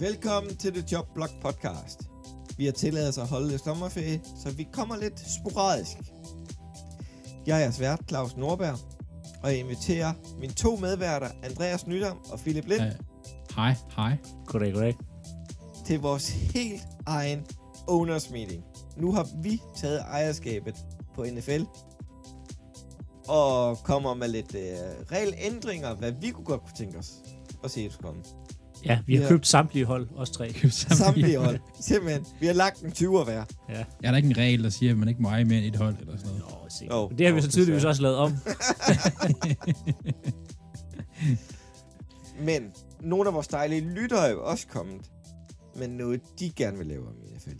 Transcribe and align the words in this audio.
Velkommen 0.00 0.56
til 0.56 0.72
The 0.72 0.84
Job 0.92 1.14
Blog 1.14 1.28
Podcast. 1.42 2.00
Vi 2.56 2.64
har 2.64 2.72
tilladet 2.72 3.08
os 3.08 3.18
at 3.18 3.26
holde 3.28 3.48
lidt 3.48 3.64
sommerferie, 3.64 4.20
så 4.42 4.50
vi 4.50 4.68
kommer 4.72 4.96
lidt 4.96 5.20
sporadisk. 5.20 5.96
Jeg 7.46 7.56
er 7.56 7.60
jeres 7.60 7.80
vært, 7.80 8.00
Claus 8.08 8.36
Norberg, 8.36 8.78
og 9.42 9.50
jeg 9.50 9.58
inviterer 9.58 10.12
mine 10.40 10.52
to 10.52 10.76
medværter, 10.76 11.28
Andreas 11.42 11.86
Nydam 11.86 12.16
og 12.32 12.38
Philip 12.38 12.64
Lind, 12.64 12.82
Ja. 12.82 12.92
Hej, 13.56 13.74
hej. 13.96 14.16
Goddag, 14.46 14.72
goddag. 14.72 14.94
til 15.86 16.00
vores 16.00 16.28
helt 16.28 16.82
egen 17.06 17.46
owners 17.86 18.30
meeting. 18.30 18.64
Nu 18.96 19.12
har 19.12 19.28
vi 19.42 19.60
taget 19.76 20.00
ejerskabet 20.00 20.74
på 21.14 21.24
NFL, 21.24 21.62
og 23.28 23.78
kommer 23.78 24.14
med 24.14 24.28
lidt 24.28 24.54
øh, 24.54 24.62
regelændringer, 25.12 25.94
hvad 25.94 26.12
vi 26.12 26.30
kunne 26.30 26.44
godt 26.44 26.60
kunne 26.60 26.76
tænke 26.76 26.98
os 26.98 27.12
at 27.64 27.70
se 27.70 27.84
det 27.84 27.98
komme. 28.02 28.22
Ja, 28.84 28.98
vi 29.06 29.14
har 29.16 29.22
Ja. 29.22 29.28
købt 29.28 29.46
samtlige 29.46 29.84
hold, 29.84 30.08
os 30.16 30.30
tre. 30.30 30.52
Sammen. 30.70 30.70
Samtlige 30.96 31.38
hold. 31.38 31.58
Simpelthen. 31.80 32.26
Vi 32.40 32.46
har 32.46 32.52
lagt 32.54 32.80
en 32.82 32.90
20'er 32.90 33.24
hver. 33.24 33.44
Ja. 33.68 33.84
Er 34.04 34.10
der 34.10 34.16
ikke 34.16 34.28
en 34.28 34.36
regel, 34.36 34.64
der 34.64 34.70
siger, 34.70 34.92
at 34.92 34.98
man 34.98 35.08
ikke 35.08 35.22
må 35.22 35.28
eje 35.28 35.44
mere 35.44 35.58
end 35.58 35.66
et 35.74 35.76
hold 35.76 35.96
eller 36.00 36.16
sådan 36.16 36.32
noget? 36.38 36.44
Nå, 36.48 36.68
se. 36.68 36.84
Men 37.10 37.18
det 37.18 37.26
har 37.26 37.32
vi 37.34 37.38
jo, 37.38 37.42
så 37.44 37.50
tydeligvis 37.50 37.84
også 37.84 38.02
lavet 38.02 38.16
om. 38.16 38.32
Men 42.40 42.72
nogle 43.00 43.28
af 43.28 43.34
vores 43.34 43.48
dejlige 43.48 43.80
lyttere 43.80 44.26
er 44.28 44.30
jo 44.30 44.44
også 44.44 44.66
kommet 44.66 45.10
med 45.76 45.88
noget, 45.88 46.20
de 46.38 46.50
gerne 46.50 46.78
vil 46.78 46.86
lave 46.86 47.08
om 47.08 47.14
i 47.22 47.36
NFL. 47.36 47.50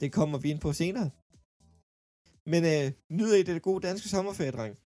Det 0.00 0.12
kommer 0.12 0.38
vi 0.38 0.50
ind 0.50 0.58
på 0.60 0.72
senere. 0.72 1.10
Men 2.46 2.64
øh, 2.64 2.92
nyder 3.10 3.36
I 3.36 3.42
det 3.42 3.62
gode 3.62 3.86
danske 3.86 4.08
sommerferie, 4.08 4.50
dreng? 4.50 4.76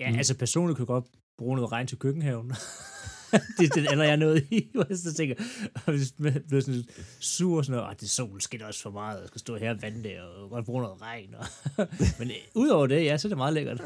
Ja, 0.00 0.16
altså 0.16 0.36
personligt 0.36 0.76
kunne 0.76 0.82
jeg 0.82 0.86
godt 1.02 1.06
bruge 1.38 1.56
noget 1.56 1.72
regn 1.72 1.86
til 1.86 1.98
køkkenhaven. 1.98 2.52
det 3.58 3.64
er 3.70 3.74
den 3.74 3.86
alder, 3.90 4.04
jeg 4.04 4.12
er 4.12 4.16
nået 4.16 4.46
i. 4.50 4.68
Hvor 4.74 4.86
jeg 4.88 4.98
så 4.98 5.14
tænker, 5.14 5.34
og 5.86 5.92
hvis 5.92 6.14
man 6.18 6.42
bliver 6.48 6.60
sådan 6.62 6.84
sur 7.20 7.56
og 7.58 7.64
sådan 7.64 7.76
noget, 7.78 7.90
"Åh, 7.90 7.96
det 8.00 8.10
sol 8.10 8.40
skinner 8.40 8.66
også 8.66 8.82
for 8.82 8.90
meget, 8.90 9.20
jeg 9.20 9.28
skal 9.28 9.38
stå 9.38 9.56
her 9.56 9.70
og 9.70 9.82
vande 9.82 10.02
det, 10.02 10.20
og 10.20 10.50
godt 10.50 10.64
bruge 10.64 10.82
noget 10.82 11.02
regn. 11.02 11.34
Og 11.34 11.44
Men 12.18 12.28
øh, 12.28 12.36
udover 12.54 12.86
det, 12.86 13.04
ja, 13.04 13.16
så 13.18 13.28
er 13.28 13.30
det 13.30 13.36
meget 13.38 13.54
lækkert. 13.54 13.80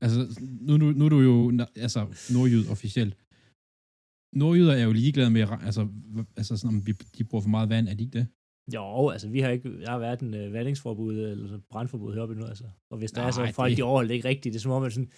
Altså, 0.00 0.40
nu, 0.60 0.76
nu, 0.76 0.90
nu 0.92 1.04
er 1.04 1.08
du 1.08 1.20
jo 1.20 1.52
altså, 1.76 2.06
nordjyd 2.34 2.68
officielt. 2.68 3.16
Nordjyder 4.32 4.72
er 4.72 4.82
jo 4.84 4.92
ligeglade 4.92 5.30
med, 5.30 5.46
altså, 5.64 5.88
altså 6.36 6.56
sådan, 6.56 6.76
om 6.76 6.86
vi, 6.86 6.92
de 7.18 7.24
bruger 7.24 7.42
for 7.42 7.48
meget 7.48 7.68
vand, 7.68 7.88
er 7.88 7.94
de 7.94 8.04
ikke 8.04 8.18
det? 8.18 8.26
Jo, 8.74 9.08
altså 9.08 9.28
vi 9.28 9.40
har 9.40 9.48
ikke, 9.50 9.80
der 9.80 9.90
har 9.90 9.98
været 9.98 10.20
en 10.20 10.34
uh, 10.46 10.52
vandingsforbud 10.52 11.18
eller 11.18 11.58
brandforbud 11.70 12.14
heroppe 12.14 12.34
nu, 12.34 12.44
altså. 12.46 12.64
Og 12.90 12.98
hvis 12.98 13.12
der 13.12 13.22
er 13.22 13.30
så 13.30 13.40
Nej, 13.42 13.52
folk, 13.52 13.70
det- 13.70 13.76
de 13.78 13.82
overholder 13.82 14.08
det 14.08 14.14
ikke 14.14 14.28
rigtigt, 14.28 14.52
det 14.52 14.58
er 14.58 14.62
som 14.62 14.70
om, 14.72 14.82
at 14.84 14.92
sådan, 14.92 15.10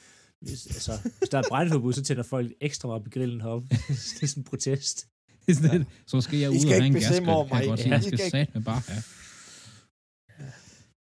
hvis, 0.44 0.66
altså, 0.66 0.92
hvis 1.18 1.28
der 1.28 1.38
er 1.38 1.42
et 1.42 1.48
brandforbud, 1.48 1.92
så 1.92 2.02
tænder 2.02 2.22
folk 2.22 2.52
ekstra 2.60 2.88
meget 2.88 3.04
på 3.04 3.10
grillen 3.10 3.40
heroppe. 3.40 3.68
det 4.14 4.22
er 4.22 4.26
sådan 4.26 4.40
en 4.40 4.44
protest. 4.44 5.06
Det 5.46 5.56
sådan 5.56 5.78
lidt, 5.78 5.88
så 6.06 6.20
skal 6.20 6.38
jeg 6.38 6.50
ud 6.50 6.56
og 6.56 6.72
have 6.72 6.86
en 6.86 6.92
gasgrill, 6.92 7.28
over 7.28 7.48
kan 7.48 7.56
jeg 7.56 7.60
mig. 7.62 7.68
godt 7.68 7.80
sige. 7.80 7.92
Ja. 7.94 7.98
I 7.98 8.02
skal 8.02 8.12
ikke- 8.12 8.30
sat 8.30 8.54
med 8.54 8.62
bare 8.62 8.82
have. 8.88 9.02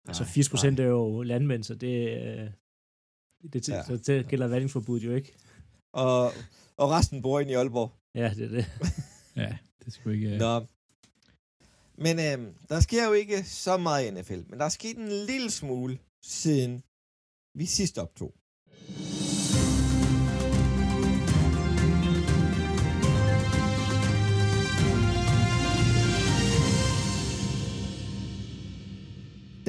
Altså 0.08 0.24
Nej, 0.24 0.32
80 0.32 0.50
procent 0.50 0.80
er 0.80 0.84
jo 0.86 1.22
landmænd, 1.22 1.64
så 1.64 1.76
det, 1.76 2.10
øh, 2.10 2.50
det, 3.54 3.70
Ja. 3.70 3.76
ja. 3.76 3.84
så 3.84 3.98
det 4.08 4.28
gælder 4.28 4.48
vandingsforbuddet 4.48 5.06
jo 5.08 5.16
ikke. 5.16 5.34
Og, 5.94 6.24
og 6.78 6.90
resten 6.90 7.22
bor 7.22 7.40
inde 7.40 7.52
i 7.52 7.56
Aalborg. 7.56 7.92
Ja, 8.16 8.34
det 8.38 8.44
er 8.46 8.50
det. 8.50 8.66
Ja, 9.36 9.58
det 9.80 9.88
er 9.88 9.92
sgu 9.92 10.10
ikke... 10.10 10.30
øh, 10.34 10.40
Nå. 10.40 10.66
Men 11.98 12.20
øh, 12.20 12.54
der 12.70 12.80
sker 12.80 13.08
jo 13.08 13.14
ikke 13.14 13.44
så 13.44 13.78
meget 13.78 14.08
i 14.08 14.12
NFL, 14.12 14.42
men 14.50 14.60
der 14.60 14.66
er 14.66 14.70
sket 14.70 14.98
en 14.98 15.08
lille 15.10 15.52
smule, 15.52 16.00
siden 16.26 16.84
vi 17.60 17.66
sidst 17.66 17.98
optog. 17.98 18.34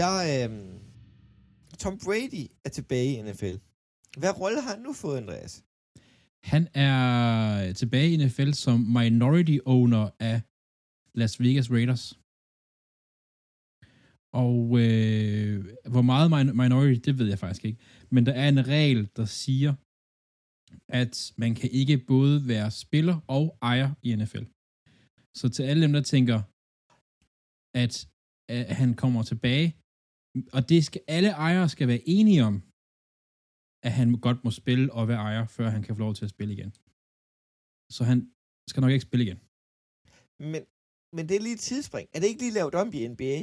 Der 0.01 0.13
øh, 0.33 0.51
Tom 1.83 1.95
Brady 2.05 2.45
er 2.67 2.71
tilbage 2.79 3.11
i 3.19 3.23
NFL. 3.23 3.57
Hvad 4.21 4.33
rolle 4.41 4.61
har 4.63 4.71
han 4.75 4.83
nu 4.87 4.93
fået, 4.93 5.17
Andreas? 5.23 5.65
Han 6.53 6.63
er 6.75 7.73
tilbage 7.81 8.11
i 8.13 8.17
NFL 8.27 8.51
som 8.65 8.79
minority 8.99 9.59
owner 9.75 10.05
af 10.31 10.37
Las 11.21 11.41
Vegas 11.41 11.71
Raiders. 11.71 12.05
Og 14.45 14.57
øh, 14.85 15.57
hvor 15.95 16.03
meget 16.13 16.29
min- 16.35 16.57
minority, 16.63 17.01
det 17.07 17.19
ved 17.19 17.29
jeg 17.29 17.39
faktisk 17.39 17.65
ikke. 17.65 17.81
Men 18.15 18.27
der 18.27 18.33
er 18.43 18.49
en 18.49 18.67
regel, 18.75 19.01
der 19.17 19.25
siger, 19.25 19.73
at 21.01 21.15
man 21.43 21.55
kan 21.55 21.71
ikke 21.81 21.97
både 21.99 22.49
være 22.49 22.71
spiller 22.71 23.17
og 23.37 23.45
ejer 23.63 23.91
i 24.03 24.09
NFL. 24.17 24.45
Så 25.39 25.49
til 25.55 25.63
alle 25.63 25.83
dem, 25.83 25.93
der 25.93 26.03
tænker, 26.15 26.39
at, 27.83 27.95
at 28.49 28.77
han 28.81 28.95
kommer 29.03 29.23
tilbage, 29.23 29.69
og 30.57 30.69
det 30.71 30.81
skal 30.89 31.03
alle 31.17 31.31
ejere 31.47 31.69
skal 31.75 31.89
være 31.93 32.03
enige 32.17 32.43
om, 32.51 32.55
at 33.87 33.93
han 33.99 34.09
godt 34.27 34.41
må 34.45 34.51
spille 34.61 34.87
og 34.93 35.09
være 35.11 35.23
ejer, 35.29 35.47
før 35.57 35.69
han 35.75 35.83
kan 35.83 35.95
få 35.95 36.01
lov 36.07 36.15
til 36.15 36.25
at 36.25 36.35
spille 36.37 36.53
igen. 36.57 36.71
Så 37.97 38.01
han 38.11 38.19
skal 38.71 38.81
nok 38.81 38.93
ikke 38.95 39.09
spille 39.11 39.25
igen. 39.27 39.41
Men, 40.53 40.63
men 41.17 41.23
det 41.29 41.35
er 41.37 41.45
lige 41.47 41.59
et 41.61 41.67
tidsspring. 41.71 42.07
Er 42.15 42.19
det 42.21 42.29
ikke 42.31 42.43
lige 42.45 42.59
lavet 42.59 42.75
om 42.83 42.89
i 42.99 43.09
NBA? 43.13 43.37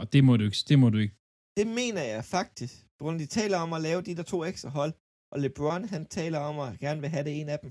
Og 0.00 0.12
det 0.12 0.20
må 0.26 0.32
du 0.36 0.44
ikke. 0.48 0.60
Det 0.68 0.78
må 0.82 0.88
du 0.94 0.98
ikke. 1.04 1.16
Det 1.58 1.66
mener 1.80 2.02
jeg 2.14 2.24
faktisk. 2.36 2.74
På 2.96 3.00
grund 3.04 3.14
af, 3.16 3.22
de 3.26 3.34
taler 3.40 3.58
om 3.64 3.72
at 3.72 3.82
lave 3.88 4.02
de 4.02 4.16
der 4.18 4.22
to 4.32 4.38
ekstra 4.50 4.70
hold. 4.78 4.92
Og 5.32 5.40
LeBron, 5.40 5.84
han 5.94 6.06
taler 6.18 6.38
om 6.38 6.56
at 6.66 6.78
gerne 6.84 7.00
vil 7.00 7.10
have 7.14 7.24
det 7.24 7.40
en 7.40 7.48
af 7.54 7.58
dem. 7.62 7.70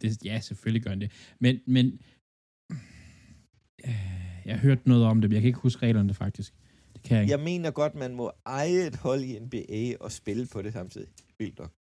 Det, 0.00 0.24
ja, 0.24 0.40
selvfølgelig 0.40 0.82
gør 0.82 0.90
han 0.90 1.00
det. 1.00 1.10
Men, 1.44 1.54
men 1.74 1.86
øh, 3.88 4.29
jeg 4.44 4.54
har 4.54 4.60
hørt 4.60 4.86
noget 4.86 5.04
om 5.04 5.20
det, 5.20 5.30
men 5.30 5.34
jeg 5.34 5.42
kan 5.42 5.46
ikke 5.48 5.58
huske 5.58 5.86
reglerne 5.86 6.14
faktisk. 6.14 6.54
Det 6.94 7.02
kan 7.02 7.16
jeg 7.16 7.22
ikke. 7.24 7.32
Jeg 7.32 7.40
mener 7.44 7.70
godt, 7.70 7.94
man 7.94 8.14
må 8.14 8.32
eje 8.46 8.86
et 8.86 8.96
hold 8.96 9.20
i 9.20 9.38
NBA 9.38 9.96
og 10.04 10.12
spille 10.12 10.46
på 10.52 10.62
det 10.62 10.72
samtidig. 10.72 11.08
Vildt 11.38 11.58
nok. 11.58 11.72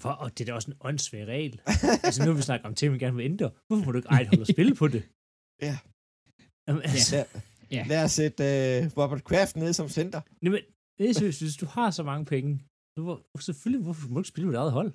Hvor, 0.00 0.10
og 0.10 0.38
det 0.38 0.40
er 0.40 0.44
da 0.46 0.54
også 0.54 0.70
en 0.70 0.76
åndssvag 0.80 1.26
regel. 1.26 1.60
altså 2.04 2.24
nu 2.24 2.30
har 2.30 2.36
vi 2.36 2.42
snakket 2.42 2.66
om 2.66 2.74
ting, 2.74 2.92
vi 2.92 2.98
gerne 2.98 3.16
vil 3.16 3.24
ændre. 3.24 3.50
Hvorfor 3.66 3.84
må 3.84 3.92
du 3.92 3.98
ikke 3.98 4.08
eje 4.08 4.22
et 4.22 4.28
hold 4.28 4.40
og 4.40 4.46
spille 4.46 4.74
på 4.74 4.88
det? 4.88 5.02
Ja. 5.62 5.78
Jamen, 6.68 6.82
altså, 6.82 7.16
Ja. 7.16 7.24
Ja. 7.70 7.84
Lad 7.88 8.04
os 8.04 8.12
sætte 8.12 8.42
uh, 8.42 9.02
Robert 9.02 9.24
Kraft 9.24 9.56
ned 9.56 9.72
som 9.72 9.88
center. 9.88 10.20
nej, 10.42 10.50
men, 10.52 10.60
det 10.98 11.10
er 11.10 11.14
seriøst, 11.14 11.40
hvis 11.42 11.56
du 11.56 11.66
har 11.66 11.90
så 11.90 12.02
mange 12.02 12.24
penge, 12.24 12.58
så 12.96 13.02
hvor, 13.02 13.40
selvfølgelig, 13.40 13.82
hvorfor 13.84 14.08
må 14.08 14.14
du 14.14 14.20
ikke 14.20 14.28
spille 14.28 14.46
på 14.46 14.50
et 14.52 14.56
eget 14.56 14.72
hold? 14.72 14.92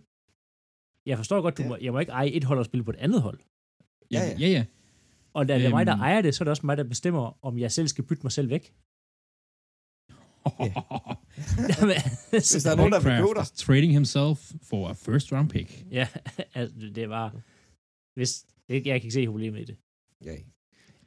Jeg 1.06 1.18
forstår 1.18 1.42
godt, 1.42 1.58
du 1.58 1.62
Ja. 1.62 1.68
må, 1.68 1.78
jeg 1.82 1.92
må 1.94 2.00
ikke 2.00 2.12
eje 2.12 2.30
et 2.30 2.44
hold 2.44 2.60
og 2.60 2.66
spille 2.66 2.84
på 2.84 2.92
et 2.92 2.96
andet 2.96 3.22
hold. 3.22 3.40
Ja, 4.12 4.20
ja, 4.24 4.38
ja. 4.40 4.48
ja. 4.48 4.66
Og 5.34 5.48
da 5.48 5.58
det 5.58 5.66
er 5.66 5.70
mig, 5.70 5.86
der 5.86 5.94
Øhm. 5.94 6.02
ejer 6.02 6.22
det, 6.22 6.36
så 6.36 6.44
er 6.44 6.46
det 6.46 6.50
også 6.50 6.66
mig, 6.66 6.78
der 6.78 6.84
bestemmer, 6.84 7.46
om 7.46 7.58
jeg 7.60 7.72
selv 7.72 7.88
skal 7.88 8.04
bytte 8.04 8.24
mig 8.24 8.32
selv 8.32 8.50
væk. 8.50 8.74
Jamen, 10.60 11.92
altså, 12.32 12.54
Hvis 12.56 12.64
der 12.64 12.72
er 12.72 12.76
nogen, 12.76 12.92
der 12.92 13.00
vil 13.00 13.36
dig. 13.36 13.46
trading 13.56 13.94
himself 13.94 14.52
for 14.70 14.90
a 14.90 14.94
first 14.94 15.32
round 15.32 15.50
pick. 15.50 15.86
Ja, 15.92 16.08
altså, 16.56 16.76
det 16.96 17.10
var... 17.10 17.36
Hvis, 18.16 18.46
det, 18.70 18.74
jeg 18.76 18.84
kan 18.84 18.96
ikke 18.96 19.12
se 19.12 19.26
problemet 19.28 19.60
i 19.62 19.64
det. 19.66 19.78
Ja. 20.26 20.32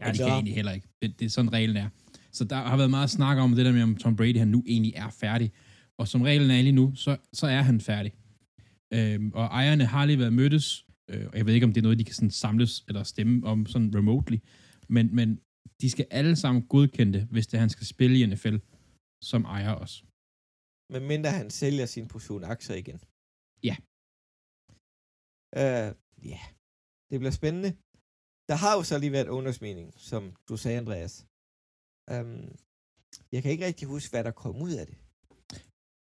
Ja, 0.01 0.09
det 0.09 0.17
så- 0.17 0.23
kan 0.23 0.29
jeg 0.29 0.35
egentlig 0.35 0.55
heller 0.55 0.73
ikke. 0.73 0.89
Det, 1.03 1.19
det 1.21 1.25
er 1.27 1.31
sådan 1.31 1.53
reglen 1.53 1.77
er. 1.77 1.89
Så 2.33 2.45
der 2.45 2.57
har 2.57 2.77
været 2.77 2.91
meget 2.91 3.11
snak 3.11 3.39
om 3.39 3.55
det 3.55 3.65
der 3.67 3.73
med, 3.73 3.83
om 3.83 3.97
Tom 3.97 4.17
Brady 4.17 4.39
han 4.39 4.49
nu 4.49 4.65
egentlig 4.67 4.93
er 4.97 5.09
færdig. 5.11 5.53
Og 5.99 6.09
som 6.09 6.23
reglen 6.23 6.51
er 6.51 6.63
lige 6.63 6.73
nu, 6.73 6.93
så, 6.95 7.17
så 7.33 7.47
er 7.47 7.63
han 7.63 7.81
færdig. 7.81 8.13
Øhm, 8.93 9.31
og 9.35 9.45
ejerne 9.45 9.85
har 9.87 10.05
lige 10.05 10.19
været 10.19 10.33
mødtes, 10.33 10.87
øh, 11.11 11.27
og 11.31 11.37
jeg 11.39 11.47
ved 11.47 11.55
ikke, 11.55 11.67
om 11.67 11.73
det 11.73 11.81
er 11.81 11.89
noget, 11.89 11.99
de 11.99 12.05
kan 12.05 12.15
sådan 12.15 12.31
samles 12.45 12.85
eller 12.89 13.03
stemme 13.03 13.47
om 13.47 13.67
sådan 13.67 13.95
remotely, 13.99 14.39
men, 14.89 15.15
men 15.19 15.29
de 15.81 15.91
skal 15.91 16.07
alle 16.11 16.37
sammen 16.37 16.67
godkende 16.75 17.21
hvis 17.33 17.47
det 17.47 17.55
er, 17.57 17.61
han 17.61 17.75
skal 17.77 17.87
spille 17.87 18.19
i 18.21 18.27
NFL 18.27 18.57
som 19.31 19.43
ejer 19.45 19.75
også. 19.83 19.97
Men 20.93 21.03
mindre 21.13 21.31
han 21.41 21.51
sælger 21.61 21.87
sin 21.87 22.07
portion 22.13 22.45
aktier 22.55 22.77
igen. 22.83 22.99
Ja. 23.69 23.77
Uh, 25.63 25.91
ja. 26.33 26.41
Det 27.11 27.17
bliver 27.21 27.37
spændende. 27.41 27.71
Der 28.51 28.57
har 28.63 28.73
jo 28.77 28.83
så 28.91 28.95
lige 28.99 29.17
været 29.19 29.61
meeting, 29.67 29.89
som 30.11 30.23
du 30.49 30.55
sagde, 30.63 30.79
Andreas. 30.83 31.15
Um, 32.15 32.43
jeg 33.35 33.41
kan 33.43 33.51
ikke 33.55 33.67
rigtig 33.69 33.87
huske, 33.95 34.11
hvad 34.13 34.25
der 34.29 34.35
kom 34.43 34.57
ud 34.67 34.73
af 34.81 34.85
det. 34.89 34.97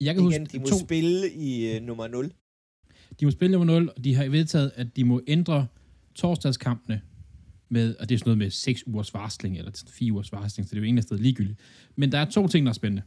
Jeg 0.07 0.13
kan 0.15 0.23
Igen, 0.25 0.43
huske, 0.43 0.53
de 0.53 0.59
må 0.63 0.67
to, 0.67 0.79
spille 0.87 1.19
i 1.49 1.49
uh, 1.71 1.83
nummer 1.89 2.07
0 2.09 2.33
de 3.21 3.25
må 3.25 3.31
spille 3.31 3.53
nummer 3.53 3.75
0, 3.75 3.93
og 3.97 4.05
de 4.05 4.15
har 4.15 4.29
vedtaget, 4.29 4.73
at 4.75 4.97
de 4.97 5.05
må 5.05 5.21
ændre 5.27 5.67
torsdagskampene 6.15 7.03
med, 7.69 7.97
og 7.97 8.09
det 8.09 8.15
er 8.15 8.19
sådan 8.19 8.29
noget 8.29 8.39
med 8.39 8.51
6 8.51 8.87
ugers 8.87 9.15
varsling, 9.15 9.59
eller 9.59 9.85
4 9.89 10.13
ugers 10.13 10.33
varsling, 10.33 10.69
så 10.69 10.71
det 10.71 10.79
er 10.79 10.81
jo 10.81 10.85
egentlig 10.85 11.03
sted 11.03 11.19
ligegyldigt. 11.19 11.61
Men 11.97 12.13
der 12.13 12.19
er 12.19 12.31
to 12.31 12.49
ting, 12.49 12.67
der 12.67 12.71
er 12.71 12.75
spændende. 12.75 13.03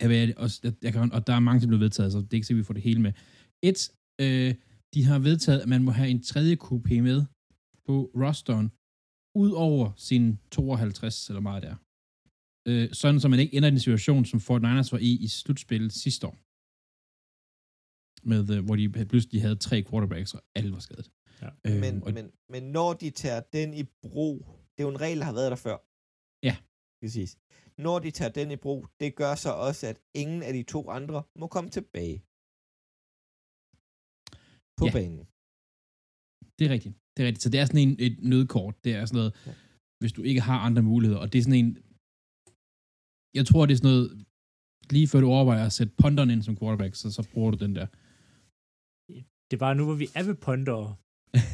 Jeg 0.00 0.08
ved, 0.08 0.34
også, 0.36 0.72
jeg, 0.82 0.92
kan, 0.92 1.12
og 1.12 1.26
der 1.26 1.32
er 1.32 1.40
mange, 1.40 1.60
der 1.60 1.66
blev 1.66 1.80
vedtaget, 1.80 2.12
så 2.12 2.18
det 2.18 2.32
er 2.32 2.34
ikke 2.34 2.46
sikkert, 2.46 2.62
vi 2.62 2.66
får 2.66 2.74
det 2.74 2.82
hele 2.82 3.00
med. 3.00 3.12
Et, 3.62 3.92
øh, 4.20 4.54
de 4.94 5.04
har 5.04 5.18
vedtaget, 5.18 5.60
at 5.60 5.68
man 5.68 5.82
må 5.82 5.90
have 5.90 6.10
en 6.10 6.22
tredje 6.22 6.56
QP 6.56 6.90
med 6.90 7.24
på 7.86 8.10
rosteren, 8.16 8.70
ud 9.34 9.50
over 9.50 9.92
sin 9.96 10.38
52, 10.50 11.28
eller 11.28 11.40
meget 11.40 11.62
der. 11.62 11.74
Øh, 12.68 12.88
sådan, 12.92 13.20
så 13.20 13.28
man 13.28 13.40
ikke 13.40 13.54
ender 13.56 13.68
i 13.68 13.70
den 13.70 13.80
situation, 13.80 14.24
som 14.24 14.40
Fort 14.40 14.62
Niners 14.62 14.92
var 14.92 14.98
i 14.98 15.12
i 15.16 15.28
slutspillet 15.28 15.92
sidste 15.92 16.26
år 16.26 16.36
med, 18.24 18.50
øh, 18.56 18.64
hvor 18.64 18.76
de 18.76 18.88
pludselig 19.12 19.42
havde 19.42 19.56
tre 19.56 19.82
quarterbacks, 19.88 20.34
og 20.34 20.42
alle 20.56 20.72
var 20.72 20.78
skadet. 20.78 21.10
Ja. 21.42 21.50
Øhm, 21.66 21.80
Men, 21.84 22.02
og, 22.02 22.12
men, 22.12 22.26
men 22.52 22.62
når 22.62 22.92
de 23.02 23.10
tager 23.10 23.40
den 23.40 23.74
i 23.74 23.84
brug, 24.02 24.36
det 24.74 24.78
er 24.80 24.86
jo 24.88 24.94
en 24.96 25.00
regel, 25.00 25.18
der 25.18 25.24
har 25.24 25.32
været 25.40 25.50
der 25.50 25.60
før. 25.66 25.76
Ja. 26.48 26.56
Præcis. 27.02 27.30
Når 27.86 27.98
de 27.98 28.10
tager 28.10 28.32
den 28.40 28.50
i 28.50 28.56
brug, 28.64 28.80
det 29.00 29.08
gør 29.20 29.34
så 29.34 29.52
også, 29.68 29.86
at 29.92 29.98
ingen 30.22 30.42
af 30.42 30.52
de 30.58 30.62
to 30.62 30.80
andre 30.98 31.18
må 31.40 31.46
komme 31.46 31.70
tilbage 31.76 32.16
på 34.78 34.84
Ja. 34.86 34.92
banen. 34.98 35.22
Det 36.58 36.64
er 36.66 36.72
rigtigt. 36.76 36.94
Det 37.14 37.20
er 37.22 37.26
rigtigt. 37.28 37.42
Så 37.42 37.48
det 37.52 37.60
er 37.60 37.66
sådan 37.66 37.84
en, 37.88 37.96
et 38.06 38.16
nødkort. 38.32 38.74
Det 38.84 38.92
er 38.98 39.04
sådan 39.06 39.18
noget, 39.20 39.32
ja. 39.46 39.54
Hvis 40.00 40.12
du 40.12 40.22
ikke 40.30 40.40
har 40.40 40.58
andre 40.68 40.82
muligheder. 40.82 41.20
Og 41.24 41.28
det 41.32 41.38
er 41.38 41.42
sådan 41.42 41.64
en... 41.64 41.70
Jeg 43.38 43.44
tror, 43.46 43.66
det 43.66 43.72
er 43.74 43.80
sådan 43.82 43.94
noget... 43.94 44.08
Lige 44.90 45.08
før 45.08 45.20
du 45.20 45.28
overvejer 45.36 45.66
at 45.66 45.72
sætte 45.78 45.92
punteren 46.02 46.30
ind 46.30 46.42
som 46.42 46.56
quarterback, 46.60 46.94
så, 46.94 47.06
så 47.16 47.22
bruger 47.32 47.50
du 47.50 47.58
den 47.64 47.74
der. 47.78 47.86
Det 49.50 49.56
er 49.56 49.58
bare 49.58 49.74
nu, 49.74 49.84
hvor 49.84 49.94
vi 49.94 50.08
er 50.14 50.22
ved 50.22 50.34
ponder. 50.34 50.98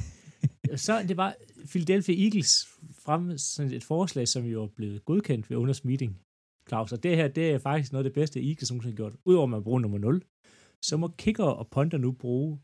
så 0.87 1.03
det 1.09 1.17
var 1.17 1.35
Philadelphia 1.71 2.25
Eagles 2.25 2.67
frem 3.05 3.39
sådan 3.39 3.73
et 3.73 3.85
forslag, 3.85 4.29
som 4.29 4.45
jo 4.45 4.63
er 4.63 4.69
blevet 4.77 5.05
godkendt 5.05 5.51
ved 5.51 5.57
unders 5.57 5.85
meeting, 5.85 6.21
Claus. 6.69 6.93
Og 6.93 7.03
det 7.03 7.17
her, 7.17 7.29
det 7.29 7.51
er 7.51 7.59
faktisk 7.59 7.93
noget 7.93 8.05
af 8.05 8.11
det 8.11 8.15
bedste, 8.15 8.41
Eagles 8.41 8.71
nogensinde 8.71 8.93
har 8.93 8.97
gjort. 8.97 9.15
Udover 9.25 9.45
at 9.45 9.51
man 9.51 9.63
bruger 9.63 9.81
nummer 9.81 9.99
0, 9.99 10.23
så 10.85 10.97
må 10.97 11.09
kicker 11.09 11.45
og 11.45 11.69
punter 11.71 11.99
nu 11.99 12.13
bruge 12.13 12.61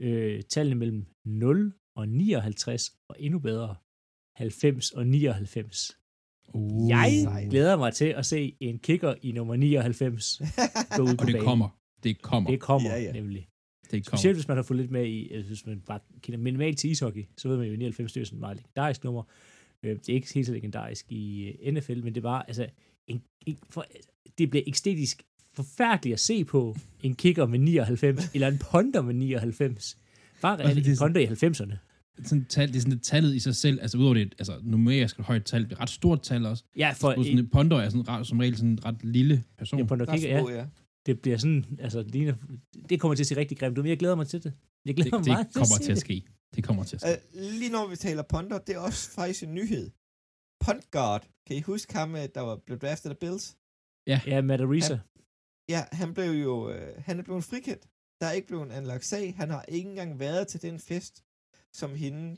øh, 0.00 0.42
tallene 0.42 0.74
mellem 0.74 1.06
0 1.24 1.72
og 1.96 2.08
59, 2.08 2.90
og 3.10 3.16
endnu 3.18 3.38
bedre, 3.38 3.76
90 4.36 4.90
og 4.90 5.06
99. 5.06 5.96
Uh, 6.54 6.88
Jeg 6.90 7.46
glæder 7.50 7.76
mig 7.76 7.94
til 7.94 8.04
at 8.04 8.26
se 8.26 8.56
en 8.60 8.78
kicker 8.78 9.14
i 9.22 9.32
nummer 9.32 9.56
99 9.56 10.38
gå 10.96 11.02
ud 11.02 11.16
på 11.16 11.22
Og 11.22 11.26
det 11.26 11.34
banen. 11.34 11.44
kommer. 11.44 11.68
Det 12.02 12.22
kommer. 12.22 12.50
Det 12.50 12.60
kommer, 12.60 12.90
ja. 12.90 13.02
ja. 13.02 13.12
nemlig. 13.12 13.48
Det 13.90 14.06
kommer. 14.06 14.18
Specielt 14.18 14.36
hvis 14.36 14.48
man 14.48 14.56
har 14.56 14.62
fået 14.62 14.80
lidt 14.80 14.90
med 14.90 15.06
i, 15.06 15.32
altså, 15.32 15.48
hvis 15.48 15.66
man 15.66 15.80
bare 15.86 15.98
kender 16.22 16.38
minimalt 16.38 16.78
til 16.78 16.90
ishockey, 16.90 17.24
så 17.36 17.48
ved 17.48 17.56
man 17.56 17.66
jo, 17.66 17.72
at 17.72 17.78
99 17.78 18.12
det 18.12 18.20
er 18.20 18.24
sådan 18.24 18.36
et 18.36 18.40
meget 18.40 18.56
legendarisk 18.56 19.04
nummer. 19.04 19.22
Øh, 19.82 19.90
Det 19.96 20.08
er 20.08 20.14
ikke 20.14 20.34
helt 20.34 20.46
så 20.46 20.52
legendarisk 20.52 21.06
i 21.12 21.52
øh, 21.64 21.72
NFL, 21.74 22.04
men 22.04 22.14
det 22.14 22.22
var 22.22 22.42
altså, 22.42 22.66
en, 23.06 23.22
en, 23.46 23.58
for, 23.70 23.86
det 24.38 24.50
bliver 24.50 24.64
æstetisk 24.66 25.22
forfærdeligt 25.54 26.12
at 26.14 26.20
se 26.20 26.44
på 26.44 26.76
en 27.02 27.14
kicker 27.14 27.46
med 27.46 27.58
99, 27.58 28.30
eller 28.34 28.48
en 28.48 28.58
punter 28.70 29.02
med 29.02 29.14
99. 29.14 29.96
Bare 30.42 30.56
det 30.58 30.84
en 30.86 30.92
er 30.92 30.96
punter 31.00 31.20
i 31.20 31.26
90'erne. 31.26 31.76
sådan, 32.24 32.44
tal, 32.48 32.68
det 32.68 32.76
er 32.76 32.80
sådan 32.80 32.92
et 32.92 33.02
tallet 33.02 33.34
i 33.34 33.38
sig 33.38 33.56
selv, 33.56 33.78
altså 33.82 33.98
udover 33.98 34.14
det, 34.14 34.34
altså 34.38 34.52
numerisk 34.62 35.18
et 35.18 35.24
højt 35.24 35.44
tal, 35.44 35.62
det 35.64 35.72
er 35.72 35.76
et 35.76 35.80
ret 35.80 35.90
stort 35.90 36.22
tal 36.22 36.46
også. 36.46 36.64
Ja, 36.76 36.90
for 36.90 36.94
For 36.96 37.22
sådan 37.22 37.32
en, 37.32 37.38
en 37.38 37.48
ponder 37.48 37.76
er 37.76 37.88
sådan, 37.88 38.08
ret- 38.08 38.26
som 38.26 38.38
regel 38.38 38.56
sådan 38.56 38.70
en 38.70 38.84
ret 38.84 38.96
lille 39.04 39.44
person. 39.58 39.80
ja, 39.80 39.84
punter 39.86 40.06
ja, 40.22 40.40
små, 40.40 40.50
ja. 40.50 40.64
Det 41.06 41.22
bliver 41.22 41.38
sådan, 41.38 41.78
altså, 41.80 41.98
det 42.02 42.10
ligner, 42.10 42.34
det 42.88 43.00
kommer 43.00 43.14
til 43.14 43.22
at 43.22 43.26
se 43.26 43.36
rigtig 43.36 43.58
grimt 43.58 43.78
ud, 43.78 43.82
men 43.82 43.90
jeg 43.90 43.98
glæder 43.98 44.14
mig 44.14 44.28
til 44.28 44.42
det. 44.44 44.52
Jeg 44.84 44.96
det, 44.96 44.96
glæder 44.96 45.16
mig 45.16 45.24
det 45.24 45.32
meget 45.32 45.54
kommer 45.54 45.78
til 45.82 45.90
at 45.90 45.96
det. 45.96 46.00
ske. 46.00 46.26
Det 46.54 46.64
kommer 46.64 46.84
til 46.84 46.96
at 46.96 47.00
ske. 47.00 47.08
Uh, 47.08 47.40
lige 47.40 47.72
når 47.72 47.86
vi 47.86 47.96
taler 47.96 48.22
punter, 48.22 48.58
det 48.58 48.74
er 48.74 48.78
også 48.78 49.10
faktisk 49.10 49.42
en 49.42 49.54
nyhed. 49.54 49.90
Punt 50.64 50.90
guard. 50.90 51.28
Kan 51.46 51.56
I 51.56 51.60
huske 51.60 51.92
ham, 51.94 52.16
øh, 52.16 52.28
der 52.34 52.40
var 52.40 52.56
blev 52.56 52.78
draftet 52.78 53.10
af 53.10 53.18
Bills? 53.18 53.56
Ja, 54.06 54.40
Matt 54.42 54.62
Arisa. 54.62 54.98
Ja, 55.68 55.84
han 55.92 56.14
blev 56.14 56.30
jo, 56.30 56.70
øh, 56.70 57.02
han 57.06 57.18
er 57.18 57.22
blevet 57.22 57.44
frikendt. 57.44 57.88
Der 58.20 58.26
er 58.26 58.32
ikke 58.32 58.48
blevet 58.48 58.72
anlagt 58.72 59.04
sag. 59.04 59.34
Han 59.36 59.50
har 59.50 59.64
ikke 59.68 59.88
engang 59.88 60.18
været 60.18 60.48
til 60.48 60.62
den 60.62 60.78
fest, 60.78 61.24
som 61.72 61.94
hende, 61.94 62.36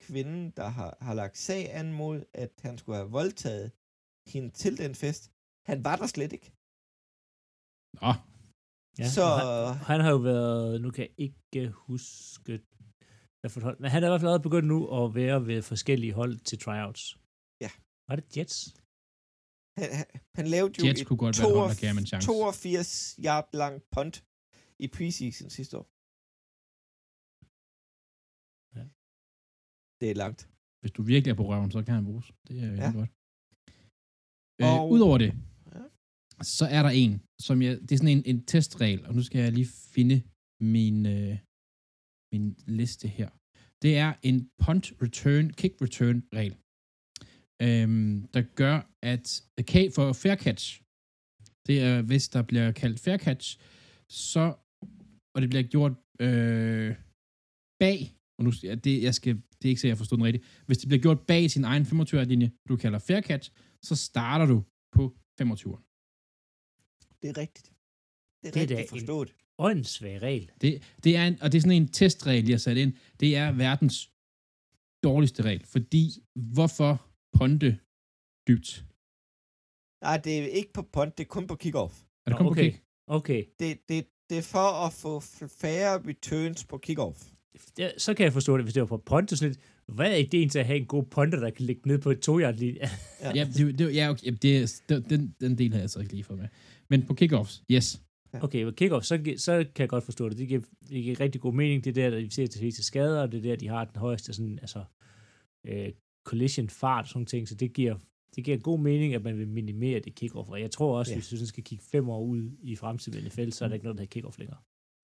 kvinden, 0.00 0.50
der 0.50 0.68
har, 0.68 0.96
har 1.00 1.14
lagt 1.14 1.38
sag 1.38 1.74
an 1.74 1.92
mod, 1.92 2.24
at 2.34 2.50
han 2.62 2.78
skulle 2.78 2.96
have 2.96 3.10
voldtaget 3.10 3.70
hende 4.26 4.50
til 4.50 4.78
den 4.78 4.94
fest. 4.94 5.30
Han 5.66 5.84
var 5.84 5.96
der 5.96 6.06
slet 6.06 6.32
ikke. 6.32 6.52
Nå, 8.00 8.10
Ja, 9.00 9.06
Så 9.16 9.24
han, 9.40 9.76
han 9.90 10.00
har 10.04 10.10
jo 10.16 10.20
været, 10.32 10.80
nu 10.84 10.88
kan 10.94 11.02
jeg 11.06 11.14
ikke 11.26 11.62
huske, 11.88 12.52
hvad 13.40 13.50
for 13.54 13.60
hold, 13.66 13.78
men 13.82 13.88
han 13.94 14.00
er 14.02 14.06
i 14.08 14.12
hvert 14.12 14.20
fald 14.24 14.42
begyndt 14.48 14.68
nu 14.74 14.78
at 14.98 15.04
være 15.20 15.38
ved 15.50 15.58
forskellige 15.72 16.12
hold 16.20 16.34
til 16.48 16.56
tryouts. 16.64 17.02
Ja. 17.64 17.70
Var 18.08 18.14
det 18.18 18.26
Jets? 18.36 18.56
han, 19.78 19.88
han, 19.98 20.06
han 20.38 20.46
lavede 20.54 20.72
jo 20.78 20.82
Jets 20.86 21.00
et 21.00 21.06
kunne 21.08 21.22
godt 21.24 21.34
være 21.38 21.48
et 21.48 21.58
hold, 21.62 21.98
en 22.02 22.06
chance. 22.10 22.26
82 22.26 23.18
yard 23.26 23.46
lang 23.62 23.74
punt 23.94 24.14
i 24.84 24.86
preseason 24.96 25.48
sidste 25.58 25.74
år. 25.80 25.86
Ja. 28.76 28.84
Det 30.00 30.06
er 30.12 30.16
langt. 30.24 30.40
hvis 30.80 30.92
du 30.96 31.02
virkelig 31.12 31.30
er 31.34 31.38
på 31.42 31.46
røven, 31.50 31.70
så 31.74 31.78
kan 31.86 31.94
han 31.98 32.04
bruges. 32.08 32.26
Det 32.48 32.56
er 32.66 32.70
ja. 32.80 32.84
Ja. 32.84 32.90
godt. 32.98 33.10
Øh, 34.60 34.66
Og- 34.80 34.84
Udover 34.94 35.18
det 35.24 35.30
så 36.42 36.66
er 36.66 36.82
der 36.82 36.90
en, 36.90 37.22
som 37.40 37.62
jeg, 37.62 37.80
det 37.80 37.92
er 37.92 37.96
sådan 37.96 38.16
en, 38.18 38.22
en 38.26 38.44
testregel, 38.44 39.06
og 39.06 39.14
nu 39.14 39.22
skal 39.22 39.40
jeg 39.40 39.52
lige 39.52 39.70
finde 39.94 40.22
min, 40.60 41.06
øh, 41.06 41.38
min 42.32 42.56
liste 42.66 43.08
her. 43.08 43.28
Det 43.82 43.96
er 43.96 44.12
en 44.22 44.50
punt 44.64 44.92
return, 45.02 45.50
kick 45.50 45.82
return 45.82 46.22
regel, 46.38 46.54
øhm, 47.62 48.28
der 48.34 48.42
gør, 48.42 48.76
at 49.02 49.42
okay, 49.60 49.90
for 49.90 50.12
fair 50.12 50.36
catch, 50.36 50.82
det 51.66 51.76
er, 51.80 52.02
hvis 52.02 52.28
der 52.28 52.42
bliver 52.42 52.72
kaldt 52.72 53.00
fair 53.00 53.18
catch, 53.18 53.58
så, 54.08 54.44
og 55.34 55.42
det 55.42 55.48
bliver 55.50 55.62
gjort 55.62 55.92
øh, 56.20 56.90
bag, 57.82 57.98
og 58.38 58.44
nu, 58.44 58.50
ja, 58.62 58.74
det, 58.74 59.02
jeg 59.02 59.14
skal, 59.14 59.34
det 59.34 59.64
er 59.64 59.68
ikke 59.68 59.80
så, 59.80 59.88
jeg 59.88 59.98
forstod 59.98 60.18
den 60.18 60.24
rigtigt, 60.24 60.44
hvis 60.66 60.78
det 60.78 60.88
bliver 60.88 61.02
gjort 61.02 61.20
bag 61.20 61.50
sin 61.50 61.64
egen 61.64 61.82
25-linje, 61.82 62.50
du 62.68 62.76
kalder 62.76 62.98
fair 62.98 63.20
catch, 63.20 63.50
så 63.84 63.94
starter 63.96 64.46
du 64.46 64.58
på 64.96 65.16
25'eren. 65.42 65.91
Det 67.22 67.30
er 67.30 67.38
rigtigt. 67.38 67.72
Det 68.42 68.48
er, 68.48 68.52
Det 68.52 68.56
er 68.56 68.60
rigtigt 68.60 68.78
da 68.78 68.82
en- 68.82 68.88
forstået. 68.88 69.34
Åndssvag 69.58 70.22
regel. 70.22 70.50
Det, 70.60 70.82
det 71.04 71.16
er 71.16 71.26
en, 71.26 71.42
og 71.42 71.52
det 71.52 71.58
er 71.58 71.62
sådan 71.62 71.82
en 71.82 71.88
testregel, 71.88 72.44
jeg 72.46 72.54
har 72.54 72.58
sat 72.58 72.76
ind. 72.76 72.92
Det 73.20 73.36
er 73.36 73.52
verdens 73.52 74.10
dårligste 75.02 75.42
regel, 75.42 75.64
fordi 75.66 76.10
hvorfor 76.34 77.06
ponte 77.32 77.78
dybt? 78.48 78.84
Nej, 80.02 80.16
det 80.16 80.38
er 80.38 80.46
ikke 80.46 80.72
på 80.72 80.82
punt, 80.82 81.18
det 81.18 81.24
er 81.24 81.28
kun 81.28 81.46
på 81.46 81.56
kickoff. 81.56 81.94
Er 82.26 82.30
det 82.30 82.32
Nå, 82.32 82.36
kun 82.36 82.44
på 82.46 82.50
okay. 82.50 82.70
kick? 82.70 82.82
Okay, 83.06 83.44
Det, 83.60 83.88
det, 83.88 84.06
det 84.30 84.38
er 84.38 84.42
for 84.42 84.86
at 84.86 84.92
få 84.92 85.20
færre 85.60 86.02
returns 86.08 86.64
på 86.64 86.78
kickoff. 86.78 87.22
ja, 87.78 87.90
så 87.98 88.14
kan 88.14 88.24
jeg 88.24 88.32
forstå 88.32 88.56
det, 88.56 88.64
hvis 88.64 88.74
det 88.74 88.80
var 88.80 88.86
på 88.86 88.96
punt, 88.96 89.30
sådan 89.30 89.48
lidt, 89.52 89.60
hvad 89.86 90.10
er 90.12 90.16
ideen 90.16 90.48
til 90.48 90.58
at 90.58 90.66
have 90.66 90.78
en 90.78 90.86
god 90.86 91.02
punter, 91.04 91.40
der 91.40 91.50
kan 91.50 91.66
ligge 91.66 91.82
ned 91.88 91.98
på 91.98 92.10
et 92.10 92.20
to 92.20 92.40
yard 92.40 92.54
linje? 92.54 92.88
Ja, 93.22 93.44
det, 93.56 93.78
det, 93.78 93.94
ja, 93.94 94.10
okay, 94.10 94.32
det, 94.42 94.82
det, 94.88 95.10
den, 95.10 95.34
den 95.40 95.58
del 95.58 95.72
har 95.72 95.80
jeg 95.80 95.90
så 95.90 96.00
ikke 96.00 96.12
lige 96.12 96.24
fået 96.24 96.38
med. 96.38 96.48
Men 96.92 97.06
på 97.06 97.14
kickoffs, 97.14 97.54
yes. 97.74 97.86
Okay, 98.46 98.62
med 98.62 98.72
kickoff, 98.72 99.04
så, 99.10 99.34
så 99.36 99.52
kan 99.74 99.82
jeg 99.84 99.88
godt 99.88 100.04
forstå 100.04 100.28
det. 100.28 100.38
Det 100.38 100.48
giver, 100.48 100.60
det 100.88 101.02
giver 101.04 101.20
rigtig 101.20 101.40
god 101.40 101.54
mening. 101.54 101.84
Det 101.84 101.90
er 101.90 101.94
der, 102.02 102.10
der 102.10 102.20
vi 102.24 102.30
ser 102.30 102.46
til 102.46 102.58
fleste 102.60 102.82
skader, 102.90 103.20
og 103.22 103.32
det 103.32 103.38
er 103.38 103.42
der, 103.42 103.56
de 103.56 103.68
har 103.68 103.84
den 103.84 103.96
højeste 103.96 104.32
sådan, 104.32 104.58
altså, 104.58 104.84
øh, 105.66 105.92
collision 106.28 106.68
fart 106.68 107.04
og 107.04 107.08
sådan 107.08 107.26
ting, 107.26 107.48
så 107.48 107.54
det 107.54 107.72
giver, 107.72 107.96
det 108.36 108.44
giver 108.44 108.58
god 108.58 108.78
mening, 108.78 109.14
at 109.14 109.22
man 109.22 109.38
vil 109.38 109.48
minimere 109.48 110.00
det 110.00 110.14
kickoff. 110.14 110.48
Og 110.48 110.60
jeg 110.60 110.70
tror 110.70 110.98
også, 110.98 111.12
Ja. 111.12 111.16
hvis 111.16 111.28
du 111.28 111.36
sådan 111.36 111.46
skal 111.46 111.64
kigge 111.64 111.84
fem 111.92 112.08
år 112.08 112.22
ud 112.22 112.50
i 112.62 112.76
fremtiden 112.76 113.18
i 113.18 113.28
NFL, 113.28 113.50
så 113.50 113.64
er 113.64 113.68
der 113.68 113.74
ikke 113.74 113.84
noget, 113.84 113.96
der 113.98 114.02
hedder 114.02 114.12
kickoff 114.14 114.38
længere. 114.38 114.58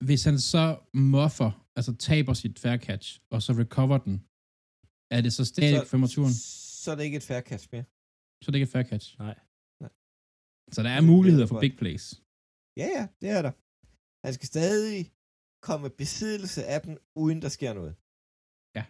Hvis 0.05 0.23
han 0.23 0.39
så 0.39 0.77
muffer, 0.93 1.65
altså 1.75 1.95
taber 1.95 2.33
sit 2.33 2.59
fair 2.59 2.77
catch, 2.77 3.19
og 3.31 3.41
så 3.41 3.53
recover 3.53 3.97
den, 3.97 4.15
er 5.17 5.21
det 5.21 5.33
så 5.33 5.45
stadig 5.45 5.81
25'eren? 5.93 6.33
Så 6.83 6.91
er 6.91 6.95
det 6.95 7.03
ikke 7.03 7.17
et 7.17 7.23
fair 7.23 7.41
catch 7.41 7.67
mere. 7.71 7.83
Så 8.41 8.45
er 8.47 8.51
det 8.51 8.55
ikke 8.59 8.63
et 8.63 8.69
fair 8.77 8.83
catch. 8.83 9.07
Nej. 9.19 9.35
Så 10.75 10.79
der 10.85 10.91
er 10.97 11.01
muligheder 11.13 11.47
for 11.51 11.59
big 11.65 11.75
plays. 11.81 12.05
Ja, 12.81 12.87
ja, 12.97 13.03
det 13.21 13.29
er 13.37 13.41
der. 13.47 13.53
Han 14.25 14.33
skal 14.37 14.47
stadig 14.55 15.01
komme 15.67 15.87
besiddelse 16.01 16.61
af 16.73 16.79
den, 16.85 16.95
uden 17.23 17.39
der 17.43 17.49
sker 17.57 17.71
noget. 17.79 17.93
Ja. 18.77 18.83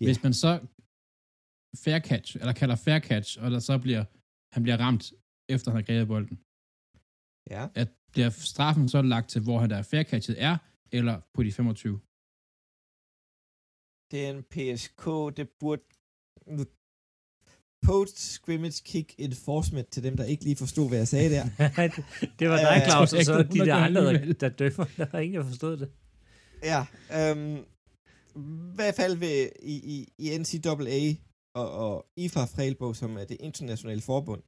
Ja. 0.00 0.06
Hvis 0.08 0.22
man 0.26 0.34
så 0.44 0.52
fair 1.84 1.98
catch, 2.10 2.30
eller 2.40 2.54
kalder 2.60 2.76
fair 2.86 3.00
catch, 3.10 3.30
og 3.42 3.48
der 3.54 3.60
så 3.70 3.74
bliver, 3.84 4.02
han 4.54 4.62
bliver 4.64 4.78
ramt, 4.84 5.04
efter 5.54 5.66
han 5.70 5.78
har 5.80 5.86
grebet 5.88 6.08
bolden, 6.12 6.36
Ja. 7.54 7.62
at 7.82 7.88
bliver 8.12 8.30
straffen 8.52 8.88
så 8.88 8.98
lagt 9.02 9.28
til, 9.32 9.40
hvor 9.46 9.58
han 9.62 9.70
der 9.70 9.82
fair 9.82 10.04
catchet 10.10 10.36
er, 10.50 10.56
eller 10.98 11.16
på 11.34 11.40
de 11.46 11.52
25? 11.52 12.00
Det 14.10 14.18
er 14.26 14.30
en 14.36 14.44
PSK, 14.54 15.04
det 15.38 15.46
burde... 15.60 15.84
Nu, 16.56 16.62
post 17.86 18.16
scrimmage 18.32 18.82
kick 18.84 19.14
enforcement 19.18 19.88
til 19.88 20.02
dem, 20.02 20.16
der 20.16 20.24
ikke 20.24 20.44
lige 20.44 20.56
forstod, 20.56 20.88
hvad 20.88 20.98
jeg 20.98 21.08
sagde 21.08 21.30
der. 21.30 21.44
det 22.38 22.48
var 22.48 22.56
dig, 22.56 22.76
Øh, 22.76 22.88
Claus, 22.88 23.12
og 23.12 23.24
så 23.24 23.42
de 23.52 23.58
der 23.58 23.74
andre, 23.74 24.12
der, 24.12 24.32
der 24.32 24.48
dømmer. 24.48 24.86
Der 24.96 25.06
var 25.12 25.18
ingen, 25.18 25.40
der 25.40 25.46
forstod 25.46 25.76
det. 25.76 25.88
Ja, 26.62 26.80
øhm, 27.18 27.56
i 28.72 28.74
hvert 28.74 28.94
fald 28.94 29.16
ved, 29.16 29.48
i, 29.62 29.74
i, 29.94 29.96
i 30.18 30.38
NCAA 30.38 31.14
og, 31.54 31.70
og 31.70 32.06
IFA 32.16 32.44
Frelbog, 32.44 32.96
som 32.96 33.16
er 33.16 33.24
det 33.24 33.36
internationale 33.40 34.00
forbund, 34.00 34.42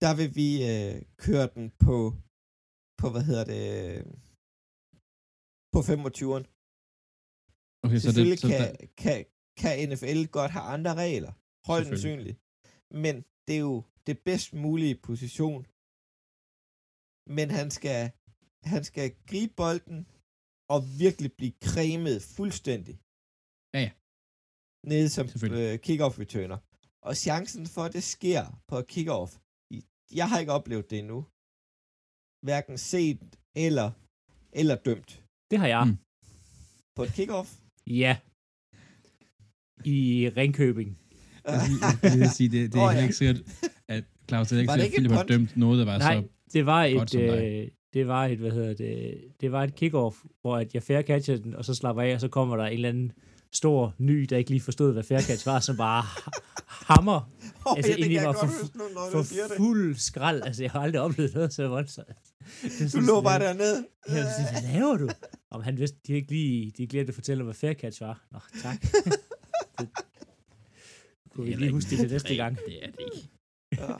der 0.00 0.14
vil 0.14 0.30
vi 0.34 0.48
øh, 0.70 1.02
køre 1.16 1.48
den 1.54 1.72
på, 1.78 2.14
på, 2.98 3.10
hvad 3.10 3.22
hedder 3.22 3.44
det, 3.44 4.04
på 5.72 5.78
25'eren. 5.78 6.44
Okay, 7.84 7.96
så 7.96 8.06
det, 8.08 8.14
Selvfølgelig 8.14 8.38
så 8.38 8.48
kan, 8.48 8.60
der, 8.60 8.72
kan, 8.96 9.24
kan 9.56 9.88
NFL 9.88 10.24
godt 10.24 10.50
have 10.50 10.62
andre 10.62 10.94
regler, 10.94 11.32
højst 11.66 11.88
Selvfølgelig. 11.88 12.00
sandsynligt, 12.00 12.49
men 12.90 13.14
det 13.46 13.54
er 13.56 13.64
jo 13.70 13.78
det 14.06 14.16
bedst 14.28 14.50
mulige 14.64 14.96
position. 15.08 15.62
Men 17.36 17.46
han 17.58 17.68
skal 17.70 18.00
han 18.72 18.82
skal 18.90 19.06
gribe 19.30 19.54
bolden 19.62 20.00
og 20.74 20.78
virkelig 21.02 21.30
blive 21.38 21.54
cremet 21.70 22.18
fuldstændig. 22.36 22.94
Ja, 23.74 23.80
ja. 23.86 23.92
Nede 24.92 25.08
som 25.16 25.26
øh, 25.58 25.74
kick-off 25.86 26.14
returner. 26.24 26.58
Og 27.08 27.14
chancen 27.26 27.64
for, 27.74 27.82
at 27.88 27.92
det 27.96 28.04
sker 28.14 28.42
på 28.70 28.76
kick-off, 28.92 29.30
jeg 30.20 30.26
har 30.30 30.38
ikke 30.42 30.56
oplevet 30.58 30.90
det 30.90 30.98
endnu. 30.98 31.18
Hverken 32.46 32.78
set 32.92 33.20
eller, 33.66 33.88
eller 34.60 34.76
dømt. 34.88 35.10
Det 35.50 35.58
har 35.62 35.68
jeg. 35.76 35.84
Mm. 35.86 35.96
På 36.96 37.02
et 37.06 37.12
kick-off. 37.18 37.50
Ja. 38.00 38.12
I 39.94 39.98
Ringkøbing. 40.36 40.90
Jeg 42.02 42.18
vil 42.18 42.30
sige, 42.30 42.48
det, 42.48 42.72
det 42.72 42.80
er 42.80 42.84
oh, 42.88 42.94
ja. 42.94 43.02
ikke 43.02 43.14
sikkert, 43.14 43.36
at 43.88 44.04
Claus, 44.28 44.48
det 44.48 44.56
er 44.56 44.60
ikke 44.60 44.68
Var 44.72 44.78
sikkert, 44.78 44.92
at 44.94 45.00
Philip 45.02 45.12
har 45.12 45.22
dømt 45.24 45.56
noget, 45.56 45.78
der 45.78 45.84
var 45.84 45.98
Nej, 45.98 46.16
så... 46.16 46.22
det 46.52 46.66
var 46.66 46.88
godt 46.94 47.02
et, 47.02 47.10
som 47.10 47.20
dig. 47.20 47.60
øh, 47.62 47.68
det 47.94 48.06
var 48.08 48.26
et, 48.26 48.38
hvad 48.38 48.50
hedder 48.50 48.74
det, 48.74 49.14
det 49.40 49.52
var 49.52 49.64
et 49.64 49.72
kick-off, 49.82 50.26
hvor 50.40 50.56
at 50.56 50.74
jeg 50.74 50.82
fair 50.82 51.02
catcher 51.02 51.36
den, 51.36 51.54
og 51.54 51.64
så 51.64 51.74
slapper 51.74 52.02
af, 52.02 52.14
og 52.14 52.20
så 52.20 52.28
kommer 52.28 52.56
der 52.56 52.64
en 52.64 52.72
eller 52.72 52.88
anden 52.88 53.12
stor 53.52 53.94
ny, 53.98 54.22
der 54.30 54.36
ikke 54.36 54.50
lige 54.50 54.60
forstod, 54.60 54.92
hvad 54.92 55.02
fair 55.02 55.20
catch 55.20 55.46
var, 55.46 55.60
som 55.60 55.76
bare 55.76 56.04
hammer 56.66 57.20
Oh, 57.66 57.76
Altså, 57.76 57.90
ja, 57.90 57.96
det 57.96 58.00
egentlig 58.02 58.18
kan 58.18 58.22
jeg 58.22 58.26
var 58.28 58.32
godt 58.40 58.50
for- 58.52 58.60
huske 58.62 58.78
når 58.94 59.08
for 59.12 59.54
fuld 59.56 59.94
skrald. 59.96 60.42
Altså, 60.42 60.62
jeg 60.62 60.70
har 60.70 60.80
aldrig 60.80 61.00
oplevet 61.00 61.34
noget 61.34 61.52
så 61.52 61.68
voldsomt. 61.68 62.06
Det 62.62 62.80
er 62.80 62.84
Du 62.84 62.88
sådan 62.90 63.06
lå 63.06 63.06
sådan, 63.06 63.24
bare 63.24 63.32
jeg- 63.32 63.40
dernede. 63.40 63.86
Jeg 64.08 64.14
vil 64.16 64.24
sige, 64.38 64.48
hvad 64.60 64.72
laver 64.80 64.96
du? 64.96 65.08
Om 65.50 65.62
han 65.62 65.78
vidste, 65.78 65.98
de 66.06 66.12
ikke 66.12 66.30
lige, 66.30 66.72
de 66.78 66.86
glemte 66.86 67.10
at 67.10 67.14
fortælle, 67.14 67.44
hvad 67.44 67.54
fair 67.54 67.72
catch 67.74 68.00
var. 68.02 68.22
Nå, 68.32 68.38
tak. 68.62 68.82
det, 69.78 69.88
kunne 71.30 71.46
vi 71.46 71.52
lige 71.52 71.62
ikke 71.64 71.72
huske 71.74 71.90
det 71.90 71.98
til 71.98 72.10
næste 72.16 72.36
gang. 72.36 72.56
Det 72.66 72.84
er 72.84 72.90
det 72.90 73.00
ikke. 73.14 73.28
Ja. 73.72 73.96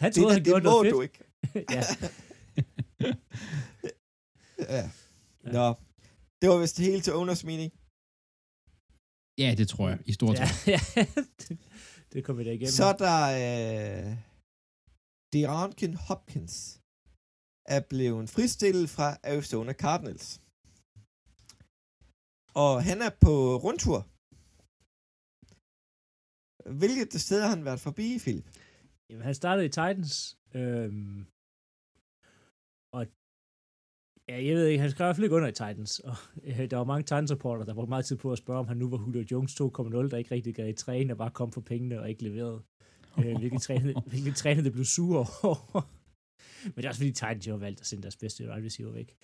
Han 0.00 0.12
Det, 0.12 0.14
troede, 0.14 0.28
der, 0.28 0.32
han 0.32 0.44
det 0.44 0.44
gjorde 0.50 0.64
må 0.64 0.70
noget 0.70 0.84
fedt. 0.86 0.94
du 0.94 1.00
ikke. 1.06 1.18
ja. 1.76 1.82
Ja. 4.76 4.90
Nå, 5.56 5.66
det 6.40 6.46
var 6.50 6.58
vist 6.60 6.78
helt 6.78 7.04
til 7.04 7.12
owners 7.18 7.44
mening. 7.50 7.70
Ja, 9.42 9.54
det 9.58 9.66
tror 9.68 9.88
jeg, 9.88 9.98
i 10.06 10.12
stort 10.12 10.36
ja, 10.38 10.48
ja. 10.74 10.80
det, 11.42 11.58
det 12.12 12.24
kom 12.24 12.38
vi 12.38 12.44
da 12.44 12.50
igennem. 12.50 12.76
Så 12.80 12.84
er 12.84 12.96
der 13.06 13.20
øh, 13.42 14.16
DeAndre 15.32 15.96
Hopkins 16.08 16.80
er 17.76 17.80
blevet 17.92 18.30
fristillet 18.30 18.90
fra 18.90 19.08
Arizona 19.30 19.72
Cardinals. 19.72 20.26
Og 22.64 22.84
han 22.88 22.98
er 23.02 23.10
på 23.24 23.32
rundtur. 23.64 23.98
Hvilket 26.70 27.20
sted 27.20 27.42
har 27.42 27.48
han 27.48 27.64
været 27.64 27.80
forbi, 27.80 28.18
Philip? 28.18 28.44
Jamen, 29.10 29.24
han 29.24 29.34
startede 29.34 29.66
i 29.66 29.68
Titans, 29.68 30.38
øhm, 30.54 31.26
og 32.92 33.06
ja, 34.28 34.44
jeg 34.46 34.56
ved 34.56 34.66
ikke, 34.66 34.80
han 34.80 34.90
skrev 34.90 35.04
i 35.04 35.06
hvert 35.06 35.16
fald 35.16 35.24
ikke 35.24 35.36
under 35.36 35.48
i 35.48 35.52
Titans, 35.52 35.98
og 35.98 36.16
øh, 36.44 36.70
der 36.70 36.76
var 36.76 36.84
mange 36.84 37.02
Titans-supporter, 37.02 37.64
der 37.64 37.74
brugte 37.74 37.88
meget 37.88 38.04
tid 38.04 38.16
på 38.16 38.32
at 38.32 38.38
spørge, 38.38 38.60
om 38.60 38.68
han 38.68 38.76
nu 38.76 38.88
var 38.88 38.98
Julio 38.98 39.24
Jones 39.30 39.60
2.0, 39.60 40.10
der 40.10 40.16
ikke 40.16 40.34
rigtig 40.34 40.54
gad 40.54 40.68
i 40.68 40.72
træne 40.72 41.12
og 41.12 41.16
bare 41.16 41.30
kom 41.30 41.52
for 41.52 41.60
pengene 41.60 42.00
og 42.00 42.10
ikke 42.10 42.22
leverede. 42.22 42.62
Øh, 43.18 43.38
hvilket, 43.38 43.62
træne, 43.62 43.94
hvilket 44.10 44.36
træne 44.36 44.64
det 44.64 44.72
blev 44.72 44.84
sur 44.84 45.44
over. 45.44 45.90
Men 46.64 46.76
det 46.76 46.84
er 46.84 46.88
også 46.88 47.00
fordi 47.00 47.12
Titans 47.12 47.46
jo 47.46 47.52
har 47.52 47.58
valgt 47.58 47.80
at 47.80 47.86
sende 47.86 48.02
deres 48.02 48.16
bedste 48.16 48.44
wide 48.44 48.66
receiver 48.66 48.92
væk. 48.92 49.16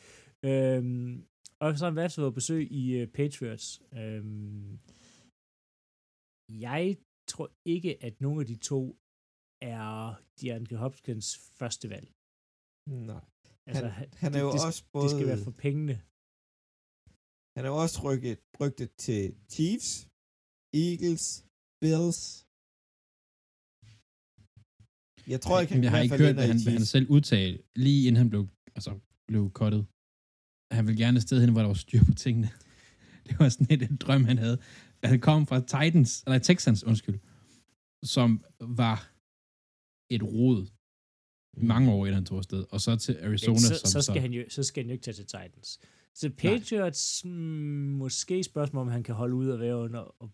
Øhm, 0.44 1.24
og 1.60 1.78
så 1.78 1.84
har 1.84 1.90
han 1.90 1.96
været 1.96 2.14
på 2.16 2.30
besøg 2.30 2.72
i 2.72 3.02
uh, 3.02 3.08
Patriots. 3.08 3.82
Øhm, 3.92 4.78
jeg 6.48 6.96
tror 7.32 7.48
ikke, 7.74 7.92
at 8.06 8.14
nogen 8.24 8.40
af 8.42 8.46
de 8.52 8.58
to 8.70 8.82
er 9.76 9.88
DeAndre 10.38 10.76
Hopkins 10.84 11.28
første 11.58 11.86
valg. 11.94 12.08
Nej. 13.10 13.24
Altså, 13.68 13.86
Han, 13.98 14.08
han 14.22 14.30
er 14.38 14.40
jo 14.46 14.50
det, 14.54 14.66
også 14.66 14.82
det, 14.82 14.92
både... 14.94 15.04
det 15.04 15.12
skal 15.16 15.26
være 15.32 15.44
for 15.48 15.54
pengene. 15.64 15.96
Han 17.56 17.62
er 17.66 17.70
jo 17.74 17.78
også 17.84 17.96
rykket, 18.06 18.38
rygtet 18.62 18.90
til 19.06 19.22
Chiefs, 19.54 19.90
Eagles, 20.84 21.26
Bills. 21.82 22.20
Jeg 25.32 25.40
tror 25.44 25.56
ikke, 25.60 25.72
han 25.74 25.82
jeg 25.84 25.88
i 25.88 25.92
har 25.92 25.96
hvert 25.96 26.04
ikke 26.06 26.16
fald 26.16 26.26
hørt, 26.26 26.36
i 26.44 26.48
han, 26.50 26.78
han 26.78 26.86
selv 26.94 27.06
udtalte, 27.16 27.58
lige 27.84 28.00
inden 28.06 28.20
han 28.22 28.30
blev, 28.32 28.42
altså, 28.76 28.92
blev 29.28 29.42
cuttet. 29.58 29.82
Han 30.76 30.82
ville 30.86 31.00
gerne 31.04 31.16
et 31.16 31.22
sted 31.28 31.40
hen, 31.40 31.52
hvor 31.52 31.60
der 31.60 31.70
var 31.74 31.80
styr 31.86 32.02
på 32.10 32.14
tingene. 32.24 32.48
Det 33.26 33.34
var 33.38 33.48
sådan 33.48 33.66
lidt 33.70 33.90
en 33.90 33.96
drøm, 33.96 34.24
han 34.24 34.38
havde. 34.38 34.58
Han 35.04 35.20
kom 35.20 35.46
fra 35.46 35.60
Titans, 35.60 36.22
eller 36.26 36.38
Texans, 36.38 36.84
undskyld, 36.84 37.18
som 38.02 38.44
var 38.60 39.12
et 40.10 40.22
rod 40.22 40.66
i 41.56 41.64
mange 41.64 41.92
år, 41.92 42.06
inden 42.06 42.14
han 42.14 42.24
tog 42.24 42.38
afsted. 42.38 42.64
Og 42.70 42.80
så 42.80 42.96
til 42.96 43.18
Arizona, 43.22 43.52
Men 43.52 43.60
så, 43.60 43.78
som 43.78 44.02
så, 44.02 44.02
skal 44.02 44.20
han 44.20 44.32
jo, 44.32 44.44
så 44.48 44.62
skal 44.62 44.82
han 44.82 44.88
jo 44.90 44.92
ikke 44.92 45.02
tage 45.02 45.14
til 45.14 45.26
Titans. 45.26 45.80
Så 46.14 46.30
Patriots, 46.38 47.24
mm, 47.24 47.30
måske 47.30 48.44
spørgsmål, 48.44 48.82
om 48.82 48.88
han 48.88 49.02
kan 49.02 49.14
holde 49.14 49.34
ud 49.34 49.48
og 49.48 49.60
være 49.60 49.76
under 49.76 50.00
og 50.00 50.30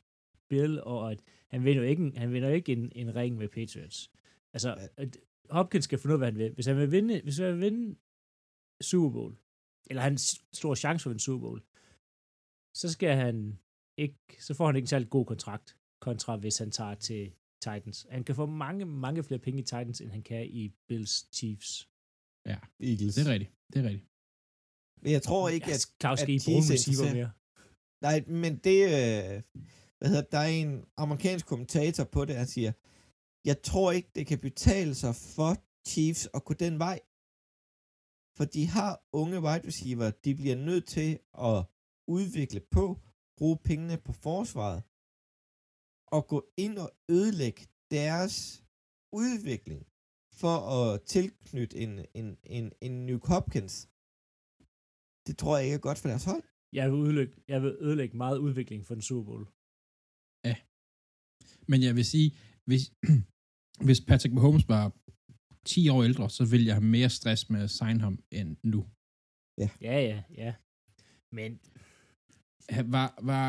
Bill, 0.48 0.80
og 0.80 1.12
at 1.12 1.22
han 1.48 1.64
vinder 1.64 1.82
jo 1.82 1.88
ikke, 1.88 2.02
en, 2.02 2.16
han 2.16 2.32
vinder 2.32 2.48
ikke 2.48 2.72
en, 2.72 2.92
en 2.94 3.14
ring 3.14 3.36
med 3.36 3.48
Patriots. 3.48 4.10
Altså, 4.52 4.88
at 4.96 5.16
Hopkins 5.50 5.84
skal 5.84 5.98
finde 5.98 6.14
ud 6.14 6.14
af, 6.14 6.18
hvad 6.18 6.32
han 6.32 6.38
vil. 6.38 6.54
Hvis 6.54 6.66
han 6.66 6.76
vil 6.76 6.90
vinde, 6.90 7.20
hvis 7.22 7.38
han 7.38 7.52
vil 7.52 7.60
vinde 7.60 7.96
Super 8.80 9.10
Bowl, 9.10 9.36
eller 9.90 10.02
han 10.02 10.12
har 10.12 10.14
en 10.14 10.46
stor 10.52 10.74
chance 10.74 11.02
for 11.02 11.10
at 11.10 11.12
vinde 11.12 11.24
Super 11.24 11.48
Bowl, 11.48 11.62
så 12.74 12.92
skal 12.92 13.16
han 13.16 13.58
ikke, 13.98 14.36
så 14.40 14.54
får 14.54 14.66
han 14.66 14.76
ikke 14.76 14.84
en 14.84 14.94
særlig 14.94 15.10
god 15.10 15.26
kontrakt, 15.26 15.76
kontra 16.00 16.36
hvis 16.36 16.58
han 16.58 16.70
tager 16.70 16.94
til 16.94 17.32
Titans. 17.62 18.06
Han 18.10 18.24
kan 18.24 18.34
få 18.34 18.46
mange, 18.46 18.84
mange 18.84 19.24
flere 19.24 19.40
penge 19.40 19.60
i 19.60 19.64
Titans, 19.64 20.00
end 20.00 20.10
han 20.10 20.22
kan 20.22 20.46
i 20.46 20.72
Bills 20.88 21.36
Chiefs. 21.36 21.88
Eagles. 22.80 23.14
Det 23.14 23.26
er 23.26 23.32
rigtigt. 23.32 23.52
Det 23.72 23.78
er 23.84 23.88
rigtigt. 23.88 24.08
Men 25.02 25.12
jeg 25.12 25.22
tror 25.22 25.48
ikke, 25.48 25.66
at... 25.66 25.86
Claus 26.00 26.18
skal 26.18 26.34
at 26.34 26.42
I 26.42 26.50
bruge 26.50 26.62
Chiefs 26.62 26.70
er 26.70 26.92
receiver 26.92 27.14
mere. 27.14 27.30
Nej, 28.02 28.24
men 28.42 28.52
det... 28.66 28.78
Øh, 28.84 29.42
hvad 29.98 30.08
hedder, 30.08 30.22
der 30.22 30.38
er 30.38 30.52
en 30.64 30.84
amerikansk 30.96 31.46
kommentator 31.46 32.04
på 32.04 32.24
det, 32.24 32.36
han 32.36 32.46
siger, 32.46 32.72
jeg 33.44 33.62
tror 33.62 33.92
ikke, 33.92 34.10
det 34.14 34.26
kan 34.26 34.38
betale 34.38 34.94
sig 34.94 35.14
for 35.36 35.52
Chiefs 35.88 36.28
at 36.34 36.44
gå 36.44 36.54
den 36.54 36.78
vej. 36.78 37.00
For 38.36 38.44
de 38.44 38.66
har 38.66 38.92
unge 39.12 39.38
wide 39.46 39.66
receiver, 39.66 40.10
de 40.10 40.34
bliver 40.34 40.56
nødt 40.56 40.86
til 40.96 41.10
at 41.50 41.58
udvikle 42.08 42.60
på, 42.60 42.84
bruge 43.38 43.58
pengene 43.68 43.96
på 44.06 44.12
forsvaret, 44.26 44.80
og 46.16 46.20
gå 46.32 46.38
ind 46.64 46.74
og 46.84 46.90
ødelægge 47.16 47.62
deres 47.96 48.34
udvikling 49.22 49.82
for 50.42 50.56
at 50.76 51.02
tilknytte 51.14 51.76
en, 51.84 51.92
en, 52.20 52.28
en, 52.56 52.72
en 52.86 53.06
New 53.06 53.18
Hopkins. 53.30 53.74
Det 55.26 55.34
tror 55.38 55.56
jeg 55.56 55.64
ikke 55.66 55.78
er 55.80 55.86
godt 55.88 55.98
for 56.02 56.08
deres 56.12 56.24
hold. 56.30 56.44
Jeg 56.78 56.92
vil, 56.92 56.98
ødelægge, 57.06 57.34
jeg 57.52 57.62
vil 57.62 57.76
ødelægge 57.86 58.16
meget 58.16 58.38
udvikling 58.46 58.80
for 58.86 58.94
den 58.94 59.02
Super 59.02 59.24
Bowl. 59.30 59.46
Men 61.70 61.78
jeg 61.86 61.94
vil 61.98 62.06
sige, 62.14 62.28
hvis, 62.68 62.82
hvis 63.86 64.00
Patrick 64.08 64.34
Mahomes 64.34 64.68
var 64.68 64.84
10 65.64 65.88
år 65.88 66.02
ældre, 66.08 66.30
så 66.30 66.44
ville 66.50 66.66
jeg 66.66 66.74
have 66.74 66.92
mere 66.96 67.10
stress 67.18 67.50
med 67.50 67.60
at 67.66 67.70
signe 67.70 68.00
ham 68.06 68.14
end 68.38 68.50
nu. 68.72 68.80
Ja, 69.62 69.68
ja, 69.80 70.22
ja. 70.42 70.54
Men 71.38 71.50
Ha- 71.52 71.85
Var, 72.96 73.08
var, 73.30 73.44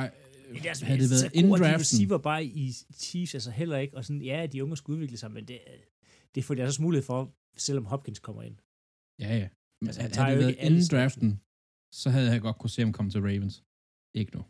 det 0.54 0.66
er 0.66 0.70
altså, 0.70 0.86
havde 0.86 1.02
det 1.02 1.10
været 1.10 1.26
så 1.26 1.30
inden 1.34 1.52
gode 1.52 1.62
er 1.62 1.66
de 1.66 1.72
draften, 1.72 1.80
receiver 1.80 2.18
bare 2.30 2.46
i 2.46 2.66
Chiefs, 3.04 3.34
altså 3.38 3.52
heller 3.52 3.78
ikke. 3.78 3.98
Og 3.98 4.06
sådan, 4.06 4.22
ja, 4.22 4.46
de 4.52 4.64
unge 4.64 4.78
skal 4.78 4.92
udvikle 4.92 5.18
sig, 5.18 5.32
men 5.32 5.44
det, 5.50 5.60
det 6.36 6.42
får 6.46 6.54
de 6.56 6.62
altså 6.64 6.82
mulighed 6.82 7.06
for, 7.12 7.20
selvom 7.66 7.86
Hopkins 7.92 8.20
kommer 8.28 8.44
ind. 8.50 8.58
ja, 9.26 9.34
ja. 9.44 9.50
Men 9.82 9.88
Altså, 9.90 10.02
han 10.02 10.12
havde 10.12 10.38
det 10.38 10.46
været 10.46 10.58
inden 10.68 10.86
draften, 10.94 11.30
så 12.02 12.08
havde 12.14 12.28
jeg 12.34 12.42
godt 12.48 12.58
kunne 12.62 12.74
se 12.76 12.82
ham 12.86 12.94
komme 12.98 13.10
til 13.12 13.22
Ravens. 13.30 13.56
Ikke 14.20 14.32
nu. 14.38 14.42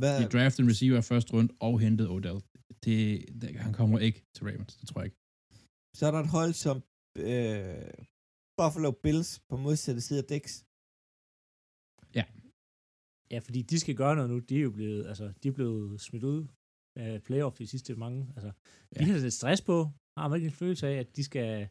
Hvad, 0.00 0.14
De 0.20 0.26
draftede 0.34 0.62
en 0.64 0.70
receiver 0.72 0.98
i 0.98 1.06
første 1.12 1.30
runde 1.34 1.52
og 1.66 1.74
hentede 1.84 2.08
Odell. 2.16 2.40
Det, 2.84 2.96
det, 3.40 3.48
han 3.66 3.72
kommer 3.80 3.98
ikke 4.06 4.20
til 4.34 4.42
Ravens, 4.48 4.72
det 4.80 4.84
tror 4.88 5.00
jeg 5.00 5.06
ikke. 5.08 5.20
så 5.98 6.02
er 6.08 6.12
der 6.14 6.20
et 6.26 6.34
hold 6.38 6.52
som 6.64 6.76
øh, 7.28 7.90
Buffalo 8.58 8.90
Bills 9.04 9.30
på 9.48 9.54
modsatte 9.64 10.00
side 10.06 10.18
af 10.22 10.26
Dix. 10.32 10.44
Ja, 13.32 13.38
fordi 13.38 13.62
de 13.62 13.78
skal 13.80 13.94
gøre 14.02 14.14
noget 14.16 14.30
nu. 14.30 14.38
De 14.38 14.56
er 14.56 14.60
jo 14.68 14.70
blevet, 14.70 15.06
altså, 15.06 15.32
de 15.42 15.48
er 15.48 15.52
blevet 15.52 16.00
smidt 16.00 16.24
ud 16.24 16.46
af 16.96 17.22
playoff 17.22 17.56
de 17.58 17.66
sidste 17.66 17.96
mange. 17.96 18.20
Altså, 18.36 18.50
de 18.94 19.00
Ja. 19.00 19.04
har 19.04 19.18
lidt 19.18 19.32
stress 19.40 19.62
på. 19.62 19.76
Har 20.18 20.28
man 20.28 20.36
ikke 20.36 20.46
en 20.46 20.60
følelse 20.62 20.88
af, 20.88 20.96
at 21.04 21.16
de 21.16 21.24
skal, 21.24 21.68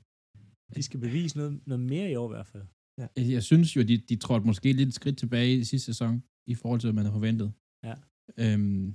de 0.76 0.84
skal 0.84 1.00
bevise 1.00 1.38
noget, 1.38 1.68
noget 1.68 1.84
mere 1.94 2.12
i 2.12 2.16
år 2.16 2.28
i 2.32 2.34
hvert 2.36 2.48
fald. 2.48 2.66
Jeg, 3.02 3.10
jeg 3.36 3.44
synes 3.44 3.76
jo, 3.76 3.82
de, 3.82 3.98
de 3.98 4.16
trådte 4.16 4.46
måske 4.46 4.74
lidt 4.74 4.88
et 4.90 4.94
skridt 4.94 5.18
tilbage 5.18 5.54
i 5.58 5.64
sidste 5.64 5.86
sæson, 5.86 6.24
i 6.48 6.56
forhold 6.56 6.80
til, 6.80 6.88
hvad 6.88 6.94
man 7.00 7.06
havde 7.06 7.18
forventet. 7.20 7.50
Ja. 7.88 7.96
Øhm, 8.44 8.86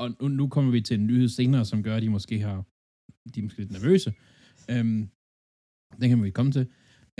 og 0.00 0.06
nu, 0.20 0.28
nu 0.40 0.48
kommer 0.48 0.70
vi 0.76 0.80
til 0.80 0.94
en 1.00 1.06
nyhed 1.06 1.28
senere, 1.28 1.64
som 1.64 1.82
gør, 1.82 1.96
at 1.96 2.02
de 2.02 2.10
måske 2.10 2.36
har 2.46 2.56
de 3.34 3.40
er 3.40 3.44
måske 3.44 3.58
lidt 3.62 3.72
nervøse. 3.78 4.10
Øhm, 4.72 5.02
den 6.00 6.06
kan 6.10 6.22
vi 6.22 6.30
komme 6.38 6.52
til. 6.52 6.64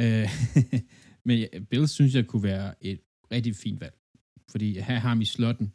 Øh, 0.03 0.27
men 1.27 1.35
ja, 1.43 1.47
Bill 1.71 1.88
synes 1.88 2.15
jeg 2.15 2.27
kunne 2.27 2.43
være 2.43 2.69
et 2.91 3.00
rigtig 3.35 3.52
fint 3.64 3.80
valg. 3.85 3.97
Fordi 4.52 4.68
at 4.78 4.85
have 4.90 5.02
ham 5.08 5.18
i 5.26 5.28
slotten, 5.37 5.66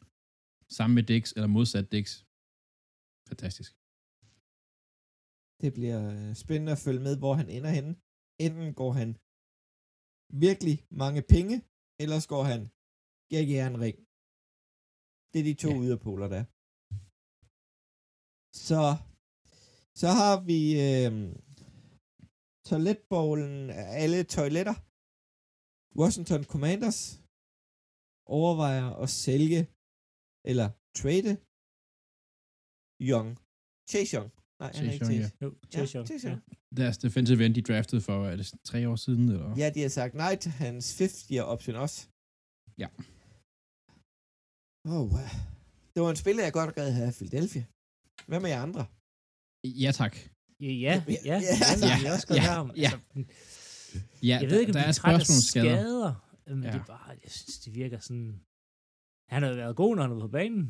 sammen 0.78 0.96
med 0.98 1.06
Dix, 1.12 1.24
eller 1.36 1.50
modsat 1.58 1.88
Dix, 1.96 2.08
fantastisk. 3.30 3.72
Det 5.62 5.70
bliver 5.78 6.00
øh, 6.14 6.30
spændende 6.44 6.72
at 6.76 6.84
følge 6.86 7.04
med, 7.08 7.16
hvor 7.22 7.34
han 7.40 7.48
ender 7.58 7.72
henne. 7.78 7.94
Enten 8.46 8.68
går 8.82 8.92
han 9.00 9.10
virkelig 10.48 10.76
mange 11.04 11.22
penge, 11.36 11.56
ellers 12.04 12.26
går 12.34 12.44
han 12.52 12.62
giver 13.30 13.42
ikke 13.44 13.58
jer 13.60 13.68
en 13.74 13.82
ring. 13.86 13.98
Det 15.32 15.38
er 15.42 15.48
de 15.50 15.56
to 15.66 15.72
Ja. 15.74 15.82
yderpoler, 15.86 16.28
der. 16.34 16.40
er. 16.44 16.48
Så, 18.68 18.82
så 20.02 20.10
har 20.20 20.36
vi 20.52 20.60
øh, 20.88 21.12
toiletbowlen 22.70 23.70
af 23.82 23.86
alle 24.04 24.20
toiletter. 24.36 24.76
Washington 26.02 26.44
Commanders 26.54 27.00
overvejer 28.40 28.88
at 29.04 29.10
sælge 29.26 29.62
eller 30.52 30.68
trade 31.02 31.32
Young. 33.12 33.30
Chase 33.92 34.12
Young. 34.18 34.30
Nej, 34.62 34.72
han 34.78 34.86
er 34.86 34.92
Chase 34.92 34.94
ikke 34.94 35.06
Young, 35.06 35.16
Chase. 35.22 35.38
Jo, 35.44 35.48
Chase 35.74 35.92
Young. 35.98 36.08
Chase 36.10 36.28
Ja. 36.28 36.34
Young. 36.34 36.44
Deres 36.80 36.98
defensive 37.06 37.46
end, 37.46 37.56
de 37.56 37.62
draftede 37.70 38.02
for, 38.08 38.16
er 38.32 38.36
det 38.36 38.48
tre 38.70 38.80
år 38.92 38.96
siden, 39.06 39.30
eller? 39.30 39.50
Ja, 39.62 39.68
de 39.76 39.82
har 39.82 39.90
sagt 40.00 40.14
nej 40.14 40.34
til 40.44 40.52
hans 40.52 40.86
fifth 41.00 41.20
year 41.32 41.44
option 41.54 41.76
også. 41.86 42.00
Ja. 42.84 42.88
Oh, 44.94 45.04
wow. 45.14 45.30
Det 45.94 46.00
var 46.04 46.10
en 46.10 46.16
spiller, 46.24 46.44
jeg 46.44 46.54
godt 46.54 46.76
gad 46.76 46.92
have 47.00 47.10
i 47.10 47.18
Philadelphia. 47.20 47.64
Hvad 48.30 48.40
med 48.44 48.50
jer 48.50 48.62
andre? 48.68 48.84
Ja, 49.84 49.92
tak. 50.02 50.14
Ja, 50.66 50.72
ja, 50.86 50.94
ja. 51.08 51.14
Ja, 51.32 51.38
ja, 51.50 51.56
altså, 51.72 51.86
ja, 51.92 51.96
jeg 52.04 52.14
også 52.16 52.28
godt 52.28 52.40
ja, 52.40 52.52
ja, 52.54 52.60
om. 52.64 52.72
ja. 52.86 52.92
Altså, 52.94 53.40
Ja, 54.30 54.38
jeg 54.42 54.50
ved 54.50 54.60
ikke, 54.60 54.70
om 54.70 54.74
der 54.74 54.80
de 54.82 54.86
er 54.86 54.90
er 54.90 54.92
træt 55.02 55.14
af 55.14 55.22
spørgsmålsskader. 55.22 55.76
skader, 55.78 56.23
men 56.48 56.64
Ja. 56.64 56.72
det 56.74 56.80
er 56.82 56.86
bare, 56.96 57.10
jeg 57.24 57.32
synes, 57.40 57.60
det 57.64 57.72
virker 57.82 58.00
sådan... 58.08 58.32
Han 59.34 59.40
har 59.44 59.50
jo 59.50 59.56
været 59.64 59.76
god, 59.82 59.92
når 59.96 60.02
han 60.04 60.12
har 60.12 60.18
været 60.20 60.30
på 60.32 60.38
banen. 60.42 60.66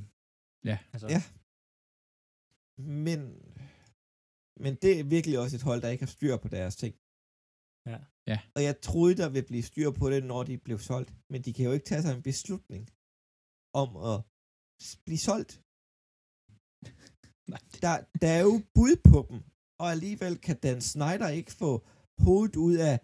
Ja. 0.70 0.78
Altså, 0.94 1.08
Ja. 1.16 1.22
Men, 3.08 3.20
men 4.64 4.74
det 4.84 4.92
er 5.00 5.04
virkelig 5.16 5.36
også 5.44 5.56
et 5.58 5.68
hold, 5.70 5.82
der 5.82 5.90
ikke 5.94 6.06
har 6.08 6.14
styr 6.18 6.36
på 6.44 6.50
deres 6.58 6.76
ting. 6.84 6.94
Ja. 7.92 7.98
Ja. 8.32 8.38
Og 8.56 8.62
jeg 8.68 8.74
troede, 8.90 9.16
der 9.22 9.28
ville 9.30 9.50
blive 9.52 9.66
styr 9.72 9.90
på 10.00 10.06
det, 10.14 10.22
når 10.32 10.42
de 10.50 10.56
blev 10.68 10.80
solgt. 10.90 11.12
Men 11.32 11.40
de 11.46 11.54
kan 11.54 11.66
jo 11.68 11.72
ikke 11.76 11.90
tage 11.90 12.02
sig 12.06 12.14
en 12.16 12.28
beslutning 12.32 12.84
om 13.82 13.90
at 14.12 14.18
blive 15.06 15.22
solgt. 15.30 15.54
Nej. 17.54 17.62
Der, 17.84 17.94
der 18.22 18.30
er 18.38 18.44
jo 18.50 18.56
bud 18.76 18.96
på 19.12 19.20
dem, 19.30 19.40
og 19.82 19.88
alligevel 19.96 20.36
kan 20.48 20.58
Dan 20.66 20.82
Snyder 20.92 21.30
ikke 21.40 21.54
få 21.62 21.72
hovedet 22.26 22.56
ud 22.68 22.76
af 22.92 22.96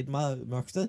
et 0.00 0.08
meget 0.16 0.48
mørkt 0.52 0.70
sted 0.74 0.88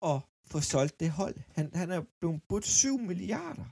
og 0.00 0.20
få 0.46 0.60
solgt 0.60 1.00
det 1.00 1.10
hold. 1.10 1.34
Han, 1.54 1.70
han 1.74 1.90
er 1.90 2.02
blevet 2.20 2.40
budt 2.48 2.66
7 2.66 2.98
milliarder. 2.98 3.64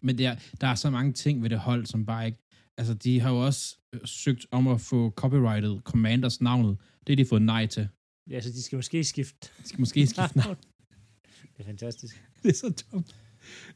Men 0.00 0.18
der, 0.18 0.36
der 0.60 0.66
er 0.66 0.74
så 0.74 0.90
mange 0.90 1.12
ting 1.12 1.42
ved 1.42 1.50
det 1.50 1.58
hold, 1.58 1.86
som 1.86 2.06
bare 2.06 2.26
ikke... 2.26 2.38
Altså, 2.76 2.94
de 2.94 3.20
har 3.20 3.30
jo 3.30 3.46
også 3.46 3.76
øh, 3.92 4.00
søgt 4.04 4.46
om 4.50 4.68
at 4.68 4.80
få 4.80 5.10
copyrightet 5.10 5.82
Commanders 5.84 6.40
navnet. 6.40 6.76
Det 7.06 7.08
har 7.18 7.24
de 7.24 7.28
fået 7.28 7.42
nej 7.42 7.66
til. 7.66 7.88
ja, 8.30 8.40
så 8.40 8.50
de 8.50 8.62
skal 8.62 8.76
måske 8.76 9.04
skifte. 9.04 9.48
De 9.62 9.68
skal 9.68 9.80
måske 9.80 10.06
skifte 10.14 10.38
navn. 10.38 10.56
det 11.56 11.58
er 11.58 11.64
fantastisk. 11.64 12.22
det 12.42 12.48
er 12.48 12.54
så 12.54 12.82
dumt. 12.92 13.16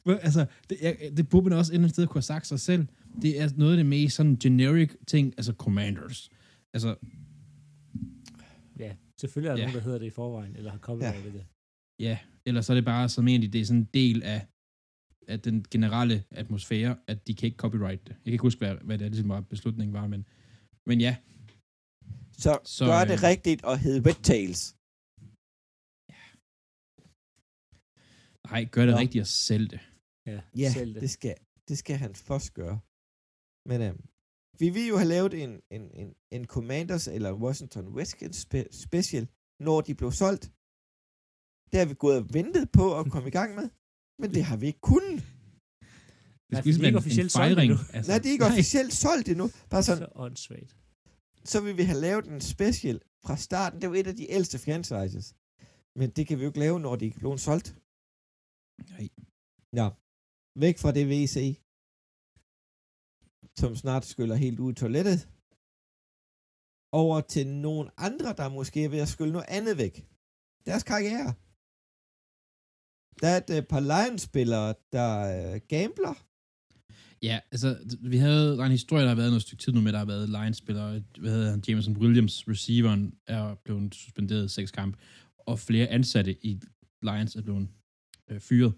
Men, 0.04 0.18
altså, 0.22 0.46
det, 0.70 0.78
jeg, 0.82 0.96
det 1.16 1.28
burde 1.28 1.48
man 1.48 1.58
også 1.58 1.72
et 1.72 1.74
eller 1.74 1.84
andet 1.84 1.94
sted 1.94 2.06
kunne 2.06 2.18
have 2.18 2.22
sagt 2.22 2.46
sig 2.46 2.60
selv. 2.60 2.86
Det 3.22 3.40
er 3.40 3.50
noget 3.56 3.72
af 3.72 3.76
det 3.76 3.86
mest 3.86 4.16
sådan 4.16 4.36
generic 4.36 4.90
ting, 5.06 5.34
altså 5.36 5.52
Commanders. 5.52 6.30
Altså, 6.74 6.96
Ja, 6.98 7.23
selvfølgelig 9.24 9.50
er 9.50 9.54
der 9.56 9.62
Ja. 9.62 9.66
nogen, 9.66 9.78
der 9.78 9.84
hedder 9.88 9.98
det 9.98 10.06
i 10.06 10.10
forvejen, 10.20 10.56
eller 10.56 10.70
har 10.70 10.78
copyrightet 10.88 11.32
ja. 11.32 11.38
det. 11.38 11.46
ja, 12.06 12.18
eller 12.46 12.60
så 12.60 12.72
er 12.72 12.74
det 12.74 12.84
bare 12.84 13.08
som 13.08 13.28
egentlig, 13.28 13.52
det 13.52 13.60
er 13.60 13.64
sådan 13.64 13.80
en 13.80 13.90
del 13.94 14.22
af, 14.22 14.40
af 15.28 15.38
den 15.40 15.56
generelle 15.74 16.24
atmosfære, 16.30 16.92
at 17.06 17.18
de 17.26 17.34
kan 17.34 17.46
ikke 17.46 17.56
copyright 17.64 18.02
det. 18.06 18.12
Jeg 18.12 18.24
kan 18.24 18.32
ikke 18.32 18.42
huske, 18.48 18.58
hvad, 18.58 18.74
hvad 18.86 18.98
det 18.98 19.04
er, 19.04 19.08
ligesom 19.08 19.28
var 19.28 19.40
beslutningen 19.40 19.94
var, 20.00 20.06
men, 20.14 20.22
men 20.88 21.00
ja, 21.06 21.12
Så, 22.44 22.52
Så, 22.76 22.84
gør 22.90 23.04
det 23.10 23.18
øh, 23.20 23.28
rigtigt 23.30 23.60
og 23.70 23.76
hed 23.84 23.96
Red 24.08 24.20
Tails. 24.32 24.60
nej, 28.50 28.60
gør 28.74 28.84
det 28.88 28.94
Nå. 28.94 29.00
rigtigt 29.04 29.22
og 29.26 29.30
sælg 29.46 29.66
det. 29.74 29.80
Ja, 30.30 30.38
Ja, 30.62 30.68
selv 30.78 30.90
det. 30.94 31.00
det 31.04 31.10
skal, 31.16 31.34
det 31.68 31.76
skal 31.82 31.96
han 32.04 32.12
først 32.28 32.48
gøre. 32.60 32.76
Men 33.70 33.78
øhm, 33.86 34.00
vi 34.58 34.68
vil 34.70 34.86
jo 34.88 34.96
have 34.96 35.08
lavet 35.08 35.34
en, 35.42 35.60
en, 35.70 35.90
en, 35.94 36.14
en 36.32 36.44
Commanders 36.44 37.08
eller 37.08 37.32
Washington 37.32 37.96
Redskins 37.98 38.36
spe, 38.36 38.66
special, 38.72 39.28
når 39.60 39.80
de 39.80 39.94
blev 39.94 40.12
solgt. 40.12 40.44
Det 41.70 41.78
har 41.80 41.86
vi 41.86 41.94
gået 41.94 42.16
og 42.16 42.26
ventet 42.34 42.70
på 42.72 42.98
at 42.98 43.10
komme 43.12 43.28
i 43.28 43.36
gang 43.38 43.54
med, 43.54 43.68
men 44.20 44.30
det 44.34 44.44
har 44.44 44.56
vi 44.56 44.66
ikke 44.66 44.80
kunnet. 44.80 45.20
Det 45.20 46.52
Nej, 46.52 46.60
skulle 46.60 46.64
ligesom 46.64 46.84
er 46.84 46.88
en, 46.88 46.94
en 46.94 46.98
officielt 46.98 47.32
solgt 47.32 47.54
fejring. 47.54 47.70
endnu. 47.70 47.76
Altså, 47.96 48.10
Nej, 48.12 48.18
det 48.18 48.28
er 48.28 48.32
ikke 48.32 48.44
officielt 48.52 48.92
solgt 48.92 49.28
endnu. 49.28 49.46
Bare 49.70 49.82
sådan, 49.82 50.02
Så 50.02 50.12
åndssvagt. 50.14 50.76
så 51.44 51.60
vil 51.60 51.76
vi 51.76 51.82
have 51.82 52.00
lavet 52.00 52.26
en 52.26 52.40
special 52.40 53.00
fra 53.26 53.36
starten. 53.36 53.76
Det 53.80 53.84
er 53.86 53.90
jo 53.92 53.94
et 54.00 54.06
af 54.06 54.16
de 54.16 54.30
ældste 54.30 54.58
franchises. 54.58 55.26
Men 55.96 56.10
det 56.10 56.26
kan 56.26 56.38
vi 56.38 56.42
jo 56.44 56.48
ikke 56.50 56.58
lave, 56.58 56.80
når 56.80 56.96
de 56.96 57.04
ikke 57.04 57.14
er 57.14 57.18
blevet 57.18 57.40
solgt. 57.40 57.68
Nej. 58.90 59.08
Ja. 59.80 59.88
Væk 60.64 60.78
fra 60.78 60.92
det 60.92 61.04
VC, 61.12 61.36
som 63.56 63.76
snart 63.76 64.04
skyller 64.04 64.34
helt 64.34 64.60
ud 64.60 64.72
i 64.72 64.74
toilettet. 64.74 65.28
Over 66.92 67.20
til 67.20 67.46
nogle 67.46 67.90
andre, 67.96 68.34
der 68.36 68.48
måske 68.48 68.84
er 68.84 68.88
ved 68.88 68.98
at 68.98 69.08
skylle 69.08 69.32
noget 69.32 69.46
andet 69.48 69.78
væk. 69.78 70.06
Deres 70.66 70.82
karriere. 70.82 71.34
Der 73.20 73.28
er 73.28 73.36
et 73.36 73.50
øh, 73.56 73.62
par 73.62 73.80
Lions-spillere, 73.80 74.74
der 74.92 75.10
øh, 75.34 75.60
gambler. 75.68 76.14
Ja, 77.22 77.40
altså, 77.52 77.96
vi 78.00 78.16
havde, 78.16 78.56
der 78.56 78.62
er 78.62 78.66
en 78.66 78.70
historie, 78.70 79.02
der 79.02 79.08
har 79.08 79.16
været 79.16 79.30
noget 79.30 79.42
stykke 79.42 79.62
tid 79.62 79.72
nu 79.72 79.80
med, 79.80 79.92
der 79.92 79.98
har 79.98 80.04
været 80.04 80.28
Lions-spillere, 80.28 81.02
hvad 81.18 81.30
hedder 81.30 81.50
han, 81.50 81.62
Jameson 81.68 81.96
Williams, 81.96 82.48
receiveren, 82.48 83.18
er 83.26 83.54
blevet 83.54 83.94
suspenderet 83.94 84.44
i 84.44 84.48
seks 84.48 84.70
kampe, 84.70 84.98
og 85.38 85.58
flere 85.58 85.86
ansatte 85.86 86.46
i 86.46 86.60
Lions 87.02 87.36
er 87.36 87.42
blevet 87.42 87.68
øh, 88.28 88.40
fyret. 88.40 88.74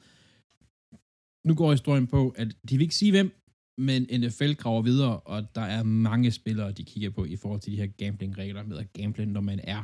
Nu 1.44 1.54
går 1.54 1.70
historien 1.70 2.06
på, 2.06 2.30
at 2.30 2.48
de 2.68 2.76
vil 2.76 2.82
ikke 2.82 2.94
sige 2.94 3.10
hvem, 3.10 3.45
men 3.78 4.02
NFL 4.20 4.52
graver 4.62 4.82
videre, 4.82 5.20
og 5.20 5.54
der 5.54 5.66
er 5.76 5.82
mange 5.82 6.30
spillere, 6.30 6.72
de 6.72 6.84
kigger 6.84 7.10
på 7.10 7.24
i 7.24 7.36
forhold 7.36 7.60
til 7.60 7.72
de 7.72 7.76
her 7.76 7.86
gambling-regler 7.86 8.62
med 8.62 8.78
at 8.78 8.92
gamble, 8.92 9.26
når 9.26 9.40
man 9.40 9.60
er 9.64 9.82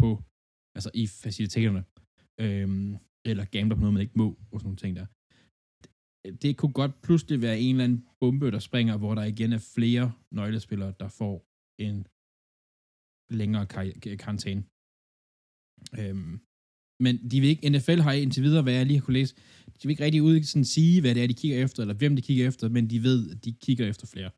på, 0.00 0.22
altså 0.76 0.90
i 0.94 1.06
faciliteterne, 1.06 1.84
øhm, 2.40 2.96
eller 3.24 3.44
gambler 3.44 3.76
på 3.76 3.80
noget, 3.80 3.94
man 3.94 4.02
ikke 4.02 4.18
må, 4.18 4.28
og 4.52 4.60
sådan 4.60 4.66
nogle 4.68 4.76
ting 4.76 4.96
der 4.96 5.06
det 6.42 6.56
kunne 6.56 6.72
godt 6.72 7.02
pludselig 7.02 7.42
være 7.42 7.60
en 7.60 7.74
eller 7.74 7.84
anden 7.84 8.06
bombe, 8.20 8.50
der 8.50 8.58
springer, 8.58 8.96
hvor 8.96 9.14
der 9.14 9.24
igen 9.24 9.52
er 9.52 9.62
flere 9.76 10.12
nøglespillere, 10.32 10.94
der 11.00 11.08
får 11.08 11.36
en 11.86 11.98
længere 13.40 13.66
kar- 13.74 14.16
karantæne. 14.22 14.62
Øhm, 16.00 16.34
men 17.04 17.14
de 17.30 17.36
vil 17.40 17.50
ikke, 17.52 17.70
NFL 17.70 18.00
har 18.06 18.12
indtil 18.12 18.42
videre, 18.42 18.62
hvad 18.62 18.74
jeg 18.74 18.86
lige 18.86 18.98
har 18.98 19.04
kunne 19.04 19.20
læse, 19.20 19.34
de 19.74 19.82
vil 19.82 19.90
ikke 19.90 20.04
rigtig 20.04 20.22
ud 20.22 20.42
sådan 20.42 20.64
sige, 20.64 21.00
hvad 21.00 21.14
det 21.14 21.22
er, 21.22 21.26
de 21.26 21.34
kigger 21.34 21.64
efter, 21.64 21.82
eller 21.82 21.94
hvem 21.94 22.16
de 22.16 22.22
kigger 22.22 22.48
efter, 22.48 22.68
men 22.68 22.90
de 22.90 23.02
ved, 23.02 23.30
at 23.30 23.44
de 23.44 23.52
kigger 23.52 23.88
efter 23.88 24.06
flere. 24.06 24.30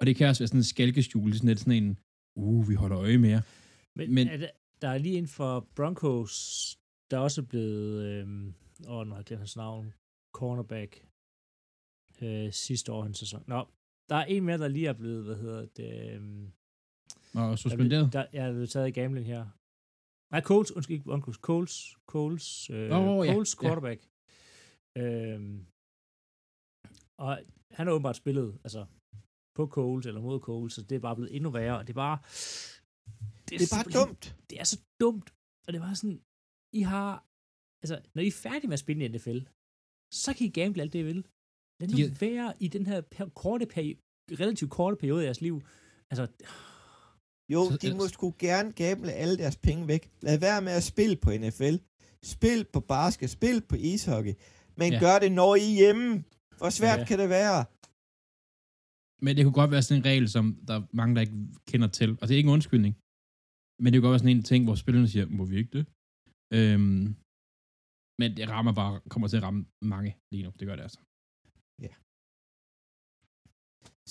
Og 0.00 0.06
det 0.06 0.16
kan 0.16 0.28
også 0.28 0.42
være 0.42 0.48
sådan 0.48 0.60
en 0.60 0.64
skalkeskjul, 0.64 1.34
sådan 1.34 1.48
lidt 1.48 1.58
sådan 1.60 1.82
en, 1.84 1.98
uh, 2.36 2.68
vi 2.68 2.74
holder 2.74 2.98
øje 2.98 3.18
med 3.18 3.28
jer. 3.28 3.42
Men, 3.96 4.14
Men- 4.14 4.28
er 4.28 4.36
der, 4.36 4.50
der 4.82 4.88
er 4.88 4.98
lige 4.98 5.14
inden 5.14 5.28
for 5.28 5.68
Broncos, 5.76 6.76
der 7.10 7.16
er 7.16 7.20
også 7.20 7.42
blevet, 7.42 8.02
øhm, 8.06 8.54
åh, 8.88 9.06
nu 9.06 9.10
har 9.12 9.16
jeg 9.18 9.24
glemt 9.24 9.40
hans 9.40 9.56
navn, 9.56 9.94
cornerback, 10.34 11.06
øh, 12.22 12.52
sidste 12.52 12.92
år 12.92 13.02
hans 13.02 13.18
sæson. 13.18 13.44
Nå, 13.46 13.66
der 14.08 14.16
er 14.16 14.24
en 14.24 14.44
mere, 14.44 14.58
der 14.58 14.68
lige 14.68 14.86
er 14.88 14.92
blevet, 14.92 15.24
hvad 15.24 15.36
hedder 15.36 15.66
det, 15.76 16.14
øhm, 16.14 16.44
Og 17.34 17.40
der, 17.50 17.56
suspenderet. 17.56 18.12
der, 18.12 18.26
jeg 18.32 18.46
er 18.46 18.52
blevet 18.52 18.70
taget 18.70 18.88
i 18.88 18.90
gambling 18.90 19.26
her. 19.26 19.46
Nej, 20.32 20.40
Coles, 20.40 20.72
undskyld, 20.72 20.94
ikke 20.94 21.04
Broncos, 21.04 21.36
Coles, 21.36 21.96
Coles, 22.06 22.70
øh, 22.70 22.88
ja, 22.88 22.88
Coles 23.32 23.56
ja. 23.62 23.66
quarterback. 23.66 24.00
Øhm, 24.96 25.66
og 27.18 27.30
han 27.76 27.86
har 27.86 27.94
åbenbart 27.94 28.16
spillet, 28.16 28.58
altså, 28.64 28.86
på 29.56 29.66
Coles 29.66 30.06
eller 30.06 30.20
mod 30.20 30.40
Coles, 30.40 30.72
så 30.72 30.82
det 30.82 30.96
er 30.96 31.00
bare 31.00 31.16
blevet 31.16 31.36
endnu 31.36 31.50
værre, 31.50 31.78
og 31.78 31.86
det 31.86 31.92
er 31.92 32.00
bare... 32.06 32.18
Det 33.48 33.54
er 33.54 33.58
bare 33.74 33.82
simpelthen- 33.82 34.06
dumt. 34.06 34.36
det 34.50 34.60
er 34.60 34.64
så 34.64 34.78
dumt. 35.00 35.28
Og 35.66 35.72
det 35.72 35.80
var 35.80 35.94
sådan, 35.94 36.20
I 36.72 36.80
har, 36.92 37.10
altså, 37.82 37.96
når 38.14 38.22
I 38.22 38.26
er 38.26 38.32
færdige 38.46 38.68
med 38.68 38.72
at 38.78 38.84
spille 38.86 39.04
i 39.04 39.08
NFL, 39.08 39.38
så 40.24 40.34
kan 40.36 40.46
I 40.46 40.50
gamble 40.60 40.82
alt 40.82 40.92
det, 40.92 40.98
I 40.98 41.02
vil. 41.02 41.26
Lad 41.80 41.88
nu 41.88 41.96
Ja. 41.98 42.10
være 42.20 42.54
i 42.60 42.68
den 42.68 42.86
her 42.86 43.00
per- 43.00 43.28
korte 43.42 43.66
peri- 43.74 43.98
relativt 44.42 44.70
korte 44.70 44.96
periode 44.96 45.20
af 45.22 45.24
jeres 45.26 45.40
liv. 45.40 45.56
Altså, 46.10 46.24
Jo, 47.54 47.60
Så- 47.70 47.76
de 47.82 47.94
må 47.96 48.08
sgu 48.08 48.34
gerne 48.38 48.72
gamble 48.72 49.12
alle 49.12 49.36
deres 49.38 49.56
penge 49.56 49.88
væk. 49.88 50.02
Lad 50.22 50.38
være 50.38 50.62
med 50.62 50.72
at 50.72 50.82
spille 50.82 51.16
på 51.16 51.30
NFL. 51.30 51.74
Spil 52.24 52.64
på 52.72 52.80
basket, 52.80 53.30
spil 53.30 53.62
på 53.68 53.76
ishockey. 53.92 54.34
Men 54.80 54.88
Ja. 54.92 54.94
ja. 54.96 55.00
gør 55.06 55.16
det, 55.24 55.30
når 55.40 55.50
I 55.64 55.66
er 55.72 55.76
hjemme. 55.82 56.08
Hvor 56.60 56.70
svært 56.80 56.98
Ja. 56.98 57.02
ja. 57.02 57.08
kan 57.10 57.18
det 57.22 57.28
være? 57.38 57.58
Men 59.24 59.32
det 59.36 59.42
kunne 59.44 59.58
godt 59.62 59.72
være 59.74 59.84
sådan 59.86 59.98
en 60.00 60.08
regel, 60.10 60.26
som 60.36 60.44
der 60.68 60.74
er 60.80 60.84
mange, 61.00 61.12
der 61.16 61.20
ikke 61.26 61.38
kender 61.70 61.88
til. 61.98 62.10
Og 62.20 62.22
det 62.24 62.32
er 62.34 62.40
ikke 62.40 62.50
en 62.52 62.56
undskyldning. 62.58 62.94
Men 63.82 63.88
det 63.88 63.96
kunne 63.96 64.06
godt 64.08 64.16
være 64.16 64.24
sådan 64.24 64.36
en 64.40 64.48
ting, 64.52 64.60
hvor 64.66 64.76
spillerne 64.82 65.08
siger, 65.12 65.26
må 65.38 65.44
vi 65.50 65.56
ikke 65.62 65.72
det? 65.78 65.84
Øhm, 66.58 67.04
men 68.20 68.28
det 68.38 68.44
rammer 68.54 68.72
bare, 68.80 68.94
kommer 69.12 69.28
til 69.28 69.36
at 69.40 69.44
ramme 69.48 69.62
mange 69.94 70.10
lige 70.32 70.44
nu. 70.46 70.50
Det 70.58 70.64
gør 70.68 70.76
det 70.78 70.84
altså. 70.88 71.00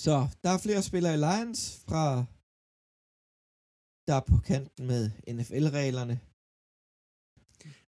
Så 0.04 0.14
der 0.44 0.50
er 0.56 0.60
flere 0.66 0.82
spillere 0.90 1.14
i 1.18 1.22
Lions 1.26 1.60
fra 1.88 2.02
der 4.08 4.14
er 4.20 4.24
på 4.32 4.36
kanten 4.52 4.84
med 4.92 5.02
NFL-reglerne. 5.36 6.16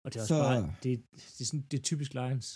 Og 0.05 0.07
det 0.11 0.17
er 0.19 0.23
også 0.25 0.35
Så- 0.35 0.43
bare, 0.49 0.63
det, 0.83 0.91
det, 1.35 1.41
er 1.43 1.45
sådan, 1.51 1.65
det 1.71 1.77
er 1.81 1.85
typisk 1.91 2.11
Lions. 2.21 2.49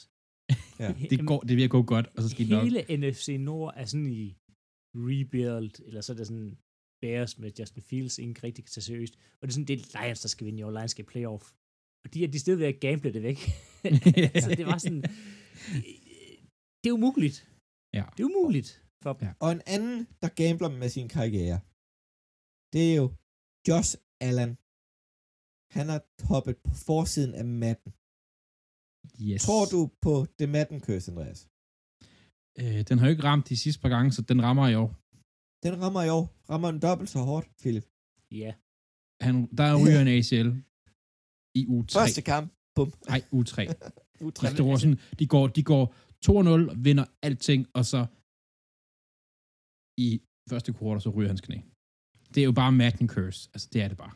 Ja. 0.79 0.88
Det, 1.11 1.27
går, 1.27 1.41
det 1.49 1.57
vil 1.57 1.69
gå 1.69 1.83
godt, 1.83 2.07
og 2.17 2.23
så 2.23 2.29
skal 2.29 2.47
de 2.47 2.51
nok. 2.51 2.65
Hele 2.65 2.81
NFC 3.01 3.29
Nord 3.49 3.73
er 3.77 3.85
sådan 3.85 4.12
i 4.23 4.37
rebuild, 4.95 5.75
eller 5.87 6.01
så 6.01 6.12
er 6.12 6.17
det 6.17 6.27
sådan 6.27 6.57
Bears 7.03 7.38
med 7.38 7.51
Justin 7.59 7.83
Fields, 7.83 8.19
ingen 8.19 8.37
rigtig 8.45 8.65
kan 8.65 8.73
tage 8.73 8.88
seriøst. 8.91 9.15
Og 9.38 9.43
det 9.43 9.49
er 9.49 9.57
sådan, 9.57 9.71
det 9.71 9.77
er 9.81 9.85
Lions, 9.97 10.21
der 10.21 10.29
skal 10.29 10.47
vinde 10.47 10.61
i 10.61 10.62
år. 10.62 10.71
Lions 10.71 10.91
skal 10.91 11.05
playoff. 11.12 11.45
Og 12.05 12.15
de 12.15 12.25
er 12.25 12.29
de 12.29 12.38
stedet 12.38 12.59
ved 12.61 12.67
at 12.67 12.81
gamble 12.81 13.12
det 13.17 13.23
væk. 13.23 13.38
så 14.45 14.49
det 14.59 14.67
var 14.73 14.79
sådan, 14.79 15.03
det 16.83 16.88
er 16.91 16.97
umuligt. 17.01 17.38
Ja. 17.99 18.05
Det 18.15 18.21
er 18.23 18.29
umuligt. 18.33 18.69
For, 19.03 19.12
Ja. 19.27 19.33
Og 19.45 19.51
en 19.53 19.62
anden, 19.75 19.99
der 20.23 20.31
gambler 20.41 20.71
med 20.83 20.88
sin 20.97 21.09
karriere, 21.17 21.59
det 22.73 22.83
er 22.91 22.95
jo 23.03 23.07
Josh 23.69 23.91
Allen. 24.29 24.53
Han 25.77 25.87
har 25.93 26.01
hoppet 26.31 26.57
på 26.67 26.73
forsiden 26.88 27.35
af 27.41 27.47
matten. 27.65 27.91
Yes. 29.29 29.41
Tror 29.47 29.65
du 29.75 29.81
på 30.07 30.12
det 30.38 30.49
matten 30.57 30.79
curse, 30.87 31.11
Andreas? 31.12 31.41
Øh, 32.61 32.81
den 32.88 32.99
har 32.99 33.07
jo 33.07 33.11
ikke 33.15 33.29
ramt 33.31 33.49
de 33.49 33.57
sidste 33.65 33.81
par 33.83 33.88
gange, 33.95 34.09
så 34.17 34.21
den 34.23 34.43
rammer 34.47 34.67
i 34.69 34.75
år. 34.83 34.91
Den 35.67 35.75
rammer 35.83 36.03
i 36.09 36.11
år. 36.19 36.25
Rammer 36.51 36.71
den 36.71 36.81
dobbelt 36.87 37.11
så 37.15 37.19
hårdt, 37.31 37.47
Philip. 37.62 37.87
ja. 38.43 38.53
Han, 39.27 39.35
der 39.59 39.65
er 39.71 39.77
ryger 39.83 40.01
en 40.07 40.12
ACL 40.19 40.49
i 41.61 41.62
u 41.75 41.77
3. 41.83 42.01
Første 42.01 42.23
kamp. 42.23 42.47
Bum. 42.77 42.88
Nej, 43.12 43.21
u 43.33 43.43
3. 43.43 43.62
U3. 44.27 44.41
De, 44.43 44.57
står 44.57 44.77
sådan, 44.77 44.99
de, 45.19 45.27
går, 45.35 45.47
de 45.57 45.62
går 45.73 45.85
2-0, 46.27 46.83
vinder 46.87 47.07
alting, 47.27 47.61
og 47.79 47.85
så 47.93 48.01
i 50.07 50.09
første 50.51 50.71
quarter, 50.79 51.01
så 51.01 51.11
ryger 51.17 51.29
hans 51.29 51.41
knæ. 51.41 51.59
Det 52.35 52.41
er 52.41 52.45
jo 52.51 52.53
bare 52.53 52.73
Madden 52.73 53.09
curse. 53.15 53.51
Altså, 53.55 53.69
det 53.73 53.83
er 53.85 53.88
det 53.88 53.99
bare. 54.05 54.15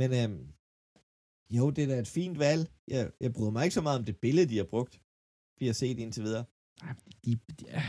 Men 0.00 0.08
øhm, 0.20 0.42
jo, 1.56 1.70
det 1.70 1.84
er 1.84 1.88
da 1.88 1.98
et 1.98 2.08
fint 2.08 2.38
valg. 2.38 2.70
Jeg, 2.88 3.10
jeg 3.20 3.32
bryder 3.32 3.50
mig 3.50 3.64
ikke 3.64 3.74
så 3.74 3.80
meget 3.80 3.98
om 3.98 4.04
det 4.04 4.16
billede, 4.16 4.48
de 4.48 4.56
har 4.56 4.64
brugt. 4.64 5.00
Vi 5.60 5.66
har 5.66 5.72
set 5.72 5.98
indtil 5.98 6.22
videre. 6.22 6.44
Ej, 6.82 6.94
De, 7.24 7.30
de, 7.60 7.64
øh. 7.76 7.82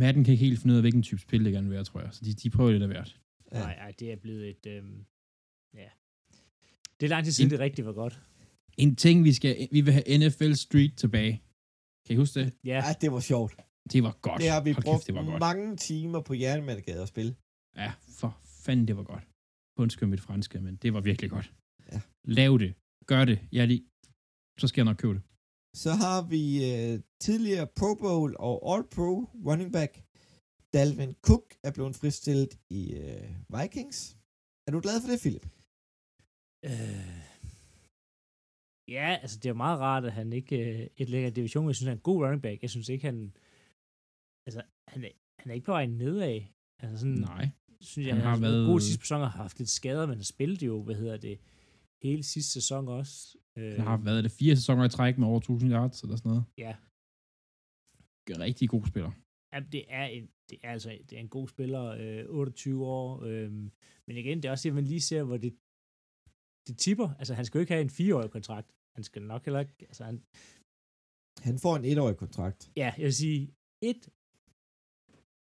Madden 0.00 0.24
kan 0.24 0.32
ikke 0.32 0.44
helt 0.44 0.58
finde 0.60 0.72
ud 0.72 0.76
af, 0.76 0.82
hvilken 0.82 1.02
type 1.02 1.20
spil 1.20 1.44
det 1.44 1.52
gerne 1.52 1.66
vil 1.68 1.74
være, 1.74 1.84
tror 1.84 2.00
jeg. 2.00 2.14
Så 2.14 2.24
de, 2.24 2.32
de 2.34 2.50
prøver 2.50 2.70
lidt 2.70 2.82
af 2.82 2.88
hvert. 2.88 3.20
Ja. 3.52 3.58
Nej, 3.58 3.76
nej, 3.76 3.92
det 3.98 4.12
er 4.12 4.16
blevet 4.16 4.48
et... 4.50 4.66
Øhm, 4.66 5.04
ja. 5.74 5.88
Det 7.00 7.06
er 7.06 7.08
lang 7.08 7.24
tid 7.24 7.32
siden, 7.32 7.46
En- 7.48 7.50
det 7.50 7.60
rigtig 7.60 7.86
var 7.86 7.92
godt. 7.92 8.20
En 8.78 8.96
ting, 8.96 9.24
vi 9.24 9.32
skal, 9.32 9.68
vi 9.72 9.80
vil 9.80 9.92
have 9.92 10.18
NFL 10.28 10.52
Street 10.52 10.92
tilbage. 10.96 11.42
Kan 12.06 12.14
I 12.14 12.16
huske 12.16 12.40
det? 12.40 12.52
Ja, 12.64 12.74
Ja, 12.74 12.92
det 13.00 13.12
var 13.12 13.20
sjovt. 13.20 13.54
Det 13.92 14.02
var 14.02 14.18
godt. 14.22 14.40
Det 14.42 14.50
har 14.50 14.62
vi 14.62 14.72
Hold 14.72 14.84
brugt 14.84 14.96
kæft, 15.00 15.06
det 15.06 15.14
var 15.14 15.24
godt. 15.24 15.40
mange 15.40 15.76
timer 15.76 16.20
på 16.20 16.34
Jernmandegade 16.34 17.02
at 17.02 17.08
spille. 17.08 17.36
Ja, 17.76 17.92
for 18.18 18.40
fanden, 18.44 18.88
det 18.88 18.96
var 18.96 19.02
godt. 19.02 19.24
Undskyld 19.78 20.08
mit 20.08 20.20
franske, 20.20 20.60
men 20.60 20.76
det 20.76 20.94
var 20.94 21.00
virkelig 21.00 21.30
godt. 21.30 21.52
Ja. 21.92 22.00
Lav 22.24 22.58
det. 22.58 22.74
Gør 23.06 23.24
det. 23.24 23.38
Jeg 23.52 23.68
lige... 23.68 23.84
Så 24.60 24.66
skal 24.68 24.80
jeg 24.80 24.90
nok 24.90 24.96
købe 24.96 25.14
det. 25.14 25.22
Så 25.76 25.90
har 26.02 26.18
vi 26.32 26.42
øh, 26.70 27.00
tidligere 27.20 27.66
Pro 27.78 27.94
Bowl 27.94 28.36
og 28.38 28.54
All-Pro 28.72 29.12
running 29.48 29.72
back 29.72 29.92
Dalvin 30.74 31.14
Cook 31.26 31.44
er 31.62 31.72
blevet 31.72 31.96
fristillet 31.96 32.58
i 32.70 32.82
øh, 32.94 33.30
Vikings. 33.54 34.16
Er 34.66 34.70
du 34.72 34.80
glad 34.80 35.00
for 35.00 35.08
det, 35.10 35.20
Philip? 35.20 35.46
Øh, 36.68 37.14
ja, 38.96 39.08
altså 39.22 39.36
det 39.42 39.48
er 39.48 39.62
meget 39.64 39.80
rart, 39.80 40.04
at 40.04 40.12
han 40.12 40.32
ikke 40.32 40.56
øh, 40.58 40.88
et 40.96 41.08
lækker 41.08 41.30
division. 41.30 41.66
Jeg 41.66 41.74
synes, 41.74 41.86
han 41.88 41.96
er 41.96 42.00
en 42.00 42.08
god 42.10 42.22
running 42.24 42.42
back. 42.42 42.62
Jeg 42.62 42.70
synes 42.70 42.88
ikke, 42.88 43.04
han... 43.04 43.36
Altså, 44.46 44.62
han 44.88 45.04
er, 45.04 45.12
han 45.40 45.50
er 45.50 45.54
ikke 45.54 45.64
på 45.64 45.72
vej 45.72 45.86
nedad. 45.86 46.40
Altså 46.82 46.98
sådan, 46.98 47.14
Nej. 47.14 47.48
synes 47.80 48.06
jeg, 48.06 48.14
han 48.14 48.22
han, 48.22 48.30
har 48.30 48.36
har 48.36 48.40
været 48.46 48.66
god 48.66 48.80
sidste 48.80 49.00
sæson 49.00 49.20
og 49.20 49.30
har 49.30 49.42
haft 49.42 49.58
lidt 49.58 49.68
skader, 49.68 50.06
men 50.06 50.16
han 50.16 50.24
spillede 50.24 50.66
jo, 50.66 50.82
hvad 50.82 50.94
hedder 50.94 51.16
det, 51.16 51.40
hele 52.02 52.22
sidste 52.22 52.52
sæson 52.52 52.88
også. 52.88 53.38
Øh, 53.56 53.72
Han 53.76 53.80
har 53.86 53.96
været 53.96 54.24
det 54.24 54.32
fire 54.32 54.56
sæsoner 54.56 54.84
i 54.84 54.88
træk 54.88 55.18
med 55.18 55.26
over 55.28 55.38
1000 55.38 55.72
yards 55.72 56.02
eller 56.02 56.16
sådan 56.16 56.28
noget. 56.30 56.44
Ja, 56.58 56.76
Rigtig 58.46 58.68
god 58.68 58.86
spiller. 58.86 59.12
Ja, 59.52 59.60
det 59.72 59.84
er, 59.88 60.06
en, 60.06 60.26
det 60.50 60.58
er 60.62 60.70
altså 60.72 60.88
det 61.10 61.12
er 61.16 61.20
en 61.20 61.28
god 61.28 61.48
spiller, 61.48 61.84
øh, 61.84 62.24
28 62.28 62.86
år. 62.86 63.22
Øh, 63.22 63.52
men 64.06 64.16
igen, 64.16 64.36
det 64.36 64.44
er 64.44 64.50
også 64.50 64.68
det, 64.68 64.74
man 64.74 64.84
lige 64.84 65.00
ser, 65.00 65.22
hvor 65.22 65.36
det, 65.36 65.52
det 66.68 66.78
tipper. 66.78 67.08
Altså, 67.18 67.34
han 67.34 67.44
skal 67.44 67.58
jo 67.58 67.60
ikke 67.60 67.72
have 67.72 67.82
en 67.82 67.90
fireårig 67.90 68.30
kontrakt. 68.30 68.68
Han 68.96 69.04
skal 69.04 69.22
nok 69.22 69.44
heller 69.44 69.60
ikke... 69.60 69.74
Altså, 69.80 70.04
han, 70.04 70.16
Han 71.48 71.58
får 71.58 71.76
en 71.76 71.84
etårig 71.84 72.16
kontrakt. 72.16 72.60
ja, 72.76 72.92
jeg 72.98 73.04
vil 73.04 73.14
sige, 73.14 73.40
et, 73.82 74.08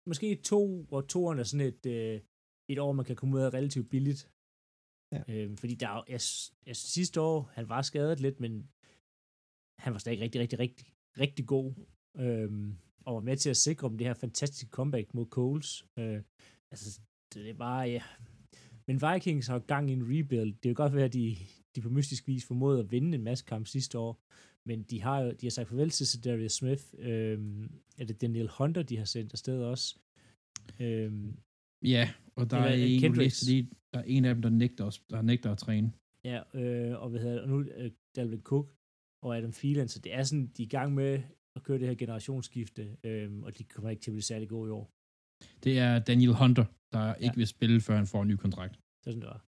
måske 0.09 0.35
to, 0.51 0.61
hvor 0.89 1.01
toeren 1.01 1.39
er 1.39 1.43
sådan 1.43 1.67
et, 1.67 1.85
øh, 1.85 2.21
et 2.71 2.79
år, 2.79 2.91
man 2.91 3.05
kan 3.05 3.15
komme 3.15 3.35
ud 3.35 3.41
af 3.41 3.53
relativt 3.53 3.89
billigt. 3.89 4.21
Ja. 5.11 5.21
Øh, 5.33 5.57
fordi 5.57 5.75
der, 5.75 5.87
er 5.89 5.95
jo- 5.95 6.03
jeg, 6.13 6.21
jeg, 6.67 6.75
sidste 6.75 7.21
år, 7.21 7.49
han 7.53 7.69
var 7.69 7.81
skadet 7.81 8.19
lidt, 8.19 8.39
men 8.39 8.69
han 9.83 9.93
var 9.93 9.99
stadig 9.99 10.19
rigtig, 10.21 10.41
rigtig, 10.41 10.59
rigtig, 10.59 10.87
rigtig 11.19 11.45
god. 11.47 11.73
Øh, 12.17 12.73
og 13.05 13.13
var 13.15 13.21
med 13.21 13.37
til 13.37 13.49
at 13.49 13.57
sikre 13.57 13.89
dem 13.89 13.97
det 13.97 14.07
her 14.07 14.13
fantastiske 14.13 14.69
comeback 14.69 15.13
mod 15.13 15.25
Coles. 15.25 15.85
Øh, 15.99 16.21
altså, 16.71 17.01
det 17.33 17.49
er 17.49 17.53
bare, 17.53 17.81
ja. 17.89 18.03
Men 18.87 19.01
Vikings 19.01 19.47
har 19.47 19.59
gang 19.59 19.89
i 19.89 19.93
en 19.93 20.03
rebuild. 20.19 20.53
Det 20.53 20.61
kan 20.61 20.73
godt 20.73 20.93
være, 20.95 21.05
at 21.05 21.13
de, 21.13 21.35
de 21.75 21.81
på 21.81 21.89
mystisk 21.89 22.27
vis 22.27 22.45
formåede 22.45 22.79
at 22.79 22.91
vinde 22.91 23.15
en 23.17 23.23
masse 23.23 23.45
kamp 23.45 23.67
sidste 23.67 23.99
år, 23.99 24.19
men 24.67 24.83
de 24.83 25.01
har 25.01 25.19
jo 25.21 25.31
de 25.31 25.45
har 25.45 25.51
sagt 25.51 25.69
farvel 25.69 25.89
til 25.89 26.23
Darius 26.23 26.51
Smith. 26.53 26.83
Øhm, 26.97 27.71
er 27.97 28.05
det 28.05 28.21
Daniel 28.21 28.49
Hunter, 28.57 28.83
de 28.83 28.97
har 28.97 29.05
sendt 29.05 29.33
afsted 29.33 29.63
også? 29.63 29.95
Øhm, 30.79 31.37
Ja, 31.83 32.13
og 32.35 32.51
der 32.51 32.57
er, 32.57 32.73
en, 32.73 33.15
læste 33.15 33.45
lige, 33.45 33.69
der 33.97 34.03
er 34.03 34.07
en 34.07 34.25
af 34.25 34.33
dem, 34.35 34.41
der 34.41 34.49
nægter, 34.49 34.85
os, 34.85 34.99
der 34.99 35.21
nægter 35.21 35.51
at 35.51 35.57
træne. 35.57 35.91
ja, 36.23 36.39
øh, 36.53 37.01
og, 37.01 37.09
hvad 37.09 37.19
hedder, 37.19 37.35
det, 37.35 37.43
og 37.43 37.49
nu 37.49 37.59
øh, 37.61 37.91
Dalvin 38.15 38.41
Cook 38.41 38.67
og 39.23 39.37
Adam 39.37 39.51
Thielen, 39.51 39.87
så 39.87 39.99
det 39.99 40.13
er 40.13 40.23
sådan, 40.23 40.47
de 40.47 40.61
er 40.63 40.65
i 40.65 40.69
gang 40.69 40.93
med 40.93 41.23
at 41.55 41.63
køre 41.63 41.79
det 41.79 41.87
her 41.87 41.95
generationsskifte, 41.95 42.97
øhm, 43.03 43.43
og 43.43 43.57
de 43.57 43.63
kommer 43.63 43.89
ikke 43.89 44.01
til 44.01 44.11
at 44.11 44.13
blive 44.13 44.21
særlig 44.31 44.49
gode 44.49 44.67
i 44.69 44.71
år. 44.71 44.85
Det 45.63 45.79
er 45.79 45.99
Daniel 45.99 46.33
Hunter, 46.41 46.65
der 46.93 47.05
Ja. 47.07 47.13
ikke 47.13 47.35
vil 47.35 47.47
spille, 47.47 47.81
før 47.81 47.95
han 47.95 48.07
får 48.07 48.21
en 48.21 48.27
ny 48.27 48.35
kontrakt. 48.35 48.75
Så 48.75 49.09
er 49.09 49.11
sådan, 49.11 49.21
det 49.21 49.29
var. 49.29 49.45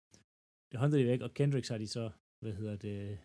Det 0.72 0.80
Hunter 0.80 0.98
de 0.98 1.06
væk, 1.06 1.20
og 1.20 1.34
Kendricks 1.34 1.68
har 1.68 1.78
de 1.78 1.86
så, 1.86 2.10
hvad 2.42 2.52
hedder 2.52 2.76
det, 2.76 3.18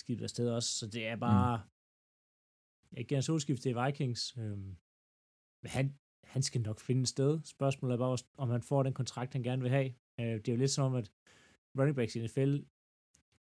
skiftet 0.00 0.24
afsted 0.24 0.50
også, 0.50 0.70
så 0.78 0.86
det 0.86 1.06
er 1.06 1.16
bare 1.16 1.56
mm. 1.58 2.98
et 3.00 3.06
generationsskifte 3.08 3.70
i 3.70 3.74
Vikings. 3.84 4.36
Øhm, 4.38 4.76
men 5.62 5.70
han, 5.76 5.94
han 6.24 6.42
skal 6.42 6.60
nok 6.60 6.80
finde 6.80 7.02
et 7.02 7.08
sted. 7.08 7.40
Spørgsmålet 7.44 7.94
er 7.94 7.98
bare, 7.98 8.18
om 8.42 8.48
han 8.50 8.62
får 8.62 8.82
den 8.82 8.92
kontrakt, 9.00 9.32
han 9.32 9.42
gerne 9.42 9.62
vil 9.62 9.70
have. 9.70 9.94
Øh, 10.20 10.34
det 10.40 10.48
er 10.48 10.52
jo 10.52 10.58
lidt 10.58 10.70
som 10.70 10.92
om, 10.92 10.94
at 10.94 11.12
running 11.78 11.96
backs 11.96 12.16
i 12.16 12.22
NFL 12.24 12.58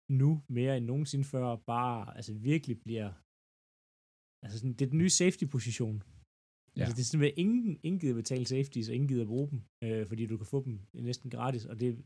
nu 0.08 0.42
mere 0.48 0.76
end 0.76 0.86
nogensinde 0.86 1.24
før 1.24 1.56
bare 1.56 2.16
altså 2.16 2.34
virkelig 2.34 2.80
bliver 2.80 3.12
altså 4.42 4.58
sådan, 4.58 4.72
det 4.72 4.82
er 4.82 4.90
den 4.90 4.98
nye 4.98 5.10
safety-position. 5.10 5.96
Ja. 5.96 6.12
Ja. 6.76 6.82
Altså, 6.82 6.96
det 6.96 7.02
er 7.02 7.04
sådan, 7.04 7.26
at 7.26 7.34
ingen, 7.36 7.80
ingen 7.82 8.00
gider 8.00 8.14
betale 8.14 8.46
safeties, 8.46 8.88
og 8.88 8.94
ingen 8.94 9.08
gider 9.08 9.26
bruge 9.26 9.50
dem, 9.50 9.62
øh, 9.84 10.06
fordi 10.06 10.26
du 10.26 10.36
kan 10.36 10.46
få 10.46 10.64
dem 10.64 10.80
næsten 10.92 11.30
gratis, 11.30 11.64
og 11.64 11.80
det 11.80 11.88
er 11.88 11.96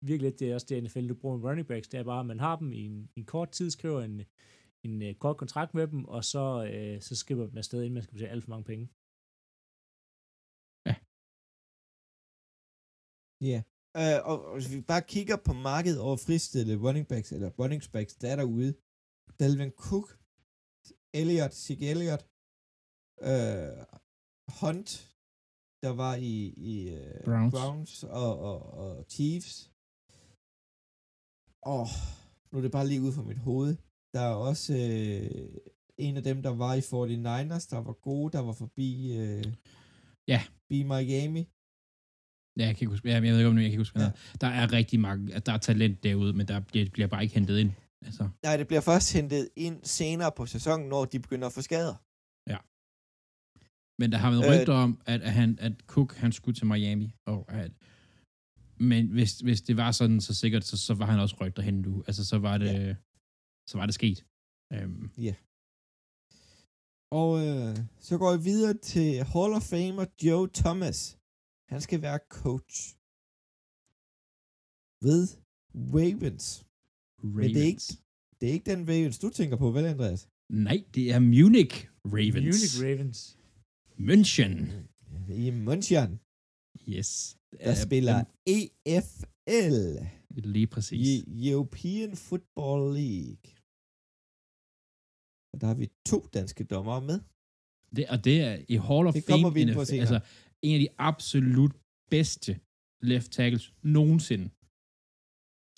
virkelig 0.00 0.30
lidt, 0.30 0.40
det 0.40 0.50
er 0.50 0.54
også 0.54 0.66
det 0.70 0.82
NFL, 0.82 1.08
du 1.08 1.14
bruger 1.14 1.36
med 1.36 1.48
running 1.48 1.68
backs, 1.68 1.88
det 1.88 2.00
er 2.00 2.04
bare, 2.04 2.20
at 2.20 2.26
man 2.26 2.40
har 2.40 2.56
dem 2.56 2.72
i 2.72 2.80
en, 2.80 3.10
en 3.16 3.24
kort 3.24 3.50
tid, 3.50 3.70
skriver 3.70 4.00
en, 4.02 4.22
en 4.84 5.02
uh, 5.02 5.14
kort 5.14 5.36
kontrakt 5.36 5.74
med 5.74 5.86
dem, 5.86 6.04
og 6.04 6.24
så, 6.24 6.70
øh, 6.74 7.00
så 7.00 7.16
skriver 7.16 7.46
dem 7.46 7.56
afsted, 7.56 7.82
inden 7.82 7.94
man 7.94 8.02
skal 8.02 8.14
betale 8.14 8.30
alt 8.30 8.44
for 8.44 8.50
mange 8.50 8.64
penge. 8.64 8.88
Ja. 13.50 13.62
Øh, 14.00 14.18
og, 14.30 14.36
og 14.46 14.52
hvis 14.54 14.70
vi 14.72 14.80
bare 14.80 15.02
kigger 15.14 15.36
på 15.36 15.52
markedet 15.52 16.00
over 16.00 16.16
fristillede 16.16 16.82
running 16.86 17.06
backs, 17.08 17.32
eller 17.32 17.50
running 17.60 17.82
backs, 17.92 18.14
der 18.14 18.28
er 18.32 18.36
derude. 18.36 18.74
Dalvin 19.40 19.70
Cook, 19.70 20.08
Elliot, 21.20 21.54
Zeke 21.64 21.90
Elliot, 21.92 22.22
øh, 23.30 23.78
Hunt, 24.60 24.90
der 25.84 25.92
var 26.02 26.14
i, 26.32 26.34
i 26.72 26.74
øh, 26.98 27.24
Browns. 27.24 27.54
Browns 27.54 28.04
og, 28.04 28.32
og, 28.50 28.58
og 28.82 29.04
Chiefs. 29.14 29.52
Og 31.72 31.86
nu 32.48 32.58
er 32.58 32.62
det 32.62 32.72
bare 32.72 32.88
lige 32.88 33.02
ud 33.06 33.12
fra 33.12 33.22
mit 33.30 33.38
hoved. 33.38 33.76
Der 34.14 34.20
er 34.20 34.34
også 34.34 34.72
øh, 34.74 35.48
en 35.98 36.16
af 36.16 36.22
dem, 36.22 36.42
der 36.42 36.50
var 36.64 36.74
i 36.74 36.82
49ers, 36.92 37.66
der 37.72 37.80
var 37.88 37.92
gode, 37.92 38.32
der 38.32 38.42
var 38.48 38.52
forbi 38.52 38.88
øh, 39.20 39.44
Ja. 40.28 40.40
Be 40.68 40.84
Miami. 40.84 41.42
Ja, 42.58 42.66
jeg 42.66 42.76
kan 42.76 42.82
ikke 42.84 42.90
huske, 42.90 43.08
ja, 43.08 43.14
jeg 43.14 43.22
ved 43.22 43.38
ikke, 43.38 43.48
om 43.50 43.58
jeg 43.58 43.70
kan 43.70 43.78
huske, 43.80 43.98
Ja. 43.98 44.04
ja. 44.04 44.10
Der 44.40 44.46
er 44.46 44.72
rigtig 44.72 45.00
mange, 45.00 45.40
der 45.46 45.52
er 45.52 45.58
talent 45.58 46.02
derude, 46.02 46.32
men 46.32 46.48
der 46.48 46.60
bliver, 46.60 46.90
bliver 46.90 47.08
bare 47.08 47.22
ikke 47.22 47.34
hentet 47.34 47.58
ind. 47.58 47.70
Altså, 48.06 48.28
Nej, 48.42 48.56
det 48.56 48.66
bliver 48.66 48.80
først 48.80 49.12
hentet 49.12 49.48
ind 49.56 49.80
senere 49.84 50.32
på 50.36 50.46
sæsonen, 50.46 50.88
når 50.88 51.04
de 51.04 51.18
begynder 51.20 51.46
at 51.46 51.52
få 51.52 51.62
skader. 51.62 51.94
men 54.00 54.12
der 54.12 54.18
har 54.18 54.30
været 54.30 54.44
Øh, 54.44 54.52
rygter 54.60 54.74
om, 54.74 55.00
at, 55.06 55.20
at, 55.22 55.32
han, 55.32 55.58
at 55.66 55.72
Cook 55.86 56.14
han 56.14 56.32
skulle 56.32 56.56
til 56.56 56.66
Miami. 56.66 57.14
Og 57.26 57.52
at, 57.52 57.72
men 58.90 59.08
hvis, 59.08 59.32
hvis 59.40 59.60
det 59.62 59.76
var 59.76 59.90
sådan, 59.92 60.20
så 60.20 60.34
sikkert, 60.34 60.64
så, 60.64 60.76
så 60.86 60.94
var 60.94 61.06
han 61.06 61.18
også 61.20 61.36
rygter 61.40 61.62
hen 61.62 61.74
nu. 61.74 62.04
Altså, 62.06 62.24
så 62.24 62.38
var 62.38 62.58
det, 62.58 62.66
ja. 62.66 62.94
så 63.70 63.78
var 63.78 63.86
det 63.86 63.94
sket. 63.94 64.24
Øhm, 64.72 65.10
Og 67.20 67.30
øh, 67.46 67.76
så 68.00 68.18
går 68.18 68.36
vi 68.36 68.42
videre 68.42 68.74
til 68.74 69.10
Hall 69.32 69.52
of 69.58 69.62
Famer 69.62 70.06
Joe 70.22 70.48
Thomas. 70.54 71.18
Han 71.72 71.80
skal 71.86 72.02
være 72.02 72.18
coach 72.40 72.76
ved 75.06 75.22
Ravens. 75.98 76.46
Ravens. 77.22 77.26
Men 77.36 77.54
det 77.54 77.62
er, 77.62 77.66
ikke, 77.72 77.82
det 78.40 78.48
er 78.48 78.52
ikke 78.56 78.70
den 78.72 78.82
Ravens, 78.88 79.18
du 79.18 79.28
tænker 79.38 79.56
på, 79.56 79.70
vel, 79.76 79.84
Andreas? 79.84 80.28
Nej, 80.68 80.78
det 80.94 81.04
er 81.14 81.18
Munich 81.18 81.74
Ravens. 82.16 82.44
Munich 82.46 82.74
Ravens. 82.84 83.18
München. 84.08 84.56
I 85.46 85.50
München, 85.68 86.10
Yes. 86.94 87.10
der 87.52 87.70
Øh, 87.70 87.76
spiller 87.86 88.18
øh, 88.52 88.64
EFL. 88.86 89.76
Lige 90.54 90.66
præcis. 90.66 90.98
I 91.26 91.50
European 91.50 92.10
Football 92.26 92.80
League. 93.00 93.46
Og 95.52 95.56
der 95.60 95.66
har 95.66 95.74
vi 95.82 95.86
to 96.10 96.18
danske 96.36 96.64
dommere 96.64 97.00
med. 97.10 97.18
Det, 97.96 98.04
og 98.12 98.18
det 98.26 98.36
er 98.48 98.54
i 98.74 98.76
Hall 98.86 99.06
of 99.08 99.14
Det 99.14 99.24
Fame. 99.24 99.32
kommer 99.34 99.50
vi 99.50 99.60
ind 99.60 99.74
på 99.74 99.84
senere. 99.84 100.00
Altså, 100.06 100.20
en 100.62 100.74
af 100.74 100.80
de 100.80 100.88
absolut 100.98 101.72
bedste 102.10 102.60
left 103.02 103.30
tackles 103.32 103.74
nogensinde. 103.82 104.46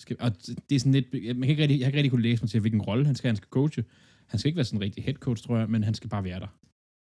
Skal, 0.01 0.15
og 0.19 0.29
det 0.69 0.75
er 0.75 0.79
sådan 0.79 0.91
lidt, 0.99 1.13
man 1.13 1.41
kan 1.41 1.49
ikke 1.49 1.61
rigtig, 1.63 1.79
jeg 1.79 1.85
har 1.85 1.89
ikke 1.89 1.97
rigtig 1.97 2.11
kunne 2.11 2.21
læse 2.29 2.43
mig 2.43 2.49
til, 2.49 2.59
hvilken 2.59 2.81
rolle 2.81 3.05
han 3.05 3.15
skal. 3.15 3.27
Han 3.29 3.35
skal 3.35 3.49
coache. 3.49 3.83
Han 4.27 4.39
skal 4.39 4.49
ikke 4.49 4.55
være 4.55 4.65
sådan 4.65 4.77
en 4.77 4.83
rigtig 4.83 5.03
head 5.03 5.15
coach, 5.15 5.43
tror 5.43 5.57
jeg, 5.57 5.69
men 5.69 5.83
han 5.83 5.93
skal 5.93 6.09
bare 6.09 6.23
være 6.23 6.39
der 6.39 6.47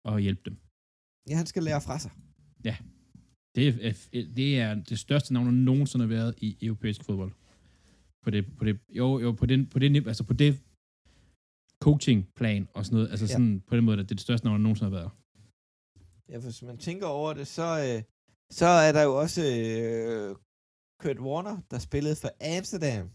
og 0.05 0.21
hjælpe 0.21 0.43
dem. 0.45 0.57
Ja, 1.29 1.37
han 1.37 1.47
skal 1.47 1.63
lære 1.63 1.81
fra 1.81 1.99
sig. 1.99 2.11
Det 3.55 3.69
er, 3.69 4.23
det 4.37 4.59
er 4.59 4.75
det 4.75 4.99
største 4.99 5.33
navn, 5.35 5.47
der 5.47 5.53
nogensinde 5.53 6.03
har 6.05 6.09
været 6.09 6.35
i 6.39 6.57
europæisk 6.63 7.05
fodbold. 7.05 7.33
På 8.25 8.31
det, 8.31 8.57
på 8.57 8.65
det, 8.65 8.81
jo, 8.89 9.19
jo, 9.19 9.33
på 9.33 9.47
den, 9.47 9.67
på 9.67 9.79
det, 9.79 10.07
altså 10.07 10.25
på 10.25 10.33
det 10.33 10.63
coaching-plan 11.85 12.69
og 12.75 12.85
sådan 12.87 12.97
noget, 12.97 13.11
altså 13.11 13.25
Ja. 13.27 13.33
sådan, 13.33 13.61
på 13.61 13.77
den 13.77 13.85
måde, 13.85 13.95
at 13.95 13.99
det 13.99 14.11
er 14.11 14.17
det 14.17 14.21
største 14.21 14.47
navn, 14.47 14.57
der 14.59 14.63
nogensinde 14.63 14.91
har 14.91 14.99
været. 14.99 15.11
Ja, 16.29 16.37
for 16.37 16.43
hvis 16.43 16.63
man 16.63 16.79
tænker 16.79 17.07
over 17.07 17.33
det, 17.35 17.47
så, 17.47 17.63
øh, 17.89 18.03
så 18.51 18.67
er 18.67 18.93
der 18.93 19.03
jo 19.03 19.19
også 19.21 19.43
øh, 19.43 20.37
Kurt 21.01 21.19
Warner, 21.21 21.57
der 21.71 21.79
spillede 21.79 22.17
for 22.17 22.31
Amsterdam. 22.57 23.11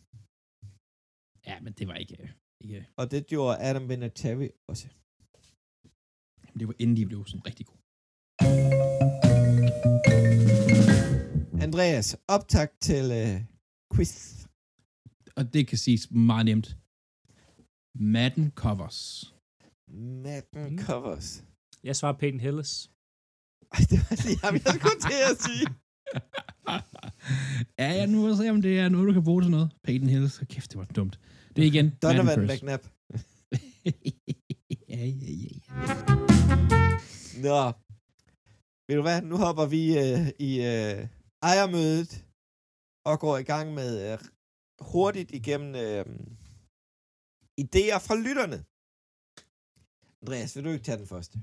Ja, 1.47 1.59
men 1.61 1.73
det 1.73 1.87
var 1.87 1.95
ikke, 1.95 2.33
ikke 2.61 2.87
Og 2.97 3.11
det 3.11 3.27
gjorde 3.27 3.57
Adam 3.61 3.89
Vinatieri 3.89 4.49
også. 4.67 4.87
det 6.59 6.67
var 6.67 6.75
inden 6.79 6.97
de 6.97 7.05
blev 7.05 7.25
sådan 7.25 7.45
rigtig 7.47 7.65
gode. 7.65 7.79
Andreas, 11.63 12.17
optag 12.27 12.67
til 12.81 13.05
øh, 13.11 13.41
quiz. 13.95 14.45
Og 15.37 15.53
det 15.53 15.67
kan 15.67 15.77
siges 15.77 16.11
meget 16.11 16.45
nemt. 16.45 16.77
Madden 17.95 18.51
covers. 18.51 19.33
Madden 19.87 20.71
Mm. 20.71 20.79
Covers. 20.79 21.43
Jeg 21.83 21.95
svarer 21.95 22.17
Peyton 22.17 22.39
Hillis. 22.39 22.91
Ej, 23.73 23.81
det 23.91 23.97
var 24.05 24.15
lige 24.27 24.39
ham, 24.43 24.53
jeg 24.53 24.73
skulle 24.77 24.99
til 25.09 25.21
at 25.31 25.37
sige. 25.45 25.65
ja, 27.79 27.89
ja, 27.97 28.05
nu 28.05 28.27
jeg 28.27 28.37
se, 28.37 28.49
om 28.49 28.61
det 28.61 28.79
er 28.79 28.89
noget, 28.89 29.07
du 29.07 29.13
kan 29.13 29.23
bruge 29.23 29.41
til 29.43 29.51
noget. 29.51 29.69
Peyton 29.83 30.09
Hillis, 30.09 30.31
så 30.31 30.45
kæft, 30.45 30.71
det 30.71 30.77
var 30.79 30.85
dumt. 30.85 31.19
Det 31.55 31.61
er 31.63 31.67
igen 31.67 31.89
Donovan. 32.01 32.45
McNabb. 32.45 32.83
ja, 34.89 35.05
ja, 35.05 35.05
ja, 35.05 35.33
ja. 35.43 35.59
Nå. 37.45 37.71
Ved 38.87 38.95
du 38.95 39.01
hvad, 39.01 39.21
nu 39.21 39.37
hopper 39.37 39.65
vi 39.65 39.83
øh, 40.03 40.27
i 40.39 40.51
øh, 40.71 41.07
ejermødet 41.51 42.25
og 43.05 43.19
går 43.19 43.37
i 43.37 43.43
gang 43.43 43.73
med 43.73 44.11
øh, 44.11 44.19
hurtigt 44.91 45.31
igennem 45.31 45.75
øh, 45.75 46.05
idéer 47.63 47.99
fra 48.07 48.15
lytterne. 48.25 48.59
Andreas, 50.21 50.55
vil 50.55 50.63
du 50.63 50.69
ikke 50.69 50.83
tage 50.83 50.97
den 50.97 51.07
første? 51.07 51.39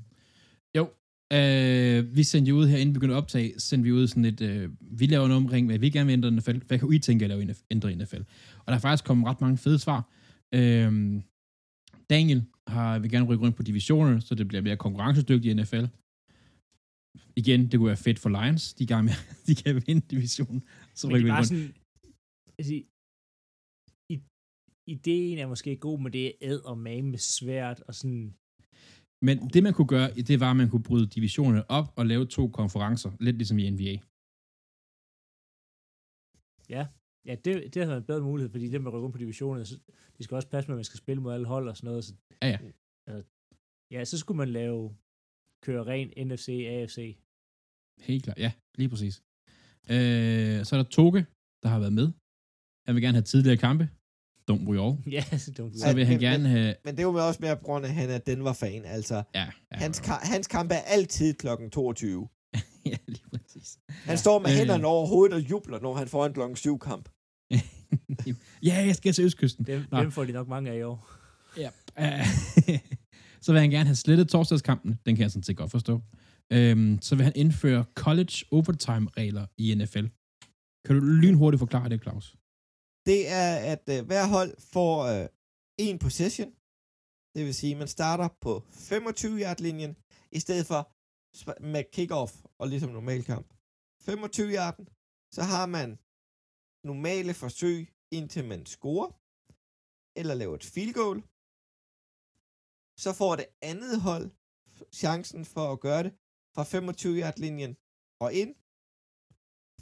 Øh, 1.33 2.17
vi 2.17 2.23
sendte 2.23 2.49
jo 2.49 2.57
ud 2.57 2.67
her, 2.67 2.79
inden 2.79 2.95
vi 2.95 2.99
begyndte 2.99 3.15
at 3.15 3.23
optage, 3.23 3.61
sendte 3.61 3.85
vi 3.85 3.93
ud 3.93 4.07
sådan 4.07 4.25
et, 4.25 4.41
øh, 4.41 4.71
vi 4.81 5.07
laver 5.07 5.27
en 5.27 5.33
omring, 5.33 5.67
hvad 5.67 5.79
vi 5.79 5.91
gerne 5.91 6.07
vil 6.07 6.13
ændre 6.13 6.31
NFL. 6.31 6.59
Hvad 6.67 6.79
kan 6.79 6.93
I 6.93 6.99
tænke 6.99 7.25
at 7.25 7.29
lave 7.29 7.55
ændre 7.71 7.97
NFL? 7.97 8.23
Og 8.59 8.67
der 8.67 8.75
er 8.75 8.79
faktisk 8.79 9.05
kommet 9.05 9.27
ret 9.27 9.41
mange 9.41 9.59
fede 9.59 9.79
svar. 9.79 10.11
Øh, 10.55 11.23
Daniel 12.11 12.45
har, 12.67 12.99
vil 12.99 13.11
gerne 13.11 13.27
rykke 13.27 13.45
rundt 13.45 13.57
på 13.57 13.63
divisioner, 13.63 14.21
så 14.21 14.35
det 14.35 14.49
bliver 14.49 14.63
mere 14.63 14.77
konkurrencedygtigt 14.77 15.59
i 15.59 15.63
NFL. 15.63 15.85
Igen, 17.37 17.61
det 17.69 17.79
kunne 17.79 17.87
være 17.87 17.97
fedt 17.97 18.19
for 18.19 18.29
Lions. 18.29 18.75
De, 18.75 18.87
gang 18.87 19.05
med, 19.05 19.13
de 19.47 19.55
kan 19.55 19.83
vinde 19.87 20.07
divisionen. 20.11 20.63
Så 20.95 21.09
rykker 21.09 21.17
det 21.17 21.25
vi 21.25 21.31
er 21.31 21.37
rundt. 21.37 21.49
sådan... 21.49 21.75
Altså, 22.59 22.75
ideen 24.87 25.39
er 25.39 25.47
måske 25.47 25.77
god, 25.77 26.01
men 26.01 26.13
det 26.13 26.27
er 26.27 26.33
æd 26.41 26.59
og 26.59 26.79
mame 26.79 27.19
svært, 27.19 27.81
og 27.89 27.95
sådan... 27.95 28.35
Men 29.27 29.37
det, 29.55 29.63
man 29.63 29.73
kunne 29.77 29.91
gøre, 29.95 30.09
det 30.31 30.41
var, 30.41 30.51
at 30.51 30.57
man 30.57 30.71
kunne 30.71 30.83
bryde 30.83 31.07
divisionerne 31.07 31.71
op 31.71 31.89
og 31.97 32.07
lave 32.07 32.27
to 32.27 32.49
konferencer. 32.49 33.11
Lidt 33.21 33.37
ligesom 33.37 33.59
i 33.59 33.71
NBA. 33.71 33.95
Ja, 37.29 37.35
det, 37.45 37.75
det 37.75 37.83
har 37.83 37.87
været 37.87 38.01
en 38.01 38.07
bedre 38.07 38.23
mulighed, 38.23 38.51
fordi 38.51 38.69
dem, 38.69 38.85
der 38.85 38.91
rykker 38.91 39.11
på 39.11 39.19
divisionen, 39.19 39.67
så, 39.67 39.75
de 40.19 40.25
skal 40.25 40.35
også 40.35 40.49
passe 40.49 40.69
med, 40.69 40.75
at 40.75 40.79
man 40.79 40.85
skal 40.85 40.99
spille 40.99 41.23
mod 41.23 41.33
alle 41.33 41.47
hold 41.47 41.69
og 41.69 41.77
sådan 41.77 41.89
noget. 41.89 42.05
Så, 42.05 42.15
Ja, 42.43 42.49
ja. 42.49 42.59
Altså, 43.07 43.23
ja, 43.91 44.05
så 44.05 44.19
skulle 44.19 44.39
man 44.43 44.49
lave 44.49 44.97
køre 45.65 45.85
ren 45.91 46.09
NFC, 46.27 46.49
AFC. 46.75 46.99
Helt 48.09 48.23
klart, 48.25 48.39
ja, 48.39 48.53
lige 48.79 48.89
præcis. 48.89 49.15
Øh, 49.95 50.59
så 50.67 50.71
er 50.75 50.79
der 50.83 50.89
Toge, 50.99 51.27
der 51.63 51.69
har 51.69 51.81
været 51.85 51.97
med. 52.01 52.09
Han 52.87 52.95
vil 52.95 53.03
gerne 53.03 53.19
have 53.19 53.31
tidligere 53.33 53.57
kampe. 53.67 53.85
Don't 54.51 54.69
we 54.69 54.83
all. 54.87 54.97
ja, 55.13 55.25
det 55.31 55.59
var 55.59 55.71
Så 55.75 55.95
vil 55.95 56.07
han 56.07 56.15
men- 56.15 56.21
gerne 56.21 56.49
have... 56.49 56.75
Men 56.85 56.95
det 56.95 57.01
er 57.01 57.03
jo 57.07 57.13
med 57.13 57.21
også 57.21 57.39
mere 57.43 57.57
på 57.57 57.63
grund 57.65 57.85
af, 57.85 57.89
at 57.89 57.95
han 57.95 58.11
er 58.11 58.19
Denver-fan. 58.19 58.85
Altså, 58.85 59.15
Ja, 59.35 59.41
ja, 59.41 59.47
hans, 59.73 60.01
ka- 60.01 60.27
hans 60.27 60.47
kamp 60.47 60.71
er 60.73 60.77
altid 60.77 61.35
klokken 61.35 61.71
22. 61.71 62.29
ja 62.87 62.97
lige 63.07 63.23
præcis. 63.33 63.79
Han 64.05 64.19
står 64.19 64.39
med 64.39 64.51
Øh. 64.51 64.57
hænderne 64.57 64.87
over 64.87 65.07
hovedet 65.07 65.35
og 65.35 65.51
jubler, 65.51 65.81
når 65.81 65.95
han 65.95 66.09
får 66.09 66.27
en 66.27 66.33
klokken 66.33 66.57
7 66.57 66.79
kamp. 66.79 67.09
ja, 68.63 68.75
jeg 68.87 68.97
skal 68.97 69.13
til 69.13 69.25
Østkysten. 69.25 69.67
Dem, 69.67 69.83
Nå. 69.91 70.01
dem 70.01 70.11
får 70.13 70.25
de 70.25 70.33
nok 70.33 70.49
mange 70.49 70.71
af 70.71 70.79
i 70.79 70.83
år. 70.83 71.11
Ja. 71.57 71.71
Så 73.43 73.53
vil 73.53 73.61
han 73.61 73.71
gerne 73.71 73.87
have 73.87 73.97
slettet 73.97 74.29
torsdagskampen. 74.29 74.99
Den 75.07 75.17
kan 75.17 75.23
jeg 75.23 75.31
sådan 75.31 75.43
set 75.43 75.57
godt 75.57 75.71
forstå. 75.71 76.01
Øhm, 76.53 76.99
så 77.03 77.15
vil 77.17 77.25
han 77.25 77.33
indføre 77.37 77.85
college 77.95 78.33
overtime-regler 78.51 79.47
i 79.59 79.75
NFL. 79.75 80.05
Kan 80.87 80.97
du 80.97 81.01
lynhurtigt 81.01 81.59
forklare 81.59 81.89
det, 81.89 82.03
Claus? 82.03 82.35
Det 83.09 83.21
er, 83.29 83.51
at 83.73 83.85
øh, 83.95 84.07
hver 84.07 84.27
hold 84.35 84.53
får 84.75 84.95
øh, 85.13 85.29
en 85.79 85.99
possession. 85.99 86.51
Det 87.35 87.43
vil 87.47 87.55
sige, 87.55 87.73
at 87.73 87.79
man 87.79 87.89
starter 87.89 88.29
på 88.45 88.53
25-yard-linjen, 88.91 89.93
i 90.33 90.41
stedet 90.45 90.67
for 90.71 90.81
sp- 91.41 91.63
med 91.73 91.85
kickoff 91.95 92.33
og 92.61 92.69
ligesom 92.69 92.91
normal 92.91 93.23
kamp. 93.25 93.49
25-yarden, 94.09 94.85
så 95.37 95.43
har 95.53 95.67
man 95.77 95.89
normale 96.91 97.35
forsøg, 97.35 97.81
indtil 98.19 98.45
man 98.53 98.67
scorer, 98.67 99.11
eller 100.21 100.35
laver 100.35 100.55
et 100.61 100.65
field 100.75 100.95
goal. 101.01 101.19
Så 103.05 103.11
får 103.21 103.33
det 103.37 103.49
andet 103.71 103.95
hold 104.09 104.27
chancen 105.03 105.45
for 105.55 105.67
at 105.73 105.81
gøre 105.87 106.03
det 106.07 106.13
fra 106.55 106.63
25-yard-linjen 106.75 107.73
og 108.25 108.29
ind, 108.41 108.53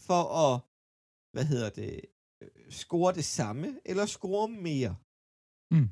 for 0.07 0.23
at, 0.43 0.55
hvad 1.35 1.45
hedder 1.53 1.71
det, 1.81 1.93
score 2.71 3.15
det 3.15 3.25
samme, 3.25 3.81
eller 3.85 4.07
score 4.07 4.49
mere. 4.49 4.97
Mm. 5.71 5.89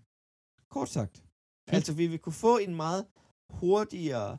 Kort 0.70 0.88
sagt. 0.88 1.16
Fedt. 1.16 1.74
Altså, 1.76 1.92
vi 1.94 2.06
vil 2.06 2.18
kunne 2.18 2.32
få 2.46 2.58
en 2.58 2.74
meget 2.74 3.06
hurtigere 3.50 4.38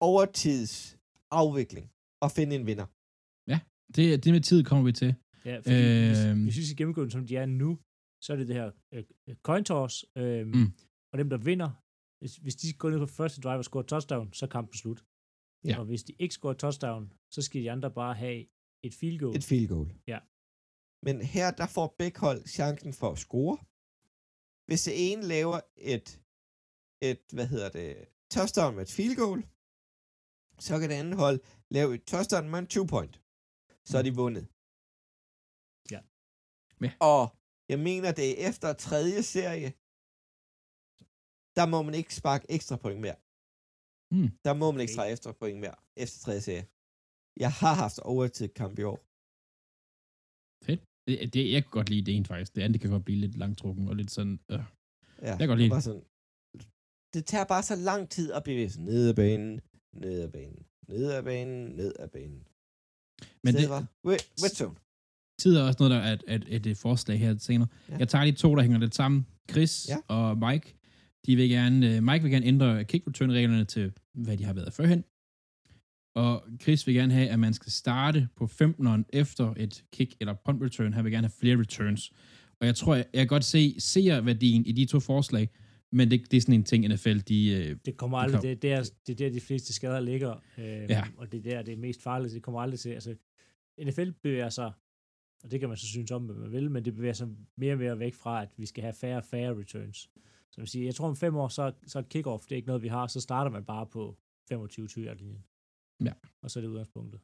overtidsafvikling 0.00 1.86
og 2.24 2.30
finde 2.30 2.56
en 2.56 2.66
vinder. 2.66 2.86
Det, 3.96 4.24
det 4.24 4.32
med 4.32 4.40
tid 4.40 4.64
kommer 4.64 4.84
vi 4.84 4.92
til. 4.92 5.14
Ja, 5.44 5.56
fordi 5.56 5.84
øh... 5.88 6.06
hvis, 6.08 6.24
Øhm. 6.26 6.42
hvis 6.44 6.56
vi 6.56 6.64
skal 6.64 6.76
gennemgå 6.76 7.02
den, 7.02 7.10
som 7.10 7.26
de 7.26 7.36
er 7.36 7.46
nu, 7.46 7.78
så 8.24 8.32
er 8.32 8.36
det 8.36 8.48
det 8.48 8.56
her 8.56 8.70
øh, 8.94 9.04
øh, 9.28 9.36
coin 9.36 9.64
toss, 9.64 9.94
øh, 10.16 10.46
mm. 10.46 10.68
og 11.12 11.18
dem, 11.18 11.28
der 11.30 11.36
vinder, 11.50 11.70
hvis, 12.20 12.36
hvis 12.36 12.56
de 12.56 12.72
går 12.72 12.90
ned 12.90 12.98
på 12.98 13.06
første 13.06 13.40
drive 13.40 13.58
og 13.58 13.64
scorer 13.64 13.82
touchdown, 13.92 14.32
så 14.32 14.46
er 14.46 14.50
kampen 14.50 14.76
slut. 14.82 15.04
Ja. 15.64 15.78
Og 15.78 15.84
hvis 15.84 16.02
de 16.04 16.12
ikke 16.18 16.34
scorer 16.34 16.54
touchdown, 16.54 17.12
så 17.34 17.42
skal 17.42 17.62
de 17.62 17.70
andre 17.70 17.90
bare 17.90 18.14
have 18.14 18.46
et 18.86 18.94
field 19.00 19.18
goal. 19.18 19.36
Et 19.36 19.44
field 19.44 19.68
goal. 19.68 19.88
Ja. 20.12 20.18
Men 21.02 21.20
her, 21.20 21.50
der 21.50 21.66
får 21.66 21.94
begge 21.98 22.20
hold 22.20 22.46
chancen 22.46 22.92
for 22.92 23.10
at 23.12 23.18
score. 23.18 23.58
Hvis 24.66 24.84
det 24.84 25.12
ene 25.12 25.22
laver 25.22 25.60
et, 25.76 26.20
et 27.00 27.22
hvad 27.32 27.46
hedder 27.46 27.68
det, 27.68 28.08
touchdown 28.30 28.74
med 28.74 28.82
et 28.82 28.90
field 28.90 29.16
goal, 29.16 29.40
så 30.58 30.78
kan 30.78 30.88
det 30.90 30.96
andet 30.96 31.16
hold 31.16 31.40
lave 31.70 31.94
et 31.94 32.04
touchdown 32.04 32.48
med 32.50 32.58
en 32.58 32.66
two 32.66 32.86
point. 32.86 33.20
Så 33.84 33.98
er 33.98 34.02
de 34.02 34.14
vundet. 34.14 34.46
Ja. 35.90 36.00
Ja. 36.80 36.92
Og 37.00 37.36
jeg 37.68 37.78
mener, 37.78 38.12
det 38.12 38.26
er 38.30 38.48
efter 38.48 38.72
tredje 38.72 39.22
serie, 39.22 39.70
der 41.56 41.66
må 41.66 41.82
man 41.82 41.94
ikke 41.94 42.14
sparke 42.14 42.46
ekstra 42.48 42.76
point 42.76 43.00
mere. 43.00 43.18
Mm. 44.10 44.28
Der 44.44 44.54
må 44.54 44.70
man 44.70 44.80
ikke 44.80 44.92
sparke 44.92 45.12
ekstra 45.12 45.32
point 45.32 45.60
mere 45.60 45.74
efter 45.96 46.18
tredje 46.20 46.40
serie. 46.40 46.66
Jeg 47.36 47.52
har 47.52 47.74
haft 47.74 47.98
overtid 47.98 48.48
kamp 48.48 48.78
i 48.78 48.82
år. 48.82 49.11
Det, 51.18 51.34
det, 51.34 51.52
jeg 51.52 51.62
kan 51.62 51.70
godt 51.70 51.90
lide 51.90 52.02
det 52.02 52.16
ene 52.16 52.24
faktisk. 52.24 52.56
Det 52.56 52.62
andet 52.62 52.72
det 52.74 52.80
kan 52.80 52.90
godt 52.90 53.04
blive 53.04 53.20
lidt 53.20 53.36
langtrukken 53.38 53.88
og 53.88 53.96
lidt 53.96 54.10
sådan... 54.10 54.40
Øh. 54.50 54.58
Ja, 55.22 55.28
Jeg 55.30 55.38
kan 55.38 55.48
godt 55.48 55.58
lide 55.60 55.74
det. 55.74 55.82
Sådan, 55.82 56.02
det 57.14 57.24
tager 57.26 57.44
bare 57.44 57.62
så 57.62 57.76
lang 57.76 58.08
tid 58.08 58.32
at 58.32 58.44
bevæge 58.44 58.70
sig 58.70 58.82
ned 58.82 59.08
ad 59.08 59.14
banen, 59.14 59.60
ned 59.92 60.20
ad 60.22 60.28
banen, 60.28 60.62
ned 60.88 61.10
ad 61.12 61.22
banen, 61.22 61.64
ned 61.76 61.92
ad 61.98 62.08
banen. 62.08 62.42
Men 63.44 63.54
det 63.54 63.60
det, 63.62 63.68
var 63.70 63.86
Red, 64.06 64.18
red 64.44 64.50
Zone. 64.54 64.74
tid 65.38 65.56
er 65.56 65.62
også 65.62 65.76
noget, 65.80 65.90
der 65.90 65.96
er 65.96 66.12
et, 66.12 66.22
et, 66.28 66.44
et, 66.48 66.66
et 66.66 66.76
forslag 66.76 67.18
her 67.18 67.38
senere. 67.38 67.68
Ja. 67.88 67.96
Jeg 67.98 68.08
tager 68.08 68.24
de 68.24 68.32
to, 68.32 68.54
der 68.56 68.62
hænger 68.62 68.78
lidt 68.78 68.94
sammen. 68.94 69.26
Chris 69.50 69.88
Ja. 69.88 69.94
ja. 69.94 70.14
og 70.14 70.38
Mike. 70.38 70.74
De 71.26 71.36
vil 71.36 71.48
gerne, 71.48 71.96
øh, 71.96 72.02
Mike 72.02 72.22
vil 72.22 72.32
gerne 72.32 72.46
ændre 72.46 72.84
kick 72.84 73.06
return 73.06 73.32
reglerne 73.32 73.64
til, 73.64 73.92
hvad 74.14 74.36
de 74.36 74.44
har 74.44 74.52
været 74.52 74.72
førhen. 74.72 75.04
Og 76.14 76.44
Chris 76.62 76.86
vil 76.86 76.94
gerne 76.94 77.12
have, 77.12 77.28
at 77.28 77.38
man 77.38 77.54
skal 77.54 77.72
starte 77.72 78.28
på 78.36 78.44
15'eren 78.44 79.02
efter 79.12 79.54
et 79.56 79.84
kick 79.92 80.14
eller 80.20 80.34
punt 80.44 80.62
return. 80.62 80.92
Han 80.92 81.04
vil 81.04 81.12
gerne 81.12 81.26
have 81.26 81.34
flere 81.40 81.58
returns. 81.58 82.12
Og 82.60 82.66
jeg 82.66 82.74
tror, 82.74 82.94
jeg, 82.94 83.04
jeg 83.12 83.20
kan 83.20 83.26
godt 83.28 83.44
se 83.44 83.74
seerværdien 83.80 84.66
i 84.66 84.72
de 84.72 84.84
to 84.84 85.00
forslag, 85.00 85.48
men 85.92 86.10
det, 86.10 86.30
det 86.30 86.36
er 86.36 86.40
sådan 86.40 86.54
en 86.54 86.64
ting, 86.64 86.88
NFL, 86.88 87.18
de... 87.18 87.48
Øh, 87.50 87.76
Det 87.84 87.96
kommer 87.96 88.18
aldrig, 88.18 88.40
kom- 88.40 88.48
det, 88.48 88.62
det, 88.62 88.72
er, 88.72 88.90
det 89.06 89.12
er 89.12 89.16
der, 89.16 89.30
de 89.30 89.40
fleste 89.40 89.72
skader 89.72 90.00
ligger, 90.00 90.34
øh, 90.58 90.64
Ja. 90.64 91.04
og 91.16 91.32
det 91.32 91.46
er 91.46 91.50
der, 91.50 91.62
det 91.62 91.72
er 91.74 91.76
mest 91.78 92.02
farligt, 92.02 92.34
det 92.34 92.42
kommer 92.42 92.60
aldrig 92.60 92.80
til, 92.80 92.90
altså, 92.90 93.14
NFL 93.84 94.10
bevæger 94.22 94.48
sig, 94.48 94.72
og 95.44 95.50
det 95.50 95.60
kan 95.60 95.68
man 95.68 95.78
så 95.78 95.86
synes 95.86 96.10
om, 96.10 96.22
hvad 96.24 96.34
man 96.36 96.52
vil, 96.52 96.70
men 96.70 96.84
det 96.84 96.94
bevæger 96.94 97.12
sig 97.14 97.28
mere 97.56 97.72
og 97.72 97.78
mere 97.78 97.98
væk 97.98 98.14
fra, 98.14 98.42
at 98.42 98.48
vi 98.56 98.66
skal 98.66 98.82
have 98.82 98.94
færre 98.94 99.16
og 99.16 99.24
færre 99.24 99.58
returns. 99.58 99.98
Så 100.50 100.60
jeg, 100.60 100.68
sige, 100.68 100.86
jeg 100.86 100.94
tror 100.94 101.08
om 101.08 101.16
fem 101.16 101.36
år, 101.36 101.48
så, 101.48 101.72
så 101.86 101.98
er 101.98 102.02
kickoff, 102.02 102.44
det 102.44 102.52
er 102.52 102.56
ikke 102.56 102.66
noget, 102.68 102.82
vi 102.82 102.88
har, 102.88 103.06
så 103.06 103.20
starter 103.20 103.50
man 103.50 103.64
bare 103.64 103.86
på 103.86 104.16
25-20 104.52 104.98
linjen. 104.98 105.44
Ja. 106.06 106.12
Og 106.42 106.50
så 106.50 106.58
er 106.58 106.60
det 106.60 106.68
udgangspunktet. 106.68 107.20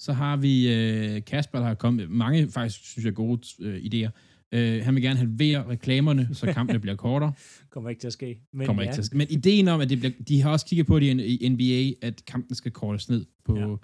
Så 0.00 0.12
har 0.12 0.36
vi 0.36 0.74
øh, 0.74 1.24
Kasper, 1.24 1.58
der 1.58 1.66
har 1.66 1.74
kommet 1.74 2.10
mange 2.10 2.48
faktisk, 2.48 2.84
synes 2.84 3.04
jeg, 3.04 3.14
gode 3.14 3.40
øh, 3.60 3.76
idéer. 3.82 4.10
Øh, 4.52 4.84
han 4.84 4.94
vil 4.94 5.02
gerne 5.02 5.18
halvere 5.18 5.68
reklamerne, 5.68 6.34
så 6.34 6.46
kampene 6.58 6.78
bliver 6.80 6.96
kortere. 6.96 7.32
Kommer 7.70 7.90
ikke 7.90 8.00
til 8.00 8.06
at 8.06 8.12
ske. 8.12 8.40
Men 8.52 8.66
kommer 8.66 8.82
ja, 8.82 8.88
ikke 8.88 8.94
til 8.96 9.00
at 9.00 9.06
ske. 9.06 9.16
Men 9.16 9.26
ideen 9.30 9.68
om, 9.68 9.80
at 9.80 9.88
det 9.90 9.98
bliver, 9.98 10.12
de 10.28 10.42
har 10.42 10.50
også 10.50 10.66
kigget 10.66 10.86
på 10.86 11.00
det 11.00 11.20
i, 11.20 11.48
NBA, 11.48 12.06
at 12.06 12.24
kampen 12.24 12.54
skal 12.54 12.72
kortes 12.72 13.08
ned 13.08 13.26
på, 13.44 13.58
Ja. 13.58 13.76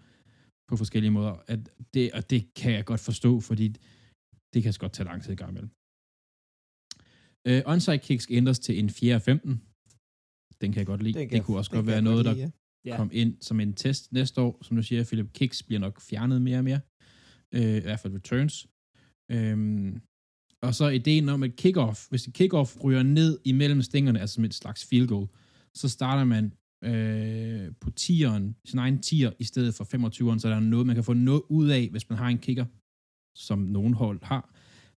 på 0.68 0.76
forskellige 0.76 1.10
måder. 1.10 1.34
At 1.46 1.60
det, 1.94 2.12
og 2.12 2.30
det 2.30 2.54
kan 2.54 2.72
jeg 2.72 2.84
godt 2.84 3.00
forstå, 3.00 3.40
fordi 3.40 3.68
det 4.54 4.62
kan 4.62 4.74
godt 4.78 4.92
tage 4.92 5.06
lang 5.06 5.22
tid 5.22 5.32
i 5.32 5.36
gang 5.36 5.50
imellem. 5.50 5.70
Øh, 7.46 7.62
onside 7.66 7.98
kicks 7.98 8.26
ændres 8.30 8.58
til 8.58 8.78
en 8.78 8.90
4 8.90 9.20
15. 9.20 9.62
Den 10.60 10.72
kan 10.72 10.78
jeg 10.78 10.86
godt 10.86 11.02
lide. 11.02 11.18
Det, 11.18 11.28
kan 11.28 11.38
det 11.38 11.46
kunne 11.46 11.56
også 11.56 11.70
godt 11.70 11.86
være 11.86 12.02
noget, 12.02 12.24
der 12.24 12.32
lide, 12.34 12.44
ja. 12.44 12.50
Ja. 12.84 12.96
kom 12.96 13.10
ind 13.12 13.36
som 13.40 13.60
en 13.60 13.74
test 13.74 14.12
næste 14.12 14.40
år. 14.40 14.58
Som 14.62 14.76
du 14.76 14.82
siger, 14.82 15.04
Philip, 15.04 15.32
kicks 15.32 15.62
bliver 15.62 15.80
nok 15.80 16.00
fjernet 16.00 16.42
mere 16.42 16.58
og 16.58 16.64
mere. 16.64 16.80
Øh, 17.54 17.76
I 17.76 17.80
hvert 17.80 18.00
fald 18.00 18.14
returns. 18.14 18.68
Øhm, 19.30 20.00
og 20.62 20.74
så 20.74 20.88
ideen 20.88 21.28
om, 21.28 21.42
at 21.42 21.56
kickoff, 21.56 22.08
hvis 22.10 22.26
et 22.26 22.34
kickoff 22.34 22.84
ryger 22.84 23.02
ned 23.02 23.38
imellem 23.44 23.82
stængerne, 23.82 24.20
altså 24.20 24.34
som 24.34 24.44
et 24.44 24.54
slags 24.54 24.86
field 24.86 25.08
goal, 25.08 25.28
så 25.74 25.88
starter 25.88 26.24
man 26.24 26.44
øh, 26.84 27.72
på 27.80 27.90
10'eren, 28.00 28.44
sin 28.64 28.78
egen 28.78 28.98
10'er, 29.06 29.32
i 29.38 29.44
stedet 29.44 29.74
for 29.74 29.84
25'eren, 29.84 30.38
så 30.38 30.48
der 30.48 30.56
er 30.56 30.60
noget, 30.60 30.86
man 30.86 30.94
kan 30.94 31.04
få 31.04 31.12
noget 31.12 31.42
ud 31.48 31.68
af, 31.68 31.88
hvis 31.90 32.08
man 32.10 32.18
har 32.18 32.28
en 32.28 32.38
kicker, 32.38 32.66
som 33.36 33.58
nogen 33.58 33.94
hold 33.94 34.22
har, 34.22 34.54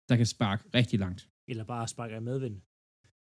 der 0.08 0.16
kan 0.16 0.26
sparke 0.26 0.64
rigtig 0.74 0.98
langt. 0.98 1.28
Eller 1.48 1.64
bare 1.64 1.88
sparker 1.88 2.16
i 2.16 2.20
medvind. 2.20 2.60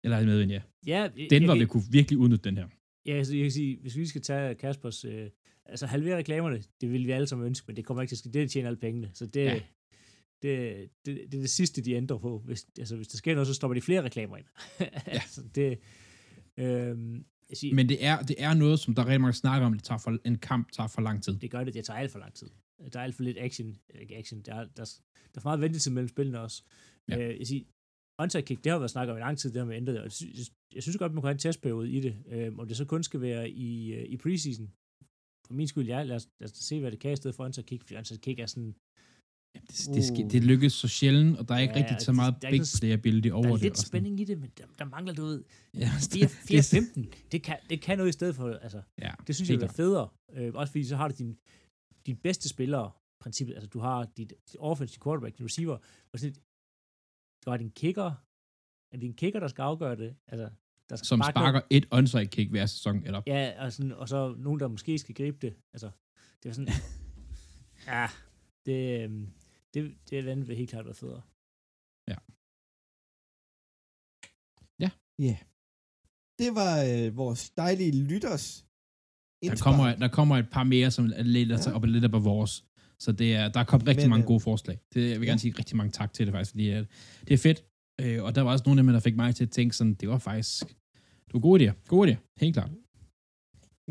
Eller 0.04 0.18
er 0.18 0.26
medvind, 0.26 0.52
ja. 0.52 0.62
Ja, 0.88 1.10
Den 1.30 1.42
jeg 1.42 1.48
var 1.48 1.56
vi 1.56 1.66
kunne 1.66 1.84
virkelig 1.92 2.18
udnytte 2.20 2.44
den 2.50 2.58
her. 2.58 2.68
Ja, 3.06 3.14
altså, 3.14 3.36
jeg 3.36 3.44
kan 3.44 3.52
sige, 3.52 3.78
hvis 3.82 3.98
vi 3.98 4.06
skal 4.06 4.22
tage 4.22 4.56
Kaspers, 4.56 5.06
øh, 5.06 5.30
altså 5.66 5.86
halvere 5.86 6.18
reklamerne, 6.18 6.64
det 6.82 6.92
vil 6.92 7.08
vi 7.08 7.12
alle 7.12 7.28
sammen 7.28 7.48
ønske, 7.48 7.66
men 7.68 7.76
det 7.76 7.86
kommer 7.86 8.02
ikke 8.02 8.10
til 8.12 8.16
at 8.16 8.20
ske. 8.20 8.30
Det 8.30 8.40
er, 8.40 8.44
at 8.44 8.50
tjene 8.52 8.68
alle 8.68 8.80
pengene. 8.80 9.12
Så 9.14 9.26
det, 9.26 9.46
Ja. 9.46 9.54
det, 10.42 10.90
det, 11.06 11.16
det, 11.32 11.34
er 11.38 11.42
det 11.42 11.50
sidste, 11.50 11.82
de 11.82 11.92
ændrer 11.94 12.18
på. 12.18 12.42
Hvis, 12.46 12.68
altså, 12.80 12.96
hvis 12.96 13.08
der 13.08 13.18
sker 13.18 13.34
noget, 13.34 13.48
så 13.48 13.54
stopper 13.54 13.74
de 13.76 13.82
flere 13.82 14.04
reklamer 14.04 14.38
ind. 14.38 14.46
ja. 14.80 14.86
altså, 15.08 15.42
det, 15.56 15.80
øhm, 16.58 17.26
jeg 17.50 17.58
siger, 17.58 17.76
Men 17.76 17.90
det 17.90 18.06
er, 18.06 18.22
det 18.22 18.36
er 18.40 18.54
noget, 18.54 18.80
som 18.80 18.96
der 18.96 19.06
rigtig 19.06 19.22
mange 19.22 19.34
snakker 19.34 19.66
om, 19.68 19.74
det 19.74 19.84
tager 19.84 20.00
for, 20.00 20.18
en 20.26 20.38
kamp 20.38 20.72
tager 20.72 20.88
for 20.88 21.02
lang 21.02 21.24
tid. 21.24 21.38
det 21.40 21.52
gør 21.52 21.64
det, 21.64 21.74
det 21.74 21.86
tager 21.86 21.98
alt 22.00 22.12
for 22.12 22.20
lang 22.20 22.34
tid. 22.34 22.48
Der 22.94 23.00
er 23.00 23.04
alt 23.04 23.16
for 23.16 23.24
lidt 23.24 23.38
action. 23.40 23.78
eller 23.90 24.02
Ikke 24.02 24.18
action. 24.18 24.42
Der 24.42 24.56
er, 24.56 24.66
der, 24.78 24.82
er- 24.82 25.00
der 25.16 25.38
er 25.38 25.42
for 25.42 25.50
meget 25.50 25.62
ventetid 25.62 25.92
mellem 25.92 26.08
spillene 26.08 26.40
også. 26.40 26.64
Ja. 27.10 27.30
Øh, 27.30 27.40
jeg 27.40 27.48
siger, 27.48 27.64
onside 28.22 28.44
kick, 28.44 28.64
det 28.64 28.72
har 28.72 28.80
været 28.80 28.92
snakket 28.92 29.12
om 29.12 29.18
i 29.18 29.22
lang 29.22 29.38
tid, 29.38 29.50
det 29.52 29.60
har 29.60 29.66
man 29.66 29.76
ændret. 29.76 29.98
Og 29.98 30.04
jeg 30.04 30.12
synes, 30.12 30.52
jeg 30.76 30.84
synes 30.84 30.98
godt, 30.98 31.14
man 31.14 31.22
kunne 31.22 31.28
have 31.30 31.34
en 31.40 31.40
testperiode 31.40 31.90
i 31.92 32.00
det. 32.00 32.16
Øh, 32.32 32.58
om 32.58 32.68
det 32.68 32.78
så 32.78 32.86
kun 32.86 33.04
skal 33.04 33.22
være 33.22 33.50
i, 33.50 33.94
øh, 33.94 34.04
i 34.06 34.18
preseason. 34.18 34.72
For 35.48 35.54
min 35.54 35.68
skyld, 35.68 35.88
ja, 35.88 36.04
lad 36.04 36.16
os, 36.16 36.28
lad 36.42 36.50
os 36.52 36.58
se, 36.58 36.80
hvad 36.80 36.92
det 36.92 37.00
kan 37.00 37.12
i 37.14 37.16
stedet 37.16 37.36
for 37.36 37.46
onside 37.46 37.66
kick. 37.66 37.88
For 37.88 37.98
onside 37.98 38.20
kick 38.20 38.40
er 38.40 38.46
sådan, 38.46 38.76
Jamen, 39.56 39.68
Det, 39.68 39.88
det, 39.96 40.04
ske, 40.06 40.24
Uh. 40.26 40.32
det 40.32 40.44
lykkes 40.44 40.74
så 40.74 40.88
sjældent, 40.88 41.38
og 41.40 41.48
der 41.48 41.56
er 41.56 41.60
ikke 41.60 41.74
Ja, 41.74 41.80
ja, 41.80 41.86
rigtig 41.86 42.06
så 42.06 42.12
det- 42.12 42.16
meget 42.16 42.36
der 42.42 42.48
er 42.48 42.52
big 42.52 42.56
ikke 42.56 42.62
noget- 42.62 42.80
player 42.80 42.94
ability 42.94 43.30
over 43.30 43.44
der 43.44 43.50
er 43.50 43.54
det. 43.56 43.62
lidt 43.64 43.78
sådan. 43.78 43.88
spænding 43.88 44.20
i 44.20 44.24
det, 44.24 44.38
men 44.40 44.50
der, 44.58 44.66
der 44.80 44.86
mangler 44.86 45.14
du 45.14 45.24
ud. 45.24 45.44
Ja, 45.74 45.90
4-15, 45.90 47.06
det 47.32 47.44
kan, 47.44 47.58
det 47.70 47.82
kan 47.82 47.98
noget 47.98 48.10
i 48.10 48.12
stedet 48.20 48.36
for, 48.36 48.50
altså, 48.54 48.82
ja, 49.02 49.12
det 49.28 49.36
synes 49.36 49.50
jeg 49.50 49.62
er 49.62 49.68
federe. 49.68 50.10
Øh, 50.34 50.52
også 50.54 50.72
fordi 50.72 50.84
så 50.84 50.96
har 50.96 51.08
du 51.08 51.14
din, 51.18 51.38
din 52.06 52.16
bedste 52.16 52.50
spillere, 52.50 52.92
princippet, 53.24 53.54
altså 53.54 53.68
du 53.70 53.80
har 53.80 54.04
dit, 54.18 54.30
dit 54.48 54.56
offensive 54.60 55.02
quarterback, 55.04 55.38
din 55.38 55.46
receiver, 55.46 55.78
og 56.14 56.20
sådan, 56.20 56.36
et- 57.42 57.46
du 57.46 57.50
har 57.50 57.58
din 57.58 57.72
kicker, 57.72 58.06
er 58.06 58.92
det 58.92 59.02
din 59.02 59.14
kicker, 59.14 59.40
der 59.40 59.48
skal 59.48 59.62
afgøre 59.62 59.96
det? 59.96 60.16
Altså, 60.28 60.50
der 60.90 60.96
skal 60.96 61.06
Som 61.06 61.20
sparke 61.20 61.34
sparker 61.34 61.62
et 61.70 61.88
onside 61.92 62.26
kick 62.28 62.50
hver 62.52 62.66
sæson, 62.66 62.96
eller 62.98 63.12
Noget. 63.12 63.28
Ja, 63.28 63.66
og, 63.66 63.74
sådan, 63.74 63.92
og 63.92 64.10
så 64.10 64.36
nogen, 64.38 64.60
der 64.60 64.68
måske 64.68 64.98
skal 65.00 65.16
gribe 65.16 65.38
det. 65.48 65.56
Altså, 65.74 65.92
det 66.44 66.50
er 66.50 66.54
sådan, 66.54 66.74
ja, 67.88 68.08
det, 68.66 69.04
øhm, 69.04 69.34
det, 69.74 69.98
det 70.10 70.20
er 70.20 70.24
vandet 70.24 70.48
vil 70.48 70.56
helt 70.56 70.70
klart 70.70 70.86
være 70.86 70.94
federe. 70.94 71.22
Det 76.40 76.56
var 76.56 76.74
øh, 76.92 77.18
vores 77.18 77.50
dejlige 77.50 78.04
lytters 78.10 78.66
der 79.44 79.56
kommer, 79.64 79.96
der 79.96 80.08
kommer 80.08 80.38
et 80.38 80.50
par 80.52 80.64
mere, 80.64 80.92
som 80.92 81.06
er 81.16 81.24
lidt, 81.24 81.50
Ja. 81.50 81.56
ja. 81.70 81.76
op, 81.76 81.86
lidt 81.86 82.06
op 82.06 82.12
på 82.12 82.20
vores. 82.20 82.66
Så 83.04 83.12
det 83.12 83.36
er, 83.36 83.50
der 83.50 83.60
er 83.60 83.64
kommet 83.64 83.88
rigtig 83.88 84.06
Men, 84.06 84.10
mange 84.10 84.24
øh, 84.24 84.28
gode 84.28 84.40
forslag. 84.40 84.80
Det, 84.94 85.10
jeg 85.10 85.20
vil 85.20 85.26
ja. 85.26 85.32
gerne 85.32 85.40
sige 85.40 85.56
rigtig 85.58 85.78
mange 85.78 85.92
tak 85.92 86.14
til 86.14 86.26
det 86.26 86.34
faktisk, 86.34 86.52
fordi 86.52 86.72
øh, 86.72 86.86
det 87.28 87.34
er 87.34 87.38
fedt. 87.38 87.66
Øh, 88.02 88.24
og 88.24 88.36
der 88.36 88.42
var 88.42 88.52
også 88.52 88.64
nogle 88.66 88.80
af 88.80 88.84
dem, 88.84 88.94
der 88.94 89.00
fik 89.00 89.16
mig 89.16 89.36
til 89.36 89.44
at 89.44 89.52
tænke 89.52 89.76
sådan, 89.76 89.94
det 89.94 90.10
var 90.10 90.18
faktisk, 90.18 90.68
det 91.26 91.34
var 91.34 91.40
gode 91.40 91.58
idéer. 91.70 91.74
Gode 91.88 92.12
idéer, 92.12 92.18
helt 92.40 92.54
klart. 92.54 92.72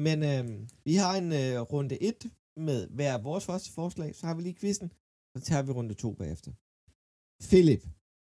Men 0.07 0.23
øh, 0.31 0.69
vi 0.85 0.95
har 0.95 1.15
en 1.23 1.33
øh, 1.33 1.61
runde 1.61 2.03
1 2.03 2.15
med 2.57 2.89
hver 2.89 3.19
vores 3.19 3.45
første 3.45 3.73
forslag, 3.73 4.15
så 4.15 4.27
har 4.27 4.35
vi 4.35 4.43
lige 4.43 4.57
quizzen, 4.61 4.93
så 5.37 5.43
tager 5.43 5.63
vi 5.63 5.73
runde 5.73 5.95
2 5.95 6.13
bagefter. 6.13 6.53
Philip, 7.49 7.83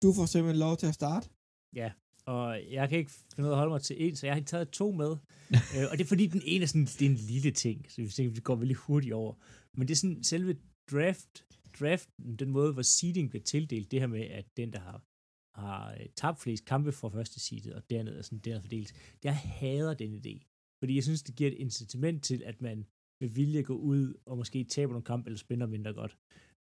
du 0.03 0.13
får 0.13 0.25
simpelthen 0.25 0.59
lov 0.59 0.77
til 0.77 0.87
at 0.87 0.93
starte. 0.93 1.29
Ja, 1.75 1.91
og 2.25 2.59
jeg 2.71 2.89
kan 2.89 2.97
ikke 2.97 3.11
finde 3.35 3.47
ud 3.47 3.51
af 3.51 3.55
at 3.55 3.57
holde 3.57 3.71
mig 3.71 3.81
til 3.81 3.95
en, 3.99 4.15
så 4.15 4.25
jeg 4.25 4.35
har 4.35 4.41
taget 4.41 4.69
to 4.69 4.91
med. 4.91 5.11
øh, 5.75 5.85
og 5.91 5.97
det 5.97 6.03
er 6.03 6.07
fordi, 6.07 6.27
den 6.27 6.41
ene 6.45 6.63
er 6.63 6.67
sådan, 6.67 6.85
det 6.85 7.01
er 7.01 7.09
en 7.09 7.15
lille 7.15 7.51
ting, 7.51 7.85
så 7.89 8.01
vi 8.01 8.07
tænker, 8.07 8.33
det 8.33 8.43
går 8.43 8.55
veldig 8.55 8.75
hurtigt 8.75 9.13
over. 9.13 9.33
Men 9.77 9.87
det 9.87 9.93
er 9.93 9.97
sådan 9.97 10.23
selve 10.23 10.57
draft, 10.91 11.45
draften, 11.79 12.35
den 12.35 12.51
måde, 12.51 12.73
hvor 12.73 12.81
seeding 12.81 13.29
bliver 13.29 13.43
tildelt, 13.43 13.91
det 13.91 13.99
her 13.99 14.07
med, 14.07 14.21
at 14.21 14.57
den, 14.57 14.73
der 14.73 14.79
har, 14.79 15.03
har 15.61 15.91
øh, 15.93 16.05
tabt 16.15 16.39
flest 16.39 16.65
kampe 16.65 16.91
fra 16.91 17.09
første 17.09 17.39
seedet, 17.39 17.73
og 17.73 17.89
dernede 17.89 18.17
er 18.17 18.21
sådan, 18.21 18.39
der 18.39 18.61
fordelt. 18.61 18.93
Jeg 19.23 19.35
hader 19.37 19.93
den 19.93 20.13
idé. 20.15 20.49
Fordi 20.79 20.95
jeg 20.95 21.03
synes, 21.03 21.23
det 21.23 21.35
giver 21.35 21.51
et 21.51 21.57
incitament 21.57 22.23
til, 22.23 22.43
at 22.43 22.61
man 22.61 22.85
med 23.21 23.29
vilje 23.29 23.61
går 23.61 23.75
ud 23.75 24.13
og 24.25 24.37
måske 24.37 24.63
taber 24.63 24.93
nogle 24.93 25.05
kampe, 25.05 25.27
eller 25.27 25.37
spiller 25.37 25.65
mindre 25.65 25.93
godt. 25.93 26.17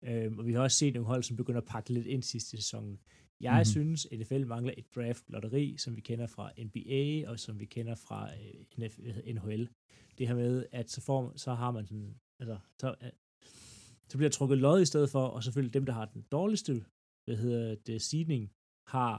Øhm, 0.04 0.38
og 0.38 0.46
vi 0.46 0.52
har 0.52 0.60
også 0.60 0.76
set 0.76 0.94
nogle 0.94 1.06
hold, 1.06 1.22
som 1.22 1.36
begynder 1.36 1.60
at 1.60 1.66
pakke 1.66 1.92
lidt 1.92 2.06
ind 2.06 2.22
sidste 2.22 2.50
sæson. 2.50 2.98
Jeg 3.40 3.52
Mhm. 3.52 3.56
mm-hmm. 3.56 3.64
synes, 3.64 4.06
at 4.06 4.18
NFL 4.18 4.46
mangler 4.46 4.74
et 4.76 4.94
draft-lotteri, 4.94 5.76
som 5.76 5.96
vi 5.96 6.00
kender 6.00 6.26
fra 6.26 6.52
NBA, 6.58 7.30
og 7.30 7.38
som 7.38 7.60
vi 7.60 7.64
kender 7.64 7.94
fra 7.94 8.30
øh, 8.34 8.64
NF, 8.78 8.98
hvad 8.98 9.12
hedder, 9.12 9.32
NHL. 9.32 9.68
Det 10.18 10.28
her 10.28 10.34
med, 10.34 10.66
at 10.72 10.90
så, 10.90 11.00
får, 11.00 11.32
så 11.36 11.54
har 11.54 11.70
man 11.70 11.86
sådan, 11.86 12.14
altså, 12.40 12.56
så, 12.80 12.88
så 14.10 14.14
bliver 14.18 14.30
trukket 14.30 14.58
lod 14.58 14.80
i 14.82 14.90
stedet 14.92 15.10
for, 15.10 15.24
og 15.34 15.44
selvfølgelig 15.44 15.74
dem, 15.74 15.86
der 15.86 15.92
har 15.92 16.04
den 16.14 16.22
dårligste, 16.36 16.72
hvad 17.24 17.36
hedder 17.44 17.74
det, 17.74 18.02
seedning, 18.02 18.42
har 18.94 19.14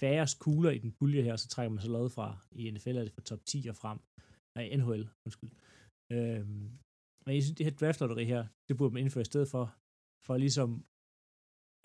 færrest 0.00 0.38
kugler 0.44 0.70
i 0.70 0.78
den 0.78 0.92
pulje 0.98 1.22
her, 1.22 1.36
så 1.36 1.48
trækker 1.48 1.70
man 1.70 1.82
så 1.82 1.90
lod 1.90 2.10
fra, 2.16 2.28
i 2.52 2.70
NFL 2.70 2.96
er 2.96 3.04
det 3.04 3.12
fra 3.12 3.22
top 3.30 3.42
10 3.44 3.66
og 3.72 3.76
frem, 3.82 3.98
nej, 4.56 4.76
NHL, 4.76 5.04
undskyld. 5.26 5.52
Øhm, 6.14 6.66
men 7.24 7.34
jeg 7.34 7.42
synes, 7.42 7.56
det 7.58 7.66
her 7.66 7.76
draft-lotteri 7.80 8.24
her, 8.24 8.42
det 8.68 8.76
burde 8.76 8.94
man 8.94 9.02
indføre 9.02 9.26
i 9.26 9.32
stedet 9.32 9.48
for, 9.54 9.64
for 10.26 10.36
ligesom 10.36 10.84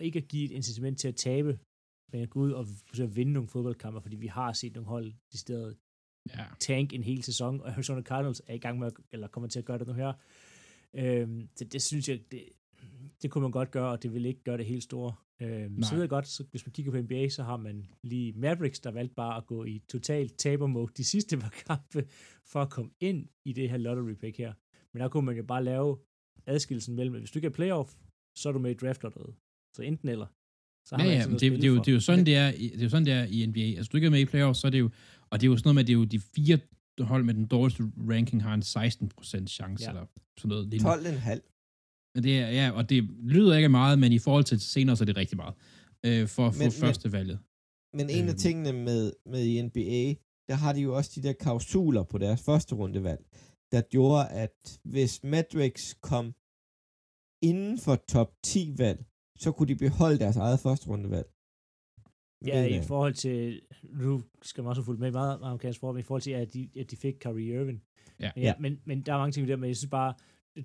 ikke 0.06 0.18
at 0.22 0.28
give 0.32 0.44
et 0.44 0.50
incitament 0.58 0.98
til 0.98 1.08
at 1.08 1.16
tabe, 1.16 1.52
men 2.12 2.22
at 2.22 2.30
gå 2.30 2.40
ud 2.40 2.52
og 2.52 2.66
forsøge 2.88 3.08
at 3.08 3.16
vinde 3.16 3.32
nogle 3.32 3.48
fodboldkampe, 3.48 4.00
fordi 4.00 4.16
vi 4.16 4.26
har 4.26 4.52
set 4.52 4.74
nogle 4.74 4.88
hold 4.94 5.06
i 5.34 5.36
stedet 5.44 5.78
Ja. 6.28 6.46
tank 6.60 6.92
en 6.92 7.02
hel 7.02 7.22
sæson, 7.22 7.60
og 7.60 7.68
Arizona 7.68 8.02
Cardinals 8.02 8.42
er 8.46 8.54
i 8.54 8.58
gang 8.58 8.78
med, 8.78 8.86
at, 8.86 8.92
eller 9.12 9.28
kommer 9.28 9.48
til 9.48 9.58
at 9.58 9.64
gøre 9.64 9.78
det 9.78 9.86
nu 9.86 9.92
her. 9.92 10.12
Øhm, 10.96 11.48
det, 11.58 11.72
det 11.72 11.82
synes 11.82 12.08
jeg, 12.08 12.20
det, 12.32 12.42
det 13.22 13.30
kunne 13.30 13.42
man 13.42 13.50
godt 13.50 13.70
gøre, 13.70 13.90
og 13.90 14.02
det 14.02 14.14
vil 14.14 14.26
ikke 14.26 14.42
gøre 14.44 14.58
det 14.58 14.66
helt 14.66 14.82
store. 14.82 15.14
Øhm, 15.42 15.82
så 15.82 15.90
Nej. 15.90 15.94
ved 15.94 16.02
jeg 16.02 16.08
godt, 16.08 16.26
så 16.28 16.44
hvis 16.50 16.66
man 16.66 16.72
kigger 16.72 16.92
på 16.92 17.00
NBA, 17.02 17.28
så 17.28 17.42
har 17.42 17.56
man 17.56 17.86
lige 18.02 18.32
Mavericks, 18.32 18.80
der 18.80 18.90
valgte 18.90 19.14
bare 19.14 19.36
at 19.36 19.46
gå 19.46 19.64
i 19.64 19.82
total 19.88 20.28
tabermode 20.28 20.92
de 20.96 21.04
sidste 21.04 21.36
par 21.38 21.54
kampe, 21.66 22.08
for 22.52 22.62
at 22.62 22.70
komme 22.70 22.90
ind 23.00 23.28
i 23.44 23.52
det 23.52 23.70
her 23.70 23.76
lottery 23.76 24.14
pick 24.14 24.38
her. 24.38 24.52
Men 24.92 25.00
der 25.00 25.08
kunne 25.08 25.26
man 25.26 25.36
jo 25.36 25.42
bare 25.42 25.64
lave 25.64 25.98
adskillelsen 26.46 26.96
mellem, 26.96 27.14
at 27.14 27.20
hvis 27.20 27.30
du 27.30 27.38
ikke 27.38 27.46
er 27.46 27.52
playoff, 27.52 27.94
så 28.38 28.48
er 28.48 28.52
du 28.52 28.58
med 28.58 28.70
i 28.70 28.74
draft 28.74 29.02
lotteriet. 29.02 29.34
Så 29.76 29.82
enten 29.82 30.08
eller. 30.08 30.26
Så 30.88 30.96
Ja, 30.98 31.04
man 31.04 31.12
ja, 31.12 31.24
noget 31.24 31.40
det, 31.40 31.52
det, 31.52 31.64
er 31.64 31.68
jo, 31.68 31.78
det, 31.78 31.88
er 31.88 31.92
jo 31.92 32.00
sådan, 32.00 32.26
det, 32.26 32.36
er, 32.36 32.50
det 32.50 32.78
er 32.78 32.82
jo 32.82 32.88
sådan, 32.88 33.06
det 33.06 33.12
er 33.12 33.24
i 33.24 33.46
NBA. 33.46 33.60
Altså, 33.60 33.88
du 33.92 33.96
ikke 33.96 34.06
er 34.06 34.10
med 34.10 34.20
i 34.20 34.24
playoffs, 34.24 34.60
så 34.60 34.66
er 34.66 34.70
det 34.70 34.78
jo, 34.80 34.90
og 35.30 35.40
det 35.40 35.46
er 35.46 35.50
jo 35.50 35.56
sådan 35.56 35.66
noget 35.66 35.74
med, 35.74 35.82
at 35.82 35.86
det 35.86 35.92
er 35.92 35.98
jo 35.98 36.04
de 36.04 36.20
fire 36.20 36.58
hold 37.00 37.24
med 37.24 37.34
den 37.34 37.46
dårligste 37.46 37.82
ranking 38.10 38.42
har 38.42 38.54
en 38.54 38.62
16% 38.62 39.46
chance, 39.46 39.84
Ja. 39.84 39.84
ja. 39.84 39.90
eller 39.90 40.06
sådan 40.40 40.48
noget. 40.48 40.68
lignende. 40.68 40.90
12,5. 41.34 42.12
Men 42.14 42.24
det 42.24 42.38
er, 42.38 42.48
ja, 42.48 42.70
og 42.70 42.90
det 42.90 43.04
lyder 43.22 43.56
ikke 43.56 43.64
af 43.64 43.70
meget, 43.70 43.98
men 43.98 44.12
i 44.12 44.18
forhold 44.18 44.44
til 44.44 44.60
senere, 44.60 44.96
så 44.96 45.04
er 45.04 45.06
det 45.06 45.16
rigtig 45.16 45.36
meget. 45.36 45.54
Øh, 46.06 46.28
for 46.28 46.46
at 46.46 46.54
få 46.54 46.58
Men- 46.58 46.64
men- 46.64 46.72
første 46.72 47.12
valget. 47.12 47.38
Men 47.94 48.10
en 48.10 48.24
af 48.24 48.28
Øhm. 48.28 48.38
tingene 48.38 48.72
med, 48.72 49.12
med 49.26 49.42
i 49.44 49.62
NBA, 49.62 50.14
der 50.48 50.54
har 50.54 50.72
de 50.72 50.80
jo 50.80 50.96
også 50.96 51.10
de 51.14 51.22
der 51.28 51.32
klausuler 51.32 52.02
på 52.02 52.18
deres 52.18 52.42
første 52.42 52.74
rundevalg, 52.74 53.24
der 53.72 53.80
gjorde, 53.80 54.28
at 54.28 54.80
hvis 54.84 55.24
Matrix 55.24 55.94
kom 56.00 56.34
inden 57.42 57.78
for 57.78 57.96
top 58.08 58.32
10 58.44 58.74
valg, 58.78 59.04
så 59.38 59.52
kunne 59.52 59.68
de 59.68 59.76
beholde 59.76 60.18
deres 60.18 60.36
eget 60.36 60.60
første 60.60 60.88
rundevalg. 60.88 61.26
Ja, 62.46 62.62
Men, 62.62 62.70
i 62.72 62.76
øh, 62.78 62.84
forhold 62.84 63.14
til, 63.14 63.60
nu 63.82 64.22
skal 64.42 64.62
man 64.64 64.68
også 64.68 64.82
fulgt 64.82 65.00
med 65.00 65.10
meget 65.10 65.38
amerikansk 65.42 65.80
men 65.82 65.98
i 65.98 66.02
forhold 66.02 66.22
til, 66.22 66.30
at 66.30 66.52
de, 66.54 66.68
at 66.80 66.90
de 66.90 66.96
fik 66.96 67.14
Kyrie 67.20 67.46
Irving. 67.54 67.82
Ja. 68.20 68.30
Men, 68.36 68.44
ja. 68.44 68.54
men, 68.60 68.80
men 68.84 69.02
der 69.02 69.12
er 69.14 69.18
mange 69.18 69.32
ting 69.32 69.48
der, 69.48 69.56
men 69.56 69.68
jeg 69.68 69.76
synes 69.76 69.90
bare, 69.90 70.14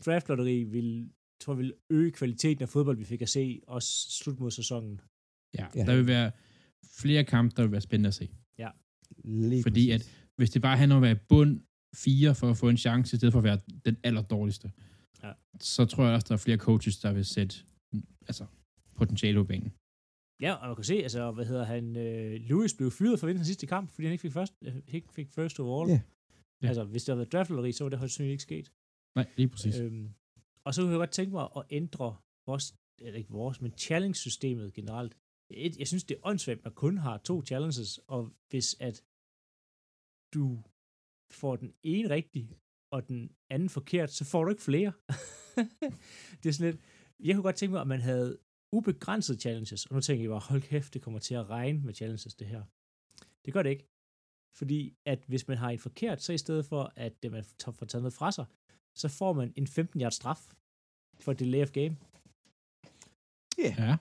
draftlotteri 0.05 0.63
vil, 0.63 1.09
tror 1.41 1.53
jeg, 1.53 1.57
vil 1.59 1.73
øge 1.89 2.11
kvaliteten 2.11 2.61
af 2.63 2.69
fodbold, 2.69 2.97
vi 2.97 3.03
fik 3.03 3.21
at 3.21 3.29
se, 3.29 3.61
også 3.67 4.11
slut 4.11 4.39
mod 4.39 4.51
sæsonen. 4.51 5.01
Ja, 5.57 5.67
Ja. 5.75 5.85
der 5.85 5.95
vil 5.95 6.07
være 6.07 6.31
flere 6.99 7.23
kampe, 7.23 7.55
der 7.55 7.61
vil 7.63 7.71
være 7.71 7.81
spændende 7.81 8.07
at 8.07 8.13
se. 8.13 8.29
Lige 9.23 9.63
Fordi 9.63 9.91
præcis. 9.91 10.25
Hvis 10.37 10.49
det 10.49 10.61
bare 10.61 10.77
handler 10.77 10.95
om 10.95 11.03
at 11.03 11.07
være 11.07 11.19
bund 11.29 11.61
fire 11.95 12.35
for 12.35 12.49
at 12.49 12.57
få 12.57 12.69
en 12.69 12.77
chance, 12.77 13.15
i 13.15 13.17
stedet 13.17 13.31
for 13.31 13.39
at 13.39 13.43
være 13.43 13.59
den 13.85 13.97
allerdårligste, 14.03 14.71
Ja. 15.23 15.31
så 15.61 15.85
tror 15.85 16.03
jeg 16.05 16.13
også, 16.13 16.25
der 16.29 16.33
er 16.33 16.37
flere 16.37 16.57
coaches, 16.57 16.97
der 16.99 17.13
vil 17.13 17.25
sætte 17.25 17.55
altså, 18.27 18.45
potentiale 18.95 19.37
på 19.39 19.43
banen. 19.43 19.73
Ja, 20.41 20.53
og 20.53 20.67
man 20.67 20.75
kan 20.75 20.83
se, 20.83 20.93
altså, 20.95 21.31
hvad 21.31 21.45
hedder 21.45 21.63
han, 21.65 21.95
øh, 21.97 22.41
Lewis 22.49 22.73
blev 22.73 22.91
fyret 22.91 23.19
for 23.19 23.27
at 23.27 23.27
vinde 23.27 23.39
den 23.39 23.45
sidste 23.45 23.67
kamp, 23.67 23.89
fordi 23.91 24.05
han 24.05 24.11
ikke 24.11 24.21
fik 24.21 24.31
først, 24.33 24.53
øh, 24.61 24.75
ikke 24.87 25.13
fik 25.13 25.29
first 25.29 25.59
overall. 25.59 25.89
Ja. 25.91 26.01
Ja. 26.61 26.67
Altså, 26.67 26.83
hvis 26.83 27.03
der 27.03 27.11
havde 27.13 27.19
været 27.19 27.31
draftlotteri, 27.31 27.71
så 27.71 27.83
var 27.83 27.89
det 27.89 27.99
højst 27.99 28.13
sandsynligt 28.15 28.31
ikke 28.33 28.43
sket. 28.43 28.71
Nej, 29.15 29.31
lige 29.35 29.47
præcis. 29.47 29.79
Øhm, 29.79 30.13
og 30.63 30.73
så 30.73 30.81
kunne 30.81 30.91
jeg 30.91 30.97
godt 30.97 31.11
tænke 31.11 31.31
mig 31.31 31.49
at 31.57 31.63
ændre 31.69 32.17
vores, 32.45 32.75
eller 32.97 33.17
ikke 33.17 33.31
vores, 33.31 33.61
men 33.61 33.71
challenge-systemet 33.77 34.73
generelt. 34.73 35.17
Et, 35.49 35.77
jeg 35.77 35.87
synes, 35.87 36.03
det 36.03 36.15
er 36.15 36.21
åndssvagt, 36.23 36.59
at 36.59 36.65
man 36.65 36.73
kun 36.73 36.97
har 36.97 37.17
to 37.17 37.45
challenges, 37.45 37.97
og 38.07 38.31
hvis 38.49 38.75
at 38.79 39.03
du 40.33 40.63
får 41.31 41.55
den 41.55 41.73
ene 41.83 42.09
rigtig, 42.09 42.57
og 42.91 43.07
den 43.07 43.35
anden 43.49 43.69
forkert, 43.69 44.11
så 44.11 44.25
får 44.25 44.43
du 44.43 44.49
ikke 44.49 44.61
flere. 44.61 44.93
det 46.43 46.49
er 46.49 46.53
sådan 46.53 46.71
lidt, 46.71 46.81
jeg 47.19 47.35
kunne 47.35 47.43
godt 47.43 47.55
tænke 47.55 47.71
mig, 47.71 47.81
at 47.81 47.87
man 47.87 48.01
havde 48.01 48.39
ubegrænset 48.71 49.41
challenges, 49.41 49.85
og 49.85 49.95
nu 49.95 50.01
tænker 50.01 50.23
jeg 50.23 50.29
bare, 50.29 50.39
hold 50.39 50.61
kæft, 50.61 50.93
det 50.93 51.01
kommer 51.01 51.19
til 51.19 51.35
at 51.35 51.49
regne 51.49 51.79
med 51.79 51.93
challenges, 51.93 52.35
det 52.35 52.47
her. 52.47 52.63
Det 53.45 53.53
gør 53.53 53.63
det 53.63 53.69
ikke. 53.69 53.87
Fordi 54.57 54.97
at 55.05 55.23
hvis 55.27 55.47
man 55.47 55.57
har 55.57 55.69
en 55.69 55.79
forkert, 55.79 56.21
så 56.21 56.33
i 56.33 56.37
stedet 56.37 56.65
for, 56.65 56.93
at 56.95 57.23
det, 57.23 57.31
man 57.31 57.43
får 57.43 57.85
taget 57.85 58.01
noget 58.01 58.13
fra 58.13 58.31
sig, 58.31 58.45
så 58.97 59.07
får 59.07 59.33
man 59.33 59.53
en 59.55 59.67
15 59.67 60.01
yard 60.01 60.11
straf 60.11 60.41
for 61.19 61.33
delay 61.33 61.61
of 61.61 61.71
game. 61.71 61.95
Ja. 63.57 63.97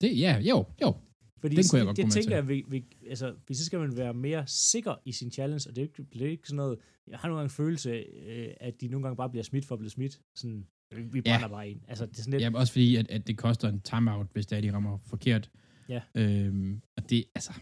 Det, 0.00 0.18
ja, 0.20 0.38
jo, 0.38 0.64
jo. 0.82 0.94
Fordi 1.40 1.56
Den 1.56 1.64
kunne 1.70 1.78
jeg 1.78 1.86
godt 1.86 1.96
det 1.96 2.04
med 2.04 2.12
tænker 2.12 2.34
jeg, 2.34 2.48
vi, 2.48 2.64
vi, 2.68 2.84
altså, 3.08 3.36
hvis 3.46 3.58
så 3.58 3.64
skal 3.64 3.78
man 3.78 3.96
være 3.96 4.14
mere 4.14 4.46
sikker 4.46 4.94
i 5.04 5.12
sin 5.12 5.30
challenge, 5.30 5.70
og 5.70 5.76
det 5.76 5.82
er 5.82 5.86
ikke, 5.86 6.02
det 6.12 6.22
er 6.22 6.30
ikke 6.30 6.48
sådan 6.48 6.56
noget, 6.56 6.78
jeg 7.06 7.18
har 7.18 7.28
nogle 7.28 7.38
gange 7.40 7.50
følelse 7.50 7.92
af, 7.92 8.06
øh, 8.26 8.54
at 8.60 8.80
de 8.80 8.88
nogle 8.88 9.02
gange 9.04 9.16
bare 9.16 9.30
bliver 9.30 9.42
smidt 9.42 9.64
for 9.64 9.74
at 9.74 9.78
blive 9.78 9.90
smidt. 9.90 10.20
Sådan, 10.36 10.66
vi 10.94 11.18
Ja. 11.18 11.20
brænder 11.38 11.48
bare 11.48 11.68
en. 11.68 11.84
Altså, 11.88 12.06
det 12.06 12.18
er 12.18 12.22
sådan 12.22 12.40
lidt, 12.40 12.42
Ja, 12.52 12.58
også 12.58 12.72
fordi, 12.72 12.96
at, 12.96 13.08
at 13.10 13.26
det 13.26 13.38
koster 13.38 13.68
en 13.68 13.80
timeout, 13.80 14.26
hvis 14.32 14.46
det 14.46 14.56
er, 14.56 14.60
de 14.60 14.72
rammer 14.72 14.98
forkert. 14.98 15.50
Ja. 15.88 16.02
Øhm, 16.16 16.80
og 16.96 17.10
det, 17.10 17.24
altså... 17.34 17.52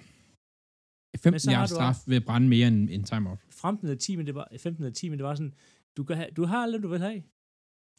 Men 1.15 1.19
15 1.21 1.41
så 1.41 1.51
har 1.51 1.59
yards 1.59 1.71
straf 1.71 1.97
vil 2.07 2.21
brænde 2.21 2.49
mere 2.49 2.69
end 2.69 2.91
en 2.91 3.05
timeout. 3.05 3.39
15 3.51 3.89
af 3.89 3.99
10, 3.99 4.17
men 4.17 4.27
det 4.27 4.35
var, 4.35 4.49
15 4.59 4.85
af 4.85 4.93
10, 4.93 5.09
men 5.09 5.19
det 5.19 5.25
var 5.25 5.35
sådan, 5.35 5.55
du, 5.99 6.03
kan 6.09 6.17
have, 6.21 6.31
du 6.39 6.43
har 6.51 6.61
alt, 6.65 6.73
det, 6.75 6.83
du 6.87 6.89
vil 6.95 7.03
have. 7.09 7.21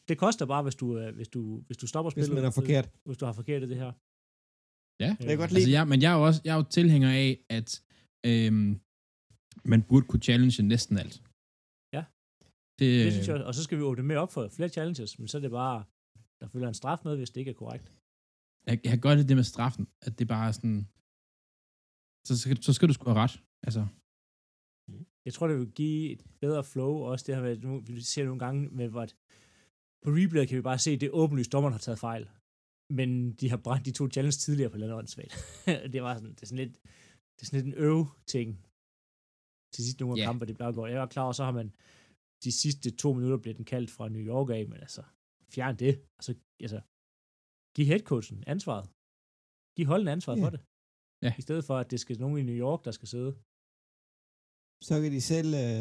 Det 0.08 0.16
koster 0.24 0.44
bare, 0.52 0.62
hvis 0.66 0.74
du, 0.82 0.86
øh, 0.98 1.14
hvis 1.18 1.28
du, 1.36 1.40
hvis 1.66 1.76
du 1.82 1.86
stopper 1.92 2.10
Hvis 2.10 2.24
spillet. 2.24 2.42
man 2.42 2.48
er 2.50 2.54
forkert. 2.60 2.86
Hvis 3.08 3.18
du 3.20 3.24
har 3.28 3.32
forkert 3.40 3.60
i 3.66 3.68
det 3.72 3.78
her. 3.84 3.92
Ja. 5.04 5.10
Jeg 5.20 5.26
kan 5.28 5.38
godt 5.42 5.50
Altså, 5.50 5.58
lide 5.58 5.72
jeg, 5.78 5.84
men 5.92 5.98
jeg 6.02 6.10
er 6.12 6.16
jo 6.18 6.24
også 6.28 6.40
jeg 6.44 6.52
er 6.56 6.60
jo 6.62 6.66
tilhænger 6.78 7.10
af, 7.24 7.30
at 7.58 7.68
øhm, 8.30 8.70
man 9.72 9.80
burde 9.88 10.06
kunne 10.10 10.22
challenge 10.28 10.62
næsten 10.74 10.94
alt. 11.02 11.16
Ja. 11.96 12.02
Det, 12.80 12.88
Det 13.04 13.12
synes 13.12 13.28
jeg, 13.28 13.36
og 13.48 13.54
så 13.58 13.62
skal 13.66 13.78
vi 13.78 13.82
åbne 13.82 14.02
mere 14.10 14.18
op 14.24 14.32
for 14.36 14.42
flere 14.56 14.68
challenges, 14.76 15.18
men 15.18 15.28
så 15.28 15.34
er 15.38 15.42
det 15.46 15.50
bare, 15.62 15.78
der 16.40 16.46
følger 16.52 16.68
en 16.68 16.74
straf 16.82 17.00
med, 17.06 17.16
hvis 17.16 17.30
det 17.30 17.40
ikke 17.40 17.50
er 17.56 17.60
korrekt. 17.62 17.86
jeg, 18.66 18.74
jeg 18.84 18.90
kan 18.94 19.00
godt 19.06 19.16
lide 19.18 19.28
det 19.28 19.36
med 19.40 19.44
straffen, 19.44 19.84
at 20.06 20.12
det 20.18 20.26
bare 20.34 20.46
er 20.48 20.52
sådan, 20.58 20.80
så, 22.28 22.32
skal, 22.42 22.62
så 22.62 22.72
skal 22.76 22.88
du 22.88 22.94
sgu 22.94 23.04
have 23.10 23.22
ret. 23.24 23.34
Altså, 23.66 23.82
Jeg 25.26 25.32
tror, 25.34 25.46
det 25.48 25.58
vil 25.58 25.72
give 25.82 26.10
et 26.14 26.22
bedre 26.40 26.64
flow, 26.64 26.92
og 27.02 27.04
også 27.12 27.24
det 27.26 27.34
her 27.36 27.42
med, 27.42 27.56
nu, 27.58 27.80
vi 27.86 28.00
ser 28.00 28.24
nogle 28.24 28.38
gange 28.44 28.68
med, 28.78 28.88
hvor 28.88 29.06
på 30.04 30.08
replay 30.18 30.44
kan 30.46 30.56
vi 30.56 30.62
bare 30.70 30.78
se, 30.78 30.90
at 30.90 31.00
det 31.00 31.10
åbenlyst, 31.10 31.52
dommeren 31.52 31.72
har 31.72 31.84
taget 31.86 31.98
fejl. 32.08 32.24
Men 32.98 33.08
de 33.40 33.50
har 33.50 33.60
brændt 33.66 33.86
de 33.86 33.92
to 33.92 34.04
challenge 34.14 34.36
tidligere 34.44 34.70
på 34.70 34.76
et 34.76 34.82
eller 34.82 34.98
andet 34.98 35.12
det, 35.92 36.02
var 36.02 36.14
sådan, 36.14 36.32
det, 36.36 36.42
er 36.42 36.46
sådan 36.46 36.64
lidt, 36.64 36.74
det 37.34 37.40
er 37.42 37.46
sådan 37.46 37.58
lidt 37.60 37.74
en 37.74 37.82
øv-ting. 37.88 38.48
Til 39.72 39.84
sidst 39.84 40.00
nogle 40.00 40.14
af 40.14 40.18
yeah. 40.18 40.28
kampe, 40.28 40.46
det 40.46 40.54
blev 40.56 40.66
afgjort. 40.66 40.90
Jeg 40.90 41.02
er 41.02 41.06
klar, 41.14 41.26
og 41.30 41.34
så 41.34 41.44
har 41.48 41.54
man 41.60 41.68
de 42.44 42.52
sidste 42.62 42.88
to 43.02 43.08
minutter 43.16 43.38
bliver 43.42 43.56
den 43.60 43.64
kaldt 43.64 43.90
fra 43.96 44.08
New 44.08 44.24
York 44.32 44.48
af, 44.58 44.62
men 44.68 44.78
altså, 44.86 45.02
fjern 45.54 45.76
det. 45.76 45.94
Altså, 46.18 46.32
altså 46.60 46.80
giv 47.74 47.86
headcoachen 47.92 48.38
ansvaret. 48.54 48.86
Giv 49.76 49.86
holden 49.92 50.08
ansvaret 50.08 50.38
Ja. 50.38 50.44
for 50.44 50.50
det. 50.54 50.60
Ja. 51.24 51.32
I 51.38 51.42
stedet 51.46 51.64
for, 51.68 51.76
at 51.82 51.90
det 51.90 52.00
skal 52.00 52.18
nogen 52.24 52.38
i 52.38 52.42
New 52.50 52.58
York, 52.66 52.80
der 52.84 52.90
skal 52.98 53.08
sidde. 53.14 53.32
Så 54.82 55.00
kan 55.02 55.12
de 55.12 55.20
selv 55.20 55.54
øh, 55.64 55.80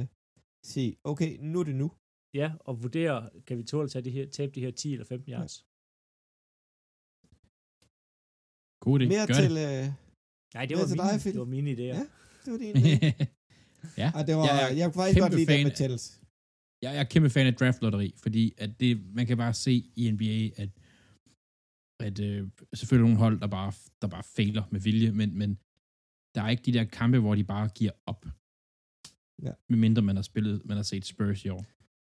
sige, 0.71 0.89
okay, 1.03 1.31
nu 1.51 1.59
er 1.59 1.63
det 1.63 1.75
nu. 1.75 1.91
Ja, 2.33 2.51
og 2.59 2.83
vurdere, 2.83 3.29
kan 3.47 3.57
vi 3.57 3.63
tåle 3.63 3.83
at 3.85 3.91
tage 3.91 4.05
de 4.05 4.11
her, 4.11 4.25
tabe 4.37 4.51
de 4.55 4.61
her 4.61 4.71
10 4.71 4.93
eller 4.93 5.05
15 5.05 5.31
yards? 5.33 5.55
god 8.85 8.99
idé. 8.99 9.05
Mere 9.13 9.27
Gør 9.27 9.33
til, 9.41 9.51
det. 9.59 9.67
øh, 9.83 9.87
Nej, 10.55 10.65
det 10.69 10.75
var, 10.77 10.85
til 10.91 10.97
mine, 10.97 11.11
dig, 11.11 11.33
det 11.33 11.39
var 11.43 11.49
mine 11.57 11.69
idéer. 11.75 11.93
Ja. 11.95 12.01
Ja. 12.01 12.05
det 12.43 12.49
var 12.53 12.57
din 12.65 12.75
idé. 12.85 12.99
ja. 14.01 14.07
Ej, 14.17 14.23
det 14.27 14.33
var, 14.35 14.45
Jeg 14.49 14.57
er 14.63 14.75
jeg 14.79 14.85
kunne 14.87 14.99
faktisk 15.01 15.19
godt 15.25 15.33
lide 15.33 15.45
det 15.45 15.53
fan 15.53 15.63
med 15.63 15.71
af- 15.71 15.77
Tels. 15.77 16.03
Jeg 16.83 16.91
jeg 16.95 16.99
er 17.05 17.09
kæmpe 17.13 17.29
fan 17.29 17.47
af 17.47 17.55
draftlotteri, 17.59 18.07
fordi 18.23 18.43
at 18.63 18.79
det, 18.79 18.89
man 19.17 19.25
kan 19.27 19.37
bare 19.37 19.53
se 19.65 19.73
i 20.01 20.11
NBA, 20.15 20.35
at, 20.63 20.69
at 22.07 22.15
øh, 22.27 22.41
selvfølgelig 22.79 23.05
nogle 23.07 23.17
hold, 23.23 23.39
der 23.43 23.47
bare, 23.47 23.71
der 24.01 24.07
bare 24.15 24.23
fejler 24.37 24.63
med 24.73 24.79
vilje, 24.87 25.11
men, 25.19 25.29
men 25.41 25.49
der 26.35 26.41
er 26.45 26.49
ikke 26.49 26.63
de 26.67 26.73
der 26.77 26.85
kampe, 26.99 27.19
hvor 27.19 27.35
de 27.35 27.43
bare 27.43 27.67
giver 27.79 27.91
op. 28.11 28.21
Ja. 29.43 29.51
Medmindre 29.69 30.01
man 30.01 30.15
har 30.15 30.23
spillet, 30.23 30.61
man 30.65 30.77
har 30.77 30.83
set 30.83 31.05
Spurs 31.05 31.45
i 31.45 31.49
år. 31.49 31.57
Du 31.57 31.63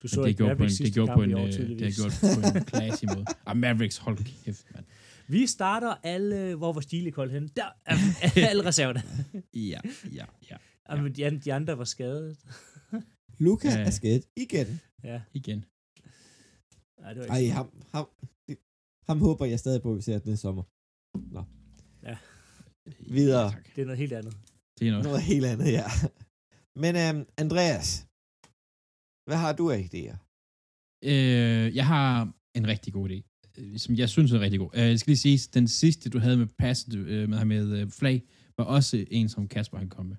Men 0.01 0.09
så 0.09 0.15
det 0.15 0.23
er 0.23 0.27
ikke 0.27 0.37
gjort 0.37 0.57
på 0.57 0.63
en, 0.63 0.69
Mavericks 0.69 0.77
det 0.77 0.87
er 0.87 0.93
gjort 0.93 1.07
kamp 1.07 1.17
på 1.17 1.23
en, 1.23 1.33
år, 1.33 1.39
øh, 1.39 1.45
det 1.45 1.53
tydeligvis. 1.53 1.95
gjort 1.97 2.13
på 2.21 2.57
en 2.57 2.65
classy 2.73 3.05
måde. 3.05 3.25
Ah, 3.45 3.57
Mavericks, 3.57 3.97
hold 3.97 4.17
kæft, 4.45 4.65
mand. 4.73 4.85
Vi 5.27 5.47
starter 5.47 5.95
alle, 6.03 6.55
hvor 6.55 6.73
var 6.73 6.81
Stilekold 6.81 7.31
henne? 7.31 7.49
Der 7.55 7.65
er 7.85 7.95
alle 8.49 8.65
reserverne. 8.65 9.01
Ja, 9.53 9.79
ja, 10.13 10.25
ja. 10.51 10.57
Ja. 10.89 11.07
De, 11.07 11.39
de 11.39 11.53
andre 11.53 11.77
var 11.77 11.83
skadet. 11.83 12.37
Luca 13.39 13.67
Ja. 13.69 13.79
er 13.85 13.89
skadet 13.89 14.25
igen. 14.37 14.79
Ja, 15.03 15.21
Igen. 15.33 15.65
Nej, 16.99 17.13
det 17.13 17.21
var 17.21 17.27
Ej, 17.27 17.39
ikke 17.39 17.53
ham, 17.53 17.69
ham, 17.91 18.07
det, 18.47 18.57
ham 19.09 19.19
håber 19.19 19.45
jeg 19.45 19.59
stadig 19.59 19.81
på, 19.81 19.91
at 19.91 19.97
vi 19.97 20.01
ser 20.01 20.19
den 20.19 20.37
sommer. 20.37 20.63
Videre. 23.13 23.43
Ja, 23.43 23.49
tak. 23.49 23.75
Det 23.75 23.81
er 23.81 23.85
noget 23.85 23.97
helt 23.99 24.13
andet. 24.13 24.33
Det 24.79 24.87
er 24.87 24.91
noget. 24.91 25.05
Noget 25.05 25.21
helt 25.21 25.45
andet, 25.45 25.71
ja. 25.71 25.83
Men 26.83 26.93
øhm, 27.03 27.21
Andreas, 27.43 27.87
hvad 29.27 29.37
har 29.43 29.53
du 29.59 29.71
af 29.71 29.79
idéer? 29.89 30.17
Øh, 31.11 31.75
jeg 31.75 31.87
har 31.87 32.33
en 32.57 32.67
rigtig 32.67 32.93
god 32.93 33.09
idé, 33.09 33.19
øh, 33.57 33.77
som 33.77 33.95
jeg 33.95 34.09
synes 34.09 34.31
er 34.31 34.39
rigtig 34.39 34.59
god. 34.59 34.71
Øh, 34.73 34.81
jeg 34.81 34.99
skal 34.99 35.11
lige 35.11 35.17
sige, 35.27 35.49
den 35.59 35.67
sidste, 35.67 36.09
du 36.09 36.19
havde 36.19 36.37
med 36.37 36.47
passet 36.47 36.95
øh, 36.95 37.29
med, 37.29 37.45
med 37.45 37.79
øh, 37.79 37.89
flag, 37.89 38.23
var 38.57 38.65
også 38.65 39.05
en, 39.11 39.29
som 39.29 39.47
Kasper 39.47 39.77
han 39.77 39.89
kom 39.89 40.05
med. 40.05 40.17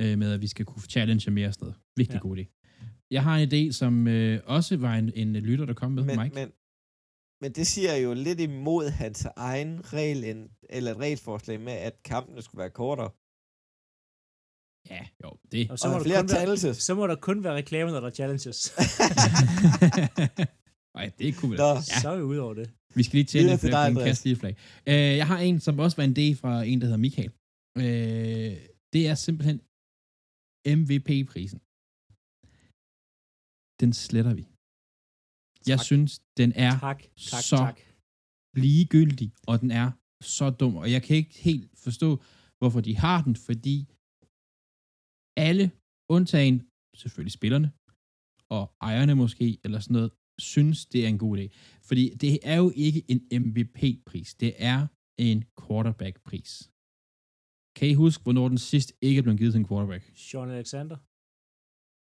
Øh, 0.00 0.18
med, 0.18 0.32
at 0.32 0.40
vi 0.40 0.46
skal 0.46 0.64
kunne 0.64 0.82
challenge 0.82 1.30
mere 1.30 1.48
og 1.48 1.54
sådan 1.54 1.64
noget. 1.66 1.76
Virkelig 1.96 2.14
Ja. 2.14 2.28
ja. 2.28 2.28
god 2.28 2.36
idé. 2.38 2.44
Jeg 3.10 3.22
har 3.22 3.36
en 3.38 3.48
idé, 3.52 3.72
som 3.72 4.08
øh, 4.08 4.40
også 4.44 4.76
var 4.76 4.94
en, 4.94 5.12
en 5.14 5.32
lytter, 5.36 5.64
der 5.66 5.74
kom 5.74 5.92
med, 5.92 6.04
Men, 6.04 6.18
Mike. 6.20 6.34
men, 6.34 6.48
men 7.42 7.52
det 7.52 7.66
siger 7.66 7.94
jo 7.96 8.14
lidt 8.14 8.40
imod 8.40 8.88
hans 8.90 9.26
egen 9.36 9.92
regel, 9.92 10.48
eller 10.70 10.90
et 10.90 10.96
regelforslag 10.98 11.60
med, 11.60 11.72
at 11.72 12.02
kampene 12.04 12.42
skulle 12.42 12.58
være 12.58 12.70
kortere. 12.70 13.10
Ja, 14.90 15.06
jo, 15.24 15.36
det. 15.52 15.70
Og 15.70 15.78
Så 15.78 15.82
så 15.82 15.88
må, 15.88 15.94
og 15.94 15.98
der 16.00 16.04
flere 16.04 16.20
kun 16.20 16.28
være, 16.28 16.36
challenges. 16.38 16.76
så 16.82 16.94
må 16.94 17.06
der 17.06 17.16
kun 17.16 17.44
være 17.44 17.54
reklamer, 17.54 17.92
når 17.92 18.00
der 18.00 18.06
er 18.06 18.12
challenges. 18.12 18.58
Ej, 21.00 21.10
det 21.18 21.34
cool. 21.34 21.56
Nå. 21.56 21.64
Ja, 21.74 21.80
Så 22.02 22.08
er 22.12 22.16
vi 22.16 22.22
ude 22.22 22.40
over 22.40 22.54
det. 22.54 22.70
vi 22.94 23.02
skal 23.02 23.16
lige 23.16 23.24
tjene 23.32 23.48
lidt 23.50 23.62
dig, 23.62 23.86
Andreas. 23.86 24.06
kaste 24.06 24.36
flag. 24.36 24.56
Øh, 24.86 24.94
jeg 25.20 25.26
har 25.26 25.38
en, 25.38 25.60
som 25.60 25.78
også 25.78 25.96
var 25.96 26.04
en 26.04 26.16
idé 26.18 26.26
fra 26.40 26.64
en, 26.64 26.80
der 26.80 26.86
hedder 26.86 26.98
Michael. 27.06 27.32
Øh, 27.78 28.52
det 28.92 29.02
er 29.10 29.14
simpelthen 29.14 29.58
MVP-prisen. 30.78 31.58
Den 33.80 33.92
sletter 33.92 34.34
vi. 34.34 34.44
Jeg 35.70 35.78
Tak. 35.78 35.84
synes, 35.86 36.10
den 36.36 36.52
er 36.66 36.78
Tak, 36.78 37.02
tak, 37.30 37.42
så 37.42 37.56
tak. 37.56 37.80
ligegyldig, 38.56 39.32
og 39.46 39.60
den 39.60 39.70
er 39.70 39.90
så 40.22 40.50
dum. 40.50 40.76
Og 40.76 40.92
jeg 40.92 41.02
kan 41.02 41.16
ikke 41.16 41.34
helt 41.48 41.70
forstå, 41.78 42.22
hvorfor 42.58 42.80
de 42.80 42.96
har 42.96 43.22
den, 43.22 43.36
fordi 43.36 43.76
alle, 45.36 45.70
undtagen 46.10 46.56
selvfølgelig 46.96 47.32
spillerne, 47.32 47.72
og 48.56 48.64
ejerne 48.80 49.14
måske, 49.14 49.58
eller 49.64 49.78
sådan 49.80 49.94
noget, 49.94 50.10
synes, 50.38 50.86
det 50.86 51.04
er 51.04 51.08
en 51.08 51.18
god 51.18 51.38
idé. 51.38 51.46
Fordi 51.88 52.04
det 52.22 52.38
er 52.42 52.56
jo 52.56 52.72
ikke 52.74 53.00
en 53.12 53.20
MVP-pris. 53.42 54.34
Det 54.34 54.52
er 54.58 54.86
en 55.18 55.44
quarterback-pris. 55.62 56.50
Kan 57.76 57.88
I 57.88 57.94
huske, 57.94 58.22
hvornår 58.22 58.48
den 58.48 58.58
sidst 58.58 58.92
ikke 59.02 59.18
er 59.18 59.22
blevet 59.22 59.38
givet 59.38 59.52
til 59.52 59.58
en 59.58 59.68
quarterback? 59.68 60.12
Sean 60.14 60.50
Alexander. 60.50 60.96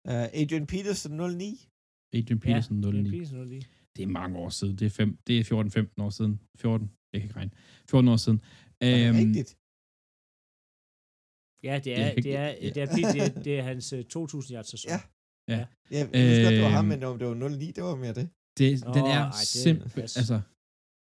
Uh, 0.10 0.28
Adrian 0.42 0.68
Peterson 0.68 1.12
09. 1.38 1.70
Adrian 2.18 2.40
Peterson 2.40 2.84
ja, 2.84 2.92
09. 2.92 3.10
Peterson 3.12 3.48
09. 3.48 3.60
Det 3.96 4.04
er 4.04 4.08
mange 4.08 4.38
år 4.38 4.50
siden. 4.50 4.76
Det 4.80 4.86
er, 4.86 4.90
fem, 4.90 5.18
det 5.28 5.40
er 5.40 5.44
14-15 6.00 6.04
år 6.04 6.10
siden. 6.10 6.40
14, 6.58 6.92
jeg 7.14 7.22
kan 7.22 7.28
ikke 7.28 7.36
regne. 7.36 7.52
14 7.90 8.08
år 8.08 8.16
siden. 8.26 8.40
Er 8.82 8.98
det 8.98 9.08
Øhm, 9.08 9.18
rigtigt? 9.18 9.58
Ja, 11.64 11.80
det 11.80 11.92
Ja, 11.92 12.10
er, 12.12 12.16
det 12.16 12.38
er, 12.38 12.54
det 12.74 12.78
er, 12.78 12.86
det 12.86 13.22
er, 13.22 13.42
det 13.44 13.60
er 13.60 13.64
hans 13.64 13.94
øh, 13.94 14.04
2000 14.04 14.56
yards 14.56 14.70
sæson. 14.72 14.90
Ja. 14.92 15.00
Ja. 15.48 15.66
Ja, 15.92 15.98
jeg 15.98 16.06
husker 16.06 16.44
godt, 16.44 16.54
det 16.54 16.62
var 16.62 16.70
ham, 16.70 16.86
Øhm, 16.86 16.90
men 17.00 17.04
om 17.04 17.20
det 17.20 17.28
var 17.28 17.34
09, 17.50 17.72
det 17.72 17.84
var 17.84 17.96
mere 17.96 18.14
det. 18.14 18.30
Det, 18.58 18.70
den 18.98 19.06
er 19.06 19.20
er 19.28 19.32
simpelthen, 19.32 20.02
altså, 20.04 20.42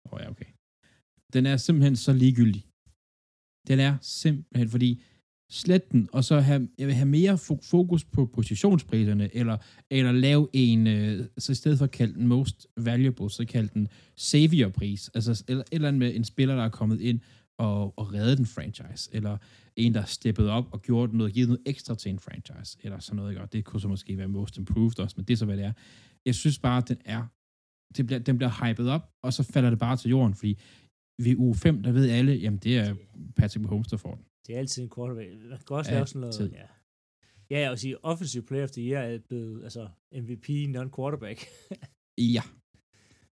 åh 0.07 0.13
oh 0.13 0.21
ja, 0.23 0.31
okay. 0.31 0.45
Den 1.33 1.47
er 1.47 1.57
simpelthen 1.57 1.97
så 1.97 2.13
ligegyldig. 2.13 2.65
Den 3.69 3.81
er 3.81 3.97
simpelthen, 4.03 4.69
fordi 4.69 5.03
slet 5.51 5.93
den, 5.93 6.09
og 6.13 6.25
så 6.25 6.41
have, 6.41 6.69
jeg 6.79 6.87
vil 6.87 6.95
have 6.95 7.09
mere 7.09 7.35
fo- 7.35 7.63
fokus 7.63 8.05
på 8.05 8.27
positionspriserne, 8.27 9.35
eller, 9.37 9.57
eller 9.91 10.13
lave 10.13 10.49
en, 10.53 10.87
øh, 10.87 11.27
så 11.39 11.53
i 11.53 11.55
stedet 11.55 11.79
for 11.79 11.85
at 11.85 11.91
kalde 11.91 12.15
den 12.15 12.27
most 12.27 12.67
valuable, 12.77 13.31
så 13.31 13.45
kalde 13.45 13.69
den 13.75 13.89
savior-pris, 14.17 15.09
altså 15.15 15.45
eller, 15.49 15.65
eller 15.73 15.89
andet 15.89 15.99
med 15.99 16.15
en 16.15 16.25
spiller, 16.25 16.55
der 16.57 16.65
er 16.65 16.69
kommet 16.69 17.01
ind 17.01 17.21
og, 17.59 17.99
og 17.99 18.13
reddet 18.15 18.39
en 18.39 18.47
franchise, 18.47 19.11
eller 19.13 19.39
en, 19.77 19.95
der 19.95 20.01
er 20.01 20.05
steppet 20.05 20.49
op 20.49 20.65
og 20.73 20.83
gjort 20.83 21.13
noget, 21.13 21.33
givet 21.35 21.49
noget 21.49 21.63
ekstra 21.67 21.95
til 21.95 22.11
en 22.11 22.19
franchise, 22.19 22.79
eller 22.83 22.99
sådan 22.99 23.17
noget, 23.17 23.31
ikke? 23.31 23.43
og 23.43 23.53
det 23.53 23.65
kunne 23.65 23.81
så 23.81 23.89
måske 23.89 24.19
være 24.19 24.29
most 24.29 24.57
improved 24.59 24.99
også, 25.01 25.15
men 25.17 25.25
det 25.25 25.33
er 25.33 25.37
så, 25.37 25.45
hvad 25.45 25.57
det 25.57 25.65
er. 25.65 25.73
Jeg 26.27 26.35
synes 26.35 26.59
bare, 26.59 26.79
at 26.79 26.89
den 26.89 26.99
er, 27.05 27.27
det 27.97 28.07
bliver, 28.07 28.19
den 28.19 28.37
bliver 28.39 28.69
hypet 28.69 28.89
op, 28.91 29.11
og 29.25 29.33
så 29.33 29.43
falder 29.43 29.71
det 29.71 29.79
bare 29.79 29.97
til 29.97 30.09
jorden, 30.11 30.35
fordi 30.35 30.59
ved 31.23 31.37
uge 31.37 31.55
5, 31.55 31.83
der 31.83 31.93
ved 31.93 32.11
alle, 32.11 32.33
jamen 32.35 32.59
det 32.59 32.79
er 32.79 32.95
Patrick 33.37 33.63
Mahomes, 33.63 33.89
der 33.89 33.97
får 33.97 34.15
den. 34.15 34.25
Det 34.47 34.55
er 34.55 34.59
altid 34.59 34.83
en 34.83 34.91
quarterback. 34.97 35.31
Man 35.51 35.59
kan 35.67 35.77
også 35.77 35.91
Ja, 35.91 35.97
lave 35.97 36.07
sådan 36.07 36.21
noget. 36.21 36.35
tid. 36.35 36.53
Ja. 36.53 36.67
Ja, 37.51 37.71
og 37.71 37.79
sige, 37.79 38.05
offensive 38.05 38.43
player 38.43 38.65
of 38.65 38.71
the 38.71 38.83
year 38.83 39.03
er 39.03 39.19
blevet, 39.29 39.63
altså, 39.65 39.89
MVP 40.13 40.49
non-quarterback. 40.49 41.47
Ja, 42.19 42.43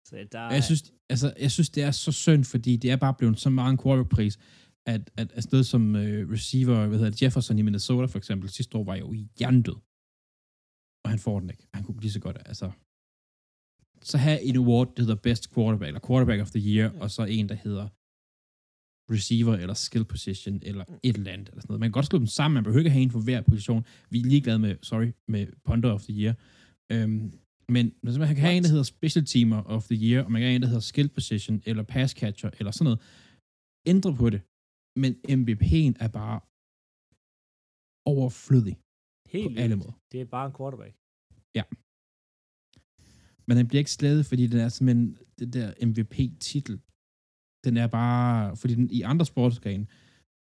så 0.06 0.28
der 0.32 0.52
jeg 0.52 0.64
synes, 0.64 0.94
altså, 1.10 1.34
jeg 1.40 1.52
synes, 1.52 1.70
det 1.70 1.84
er 1.84 1.92
så 1.92 2.12
synd, 2.12 2.44
fordi 2.44 2.78
det 2.78 2.92
er 2.92 2.96
bare 2.96 3.14
blevet 3.14 3.40
så 3.40 3.50
meget 3.50 3.72
en 3.72 3.78
quarterback-pris, 3.84 4.38
at, 4.86 5.12
at, 5.18 5.32
at 5.32 5.52
noget 5.52 5.66
som 5.66 5.96
uh, 5.96 6.02
receiver, 6.36 6.88
hvad 6.88 6.98
hedder 6.98 7.12
det, 7.12 7.22
Jefferson 7.22 7.60
i 7.60 7.62
Minnesota 7.62 8.06
for 8.06 8.18
eksempel, 8.18 8.50
sidste 8.50 8.78
år 8.78 8.84
var 8.84 8.96
jo 8.96 9.14
hjernedød. 9.40 9.80
Og 11.04 11.10
han 11.10 11.20
får 11.20 11.40
den 11.40 11.50
ikke. 11.50 11.68
Han 11.74 11.84
kunne 11.84 12.02
lige 12.02 12.12
så 12.12 12.20
godt, 12.20 12.38
altså... 12.46 12.72
Så 14.04 14.18
have 14.18 14.42
en 14.42 14.56
award, 14.56 14.96
der 14.96 15.04
hedder 15.04 15.16
Best 15.16 15.54
Quarterback, 15.54 15.88
eller 15.88 16.08
Quarterback 16.08 16.42
of 16.42 16.52
the 16.52 16.76
Year, 16.76 17.00
og 17.02 17.12
så 17.12 17.24
en, 17.24 17.50
der 17.50 17.56
hedder 17.56 17.88
receiver, 19.14 19.54
eller 19.54 19.74
skill 19.74 20.06
position, 20.06 20.60
eller 20.62 20.86
et 21.04 21.16
eller 21.16 21.32
andet, 21.32 21.50
eller 21.50 21.62
sådan 21.62 21.72
noget. 21.72 21.80
Man 21.80 21.88
kan 21.88 21.92
godt 21.92 22.06
slå 22.06 22.20
dem 22.20 22.28
sammen, 22.28 22.54
man 22.54 22.64
behøver 22.64 22.80
ikke 22.80 22.90
have 22.90 23.04
en 23.04 23.12
for 23.12 23.20
hver 23.20 23.42
position. 23.42 23.86
Vi 24.10 24.20
er 24.20 24.26
ligeglade 24.26 24.60
med, 24.60 24.76
sorry, 24.82 25.12
med 25.28 25.48
Punter 25.66 25.92
of 25.92 26.04
the 26.04 26.14
Year. 26.14 26.34
Øhm, 26.92 27.34
men 27.70 27.94
man 28.04 28.28
kan 28.28 28.38
have 28.38 28.54
en, 28.58 28.64
der 28.64 28.70
hedder 28.70 28.84
Special 28.84 29.26
Teamer 29.26 29.64
of 29.64 29.84
the 29.84 29.96
Year, 29.96 30.24
og 30.24 30.32
man 30.32 30.42
kan 30.42 30.48
have 30.48 30.56
en, 30.56 30.62
der 30.62 30.68
hedder 30.68 30.82
Skill 30.82 31.10
Position, 31.10 31.62
eller 31.66 31.84
Pass 31.84 32.14
Catcher, 32.14 32.50
eller 32.60 32.72
sådan 32.72 32.84
noget, 32.84 33.00
ændre 33.86 34.16
på 34.16 34.30
det. 34.30 34.42
Men 34.96 35.12
MVP'en 35.38 35.94
er 36.06 36.10
bare 36.20 36.40
overflødig 38.06 38.78
helt 39.34 39.56
på 39.56 39.62
alle 39.64 39.76
måder. 39.76 39.96
Det 40.12 40.22
er 40.22 40.26
bare 40.26 40.46
en 40.48 40.56
quarterback. 40.58 40.94
Men 43.48 43.58
den 43.58 43.68
bliver 43.68 43.80
ikke 43.80 43.92
slædet, 43.92 44.26
fordi 44.26 44.48
den 44.48 44.60
er 44.60 44.70
simpelthen, 44.70 45.18
det 45.40 45.54
der 45.54 45.86
MVP-titel, 45.86 46.76
den 47.66 47.78
er 47.78 47.88
bare, 47.88 48.58
fordi 48.58 48.76
den, 48.76 48.90
i 48.92 49.02
andre 49.02 49.26
sportsgrene, 49.26 49.88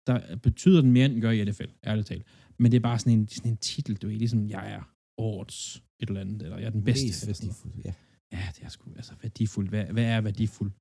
der 0.07 0.35
betyder 0.35 0.81
den 0.81 0.91
mere, 0.91 1.05
end 1.05 1.13
den 1.13 1.21
gør 1.21 1.31
i 1.31 1.45
NFL, 1.45 1.71
ærligt 1.83 2.07
talt. 2.07 2.25
Men 2.57 2.71
det 2.71 2.77
er 2.77 2.81
bare 2.81 2.99
sådan 2.99 3.19
en, 3.19 3.27
sådan 3.27 3.51
en 3.51 3.57
titel, 3.57 3.95
du 3.95 4.07
er 4.07 4.11
ligesom, 4.11 4.49
jeg 4.49 4.71
er 4.71 4.83
årets 5.17 5.83
et 5.99 6.07
eller 6.09 6.21
andet, 6.21 6.41
eller 6.41 6.57
jeg 6.57 6.65
er 6.65 6.69
den 6.69 6.83
bedste. 6.83 7.05
Mest 7.05 7.27
værdifuldt, 7.27 7.85
ja. 7.85 7.93
Ja, 8.31 8.43
det 8.55 8.63
er 8.63 8.69
sgu, 8.69 8.93
altså 8.95 9.13
værdifuld. 9.21 9.69
Hvad, 9.69 9.85
hvad 9.85 10.05
er 10.05 10.21
værdifuld? 10.21 10.71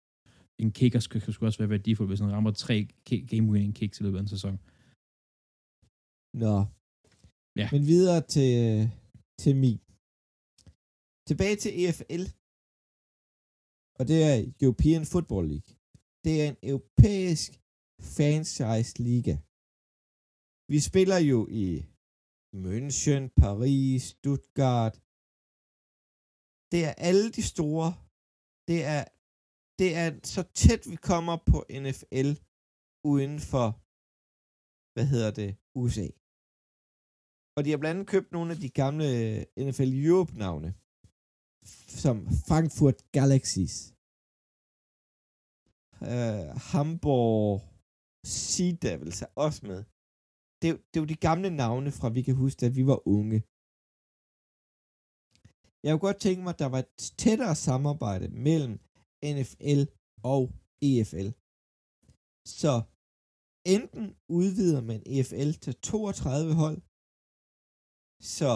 En 0.63 0.71
kicker 0.79 1.01
skal 1.01 1.21
sgu 1.33 1.47
også 1.47 1.59
være 1.63 1.75
værdifuld, 1.77 2.09
hvis 2.09 2.21
han 2.21 2.33
rammer 2.33 2.51
tre 2.65 2.77
ki- 3.09 3.27
game-winning 3.31 3.73
kicks 3.79 4.01
i 4.01 4.03
løbet 4.03 4.19
af 4.19 4.23
en 4.23 4.35
sæson. 4.35 4.55
Nå. 6.45 6.57
Ja. 7.61 7.67
Men 7.75 7.83
videre 7.93 8.21
til, 8.35 8.55
til 9.43 9.55
min. 9.65 9.79
Tilbage 11.29 11.57
til 11.63 11.73
EFL. 11.83 12.25
Og 13.99 14.05
det 14.11 14.19
er 14.31 14.37
European 14.65 15.03
Football 15.13 15.45
League. 15.53 15.71
Det 16.25 16.33
er 16.43 16.47
en 16.53 16.59
europæisk 16.73 17.51
franchise 18.15 18.93
liga. 19.09 19.35
Vi 20.73 20.79
spiller 20.91 21.19
jo 21.33 21.39
i 21.65 21.67
München, 22.65 23.23
Paris, 23.43 24.03
Stuttgart. 24.13 24.95
Det 26.73 26.81
er 26.89 26.95
alle 27.09 27.27
de 27.37 27.43
store. 27.55 27.89
Det 28.71 28.79
er, 28.95 29.03
det 29.79 29.91
er 30.03 30.09
så 30.35 30.43
tæt 30.63 30.83
vi 30.91 30.97
kommer 31.11 31.37
på 31.51 31.59
NFL 31.83 32.31
uden 33.13 33.35
for, 33.51 33.69
hvad 34.95 35.07
hedder 35.13 35.31
det, 35.41 35.51
USA. 35.81 36.09
Og 37.57 37.61
de 37.65 37.71
har 37.71 37.79
blandt 37.79 37.95
andet 37.95 38.13
købt 38.15 38.33
nogle 38.33 38.53
af 38.55 38.59
de 38.65 38.71
gamle 38.83 39.07
øh, 39.21 39.67
NFL 39.67 39.93
Europe-navne, 40.07 40.71
som 42.03 42.17
Frankfurt 42.49 42.99
Galaxies, 43.17 43.77
øh, 46.03 46.45
uh, 46.45 46.61
Hamburg 46.71 47.61
Sea 48.27 48.71
Devils 48.83 49.23
er 49.23 49.31
også 49.47 49.67
med. 49.67 49.81
Det, 50.61 50.69
det 50.89 50.97
er 50.97 51.05
jo 51.05 51.13
de 51.15 51.25
gamle 51.29 51.51
navne 51.51 51.91
fra, 51.99 52.09
vi 52.09 52.23
kan 52.23 52.35
huske, 52.35 52.67
at 52.67 52.77
vi 52.77 52.87
var 52.87 53.09
unge. 53.17 53.39
Jeg 55.83 55.91
kunne 55.93 56.07
godt 56.09 56.21
tænke 56.27 56.43
mig, 56.43 56.53
at 56.53 56.59
der 56.59 56.69
var 56.75 56.79
et 56.79 56.93
tættere 57.23 57.55
samarbejde 57.55 58.29
mellem 58.29 58.75
NFL 59.25 59.83
og 60.35 60.43
EFL. 60.89 61.29
Så 62.59 62.75
enten 63.77 64.07
udvider 64.29 64.83
man 64.91 65.03
EFL 65.07 65.53
til 65.65 65.75
32 65.75 66.55
hold, 66.63 66.79
så 68.37 68.53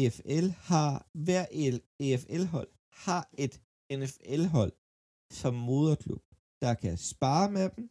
EFL 0.00 0.48
har, 0.70 0.92
hver 1.26 1.44
EFL-hold 2.06 2.70
har 3.04 3.22
et 3.44 3.54
NFL-hold 3.98 4.72
som 5.40 5.54
moderklub, 5.54 6.24
der 6.62 6.74
kan 6.74 6.96
spare 7.12 7.48
med 7.56 7.66
dem, 7.76 7.84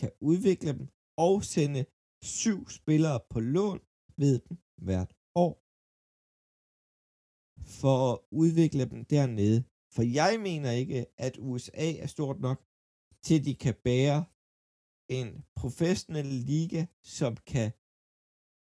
kan 0.00 0.12
udvikle 0.20 0.72
dem 0.78 0.86
og 1.26 1.44
sende 1.44 1.82
syv 2.22 2.68
spillere 2.68 3.20
på 3.30 3.40
lån 3.40 3.80
ved 4.22 4.38
dem 4.46 4.56
hvert 4.86 5.12
år 5.44 5.54
for 7.80 8.12
at 8.12 8.18
udvikle 8.42 8.84
dem 8.92 9.04
dernede. 9.04 9.64
For 9.94 10.02
jeg 10.02 10.40
mener 10.40 10.70
ikke, 10.70 11.06
at 11.18 11.38
USA 11.38 11.92
er 11.92 12.06
stort 12.06 12.40
nok 12.40 12.64
til, 13.22 13.44
de 13.44 13.54
kan 13.54 13.74
bære 13.84 14.24
en 15.08 15.44
professionel 15.56 16.26
liga, 16.26 16.86
som 17.02 17.36
kan 17.36 17.72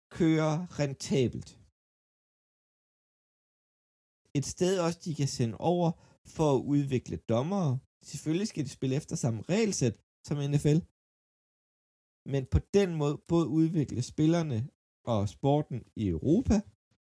køre 0.10 0.66
rentabelt. 0.80 1.50
Et 4.38 4.46
sted 4.46 4.80
også, 4.80 5.00
de 5.06 5.16
kan 5.16 5.28
sende 5.28 5.58
over 5.58 5.92
for 6.26 6.56
at 6.56 6.62
udvikle 6.62 7.18
dommere. 7.18 7.80
Selvfølgelig 8.02 8.48
skal 8.48 8.64
de 8.64 8.70
spille 8.70 8.96
efter 8.96 9.16
samme 9.16 9.42
regelsæt 9.42 10.02
som 10.24 10.38
NFL. 10.38 10.80
Men 12.26 12.46
på 12.46 12.60
den 12.74 12.96
måde 12.96 13.18
både 13.28 13.48
udvikle 13.48 14.02
spillerne 14.02 14.70
og 15.04 15.30
sporten 15.30 15.84
i 15.96 16.08
Europa 16.08 16.62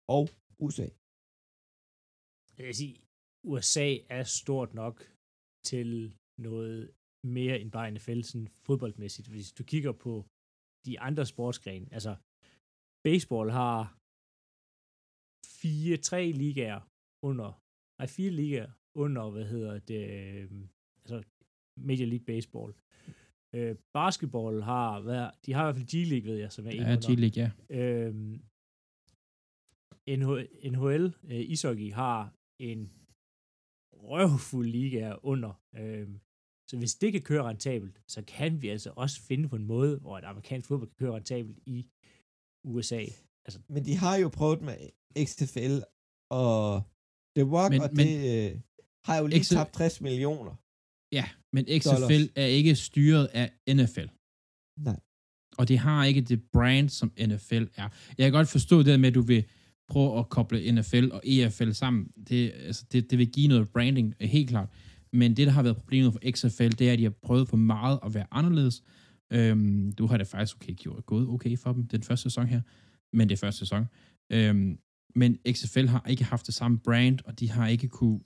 og 0.07 0.29
USA. 0.59 0.87
Jeg 2.57 2.65
vil 2.65 2.75
sige, 2.75 3.04
USA 3.51 3.97
er 4.09 4.23
stort 4.23 4.73
nok 4.73 4.97
til 5.63 6.17
noget 6.37 6.91
mere 7.23 7.59
end 7.61 7.71
bare 7.71 7.91
NFL, 7.91 8.21
sådan 8.21 8.47
fodboldmæssigt. 8.47 9.27
Hvis 9.27 9.51
du 9.51 9.63
kigger 9.63 9.91
på 9.91 10.25
de 10.85 10.99
andre 10.99 11.25
sportsgrene, 11.25 11.87
altså 11.93 12.15
baseball 13.03 13.49
har 13.51 13.79
fire, 15.61 15.97
tre 15.97 16.31
ligaer 16.31 16.81
under, 17.29 17.49
nej, 17.99 18.07
fire 18.07 18.31
ligaer 18.31 18.71
under, 18.95 19.29
hvad 19.29 19.45
hedder 19.45 19.79
det, 19.79 20.03
øh, 20.09 20.51
altså 21.03 21.23
Major 21.77 22.05
League 22.05 22.25
Baseball. 22.25 22.73
Øh, 23.55 23.75
basketball 23.93 24.61
har, 24.61 24.99
hvad, 25.01 25.29
de 25.45 25.53
har 25.53 25.61
i 25.63 25.65
hvert 25.65 25.75
fald 25.75 25.93
G-League, 25.93 26.27
ved 26.29 26.37
jeg, 26.37 26.51
som 26.51 26.65
er 26.67 26.71
en 26.71 26.77
Ja. 26.77 26.95
G-League, 26.95 27.37
ja. 27.43 27.49
Øhm, 27.69 28.41
NHL, 30.07 30.71
NHL 30.71 31.05
øh, 31.31 31.49
ishockey 31.51 31.93
har 31.93 32.33
en 32.59 32.91
røvfuld 34.09 34.67
liga 34.67 35.13
under. 35.23 35.61
Øhm, 35.77 36.19
så 36.69 36.77
hvis 36.77 36.95
det 36.95 37.11
kan 37.11 37.21
køre 37.21 37.43
rentabelt, 37.43 38.01
så 38.07 38.21
kan 38.27 38.61
vi 38.61 38.67
altså 38.69 38.91
også 38.95 39.21
finde 39.21 39.49
på 39.49 39.55
en 39.55 39.65
måde, 39.65 39.97
hvor 39.99 40.17
et 40.17 40.23
amerikansk 40.23 40.67
fodbold 40.67 40.89
kan 40.89 40.97
køre 41.05 41.15
rentabelt 41.15 41.59
i 41.65 41.85
USA. 42.65 43.03
Altså, 43.45 43.59
Men 43.69 43.85
de 43.85 43.95
har 43.95 44.15
jo 44.17 44.29
prøvet 44.29 44.61
med 44.61 44.77
XFL 45.25 45.75
og 46.31 46.83
The 47.37 47.43
Rock, 47.55 47.71
Men- 47.71 47.81
og 47.81 47.89
men- 47.93 48.07
det 48.07 48.51
øh, 48.51 48.59
har 49.05 49.17
jo 49.19 49.27
lige 49.27 49.35
Ikke 49.35 49.47
så- 49.47 49.55
tabt 49.55 49.73
60 49.73 50.01
millioner. 50.01 50.55
Ja, 51.11 51.25
men 51.53 51.65
XFL 51.81 52.23
er 52.39 52.45
ikke 52.45 52.75
styret 52.75 53.25
af 53.33 53.51
NFL. 53.67 54.07
Nej. 54.79 54.99
Og 55.57 55.67
det 55.67 55.79
har 55.79 56.05
ikke 56.05 56.21
det 56.21 56.43
brand, 56.53 56.89
som 56.89 57.13
NFL 57.19 57.63
er. 57.75 57.89
Jeg 58.17 58.25
kan 58.25 58.31
godt 58.31 58.47
forstå 58.47 58.83
det 58.83 58.99
med, 58.99 59.09
at 59.09 59.15
du 59.15 59.21
vil 59.21 59.45
prøve 59.87 60.19
at 60.19 60.29
koble 60.29 60.71
NFL 60.71 61.09
og 61.11 61.21
EFL 61.25 61.71
sammen. 61.71 62.07
Det, 62.29 62.51
altså, 62.55 62.85
det, 62.91 63.09
det 63.11 63.17
vil 63.17 63.31
give 63.31 63.47
noget 63.47 63.69
branding, 63.69 64.15
øh, 64.19 64.27
helt 64.29 64.49
klart. 64.49 64.69
Men 65.13 65.37
det, 65.37 65.47
der 65.47 65.53
har 65.53 65.63
været 65.63 65.77
problemet 65.77 66.13
for 66.13 66.19
XFL, 66.31 66.69
det 66.69 66.81
er, 66.89 66.93
at 66.93 66.99
de 66.99 67.03
har 67.03 67.13
prøvet 67.23 67.47
for 67.49 67.57
meget 67.57 67.99
at 68.05 68.13
være 68.13 68.27
anderledes. 68.31 68.83
Øhm, 69.33 69.91
du 69.91 70.05
har 70.05 70.17
det 70.17 70.27
faktisk 70.27 70.55
okay 70.57 70.73
gjort, 70.73 71.05
gået 71.05 71.27
okay 71.27 71.57
for 71.57 71.73
dem 71.73 71.87
den 71.87 72.03
første 72.03 72.23
sæson 72.23 72.47
her, 72.47 72.61
men 73.13 73.29
det 73.29 73.35
er 73.35 73.39
første 73.39 73.59
sæson. 73.59 73.85
Øhm, 74.31 74.77
men 75.15 75.37
XFL 75.51 75.85
har 75.87 76.05
ikke 76.09 76.23
haft 76.23 76.45
det 76.45 76.53
samme 76.53 76.79
brand, 76.79 77.19
og 77.25 77.39
de 77.39 77.51
har 77.51 77.67
ikke 77.67 77.87
kunne 77.87 78.19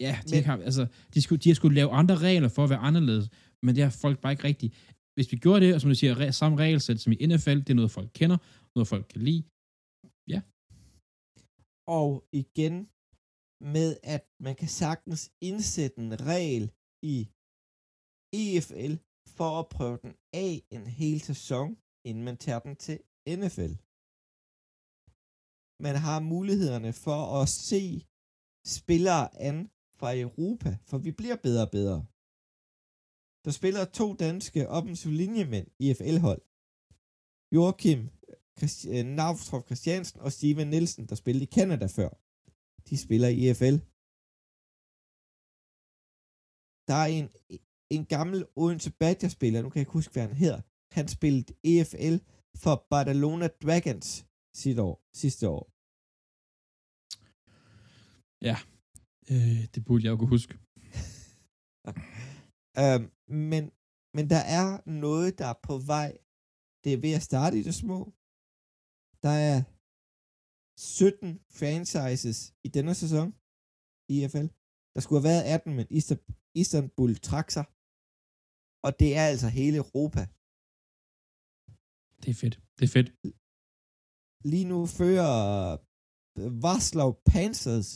Ja, 0.00 0.18
de, 0.22 0.30
Men- 0.30 0.36
men, 0.36 0.44
har, 0.44 0.56
altså, 0.56 0.86
de, 1.14 1.22
skulle, 1.22 1.40
de 1.40 1.48
har 1.48 1.54
skulle 1.54 1.74
lave 1.74 1.90
andre 1.90 2.16
regler 2.16 2.48
for 2.48 2.64
at 2.64 2.70
være 2.70 2.78
anderledes, 2.78 3.28
men 3.62 3.74
det 3.74 3.82
har 3.82 3.90
folk 3.90 4.20
bare 4.20 4.32
ikke 4.32 4.44
rigtigt. 4.44 4.74
Hvis 5.14 5.28
vi 5.32 5.36
gjorde 5.44 5.60
det, 5.64 5.74
og 5.74 5.80
som 5.80 5.90
du 5.92 5.96
siger, 6.02 6.14
re- 6.20 6.36
samme 6.40 6.56
regelsæt 6.64 7.00
som 7.00 7.12
i 7.12 7.26
NFL, 7.30 7.58
det 7.64 7.70
er 7.70 7.80
noget, 7.80 7.96
folk 7.98 8.10
kender, 8.20 8.38
noget, 8.74 8.88
folk 8.94 9.06
kan 9.12 9.20
lide. 9.28 9.42
Ja. 10.32 10.40
Og 11.98 12.08
igen 12.42 12.76
med, 13.76 13.90
at 14.14 14.24
man 14.46 14.54
kan 14.60 14.70
sagtens 14.82 15.22
indsætte 15.50 15.96
en 16.04 16.12
regel 16.32 16.64
i 17.14 17.16
EFL 18.42 18.94
for 19.38 19.50
at 19.60 19.66
prøve 19.76 19.98
den 20.04 20.12
af 20.44 20.52
en 20.76 20.86
hel 21.00 21.18
sæson, 21.30 21.68
inden 22.08 22.24
man 22.28 22.36
tager 22.44 22.62
den 22.66 22.74
til 22.84 22.96
NFL. 23.40 23.72
Man 25.86 25.96
har 26.06 26.18
mulighederne 26.32 26.92
for 27.04 27.20
at 27.40 27.46
se 27.70 27.84
spillere 28.76 29.24
an 29.48 29.56
fra 29.98 30.10
Europa, 30.24 30.70
for 30.88 30.98
vi 31.06 31.10
bliver 31.20 31.38
bedre 31.46 31.64
og 31.66 31.72
bedre. 31.78 31.98
Der 33.44 33.50
spiller 33.50 33.84
to 33.84 34.06
danske 34.14 34.68
offensive 34.68 35.14
linjemænd 35.22 35.66
i 35.82 35.90
EFL-hold. 35.90 36.42
Joachim 37.54 38.00
Christi- 38.58 38.90
øh, 38.94 39.04
Navstrup 39.18 39.64
Christiansen 39.68 40.20
og 40.20 40.32
Steven 40.32 40.68
Nielsen, 40.70 41.06
der 41.08 41.14
spillede 41.14 41.44
i 41.44 41.54
Canada 41.56 41.86
før. 41.98 42.10
De 42.88 42.96
spiller 43.04 43.28
i 43.28 43.40
EFL. 43.48 43.78
Der 46.88 46.98
er 47.04 47.08
en, 47.18 47.26
en 47.96 48.04
gammel 48.14 48.38
Odense 48.62 48.90
Badger-spiller, 49.00 49.62
nu 49.62 49.68
kan 49.68 49.78
jeg 49.78 49.86
ikke 49.86 49.98
huske, 50.00 50.12
hvad 50.12 50.26
han 50.28 50.36
hedder. 50.44 50.60
Han 50.98 51.08
spillede 51.16 51.54
EFL 51.70 52.16
for 52.62 52.86
Barcelona 52.90 53.46
Dragons 53.62 54.08
sidste 54.60 54.82
år. 54.82 54.96
Sidste 55.22 55.44
år. 55.48 55.64
Øh, 59.30 59.62
det 59.74 59.84
burde 59.86 60.04
jeg 60.04 60.10
jo 60.10 60.16
kunne 60.16 60.34
huske. 60.36 60.54
Øhm, 62.80 63.04
men, 63.52 63.64
men 64.16 64.24
der 64.34 64.42
er 64.60 64.68
noget, 65.04 65.38
der 65.40 65.46
er 65.54 65.58
på 65.68 65.74
vej. 65.92 66.10
Det 66.84 66.90
er 66.92 67.00
ved 67.04 67.12
at 67.18 67.26
starte 67.30 67.54
i 67.60 67.62
det 67.68 67.74
små. 67.84 68.00
Der 69.24 69.34
er 69.50 69.58
17 70.78 71.28
franchises 71.58 72.38
i 72.66 72.68
denne 72.76 72.94
sæson 73.02 73.28
i 74.12 74.14
EFL. 74.24 74.48
Der 74.94 75.00
skulle 75.00 75.20
have 75.20 75.30
været 75.32 75.44
18, 75.54 75.74
men 75.78 75.86
Ista- 75.98 76.24
Istanbul 76.62 77.12
trak 77.28 77.48
sig. 77.56 77.66
Og 78.86 78.90
det 79.00 79.10
er 79.20 79.24
altså 79.32 79.48
hele 79.58 79.76
Europa. 79.84 80.22
Det 82.22 82.28
er 82.34 82.38
fedt. 82.44 82.56
Det 82.78 82.84
er 82.88 82.92
fedt. 82.98 83.10
Lige 84.52 84.68
nu 84.72 84.78
fører 84.98 85.32
Varslau 86.64 87.10
Panthers 87.30 87.90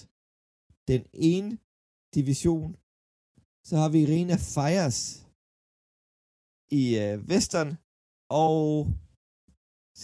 den 0.90 1.02
ene 1.32 1.50
division. 2.16 2.70
Så 3.68 3.74
har 3.80 3.88
vi 3.92 3.98
Irina 4.06 4.36
Fires 4.54 4.98
i 6.80 6.84
øh, 7.04 7.14
Western. 7.30 7.70
Og 8.44 8.62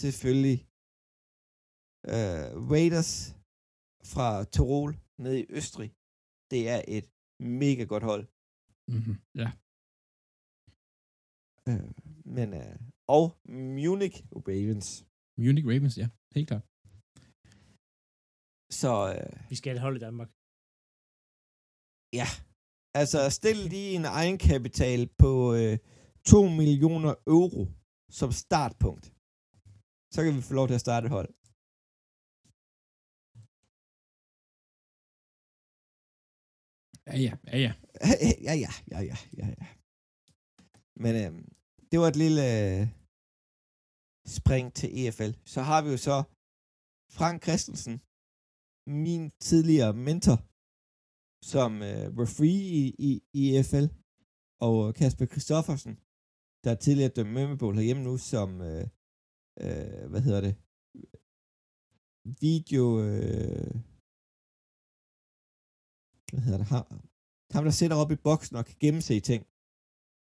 selvfølgelig 0.01 0.57
øh, 2.13 2.45
Raiders 2.73 3.11
fra 4.13 4.27
Tirol 4.53 4.91
nede 5.23 5.37
i 5.41 5.45
Østrig. 5.59 5.89
Det 6.51 6.61
er 6.73 6.81
et 6.97 7.07
mega 7.61 7.83
godt 7.93 8.05
hold. 8.11 8.23
Mm-hmm. 8.93 9.15
Ja. 9.41 9.49
Øh, 11.69 11.89
men, 12.37 12.47
øh, 12.61 12.75
og 13.15 13.23
Munich 13.85 14.17
Ravens. 14.49 14.89
Munich 15.41 15.65
Ravens, 15.71 15.95
ja. 16.01 16.07
Helt 16.35 16.47
klart. 16.51 16.65
Så 18.81 18.91
øh, 19.13 19.49
Vi 19.51 19.55
skal 19.55 19.69
have 19.69 19.79
et 19.79 19.85
hold 19.85 19.95
i 19.99 20.05
Danmark. 20.07 20.29
Ja. 22.21 22.27
Altså, 22.99 23.29
stil 23.29 23.55
lige 23.55 23.95
en 23.95 24.05
egenkapital 24.05 25.09
på 25.17 25.31
øh, 25.53 25.77
2 26.25 26.49
millioner 26.61 27.13
euro 27.27 27.67
som 28.09 28.31
startpunkt. 28.31 29.05
Så 30.13 30.23
kan 30.23 30.35
vi 30.35 30.41
få 30.41 30.53
lov 30.53 30.67
til 30.67 30.79
at 30.79 30.85
starte 30.87 31.05
et 31.05 31.15
hold. 31.17 31.29
Ja, 37.07 37.17
ja, 37.25 37.33
ja, 37.53 37.57
ja. 37.65 37.73
ja, 38.47 38.55
ja, 38.63 38.71
ja, 38.91 38.99
ja, 39.09 39.17
ja, 39.39 39.45
ja. 39.47 39.67
Men 41.03 41.13
øh, 41.21 41.31
det 41.91 41.99
var 41.99 42.07
et 42.07 42.21
lille 42.25 42.43
øh, 42.59 42.87
spring 44.37 44.73
til 44.73 44.89
EFL. 44.99 45.31
Så 45.53 45.61
har 45.61 45.81
vi 45.81 45.89
jo 45.89 45.97
så 45.97 46.17
Frank 47.17 47.37
Christensen, 47.45 47.95
min 49.03 49.31
tidligere 49.49 49.93
mentor, 49.93 50.37
som 51.51 51.81
øh, 51.81 52.05
referee 52.21 52.63
i, 52.81 52.95
i, 53.07 53.09
i 53.33 53.57
EFL, 53.57 53.87
og 54.67 54.95
Kasper 54.95 55.25
Christoffersen, 55.25 55.93
der 56.63 56.71
er 56.71 56.75
tidligere 56.75 57.09
dømt 57.15 57.33
Mømmebål 57.33 57.75
herhjemme 57.75 58.03
nu, 58.03 58.17
som, 58.17 58.49
øh, 58.61 58.87
øh, 59.63 60.09
hvad 60.11 60.21
hedder 60.21 60.41
det, 60.41 60.55
video, 62.45 62.85
øh, 63.07 63.75
hvad 66.31 66.41
hedder 66.45 66.57
det, 66.57 66.67
ham, 66.67 66.85
ham 67.51 67.63
der 67.63 67.71
sætter 67.71 67.97
op 67.97 68.11
i 68.11 68.15
boksen 68.15 68.55
og 68.55 68.65
kan 68.65 68.75
gennemse 68.79 69.19
ting. 69.19 69.45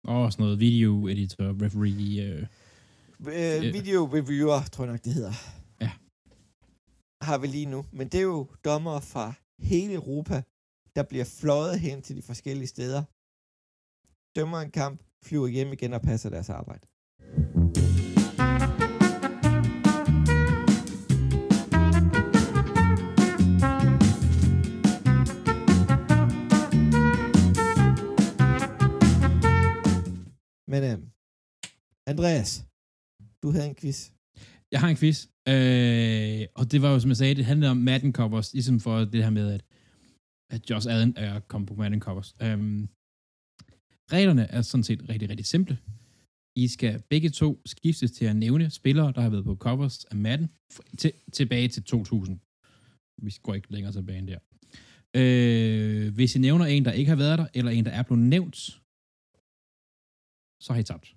Og 0.03 0.31
sådan 0.31 0.43
noget 0.43 0.59
video 0.59 1.07
editor, 1.07 1.45
referee. 1.65 2.23
Øh. 2.27 2.41
Øh, 3.19 3.65
Ja. 3.65 3.71
video 3.79 3.99
reviewer, 4.15 4.61
tror 4.71 4.83
jeg 4.83 4.93
nok, 4.93 5.03
det 5.03 5.13
hedder. 5.13 5.33
Ja. 5.81 5.91
Har 7.27 7.37
vi 7.37 7.47
lige 7.47 7.65
nu. 7.65 7.85
Men 7.91 8.05
det 8.09 8.17
er 8.17 8.27
jo 8.35 8.47
dommer 8.65 8.99
fra 8.99 9.33
hele 9.59 9.93
Europa, 9.93 10.43
der 10.97 11.03
bliver 11.03 11.25
fløjet 11.25 11.79
hen 11.79 12.01
til 12.01 12.15
de 12.15 12.21
forskellige 12.21 12.67
steder. 12.67 13.03
Dømmer 14.35 14.59
en 14.59 14.71
kamp, 14.71 15.03
flyver 15.23 15.47
hjem 15.47 15.73
igen 15.73 15.93
og 15.93 16.01
passer 16.01 16.29
deres 16.29 16.49
arbejde. 16.49 16.87
Men 30.67 30.83
øh, 30.83 30.97
Andreas, 32.07 32.65
du 33.43 33.51
havde 33.51 33.67
en 33.67 33.75
quiz. 33.75 34.09
Jeg 34.71 34.79
har 34.79 34.89
en 34.89 34.97
quiz, 34.97 35.25
øh, 35.47 36.47
og 36.55 36.71
det 36.71 36.81
var 36.81 36.91
jo, 36.91 36.99
som 36.99 37.09
jeg 37.09 37.17
sagde, 37.17 37.35
det 37.35 37.45
handlede 37.45 37.71
om 37.71 37.77
Madden 37.77 38.13
covers, 38.13 38.53
ligesom 38.53 38.79
for 38.79 38.99
det 38.99 39.23
her 39.23 39.29
med, 39.29 39.53
at, 39.53 39.66
at 40.53 40.69
Josh 40.69 40.87
Allen 40.93 41.13
er 41.17 41.39
kommet 41.39 41.67
på 41.69 41.75
Madden 41.75 42.01
covers. 42.07 42.35
Øhm, 42.45 42.81
reglerne 44.15 44.43
er 44.55 44.61
sådan 44.61 44.83
set 44.89 45.09
rigtig, 45.09 45.29
rigtig 45.29 45.45
simple. 45.45 45.77
I 46.63 46.67
skal 46.67 46.93
begge 47.09 47.29
to 47.29 47.61
skiftes 47.65 48.11
til 48.11 48.25
at 48.25 48.35
nævne 48.35 48.69
spillere, 48.69 49.11
der 49.15 49.21
har 49.21 49.29
været 49.29 49.45
på 49.45 49.55
covers 49.55 50.05
af 50.05 50.15
Madden, 50.15 50.47
til, 50.97 51.11
tilbage 51.33 51.67
til 51.67 51.83
2000. 51.83 52.39
Vi 53.25 53.31
går 53.43 53.53
ikke 53.53 53.71
længere 53.71 53.93
tilbage 53.93 54.19
end 54.19 54.27
der. 54.27 54.39
Øh, 55.19 56.13
hvis 56.15 56.35
I 56.35 56.39
nævner 56.39 56.65
en, 56.65 56.85
der 56.85 56.91
ikke 56.91 57.09
har 57.09 57.15
været 57.15 57.39
der, 57.39 57.47
eller 57.53 57.71
en, 57.71 57.85
der 57.85 57.91
er 57.91 58.03
blevet 58.03 58.23
nævnt, 58.23 58.57
så 60.63 60.69
har 60.73 60.79
I 60.79 60.83
tabt. 60.83 61.07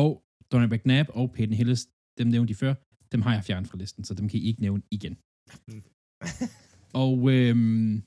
Og 0.00 0.08
Donald 0.52 0.70
McNabb 0.72 1.08
og 1.18 1.32
Peyton 1.34 1.58
Hillis, 1.60 1.82
dem 2.18 2.26
nævnte 2.26 2.50
de 2.52 2.58
før, 2.62 2.74
dem 3.12 3.20
har 3.22 3.32
jeg 3.34 3.44
fjernet 3.44 3.68
fra 3.70 3.78
listen, 3.78 4.04
så 4.04 4.14
dem 4.14 4.28
kan 4.28 4.40
I 4.40 4.42
ikke 4.48 4.60
nævne 4.66 4.82
igen. 4.96 5.14
og 7.02 7.16
øhm, 7.34 8.02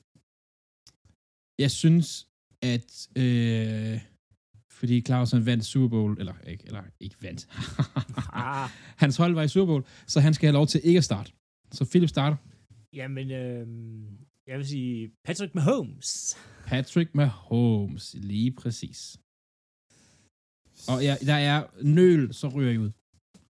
jeg 1.58 1.70
synes, 1.70 2.28
at 2.62 3.08
øh, 3.16 4.00
fordi 4.70 5.00
Clausen 5.00 5.46
vandt 5.46 5.64
Super 5.64 5.88
Bowl, 5.88 6.16
eller 6.18 6.34
ikke, 6.46 6.64
eller 6.66 6.82
ikke 7.00 7.16
vandt, 7.22 7.48
hans 9.04 9.16
hold 9.16 9.34
var 9.34 9.42
i 9.42 9.48
Super 9.48 9.66
Bowl, 9.66 9.84
så 10.06 10.20
han 10.20 10.34
skal 10.34 10.46
have 10.46 10.52
lov 10.54 10.66
til 10.66 10.80
ikke 10.84 10.98
at 10.98 11.04
starte. 11.04 11.32
Så 11.72 11.84
Philip 11.90 12.08
starter. 12.08 12.36
jamen, 12.92 13.30
øh, 13.30 13.66
jeg 14.46 14.58
vil 14.58 14.66
sige 14.66 15.10
Patrick 15.24 15.54
Mahomes. 15.54 16.38
Patrick 16.66 17.14
Mahomes, 17.14 18.16
lige 18.18 18.52
præcis. 18.52 19.18
Og 20.88 21.02
ja, 21.02 21.16
der 21.26 21.34
er 21.34 21.66
nøl, 21.82 22.34
så 22.34 22.48
ryger 22.48 22.70
I 22.70 22.78
ud. 22.78 22.90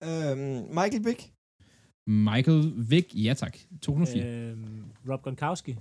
Øhm, 0.04 0.68
Michael 0.70 1.06
Vick. 1.06 1.32
Michael 2.08 2.90
Vick, 2.90 3.16
ja 3.16 3.34
tak, 3.34 3.58
2004. 3.82 4.26
Øh. 4.26 4.52
Øhm, 4.52 4.84
Rob 5.10 5.22
Gronkowski. 5.24 5.78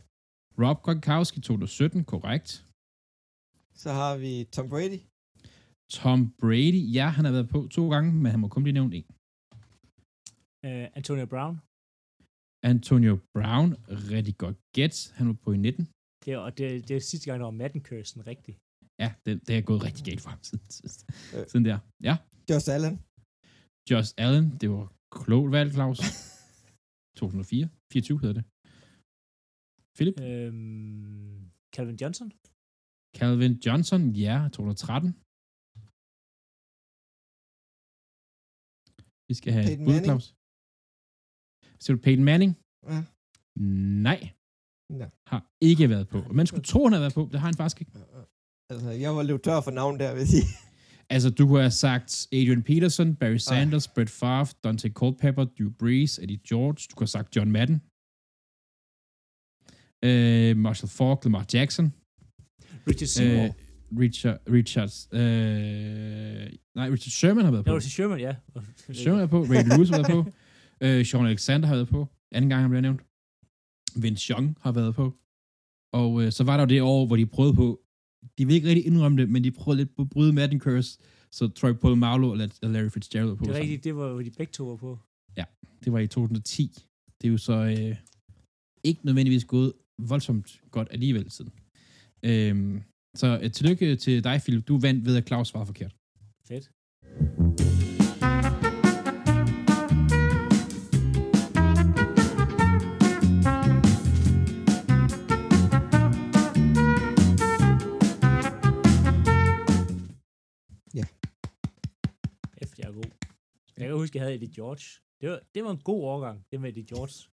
Rob 0.61 0.79
Gronkowski, 0.85 1.41
2017, 1.41 2.05
korrekt. 2.13 2.49
Så 3.83 3.91
har 4.01 4.13
vi 4.25 4.33
Tom 4.55 4.67
Brady. 4.73 5.01
Tom 5.99 6.21
Brady, 6.43 6.83
ja, 6.99 7.07
han 7.17 7.25
har 7.25 7.33
været 7.39 7.49
på 7.55 7.59
to 7.77 7.83
gange, 7.95 8.09
men 8.23 8.31
han 8.35 8.41
må 8.41 8.49
kun 8.49 8.63
blive 8.67 8.79
nævnt 8.79 8.95
en. 8.99 9.07
Øh, 10.67 10.87
Antonio 10.99 11.27
Brown. 11.35 11.55
Antonio 12.73 13.15
Brown, 13.37 13.69
rigtig 14.17 14.37
godt 14.45 14.57
gæt. 14.77 14.97
Han 15.17 15.25
var 15.31 15.37
på 15.45 15.49
i 15.53 15.57
19. 15.57 15.89
Det 16.25 16.33
er, 16.33 16.39
og 16.47 16.51
det, 16.59 16.89
det 16.89 16.95
er 16.97 17.01
sidste 17.11 17.27
gang, 17.29 17.37
der 17.41 17.45
var 17.51 17.59
Madden 17.63 17.83
Cursen 17.89 18.21
rigtig. 18.33 18.55
Ja, 19.03 19.09
det, 19.25 19.33
det 19.47 19.55
er 19.59 19.63
gået 19.71 19.81
rigtig 19.87 20.05
galt 20.09 20.21
for 20.25 20.31
ham 20.35 20.43
siden, 20.49 20.65
Øh. 21.35 21.45
siden 21.51 21.65
der. 21.71 21.79
Ja, 22.09 22.15
Josh 22.51 22.69
Allen. 22.77 22.95
Josh 23.91 24.11
Allen, 24.25 24.47
det 24.61 24.69
var 24.77 24.87
klogt 25.19 25.51
valg, 25.57 25.73
Claus. 25.77 25.99
2004, 27.21 27.69
24 27.93 28.21
hedder 28.23 28.35
det. 28.41 28.45
Philip, 29.97 30.17
Øhm, 30.21 31.51
Calvin 31.75 31.97
Johnson. 32.03 32.29
Calvin 33.19 33.55
Johnson, 33.67 34.03
ja, 34.27 34.37
2013. 34.53 35.09
Vi 39.29 39.35
skal 39.41 39.53
have 39.57 39.67
Peyton 39.69 39.85
bud, 39.87 39.93
Manning? 39.93 40.09
Claus. 40.11 40.27
Siger 41.83 41.95
du 41.97 42.01
Peyton 42.07 42.25
Manning? 42.31 42.53
Ja. 42.93 43.01
Nej, 44.09 44.21
Nå. 45.01 45.07
har 45.31 45.41
ikke 45.71 45.85
været 45.95 46.07
på. 46.15 46.19
Man 46.39 46.47
skulle 46.47 46.65
tro, 46.73 46.81
han 46.85 46.93
havde 46.93 47.05
været 47.07 47.15
på. 47.21 47.29
Det 47.33 47.41
har 47.41 47.47
han 47.51 47.57
faktisk 47.63 47.81
ikke. 47.81 47.93
Altså, 48.73 48.91
jeg 49.05 49.11
var 49.17 49.23
lidt 49.23 49.43
tør 49.47 49.61
for 49.67 49.71
navn 49.81 49.95
der, 50.01 50.11
vil 50.15 50.21
jeg 50.27 50.29
sige. 50.37 50.49
Altså, 51.15 51.31
du 51.31 51.43
kunne 51.47 51.61
have 51.61 51.71
sagt 51.87 52.11
Adrian 52.33 52.63
Peterson, 52.63 53.17
Barry 53.17 53.37
Sanders, 53.49 53.89
Brett 53.95 54.11
Favre, 54.11 54.47
Dante 54.65 54.89
Culpepper, 55.01 55.45
Drew 55.45 55.71
Brees, 55.81 56.19
Eddie 56.19 56.41
George. 56.49 56.79
Du 56.91 56.95
kunne 56.97 57.05
have 57.05 57.17
sagt 57.19 57.37
John 57.37 57.51
Madden. 57.57 57.77
Øh, 60.05 60.57
Marshall 60.57 60.91
Falk, 60.91 61.25
Lamar 61.25 61.47
Jackson. 61.55 61.93
Richard 62.89 63.07
Seymour. 63.07 63.45
Øh, 63.45 63.51
Richard, 63.99 64.39
Richards, 64.53 65.09
øh, 65.13 65.21
nej, 66.75 66.89
Richard 66.91 67.11
Sherman 67.11 67.45
har 67.45 67.53
været 67.53 67.65
på. 67.65 67.73
no, 67.73 67.79
til 67.79 67.91
Sherman, 67.91 68.21
ja. 68.21 68.37
Sherman 68.93 69.21
er 69.21 69.27
på. 69.27 69.43
Ray 69.43 69.69
Lewis 69.69 69.89
har 69.91 69.97
været 69.97 70.25
på. 70.25 70.31
Øh, 70.85 71.07
Sean 71.07 71.27
Alexander 71.27 71.69
har 71.69 71.75
været 71.75 71.89
på. 71.89 72.09
Anden 72.33 72.51
gang, 72.51 72.63
han 72.63 72.71
blev 72.71 72.81
nævnt. 72.83 73.01
Vince 74.03 74.33
Young 74.33 74.57
har 74.61 74.73
været 74.73 74.95
på. 74.95 75.15
Og 75.93 76.23
øh, 76.23 76.33
så 76.33 76.45
var 76.45 76.57
der 76.57 76.65
jo 76.65 76.69
det 76.69 76.83
år, 76.83 77.07
hvor 77.07 77.17
de 77.17 77.27
prøvede 77.27 77.55
på, 77.55 77.81
de 78.39 78.47
vil 78.47 78.55
ikke 78.55 78.69
rigtig 78.69 78.87
indrømme 78.87 79.19
det, 79.23 79.29
men 79.31 79.45
de 79.45 79.51
prøvede 79.51 79.81
lidt 79.81 79.97
på 79.97 80.03
at 80.03 80.11
bryde 80.11 80.33
Madden 80.33 80.61
Curse, 80.61 80.99
så 81.31 81.49
Troy 81.49 81.73
Polamalu 81.73 82.31
og 82.31 82.37
La- 82.37 82.59
og 82.63 82.71
Larry 82.71 82.89
Fitzgerald 82.89 83.29
var 83.29 83.35
på. 83.35 83.45
Det 83.45 83.57
er 83.57 83.61
rigtigt, 83.61 83.85
det 83.85 83.97
var, 83.97 84.13
hvor 84.13 84.23
de 84.23 84.31
begge 84.31 84.51
to 84.53 84.65
var 84.65 84.77
på. 84.77 84.99
Det 85.85 85.93
var 85.93 85.99
i 85.99 86.07
2010. 86.07 86.73
Det 87.21 87.29
er 87.29 87.33
jo 87.33 87.39
så 87.39 87.53
øh, 87.53 87.97
ikke 88.85 89.07
nødvendigvis 89.07 89.45
gået 89.45 89.73
voldsomt 89.99 90.61
godt 90.71 90.89
alligevel 90.91 91.31
siden. 91.31 91.53
Øhm, 92.23 92.83
så 93.15 93.41
øh, 93.43 93.51
tillykke 93.53 93.97
til 93.97 94.25
dig, 94.25 94.41
Philip. 94.41 94.69
Du 94.69 94.79
vandt 94.79 95.07
ved, 95.07 95.17
at 95.17 95.27
Claus 95.27 95.55
var 95.55 95.65
forkert. 95.65 95.97
Fedt. 96.49 96.71
Ja. 110.95 111.05
Efter 112.63 112.77
jeg 112.79 112.89
er 112.89 112.93
god. 112.93 113.11
Jeg 113.79 113.87
kan 113.87 113.97
huske, 113.97 114.19
jeg 114.19 114.25
havde 114.25 114.35
Eddie 114.35 114.55
George. 114.55 115.01
Det 115.21 115.31
var, 115.31 115.41
det 115.55 115.65
var 115.65 115.71
en 115.71 115.79
god 115.79 116.03
årgang, 116.05 116.45
det 116.51 116.61
med 116.61 116.69
Eddie 116.69 116.87
George. 116.87 117.29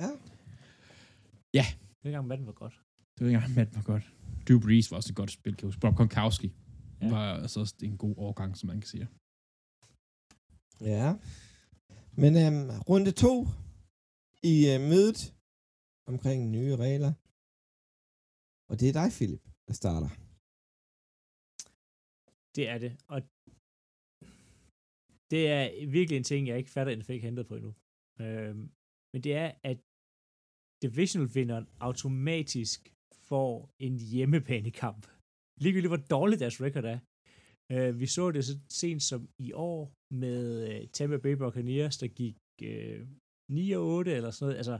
Ja. 0.00 0.37
Ja. 1.54 1.64
Dengang 2.02 2.26
manden 2.26 2.46
var 2.46 2.52
godt. 2.52 2.74
Det 3.18 3.20
var 3.24 3.26
ikke 3.26 3.36
engang, 3.46 3.74
var 3.74 3.82
godt. 3.82 4.04
Drew 4.48 4.60
Brees 4.60 4.90
var 4.90 4.96
også 4.96 5.12
et 5.12 5.16
godt 5.16 5.30
spil, 5.30 5.52
kan 5.56 5.62
jeg 5.62 5.68
huske. 5.68 5.80
Bob 5.80 5.94
Gronkowski 5.96 6.48
Ja. 7.02 7.10
var 7.10 7.26
altså 7.42 7.60
også 7.60 7.74
en 7.82 7.98
god 7.98 8.14
årgang, 8.16 8.56
som 8.56 8.66
man 8.66 8.80
kan 8.80 8.88
sige. 8.88 9.08
Ja. 10.80 11.08
Men 12.22 12.32
øhm, 12.44 12.68
runde 12.90 13.12
to 13.24 13.34
i 14.52 14.54
øh, 14.72 14.80
mødet 14.90 15.20
omkring 16.10 16.50
nye 16.56 16.76
regler. 16.84 17.12
Og 18.70 18.74
det 18.80 18.86
er 18.88 18.92
dig, 19.00 19.08
Philip, 19.18 19.42
der 19.68 19.74
starter. 19.82 20.10
Det 22.56 22.64
er 22.72 22.78
det. 22.84 22.92
Og 23.12 23.18
det 25.30 25.42
er 25.56 25.86
virkelig 25.96 26.16
en 26.16 26.24
ting, 26.32 26.48
jeg 26.48 26.58
ikke 26.58 26.70
fatter, 26.70 26.92
at 26.92 27.08
ikke 27.10 27.26
hentet 27.26 27.46
på 27.48 27.54
endnu. 27.54 27.74
Øhm, 28.20 28.64
men 29.12 29.22
det 29.24 29.32
er, 29.34 29.48
at 29.70 29.78
divisional-vinderen 30.84 31.66
automatisk 31.88 32.80
får 33.28 33.52
en 33.86 33.94
hjemmebanekamp. 34.12 35.02
Ligegyldigt 35.62 35.92
hvor 35.92 36.04
dårligt 36.16 36.40
deres 36.44 36.60
record 36.64 36.86
er. 36.94 36.98
Øh, 37.72 38.00
vi 38.00 38.06
så 38.06 38.24
det 38.30 38.44
så 38.44 38.54
sent 38.80 39.02
som 39.10 39.20
i 39.46 39.52
år 39.52 39.80
med 40.22 40.40
øh, 40.68 40.88
Tampa 40.96 41.16
Bay 41.24 41.34
Buccaneers, 41.42 41.96
der 42.02 42.08
gik 42.20 42.36
øh, 42.70 43.00
9 43.50 43.72
og 43.78 43.82
8 43.96 44.12
eller 44.18 44.30
sådan 44.30 44.44
noget. 44.44 44.58
Altså, 44.62 44.76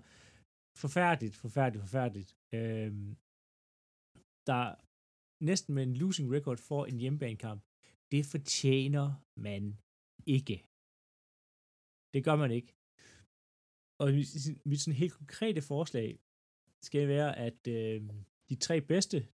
forfærdeligt, 0.83 1.35
forfærdeligt, 1.45 1.85
forfærdeligt. 1.87 2.31
Øh, 2.59 2.91
der 4.51 4.63
næsten 5.51 5.71
med 5.75 5.83
en 5.89 5.95
losing 6.03 6.29
record 6.37 6.59
får 6.69 6.83
en 6.87 6.99
hjemmebanekamp. 7.03 7.61
Det 8.13 8.23
fortjener 8.33 9.07
man 9.47 9.63
ikke. 10.37 10.57
Det 12.15 12.21
gør 12.27 12.37
man 12.43 12.51
ikke. 12.59 12.71
Og 13.99 14.13
mit, 14.13 14.29
mit 14.65 14.81
sådan 14.81 14.99
helt 14.99 15.13
konkrete 15.13 15.63
forslag 15.63 16.21
skal 16.83 17.09
være, 17.09 17.37
at 17.37 17.67
øh, 17.69 18.11
de 18.49 18.57
tre 18.57 18.81
bedste 18.81 19.29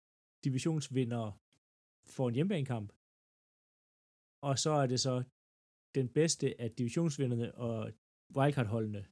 divisionsvindere 0.43 1.38
får 2.05 2.28
en 2.28 2.36
hjemmebanekamp. 2.36 2.93
Og 4.41 4.59
så 4.59 4.72
er 4.72 4.88
det 4.88 4.99
så 4.99 5.24
den 5.95 6.09
bedste 6.09 6.61
af 6.61 6.72
divisionsvinderne 6.72 7.55
og 7.55 7.93
wildcard-holdene, 8.36 9.05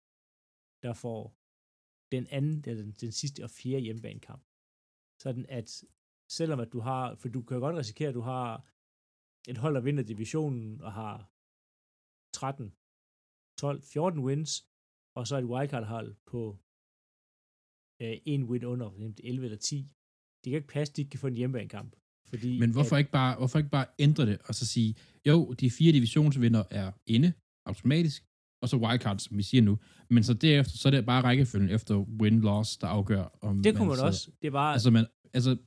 der 0.83 0.93
får 0.93 1.37
den 2.11 2.27
anden, 2.27 2.63
eller 2.67 2.83
den, 2.83 2.91
den 2.91 3.11
sidste 3.11 3.43
og 3.43 3.49
fjerde 3.49 3.81
hjemmebanekamp. 3.81 4.43
Sådan 5.19 5.45
at 5.49 5.83
selvom 6.29 6.59
at 6.59 6.73
du 6.73 6.79
har, 6.79 7.15
for 7.15 7.29
du 7.29 7.41
kan 7.41 7.59
godt 7.59 7.75
risikere, 7.75 8.09
at 8.09 8.15
du 8.15 8.21
har 8.21 8.67
et 9.47 9.57
hold, 9.57 9.75
der 9.75 9.81
vinder 9.81 10.03
divisionen 10.03 10.81
og 10.81 10.93
har 10.93 11.31
13, 12.33 12.75
12, 13.57 13.81
14 13.81 14.19
wins, 14.19 14.70
og 15.17 15.27
så 15.27 15.35
et 15.37 15.45
wildcard-hold 15.45 16.15
på 16.31 16.41
øh, 18.01 18.17
en 18.25 18.43
win 18.43 18.63
under, 18.65 18.89
for 18.89 18.97
eksempel 18.97 19.25
11 19.25 19.45
eller 19.45 19.57
10. 19.57 19.75
Det 20.43 20.51
kan 20.51 20.57
ikke 20.57 20.67
passe, 20.67 20.91
at 20.91 20.95
de 20.95 21.01
ikke 21.01 21.09
kan 21.09 21.19
få 21.19 21.27
en 21.27 21.35
hjemmebanekamp. 21.37 21.95
Fordi 22.29 22.59
Men 22.59 22.71
hvorfor 22.71 22.95
at, 22.95 22.99
ikke, 22.99 23.11
bare, 23.11 23.37
hvorfor 23.37 23.59
ikke 23.59 23.69
bare 23.71 23.85
ændre 23.99 24.25
det, 24.25 24.37
og 24.47 24.55
så 24.55 24.65
sige, 24.67 24.95
jo, 25.27 25.53
de 25.53 25.71
fire 25.71 25.91
divisionsvinder 25.93 26.63
er 26.71 26.91
inde, 27.07 27.33
automatisk, 27.65 28.23
og 28.63 28.69
så 28.69 28.77
wildcard, 28.77 29.19
som 29.19 29.37
vi 29.37 29.43
siger 29.43 29.61
nu. 29.61 29.79
Men 30.09 30.23
så 30.23 30.33
derefter, 30.33 30.77
så 30.77 30.87
er 30.89 30.91
det 30.91 31.05
bare 31.05 31.23
rækkefølgen 31.23 31.69
efter 31.69 31.95
win-loss, 32.21 32.77
der 32.81 32.87
afgør, 32.87 33.23
om 33.41 33.63
Det 33.63 33.75
kunne 33.75 33.87
man 33.87 33.95
sidder- 33.97 34.07
også. 34.07 34.31
Det 34.41 34.51
bare, 34.51 34.73
Altså, 34.73 34.91
man, 34.91 35.05
altså, 35.33 35.57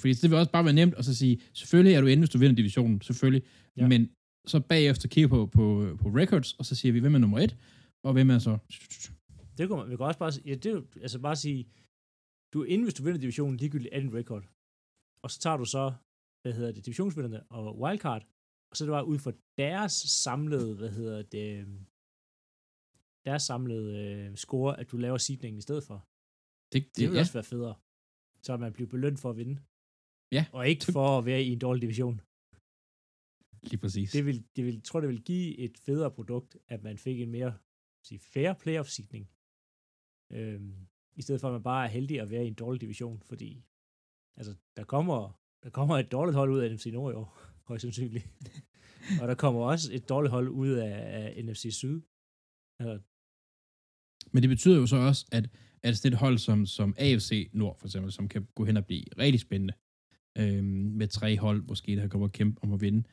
fordi 0.00 0.12
det 0.12 0.30
vil 0.30 0.38
også 0.38 0.52
bare 0.52 0.64
være 0.64 0.74
nemt 0.74 0.94
at 0.94 1.04
så 1.04 1.14
sige, 1.14 1.40
selvfølgelig 1.54 1.94
er 1.94 2.00
du 2.00 2.06
inde, 2.06 2.20
hvis 2.20 2.30
du 2.30 2.38
vinder 2.38 2.56
divisionen, 2.56 3.00
selvfølgelig, 3.00 3.42
ja. 3.76 3.88
men 3.88 4.10
så 4.46 4.60
bagefter 4.60 5.08
kigge 5.08 5.28
på, 5.28 5.46
på, 5.46 5.96
på 6.00 6.08
records, 6.08 6.52
og 6.52 6.66
så 6.66 6.74
siger 6.74 6.92
vi, 6.92 6.98
hvem 6.98 7.14
er 7.14 7.18
nummer 7.18 7.38
et, 7.38 7.56
og 8.06 8.12
hvem 8.12 8.30
er 8.30 8.38
så... 8.38 8.52
det 9.56 9.62
kunne 9.68 9.78
man, 9.80 9.90
vi 9.90 9.96
kan 9.96 10.06
også 10.06 10.22
bare, 10.24 10.32
ja, 10.48 10.54
det 10.54 10.70
er 10.74 10.82
altså 11.06 11.18
bare 11.28 11.36
sige, 11.36 11.60
du 12.52 12.56
er 12.62 12.66
inde, 12.72 12.84
hvis 12.84 12.94
du 12.94 13.02
vinder 13.04 13.20
divisionen, 13.20 13.56
ligegyldigt 13.56 13.94
anden 13.94 14.14
record. 14.18 14.44
Og 15.22 15.30
så 15.30 15.36
tager 15.40 15.56
du 15.56 15.64
så, 15.64 15.84
hvad 16.42 16.52
hedder 16.52 16.72
det, 16.72 16.86
divisionsvinderne 16.86 17.40
og 17.56 17.78
wildcard, 17.80 18.22
og 18.68 18.76
så 18.76 18.84
er 18.84 18.86
det 18.86 18.92
bare 18.98 19.10
ud 19.12 19.18
fra 19.18 19.32
deres 19.58 19.92
samlede, 19.92 20.76
hvad 20.76 20.90
hedder 20.98 21.22
det, 21.22 21.46
øhm, 21.60 21.78
deres 23.28 23.42
samlede 23.42 23.88
øh, 24.04 24.36
score, 24.36 24.80
at 24.80 24.90
du 24.90 24.96
laver 24.96 25.18
seedningen 25.18 25.58
i 25.58 25.66
stedet 25.68 25.84
for. 25.84 25.98
Det, 26.72 26.82
Det, 26.84 26.96
det 26.96 27.04
vil 27.08 27.14
ja, 27.14 27.20
også 27.20 27.32
være 27.32 27.50
federe. 27.54 27.74
Så 28.42 28.56
man 28.56 28.72
bliver 28.72 28.90
belønnet 28.94 29.20
for 29.20 29.30
at 29.30 29.36
vinde. 29.36 29.56
Ja. 30.36 30.46
Og 30.52 30.68
ikke 30.68 30.84
for 30.96 31.18
at 31.18 31.24
være 31.30 31.42
i 31.42 31.50
en 31.52 31.58
dårlig 31.58 31.82
division. 31.82 32.16
lige 33.70 33.80
præcis. 33.80 34.12
Det 34.12 34.22
vil, 34.26 34.38
det 34.56 34.62
vil, 34.66 34.82
tror, 34.82 35.00
det 35.00 35.08
vil 35.08 35.22
give 35.22 35.58
et 35.58 35.78
federe 35.78 36.10
produkt, 36.10 36.56
at 36.68 36.82
man 36.82 36.98
fik 36.98 37.20
en 37.20 37.30
mere 37.30 37.52
sige, 38.02 38.18
fair 38.18 38.52
playoff-seedning. 38.52 39.30
Øhm, 40.32 40.86
I 41.16 41.22
stedet 41.22 41.40
for, 41.40 41.48
at 41.48 41.52
man 41.52 41.62
bare 41.62 41.84
er 41.84 41.90
heldig 41.90 42.20
at 42.20 42.30
være 42.30 42.44
i 42.44 42.48
en 42.48 42.54
dårlig 42.54 42.80
division, 42.80 43.22
fordi 43.22 43.64
altså, 44.36 44.54
der 44.76 44.84
kommer, 44.84 45.40
der 45.62 45.70
kommer 45.70 45.98
et 45.98 46.12
dårligt 46.12 46.36
hold 46.36 46.50
ud 46.50 46.60
af 46.60 46.74
NFC 46.74 46.86
Nord 46.86 47.12
i 47.12 47.16
år, 47.16 47.38
højst 47.68 47.82
sandsynligt. 47.82 48.28
og 49.20 49.28
der 49.28 49.34
kommer 49.34 49.60
også 49.60 49.90
et 49.92 50.08
dårligt 50.08 50.30
hold 50.30 50.48
ud 50.48 50.68
af, 50.68 50.94
af 51.18 51.44
NFC 51.44 51.66
Syd. 51.70 52.00
Altså, 52.78 53.00
Men 54.32 54.42
det 54.42 54.48
betyder 54.48 54.76
jo 54.76 54.86
så 54.86 54.96
også, 54.96 55.26
at, 55.32 55.50
at 55.82 55.96
sådan 55.96 56.12
et 56.12 56.18
hold 56.18 56.38
som, 56.38 56.66
som 56.66 56.94
AFC 56.98 57.50
Nord, 57.52 57.78
for 57.78 57.86
eksempel, 57.86 58.12
som 58.12 58.28
kan 58.28 58.48
gå 58.54 58.64
hen 58.64 58.76
og 58.76 58.86
blive 58.86 59.04
rigtig 59.18 59.40
spændende, 59.40 59.74
øhm, 60.38 60.64
med 60.98 61.08
tre 61.08 61.38
hold 61.38 61.62
måske, 61.62 61.96
der 61.96 62.08
kommer 62.08 62.28
kæmpe 62.28 62.62
om 62.62 62.72
at 62.72 62.80
vinde, 62.80 63.08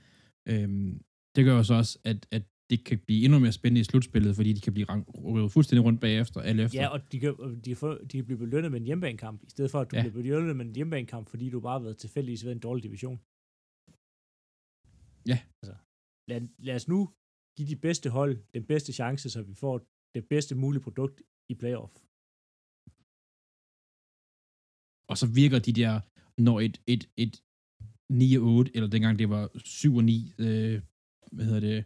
øhm, 0.46 1.04
det 1.36 1.46
gør 1.46 1.56
jo 1.56 1.64
så 1.64 1.74
også, 1.74 2.00
at, 2.04 2.28
at 2.32 2.44
det 2.70 2.86
kan 2.86 3.00
blive 3.00 3.24
endnu 3.26 3.40
mere 3.40 3.52
spændende 3.52 3.82
i 3.82 3.84
slutspillet, 3.84 4.36
fordi 4.36 4.54
de 4.54 4.62
kan 4.62 4.74
blive 4.74 4.88
rykket 5.26 5.52
fuldstændig 5.52 5.84
rundt 5.86 6.02
bagefter, 6.02 6.42
alle 6.42 6.64
efter. 6.64 6.82
Ja, 6.82 6.88
og 6.88 7.12
de 7.12 7.20
kan, 7.20 7.34
de, 7.64 7.70
kan 7.70 7.78
få, 7.78 8.04
de 8.04 8.18
kan 8.18 8.26
blive 8.26 8.38
belønnet 8.38 8.72
med 8.72 8.80
en 8.80 8.86
hjemmebanekamp, 8.86 9.44
i 9.44 9.50
stedet 9.50 9.72
for 9.72 9.80
at 9.80 9.92
du 9.92 9.96
Ja. 9.96 10.02
ja. 10.04 10.10
bliver 10.10 10.24
belønnet 10.24 10.56
med 10.56 10.66
en 10.66 10.76
hjemmebanekamp, 10.76 11.30
fordi 11.30 11.50
du 11.50 11.60
bare 11.60 11.78
har 11.80 11.84
været 11.88 11.98
tilfældigvis 11.98 12.46
ved 12.46 12.52
en 12.52 12.60
dårlig 12.60 12.84
division. 12.84 13.18
Ja. 15.32 15.38
Altså, 15.62 15.76
lad, 16.30 16.42
lad 16.68 16.76
os 16.76 16.88
nu 16.94 17.00
give 17.58 17.68
de 17.74 17.76
bedste 17.88 18.10
hold 18.10 18.34
den 18.54 18.64
bedste 18.72 18.94
chance, 18.94 19.30
så 19.30 19.42
vi 19.42 19.54
får 19.54 19.76
det 20.16 20.24
bedste 20.34 20.56
mulige 20.56 20.84
produkt 20.88 21.22
i 21.52 21.56
playoff. 21.62 21.94
Og 25.12 25.16
så 25.22 25.28
virker 25.42 25.60
de 25.68 25.74
der, 25.82 25.94
når 26.48 26.58
et, 26.68 26.76
et, 26.94 27.04
et 27.24 27.34
9 28.10 28.36
og 28.38 28.44
8, 28.44 28.72
eller 28.76 28.90
dengang 28.90 29.20
det 29.20 29.30
var 29.30 29.44
7 29.58 29.96
og 29.96 30.04
9, 30.04 30.34
øh, 30.40 30.82
hvad 31.32 31.46
hedder 31.46 31.60
det, 31.60 31.80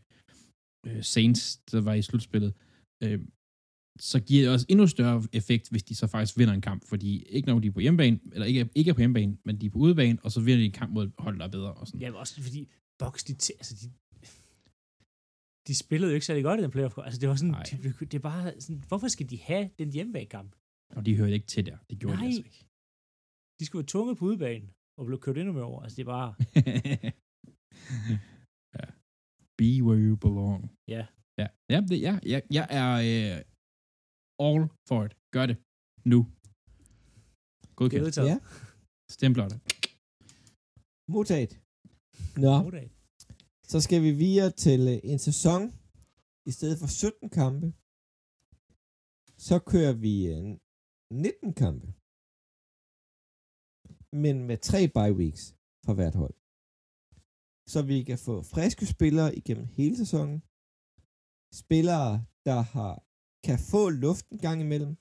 øh, 0.85 1.03
Saints, 1.03 1.57
der 1.57 1.81
var 1.81 1.93
i 1.93 2.01
slutspillet, 2.01 2.53
øh, 3.03 3.19
så 3.99 4.19
giver 4.19 4.43
det 4.43 4.53
også 4.53 4.65
endnu 4.69 4.87
større 4.87 5.23
effekt, 5.33 5.69
hvis 5.69 5.83
de 5.83 5.95
så 5.95 6.07
faktisk 6.07 6.37
vinder 6.37 6.53
en 6.53 6.61
kamp, 6.61 6.85
fordi 6.87 7.23
ikke 7.23 7.47
når 7.47 7.59
de 7.59 7.67
er 7.67 7.71
på 7.71 7.79
hjemmebane, 7.79 8.19
eller 8.33 8.45
ikke, 8.45 8.69
ikke 8.75 8.89
er 8.89 8.93
på 8.93 8.99
hjemmebane, 9.01 9.37
men 9.45 9.61
de 9.61 9.65
er 9.65 9.69
på 9.69 9.77
udebane, 9.79 10.19
og 10.23 10.31
så 10.31 10.41
vinder 10.41 10.57
de 10.57 10.65
en 10.65 10.71
kamp 10.71 10.93
mod 10.93 11.11
hold, 11.17 11.39
der 11.39 11.45
er 11.45 11.49
bedre. 11.51 11.73
Og 11.73 11.87
sådan. 11.87 12.01
Ja, 12.01 12.09
men 12.09 12.19
også 12.19 12.41
fordi 12.41 12.69
Bucks, 12.99 13.23
de, 13.23 13.33
t- 13.43 13.57
altså 13.59 13.75
de, 13.81 13.91
de 15.67 15.75
spillede 15.75 16.11
jo 16.11 16.13
ikke 16.15 16.25
særlig 16.25 16.43
godt 16.43 16.59
i 16.59 16.63
den 16.63 16.71
playoff. 16.71 16.97
Altså 16.97 17.19
det 17.21 17.29
var 17.29 17.35
sådan, 17.35 17.55
det, 17.71 17.99
det 17.99 18.13
er 18.13 18.19
bare 18.19 18.61
sådan, 18.61 18.83
hvorfor 18.87 19.07
skal 19.07 19.29
de 19.29 19.37
have 19.41 19.69
den 19.79 19.91
hjemmebanekamp? 19.91 20.55
Og 20.95 21.05
de 21.05 21.17
hørte 21.17 21.33
ikke 21.33 21.47
til 21.47 21.65
der. 21.65 21.77
Det 21.89 21.99
gjorde 21.99 22.15
Nej. 22.15 22.23
de 22.23 22.27
altså 22.27 22.41
ikke. 22.45 22.65
De 23.59 23.65
skulle 23.65 23.79
være 23.79 23.87
tunge 23.87 24.15
på 24.15 24.25
udebane, 24.25 24.67
og 24.97 25.05
blev 25.05 25.19
kørt 25.19 25.37
endnu 25.37 25.53
mere 25.53 25.63
over. 25.63 25.81
Altså 25.83 25.95
det 25.95 26.01
er 26.01 26.05
bare. 26.05 26.33
Be 29.63 29.71
where 29.85 29.99
you 30.07 30.15
belong. 30.25 30.61
ja. 30.95 31.03
Ja, 31.41 31.47
ja, 31.73 31.79
det, 31.89 31.97
ja, 32.07 32.13
ja 32.33 32.39
jeg 32.57 32.67
er 32.81 32.91
øh, 33.11 33.35
all 34.45 34.61
for 34.87 34.99
it. 35.05 35.13
Gør 35.35 35.45
det. 35.51 35.57
Nu. 36.11 36.19
Godkendt. 37.79 38.05
vedtaget. 38.05 38.29
Ja, 38.29 38.37
Stempler 39.17 39.47
det. 39.51 39.57
modtaget. 41.13 41.51
Nå, 42.45 42.53
Goddag. 42.63 42.87
så 43.71 43.77
skal 43.85 43.99
vi 44.05 44.11
videre 44.25 44.51
til 44.65 44.81
øh, 44.93 44.99
en 45.11 45.19
sæson. 45.27 45.61
I 46.49 46.51
stedet 46.57 46.77
for 46.81 46.87
17 46.87 47.29
kampe, 47.29 47.67
så 49.47 49.55
kører 49.71 49.93
vi 50.05 50.13
øh, 50.33 50.43
19 51.11 51.53
kampe. 51.63 51.87
Men 54.23 54.35
med 54.49 54.57
tre 54.69 54.81
bye 54.97 55.13
weeks 55.21 55.43
for 55.85 55.93
hvert 55.93 56.15
hold. 56.21 56.35
Så 57.73 57.79
vi 57.91 57.97
kan 58.09 58.19
få 58.27 58.35
friske 58.53 58.85
spillere 58.95 59.29
igennem 59.39 59.65
hele 59.77 59.95
sæsonen. 60.01 60.37
Spillere, 61.61 62.11
der 62.47 62.59
har, 62.73 62.93
kan 63.47 63.59
få 63.71 63.81
luft 64.05 64.25
en 64.33 64.39
gang 64.45 64.57
imellem. 64.65 64.93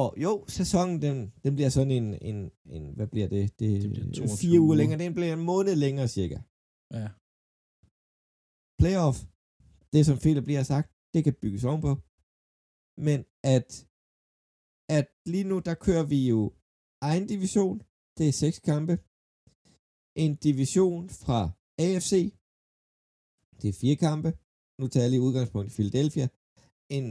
Og 0.00 0.08
jo, 0.24 0.32
sæsonen, 0.58 0.96
den, 1.06 1.16
den 1.44 1.52
bliver 1.56 1.72
sådan 1.76 1.94
en, 2.00 2.08
en, 2.30 2.38
en 2.76 2.84
hvad 2.96 3.08
bliver 3.12 3.28
det? 3.36 3.44
Det, 3.60 3.70
Det 3.82 3.90
bliver 3.90 4.12
22 4.12 4.36
fire 4.42 4.60
uger 4.60 4.66
uger. 4.66 4.76
længere. 4.80 4.98
Den 5.04 5.14
bliver 5.16 5.32
en 5.38 5.44
måned 5.52 5.74
længere 5.84 6.08
cirka. 6.16 6.38
Ja. 6.98 7.08
Playoff, 8.80 9.18
det 9.92 10.02
som 10.08 10.16
Philip 10.22 10.46
lige 10.46 10.60
har 10.62 10.68
sagt, 10.74 10.88
det 11.14 11.20
kan 11.26 11.34
bygges 11.42 11.64
ovenpå. 11.70 11.92
Men 13.06 13.18
at, 13.54 13.68
at 14.98 15.06
lige 15.32 15.46
nu, 15.50 15.56
der 15.68 15.74
kører 15.86 16.06
vi 16.12 16.18
jo 16.32 16.40
egen 17.10 17.26
division. 17.32 17.76
Det 18.18 18.24
er 18.28 18.32
seks 18.44 18.58
kampe. 18.70 18.94
En 20.22 20.32
division 20.48 21.02
fra 21.22 21.40
AFC. 21.86 22.12
Det 23.60 23.68
er 23.68 23.80
fire 23.82 23.98
kampe. 24.06 24.30
Nu 24.80 24.84
tager 24.88 25.04
jeg 25.04 25.12
lige 25.12 25.26
udgangspunkt 25.28 25.68
i 25.68 25.74
Philadelphia. 25.76 26.26
En 26.96 27.06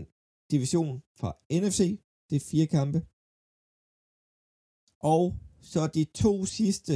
division 0.53 0.93
fra 1.19 1.31
NFC. 1.61 1.81
Det 2.27 2.35
er 2.39 2.47
fire 2.51 2.67
kampe. 2.77 2.99
Og 5.13 5.23
så 5.71 5.81
de 5.97 6.03
to 6.23 6.33
sidste 6.57 6.95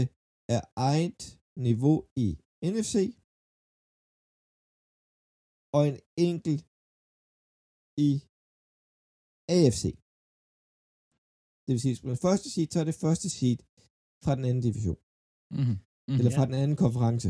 er 0.56 0.62
eget 0.90 1.22
niveau 1.68 1.98
i 2.26 2.28
NFC. 2.74 2.96
Og 5.76 5.82
en 5.90 5.98
enkelt 6.30 6.64
i 8.08 8.12
AFC. 9.58 9.84
Det 11.64 11.72
vil 11.74 11.84
sige, 11.84 11.96
at 11.98 12.04
man 12.12 12.24
første 12.28 12.48
seed, 12.54 12.70
så 12.72 12.80
er 12.80 12.88
det 12.90 13.02
første 13.06 13.28
seed 13.38 13.60
fra 14.24 14.34
den 14.38 14.46
anden 14.50 14.64
division. 14.70 15.00
Mm-hmm. 15.58 15.78
Mm-hmm. 16.12 16.20
Eller 16.20 16.32
fra 16.38 16.42
Ja. 16.46 16.50
den 16.50 16.58
anden 16.64 16.78
konference. 16.86 17.30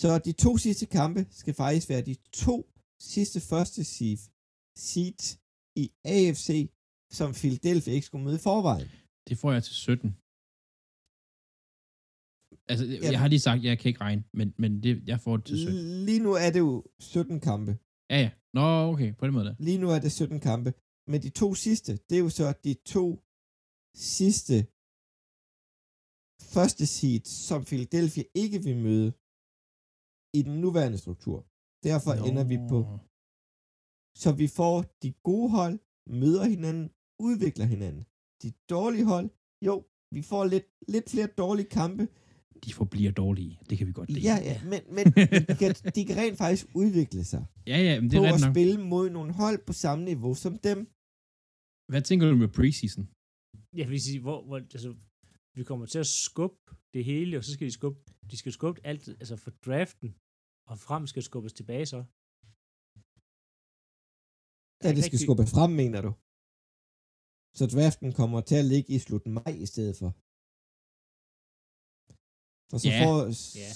Så 0.00 0.10
de 0.28 0.32
to 0.44 0.52
sidste 0.66 0.86
kampe 0.98 1.20
skal 1.40 1.54
faktisk 1.54 1.86
være 1.92 2.02
de 2.10 2.16
to 2.44 2.56
sidste 3.14 3.38
første 3.50 3.80
seeds 4.88 5.22
i 5.82 5.84
AFC, 6.16 6.48
som 7.18 7.28
Philadelphia 7.40 7.92
ikke 7.94 8.06
skulle 8.06 8.24
møde 8.24 8.36
i 8.40 8.46
forvejen. 8.50 8.88
Det 9.28 9.34
får 9.38 9.50
jeg 9.52 9.62
til 9.64 9.74
17. 9.74 10.16
Altså, 12.70 12.84
jeg, 12.86 13.12
jeg 13.12 13.20
har 13.20 13.28
lige 13.28 13.40
sagt, 13.48 13.58
at 13.58 13.64
jeg 13.64 13.78
kan 13.78 13.88
ikke 13.88 14.00
regne, 14.00 14.24
men, 14.38 14.54
men 14.58 14.82
det, 14.82 15.08
jeg 15.08 15.20
får 15.20 15.36
det 15.36 15.46
til 15.46 15.58
17. 15.58 15.74
Lige 16.08 16.20
nu 16.26 16.32
er 16.44 16.50
det 16.54 16.58
jo 16.58 16.84
17 16.98 17.40
kampe. 17.40 17.72
Ja, 18.10 18.18
ja. 18.24 18.30
Nå, 18.54 18.64
okay, 18.92 19.14
på 19.18 19.26
den 19.26 19.34
måde 19.34 19.44
der. 19.48 19.54
Lige 19.58 19.78
nu 19.78 19.90
er 19.90 19.98
det 19.98 20.12
17 20.12 20.40
kampe. 20.40 20.70
Men 21.10 21.22
de 21.22 21.30
to 21.30 21.54
sidste, 21.54 21.92
det 22.08 22.14
er 22.16 22.24
jo 22.26 22.28
så 22.40 22.46
de 22.64 22.74
to 22.94 23.06
sidste 23.94 24.66
første 26.56 26.84
seed, 26.96 27.24
som 27.48 27.60
Philadelphia 27.70 28.24
ikke 28.42 28.58
vil 28.66 28.76
møde 28.86 29.08
i 30.38 30.40
den 30.48 30.54
nuværende 30.64 30.98
struktur. 31.04 31.38
Derfor 31.88 32.12
Nå. 32.14 32.24
ender 32.28 32.44
vi 32.52 32.56
på. 32.72 32.78
Så 34.22 34.30
vi 34.42 34.46
får 34.58 34.76
de 35.02 35.10
gode 35.28 35.50
hold, 35.58 35.76
møder 36.22 36.44
hinanden, 36.54 36.86
udvikler 37.28 37.66
hinanden. 37.74 38.02
De 38.42 38.48
dårlige 38.74 39.06
hold, 39.12 39.28
jo, 39.68 39.74
vi 40.16 40.22
får 40.30 40.42
lidt, 40.54 40.66
lidt 40.94 41.06
flere 41.10 41.26
dårlige 41.42 41.70
kampe. 41.80 42.04
De 42.64 42.72
forbliver 42.80 43.12
dårlige. 43.22 43.52
Det 43.68 43.78
kan 43.78 43.86
vi 43.86 43.92
godt 43.92 44.10
lide. 44.10 44.24
Ja, 44.30 44.36
ja, 44.50 44.56
men, 44.72 44.80
men 44.96 45.04
de, 45.50 45.54
kan, 45.62 45.70
de 45.96 46.00
kan 46.08 46.16
rent 46.22 46.38
faktisk 46.44 46.66
udvikle 46.82 47.24
sig 47.32 47.42
Ja, 47.66 47.78
ja, 47.88 47.94
men 48.00 48.10
det 48.10 48.16
på 48.18 48.24
er 48.24 48.28
at 48.28 48.34
ret 48.34 48.40
nok. 48.46 48.54
spille 48.54 48.76
mod 48.92 49.06
nogle 49.10 49.32
hold 49.42 49.58
på 49.68 49.72
samme 49.72 50.02
niveau 50.10 50.34
som 50.44 50.52
dem. 50.68 50.78
Hvad 51.92 52.02
tænker 52.08 52.24
du 52.30 52.36
med 52.44 52.50
preseason? 52.58 53.04
Jeg 53.80 53.86
vil 53.90 54.00
sige, 54.06 54.20
hvor, 54.26 54.38
hvor 54.46 54.56
altså, 54.76 54.90
vi 55.56 55.64
kommer 55.64 55.86
til 55.86 55.98
at 55.98 56.06
skubbe 56.06 56.76
det 56.94 57.04
hele, 57.04 57.36
og 57.38 57.44
så 57.44 57.52
skal 57.52 57.66
de 57.66 57.72
skubbe, 57.72 58.00
de 58.30 58.36
skal 58.36 58.52
skubbe 58.52 58.80
alt, 58.84 59.08
altså 59.08 59.36
for 59.36 59.50
draften, 59.50 60.08
og 60.70 60.78
frem 60.78 61.06
skal 61.06 61.22
skubbes 61.22 61.52
tilbage 61.52 61.86
så. 61.86 62.00
Da 64.82 64.88
det 64.96 65.04
skal 65.04 65.18
skubbes 65.18 65.50
frem, 65.56 65.70
mener 65.82 66.00
du? 66.06 66.12
Så 67.58 67.64
draften 67.74 68.12
kommer 68.12 68.40
til 68.40 68.54
at 68.62 68.64
ligge 68.64 68.92
i 68.96 68.98
slut 68.98 69.26
maj 69.26 69.52
i 69.64 69.66
stedet 69.66 69.96
for. 70.00 70.10
For 72.70 72.78
så, 72.78 72.88
Ja. 72.88 72.98
får, 73.04 73.18
Ja. 73.62 73.72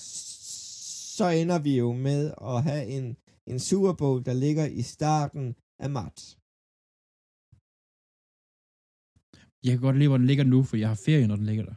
så 1.19 1.27
ender 1.43 1.59
vi 1.59 1.73
jo 1.79 1.93
med 1.93 2.35
at 2.51 2.63
have 2.63 2.85
en, 2.97 3.17
en 3.47 3.61
Super 3.61 3.93
Bowl, 4.01 4.25
der 4.25 4.33
ligger 4.33 4.67
i 4.67 4.83
starten 4.83 5.47
af 5.79 5.91
marts. 5.91 6.38
Jeg 9.65 9.73
kan 9.73 9.81
godt 9.81 9.97
lide, 9.97 10.09
hvor 10.09 10.17
den 10.17 10.27
ligger 10.27 10.45
nu, 10.45 10.63
for 10.63 10.77
jeg 10.77 10.89
har 10.89 10.95
ferie, 10.95 11.27
når 11.27 11.37
den 11.37 11.47
ligger 11.47 11.65
der. 11.65 11.75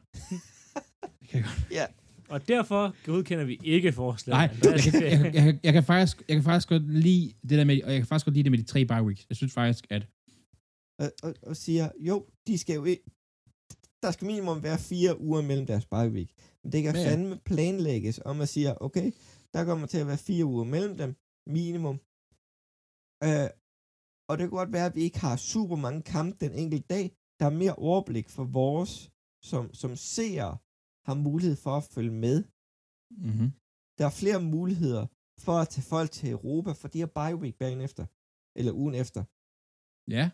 Det 1.20 1.28
kan 1.30 1.40
jeg 1.40 1.44
godt. 1.44 1.72
Ja. 1.72 1.86
Og 2.30 2.48
derfor 2.48 2.96
godkender 3.06 3.46
vi 3.46 3.60
ikke 3.64 3.92
forslaget. 3.94 4.52
Nej, 4.64 4.72
jeg 4.74 4.80
kan, 4.82 5.04
jeg, 5.04 5.12
kan- 5.20 5.34
jeg, 5.36 5.44
kan- 5.44 5.60
jeg, 5.64 5.74
kan 5.74 5.84
faktisk, 5.84 6.24
jeg 6.28 6.36
kan 6.36 6.44
faktisk 6.44 6.70
godt 6.70 6.90
lide 6.94 7.34
det 7.42 7.50
der 7.50 7.64
med, 7.66 7.84
og 7.84 7.92
jeg 7.92 8.00
kan 8.00 8.08
faktisk 8.08 8.26
godt 8.26 8.34
lide 8.36 8.44
det 8.44 8.52
med 8.52 8.60
de 8.60 8.64
tre 8.64 8.86
bye 8.86 9.04
weeks. 9.04 9.26
Jeg 9.30 9.38
synes 9.38 9.54
faktisk, 9.54 9.88
at 9.90 10.08
Og, 11.00 11.12
og, 11.24 11.34
og 11.44 11.58
siger, 11.58 11.92
jo, 12.00 12.26
de 12.48 12.58
skal 12.58 12.76
jo 12.76 12.84
ikke... 12.86 13.04
Der 14.04 14.12
skal 14.12 14.26
minimum 14.26 14.64
være 14.64 14.80
fire 14.80 15.22
uger 15.22 15.42
mellem 15.42 15.66
deres 15.66 15.86
bye 15.86 16.10
week. 16.12 16.30
Men 16.64 16.72
det 16.72 16.84
kan 16.84 16.96
ja. 16.96 17.10
fandme 17.12 17.40
planlægges, 17.46 18.20
om 18.26 18.42
at 18.42 18.50
sige, 18.50 18.82
okay, 18.82 19.12
der 19.54 19.64
kommer 19.66 19.88
til 19.88 19.98
at 19.98 20.08
være 20.08 20.18
fire 20.18 20.46
uger 20.46 20.64
mellem 20.64 20.98
dem, 20.98 21.16
minimum. 21.48 21.96
Øh, 23.24 23.50
og 24.30 24.38
det 24.38 24.44
kan 24.44 24.50
godt 24.50 24.74
være, 24.74 24.86
at 24.86 24.96
vi 24.96 25.02
ikke 25.02 25.20
har 25.20 25.36
super 25.36 25.76
mange 25.76 26.02
kampe 26.02 26.38
den 26.46 26.54
enkelte 26.54 26.86
dag. 26.90 27.12
Der 27.42 27.48
er 27.48 27.50
mere 27.64 27.76
overblik 27.76 28.30
for 28.30 28.44
vores, 28.44 29.12
som, 29.44 29.74
som 29.74 29.96
seere 29.96 30.58
har 31.06 31.14
mulighed 31.14 31.56
for 31.56 31.78
at 31.78 31.84
følge 31.84 32.12
med. 32.12 32.44
mm-hmm. 33.12 33.52
Der 33.98 34.06
er 34.06 34.10
flere 34.10 34.42
muligheder 34.42 35.06
for 35.40 35.52
at 35.60 35.70
tage 35.70 35.84
folk 35.84 36.12
til 36.12 36.30
Europa, 36.30 36.72
for 36.72 36.88
de 36.88 37.00
har 37.00 37.06
bye 37.08 37.36
week 37.36 37.56
bagen 37.56 37.82
efter. 37.82 38.06
Eller 38.56 38.72
ugen 38.74 38.96
efter. 38.96 39.24
ja. 40.12 40.30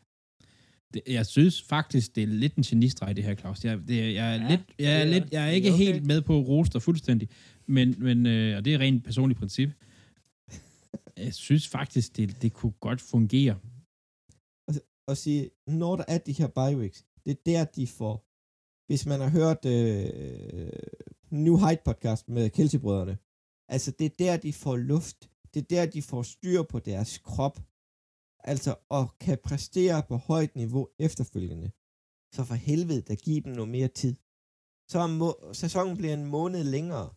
Det, 0.93 1.01
jeg 1.07 1.25
synes 1.25 1.61
faktisk, 1.63 2.15
det 2.15 2.23
er 2.23 2.27
lidt 2.27 2.55
en 2.55 2.63
genistreg, 2.63 3.15
det 3.15 3.23
her, 3.23 3.35
Claus. 3.35 3.65
Jeg, 3.65 3.77
det, 3.87 4.13
jeg, 4.13 4.35
er, 4.35 4.41
Ja, 4.41 4.49
lidt, 4.49 4.61
jeg, 4.79 4.93
er, 5.01 5.05
det 5.05 5.15
er- 5.15 5.19
lidt, 5.19 5.33
jeg 5.33 5.43
er 5.43 5.47
er 5.47 5.51
ikke 5.51 5.69
okay. 5.69 5.77
helt 5.77 6.05
med 6.05 6.21
på 6.21 6.39
at 6.39 6.47
rose 6.47 6.71
dig 6.71 6.81
fuldstændig, 6.81 7.29
men, 7.65 7.95
men 7.97 8.25
øh, 8.25 8.57
og 8.57 8.65
det 8.65 8.73
er 8.73 8.79
rent 8.79 9.03
personligt 9.03 9.39
princip. 9.39 9.69
Jeg 11.17 11.33
synes 11.33 11.67
faktisk, 11.67 12.17
det, 12.17 12.41
det 12.41 12.53
kunne 12.53 12.71
godt 12.71 13.01
fungere 13.01 13.59
og 15.07 15.17
sige, 15.17 15.49
når 15.67 15.95
der 15.95 16.05
er 16.07 16.17
de 16.17 16.31
her 16.33 16.47
bye 16.47 16.77
weeks, 16.77 17.05
det 17.25 17.31
er 17.31 17.41
der, 17.45 17.65
de 17.65 17.87
får. 17.87 18.15
Hvis 18.87 19.05
man 19.05 19.19
har 19.19 19.29
hørt 19.29 19.65
øh, 19.65 20.69
New 21.31 21.57
Height 21.57 21.83
podcast 21.83 22.29
med 22.29 22.49
Kelsey-brødrene, 22.49 23.17
Altså, 23.69 23.91
det 23.99 24.05
er 24.05 24.15
der, 24.19 24.37
de 24.37 24.53
får 24.53 24.75
luft. 24.75 25.29
Det 25.53 25.59
er 25.61 25.67
der, 25.75 25.85
de 25.91 26.01
får 26.01 26.21
styr 26.23 26.63
på 26.63 26.79
deres 26.79 27.17
krop. 27.17 27.57
Altså, 28.39 28.75
og 28.89 29.17
kan 29.19 29.37
præstere 29.43 30.03
på 30.09 30.15
højt 30.17 30.55
niveau 30.55 30.87
efterfølgende. 30.99 31.71
Så 32.35 32.43
for 32.43 32.53
helvede, 32.55 33.01
der 33.01 33.15
giver 33.15 33.41
dem 33.41 33.53
noget 33.53 33.69
mere 33.69 33.87
tid. 33.87 34.15
Så 34.91 35.07
må- 35.07 35.53
sæsonen 35.53 35.97
bliver 35.97 36.13
en 36.13 36.25
måned 36.25 36.63
længere. 36.63 37.09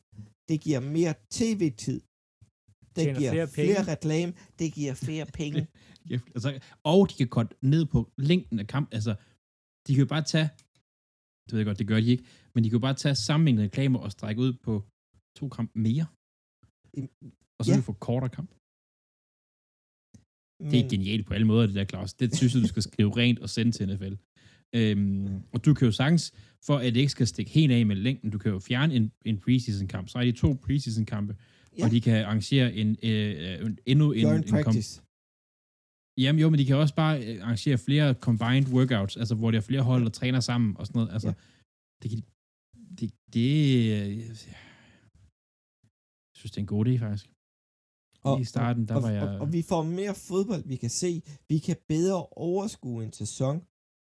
Det 0.48 0.60
giver 0.60 0.80
mere 0.80 1.14
tv-tid. 1.30 2.00
Det 2.96 3.16
giver 3.16 3.30
flere 3.30 3.46
penge. 3.46 3.74
flere 3.74 3.92
reklame. 3.92 4.32
Det 4.58 4.72
giver 4.72 4.94
flere 4.94 5.26
penge. 5.40 5.66
Altså, 6.34 6.60
og 6.84 7.10
de 7.10 7.14
kan 7.14 7.28
korte 7.28 7.54
ned 7.62 7.86
på 7.86 8.10
længden 8.18 8.58
af 8.58 8.66
kamp. 8.66 8.88
Altså, 8.92 9.14
de 9.86 9.94
kan 9.94 10.02
jo 10.04 10.06
bare 10.06 10.22
tage, 10.22 10.48
det 11.44 11.52
ved 11.52 11.58
jeg 11.58 11.66
godt, 11.66 11.78
det 11.78 11.86
gør 11.86 12.00
de 12.00 12.06
ikke, 12.06 12.24
men 12.54 12.64
de 12.64 12.68
kan 12.70 12.76
jo 12.76 12.80
bare 12.88 12.94
tage 12.94 13.14
sammenhængende 13.14 13.64
reklamer 13.64 13.98
og 13.98 14.12
strække 14.12 14.40
ud 14.42 14.52
på 14.52 14.84
to 15.36 15.48
kamp 15.48 15.70
mere. 15.74 16.06
Og 17.58 17.64
så 17.64 17.70
ja. 17.70 17.76
vil 17.76 17.82
du 17.82 17.84
få 17.92 17.92
kortere 17.92 18.30
kamp. 18.30 18.50
Det 20.70 20.80
er 20.80 20.88
genialt 20.88 21.26
på 21.26 21.34
alle 21.34 21.46
måder, 21.46 21.66
det 21.66 21.74
der, 21.74 21.84
Claus. 21.84 22.14
Det 22.14 22.36
synes 22.36 22.54
jeg, 22.54 22.62
du 22.62 22.68
skal 22.68 22.82
skrive 22.82 23.16
rent 23.16 23.38
og 23.38 23.50
sende 23.50 23.72
til 23.72 23.88
NFL. 23.88 24.14
Øhm, 24.74 25.42
og 25.52 25.64
du 25.64 25.74
kan 25.74 25.86
jo 25.86 25.92
sagtens, 25.92 26.32
for 26.66 26.76
at 26.78 26.94
det 26.94 27.00
ikke 27.00 27.12
skal 27.12 27.26
stikke 27.26 27.50
helt 27.50 27.72
af 27.72 27.86
med 27.86 27.96
længden, 27.96 28.30
du 28.30 28.38
kan 28.38 28.52
jo 28.52 28.58
fjerne 28.58 28.94
en, 28.94 29.12
en 29.24 29.38
preseason-kamp. 29.38 30.08
Så 30.08 30.18
er 30.18 30.24
de 30.24 30.32
to 30.32 30.58
preseason-kampe, 30.62 31.36
Ja. 31.78 31.84
og 31.84 31.90
de 31.90 32.00
kan 32.00 32.24
arrangere 32.24 32.72
en, 32.80 32.88
øh, 33.02 33.60
øh, 33.64 33.76
endnu 33.86 34.12
en, 34.12 34.20
Joint 34.22 34.44
en 34.44 34.50
practice. 34.50 35.02
Jamen 36.18 36.40
jo, 36.42 36.50
men 36.50 36.58
de 36.60 36.64
kan 36.66 36.76
også 36.76 36.94
bare 36.94 37.14
øh, 37.26 37.42
arrangere 37.44 37.78
flere 37.78 38.14
combined 38.14 38.68
workouts, 38.76 39.16
altså 39.16 39.34
hvor 39.34 39.50
der 39.50 39.58
er 39.58 39.62
flere 39.70 39.82
hold, 39.82 40.02
der 40.04 40.10
træner 40.10 40.40
sammen 40.40 40.76
og 40.76 40.86
sådan 40.86 40.98
noget. 40.98 41.12
Altså, 41.12 41.28
Ja. 41.28 41.34
det, 42.02 42.06
kan 42.10 42.18
de- 42.20 42.30
det, 42.98 43.08
det, 43.34 43.48
jeg 44.28 44.36
synes, 46.38 46.50
det 46.52 46.56
er 46.56 46.60
en 46.60 46.66
god 46.76 46.86
idé, 46.86 46.94
faktisk. 47.04 47.26
Lige 48.24 48.40
i 48.40 48.44
starten, 48.44 48.88
der 48.88 48.94
og, 48.94 49.02
var 49.02 49.10
jeg... 49.10 49.22
Og, 49.28 49.38
og 49.42 49.52
vi 49.52 49.62
får 49.62 49.82
mere 49.82 50.14
fodbold, 50.28 50.64
vi 50.72 50.76
kan 50.76 50.90
se. 51.02 51.22
Vi 51.48 51.58
kan 51.58 51.76
bedre 51.88 52.26
overskue 52.26 53.04
en 53.04 53.12
sæson. 53.12 53.56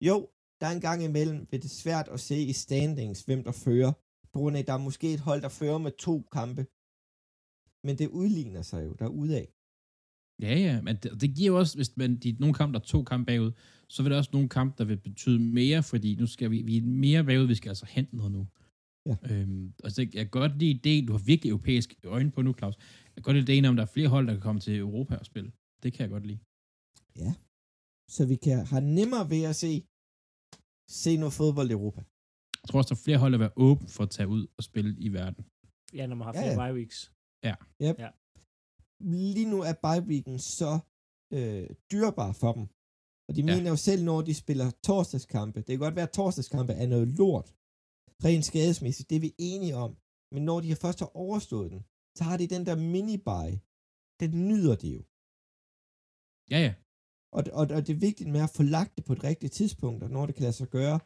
Jo, 0.07 0.17
der 0.59 0.67
er 0.67 0.75
en 0.79 0.81
gang 0.89 1.03
imellem, 1.03 1.39
vil 1.51 1.61
det 1.65 1.71
svært 1.83 2.07
at 2.15 2.19
se 2.19 2.37
i 2.51 2.53
standings, 2.53 3.19
hvem 3.27 3.43
der 3.43 3.51
fører. 3.65 3.91
På 4.33 4.39
grund 4.39 4.55
af, 4.57 4.61
at 4.61 4.67
der 4.67 4.73
er 4.73 4.77
måske 4.89 5.13
et 5.13 5.19
hold, 5.19 5.41
der 5.41 5.49
fører 5.49 5.77
med 5.77 5.91
to 6.07 6.15
kampe. 6.31 6.61
Men 7.85 7.97
det 7.99 8.07
udligner 8.07 8.61
sig 8.61 8.85
jo 8.85 8.93
derudaf. 8.93 9.47
Ja, 10.45 10.55
ja, 10.67 10.81
men 10.81 10.95
det, 11.01 11.21
det 11.21 11.29
giver 11.35 11.51
jo 11.51 11.57
også, 11.61 11.77
hvis 11.77 11.97
man, 11.97 12.15
de, 12.23 12.31
nogle 12.39 12.55
kampe, 12.59 12.73
der 12.73 12.79
er 12.79 12.83
to 12.95 13.03
kampe 13.03 13.25
bagud, 13.25 13.51
så 13.89 14.03
vil 14.03 14.11
der 14.11 14.17
også 14.17 14.29
nogle 14.33 14.49
kampe, 14.49 14.73
der 14.77 14.85
vil 14.85 14.97
betyde 14.97 15.39
mere, 15.39 15.83
fordi 15.83 16.15
nu 16.15 16.27
skal 16.27 16.51
vi, 16.51 16.61
vi 16.61 16.77
er 16.77 16.81
mere 16.81 17.23
bagud, 17.23 17.47
vi 17.47 17.55
skal 17.55 17.69
altså 17.69 17.85
hente 17.85 18.15
noget 18.17 18.31
nu. 18.31 18.47
Ja. 19.09 19.15
Øhm, 19.29 19.73
altså, 19.83 20.01
jeg 20.01 20.23
kan 20.25 20.29
godt 20.41 20.57
lide 20.59 20.71
ideen, 20.71 21.05
du 21.07 21.13
har 21.13 21.23
virkelig 21.31 21.49
europæisk 21.49 21.89
øjne 22.03 22.31
på 22.31 22.41
nu, 22.41 22.53
Claus. 22.59 22.75
Jeg 23.05 23.15
kan 23.15 23.23
godt 23.23 23.37
lide 23.37 23.51
ideen 23.51 23.65
om, 23.65 23.75
der 23.75 23.83
er 23.83 23.93
flere 23.95 24.07
hold, 24.07 24.27
der 24.27 24.33
kan 24.33 24.41
komme 24.41 24.61
til 24.61 24.73
Europa 24.77 25.15
og 25.15 25.25
spille. 25.25 25.51
Det 25.83 25.93
kan 25.93 26.01
jeg 26.01 26.09
godt 26.09 26.25
lide. 26.29 26.39
Så 28.15 28.21
vi 28.31 28.35
kan 28.35 28.57
have 28.71 28.85
nemmere 28.99 29.25
ved 29.33 29.43
at 29.51 29.55
se, 29.63 29.71
se 31.03 31.11
noget 31.21 31.33
fodbold 31.39 31.69
i 31.69 31.77
Europa. 31.79 32.01
Jeg 32.61 32.67
tror 32.69 32.77
også, 32.79 32.91
der 32.93 32.99
er 32.99 33.05
flere 33.07 33.19
hold, 33.23 33.31
der 33.33 33.37
vil 33.37 33.47
være 33.47 33.57
åbne 33.67 33.87
for 33.95 34.03
at 34.07 34.11
tage 34.15 34.27
ud 34.35 34.43
og 34.57 34.63
spille 34.69 34.91
i 35.07 35.09
verden. 35.19 35.41
Ja, 35.97 36.03
når 36.07 36.15
man 36.15 36.25
har 36.25 36.33
Ja, 36.33 36.41
flere 36.41 36.57
ja. 37.43 37.55
bye 37.79 38.03
weeks. 38.03 38.13
Lige 39.35 39.49
nu 39.49 39.61
er 39.69 39.73
bye 39.85 40.39
så 40.39 40.79
øh, 41.37 41.69
dyrbar 41.91 42.31
for 42.41 42.51
dem. 42.53 42.65
Og 43.27 43.35
de 43.35 43.41
Ja. 43.41 43.55
mener 43.55 43.69
jo 43.69 43.75
selv, 43.75 44.03
når 44.03 44.21
de 44.21 44.33
spiller 44.33 44.71
torsdagskampe, 44.83 45.59
det 45.59 45.67
kan 45.67 45.79
godt 45.79 45.95
være, 45.95 46.07
at 46.09 46.13
torsdagskampe 46.13 46.73
er 46.73 46.87
noget 46.87 47.07
lort, 47.07 47.47
rent 48.25 48.45
skadesmæssigt, 48.45 49.09
det 49.09 49.15
er 49.15 49.19
vi 49.19 49.33
enige 49.37 49.75
om. 49.75 49.91
Men 50.33 50.45
når 50.45 50.59
de 50.59 50.75
først 50.75 50.99
har 50.99 51.11
overstået 51.25 51.71
den, 51.71 51.81
så 52.17 52.23
har 52.23 52.37
de 52.37 52.47
den 52.47 52.65
der 52.65 52.75
mini-buy. 52.93 53.49
Den 54.19 54.47
nyder 54.47 54.75
de 54.75 54.89
jo. 54.97 55.03
Ja, 56.53 56.59
ja. 56.67 56.73
Og, 57.37 57.43
og, 57.59 57.65
og 57.75 57.87
det 57.87 57.93
er 57.95 57.99
vigtigt 58.07 58.29
med 58.29 58.41
at 58.41 58.49
få 58.49 58.63
lagt 58.63 58.95
det 58.95 59.05
på 59.05 59.13
et 59.13 59.23
rigtigt 59.23 59.53
tidspunkt, 59.53 60.03
og 60.03 60.09
når 60.09 60.25
det 60.25 60.35
kan 60.35 60.41
lade 60.41 60.53
sig 60.53 60.69
gøre. 60.69 60.99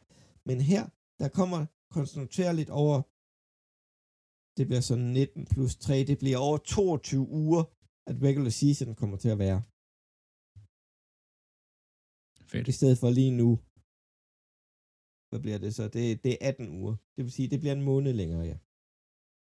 Men 0.46 0.60
her, 0.60 0.88
der 1.20 1.28
kommer 1.28 1.66
kontinuerligt 1.90 2.70
over, 2.70 3.02
det 4.58 4.66
bliver 4.68 4.84
så 4.90 4.96
19 4.96 5.44
plus 5.52 5.72
3, 5.86 5.94
det 6.10 6.16
bliver 6.22 6.38
over 6.46 6.58
22 6.58 7.28
uger, 7.42 7.62
at 8.08 8.16
regular 8.28 8.52
season 8.60 8.90
kommer 9.00 9.16
til 9.24 9.30
at 9.34 9.40
være. 9.44 9.60
Fedt. 12.50 12.68
I 12.72 12.74
stedet 12.78 12.96
for 13.02 13.10
lige 13.18 13.34
nu, 13.42 13.50
hvad 15.30 15.40
bliver 15.44 15.58
det 15.64 15.72
så? 15.78 15.84
Det, 15.96 16.04
det 16.24 16.32
er 16.34 16.40
18 16.50 16.68
uger. 16.80 16.94
Det 17.14 17.20
vil 17.24 17.32
sige, 17.36 17.50
det 17.52 17.60
bliver 17.60 17.76
en 17.78 17.88
måned 17.90 18.12
længere, 18.20 18.44
ja. 18.52 18.58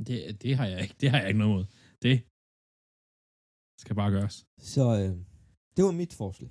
Det, 0.06 0.18
det, 0.42 0.52
har 0.58 0.66
jeg 0.72 0.80
ikke, 0.84 0.96
det 1.00 1.08
har 1.10 1.18
jeg 1.20 1.28
ikke 1.30 1.42
noget 1.42 1.54
mod. 1.56 1.64
Det 2.04 2.16
skal 3.82 3.94
bare 4.00 4.14
gøres. 4.16 4.36
Så 4.72 4.84
øh, 5.00 5.12
det 5.74 5.82
var 5.88 5.94
mit 6.02 6.14
forslag. 6.20 6.50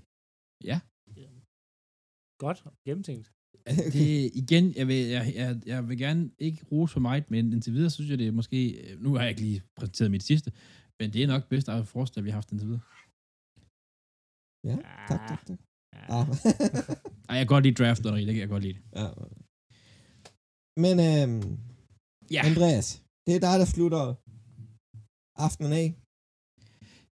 Ja. 0.69 0.77
Godt, 2.43 2.59
gennemtænkt. 2.85 3.27
Det, 3.67 4.31
igen, 4.33 4.73
jeg 4.75 4.87
vil, 4.87 4.95
jeg, 4.95 5.33
jeg, 5.35 5.61
jeg 5.65 5.89
vil 5.89 5.97
gerne 5.97 6.31
ikke 6.39 6.65
rose 6.71 6.93
for 6.93 6.99
meget, 6.99 7.31
men 7.31 7.53
indtil 7.53 7.73
videre 7.73 7.89
synes 7.89 8.09
jeg, 8.09 8.19
det 8.19 8.27
er 8.27 8.31
måske... 8.31 8.71
øh, 8.91 9.01
Nu 9.03 9.13
har 9.13 9.21
jeg 9.21 9.29
ikke 9.29 9.41
lige 9.41 9.61
præsenteret 9.75 10.11
mit 10.11 10.23
sidste, 10.23 10.51
men 10.99 11.13
det 11.13 11.23
er 11.23 11.27
nok 11.27 11.49
bedst 11.49 11.69
af 11.69 11.87
forslag, 11.87 12.25
vi 12.25 12.29
har 12.29 12.35
haft 12.35 12.51
indtil 12.51 12.67
videre. 12.67 12.81
Ja, 14.69 14.75
tak, 15.09 15.27
tak, 15.29 15.45
tak. 15.45 15.59
Ja. 15.95 16.21
Ah. 16.21 16.27
Ej, 17.29 17.35
jeg 17.37 17.43
kan 17.45 17.53
godt 17.55 17.63
lide 17.63 17.83
draft, 17.83 18.03
det 18.03 18.25
kan 18.25 18.37
jeg 18.37 18.49
godt 18.49 18.63
lide. 18.63 18.77
ja. 18.95 19.07
Men 20.83 20.95
øhm, 21.09 21.57
Ja. 22.35 22.41
Andreas, 22.49 22.87
det 23.27 23.35
er 23.35 23.39
dig, 23.47 23.55
der 23.61 23.65
slutter 23.75 24.03
aftenen 25.45 25.73
af. 25.83 25.87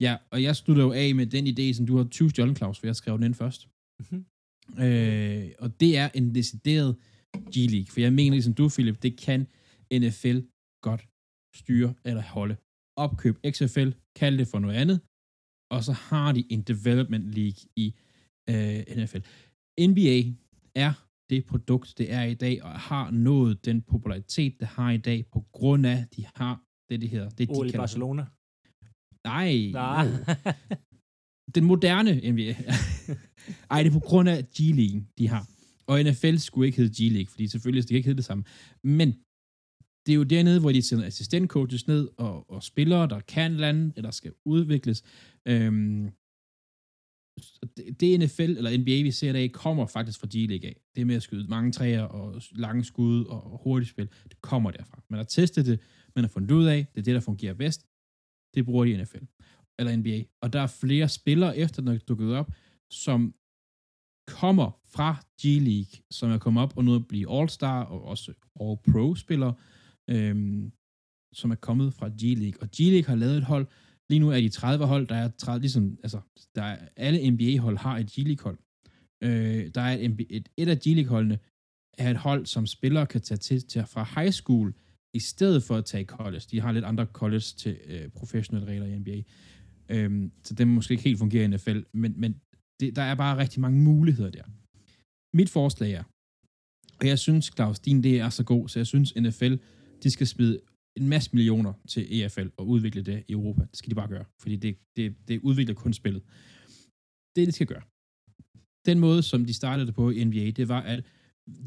Ja, 0.06 0.14
og 0.34 0.43
jeg 0.43 0.56
slutter 0.56 0.84
jo 0.84 0.91
af 0.91 1.16
med 1.16 1.26
den 1.36 1.45
idé, 1.54 1.66
som 1.78 1.86
du 1.86 1.97
har 1.97 2.04
20 2.04 2.30
stjålet, 2.30 2.58
Claus, 2.58 2.80
for 2.80 2.88
jeg 2.88 2.95
skrev 2.95 3.14
den 3.18 3.24
ind 3.30 3.36
først. 3.43 3.62
Mhm. 4.04 4.26
Øh, 4.80 5.51
og 5.59 5.80
det 5.80 5.97
er 5.97 6.09
en 6.14 6.36
decideret 6.36 6.95
G-League. 7.38 7.91
For 7.93 7.99
jeg 8.01 8.14
mener, 8.14 8.32
ligesom 8.32 8.53
du, 8.53 8.70
Philip, 8.70 9.01
det 9.03 9.18
kan 9.20 9.47
NFL 9.93 10.39
godt 10.84 11.07
styre 11.55 11.93
eller 12.05 12.22
holde. 12.22 12.55
Opkøb 12.97 13.36
XFL, 13.51 13.89
kald 14.16 14.38
det 14.38 14.47
for 14.47 14.59
noget 14.59 14.76
andet, 14.76 15.01
og 15.72 15.84
så 15.84 15.91
har 15.91 16.32
de 16.32 16.45
en 16.49 16.62
development 16.62 17.32
league 17.34 17.62
i 17.76 17.95
øh, 18.49 18.80
NFL. 18.97 19.18
NBA 19.80 20.18
er 20.76 20.93
det 21.30 21.45
produkt, 21.45 21.93
det 21.97 22.12
er 22.14 22.24
i 22.24 22.34
dag, 22.34 22.64
og 22.64 22.80
har 22.80 23.12
nået 23.12 23.66
den 23.66 23.82
popularitet, 23.82 24.59
det 24.59 24.68
har 24.68 24.91
i 24.91 24.97
dag, 24.97 25.26
på 25.26 25.45
grund 25.51 25.86
af, 25.86 26.05
de 26.16 26.26
har 26.36 26.62
det, 26.89 27.01
det 27.01 27.09
hedder. 27.09 27.30
Det, 27.30 27.49
de 27.49 27.53
OL 27.53 27.68
i 27.68 27.70
kalder- 27.70 27.82
Barcelona. 27.82 28.26
Nej, 29.24 29.72
Nej. 29.72 30.05
den 31.55 31.64
moderne 31.66 32.32
NBA. 32.32 32.55
Ej, 33.72 33.84
det 33.84 33.89
er 33.89 33.93
på 33.93 33.99
grund 33.99 34.30
af 34.30 34.43
G-League, 34.60 35.02
de 35.18 35.28
har. 35.28 35.47
Og 35.88 36.04
NFL 36.04 36.38
skulle 36.38 36.68
ikke 36.68 36.78
hedde 36.78 36.93
G-League, 37.04 37.32
fordi 37.32 37.47
selvfølgelig 37.47 37.84
skal 37.84 37.93
det 37.93 37.97
ikke 37.97 38.08
hedde 38.08 38.18
det 38.18 38.26
samme. 38.26 38.43
Men 38.84 39.10
det 40.06 40.12
er 40.12 40.16
jo 40.16 40.24
dernede, 40.24 40.60
hvor 40.60 40.72
de 40.72 40.82
sender 40.82 41.06
assistentcoaches 41.06 41.88
ned, 41.88 42.10
og, 42.18 42.49
og 42.49 42.64
spillere, 42.64 43.08
der 43.08 43.20
kan 43.20 43.58
lande, 43.58 43.93
eller 43.95 44.12
skal 44.12 44.34
udvikles. 44.45 45.04
Øhm, 45.47 46.10
det, 47.78 47.99
det 47.99 48.20
NFL, 48.20 48.41
eller 48.41 48.78
NBA, 48.78 49.02
vi 49.04 49.12
ser 49.12 49.30
i 49.30 49.34
dag, 49.34 49.52
kommer 49.52 49.86
faktisk 49.86 50.20
fra 50.20 50.28
G-League 50.36 50.68
af. 50.68 50.82
Det 50.95 51.08
med 51.08 51.16
at 51.16 51.24
skyde 51.24 51.47
mange 51.47 51.72
træer, 51.72 52.02
og 52.02 52.41
lange 52.52 52.84
skud, 52.84 53.26
og 53.26 53.60
hurtigt 53.64 53.91
spil, 53.91 54.10
det 54.30 54.41
kommer 54.41 54.72
derfra. 54.72 55.02
Man 55.10 55.18
har 55.18 55.26
testet 55.26 55.66
det, 55.66 55.80
man 56.16 56.24
har 56.24 56.30
fundet 56.30 56.52
ud 56.52 56.66
af, 56.66 56.86
det 56.93 56.99
er 56.99 57.04
det, 57.04 57.16
der 57.16 57.20
fungerer 57.20 57.54
bedst. 57.54 57.86
Det 58.56 58.66
bruger 58.66 58.86
de 58.86 58.91
i 58.91 59.02
NFL 59.02 59.26
eller 59.80 59.95
NBA. 59.95 60.24
Og 60.41 60.54
der 60.54 60.62
er 60.62 60.68
flere 60.68 61.10
spillere 61.10 61.58
efter, 61.58 61.82
den 61.82 61.91
er 61.91 61.97
dukket 61.97 62.34
op, 62.34 62.52
som 62.91 63.34
kommer 64.42 64.80
fra 64.96 65.10
G-League, 65.42 66.08
som 66.12 66.32
er 66.32 66.38
kommet 66.38 66.64
op 66.64 66.78
og 66.78 66.86
nu 66.86 66.96
at 66.96 67.08
blive 67.08 67.32
All-Star 67.32 67.84
og 67.84 68.06
også 68.06 68.34
All-Pro-spiller, 68.62 69.54
øhm, 70.10 70.72
som 71.34 71.52
er 71.52 71.56
kommet 71.56 71.94
fra 71.94 72.08
G-League. 72.08 72.62
Og 72.62 72.68
G-League 72.76 73.08
har 73.08 73.16
lavet 73.16 73.38
et 73.38 73.44
hold, 73.44 73.68
lige 74.10 74.20
nu 74.20 74.30
er 74.30 74.42
de 74.42 74.50
30 74.50 74.86
hold, 74.86 75.08
der 75.08 75.16
er 75.16 75.30
30, 75.38 75.62
ligesom, 75.62 75.98
altså, 76.04 76.20
der 76.56 76.64
er, 76.64 76.88
alle 76.98 77.32
NBA-hold 77.32 77.78
har 77.78 77.98
et 77.98 78.12
G-League-hold. 78.12 78.58
Øh, 79.24 79.72
der 79.76 79.82
er 79.82 79.98
et, 79.98 80.26
et, 80.30 80.50
et 80.58 80.68
af 80.68 80.78
G-League-holdene 80.78 81.39
er 81.98 82.12
et 82.12 82.18
hold, 82.18 82.46
som 82.46 82.68
spillere 82.68 83.06
kan 83.06 83.22
tage 83.22 83.38
til, 83.38 83.68
til 83.68 83.86
fra 83.86 84.22
high 84.22 84.32
school, 84.32 84.74
i 85.14 85.20
stedet 85.20 85.64
for 85.64 85.76
at 85.76 85.86
tage 85.86 86.06
college. 86.06 86.42
De 86.52 86.62
har 86.62 86.72
lidt 86.72 86.86
andre 86.86 87.06
college 87.06 87.46
til 87.58 87.78
øh, 87.86 88.10
professionelle 88.10 88.72
regler 88.72 88.86
i 88.86 89.00
NBA. 89.00 89.22
Øhm, 89.89 90.32
så 90.44 90.54
det 90.54 90.68
måske 90.68 90.92
ikke 90.92 91.04
helt 91.04 91.20
fungerer 91.20 91.44
i 91.44 91.48
NFL, 91.48 91.80
men, 91.94 92.14
men 92.18 92.42
det, 92.82 92.96
der 92.96 93.02
er 93.02 93.16
bare 93.16 93.38
rigtig 93.38 93.62
mange 93.62 93.80
muligheder 93.80 94.32
der. 94.38 94.46
Mit 95.38 95.50
forslag 95.50 95.92
er, 96.00 96.04
og 97.00 97.08
jeg 97.08 97.20
synes, 97.20 97.46
Claus, 97.56 97.80
din 97.80 98.04
det 98.04 98.20
er 98.20 98.30
så 98.30 98.44
god, 98.44 98.70
så 98.70 98.80
jeg 98.80 98.88
synes, 98.88 99.16
NFL, 99.16 99.56
de 100.04 100.10
skal 100.12 100.28
smide 100.28 100.60
en 101.00 101.08
masse 101.10 101.30
millioner 101.34 101.74
til 101.88 102.04
EFL 102.16 102.48
og 102.58 102.68
udvikle 102.68 103.02
det 103.02 103.24
i 103.28 103.32
Europa. 103.32 103.62
Det 103.62 103.78
skal 103.78 103.90
de 103.90 103.96
bare 103.96 104.08
gøre, 104.08 104.26
fordi 104.42 104.56
det, 104.56 104.78
det, 104.96 105.16
det 105.28 105.40
udvikler 105.40 105.76
kun 105.76 105.94
spillet. 105.94 106.24
Det, 107.36 107.48
de 107.48 107.52
skal 107.52 107.68
gøre. 107.68 107.84
Den 108.86 109.00
måde, 109.00 109.24
som 109.24 109.46
de 109.46 109.54
startede 109.54 109.88
det 109.88 109.96
på 109.96 110.10
i 110.10 110.24
NBA, 110.24 110.52
det 110.52 110.68
var, 110.68 110.82
at 110.82 111.06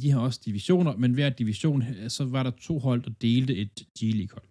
de 0.01 0.11
har 0.11 0.21
også 0.21 0.41
divisioner, 0.45 0.97
men 0.97 1.15
hver 1.15 1.31
division, 1.31 1.83
så 2.09 2.25
var 2.25 2.43
der 2.43 2.51
to 2.51 2.79
hold, 2.79 3.03
der 3.03 3.11
delte 3.11 3.57
et 3.57 3.89
G-League-hold. 3.99 4.49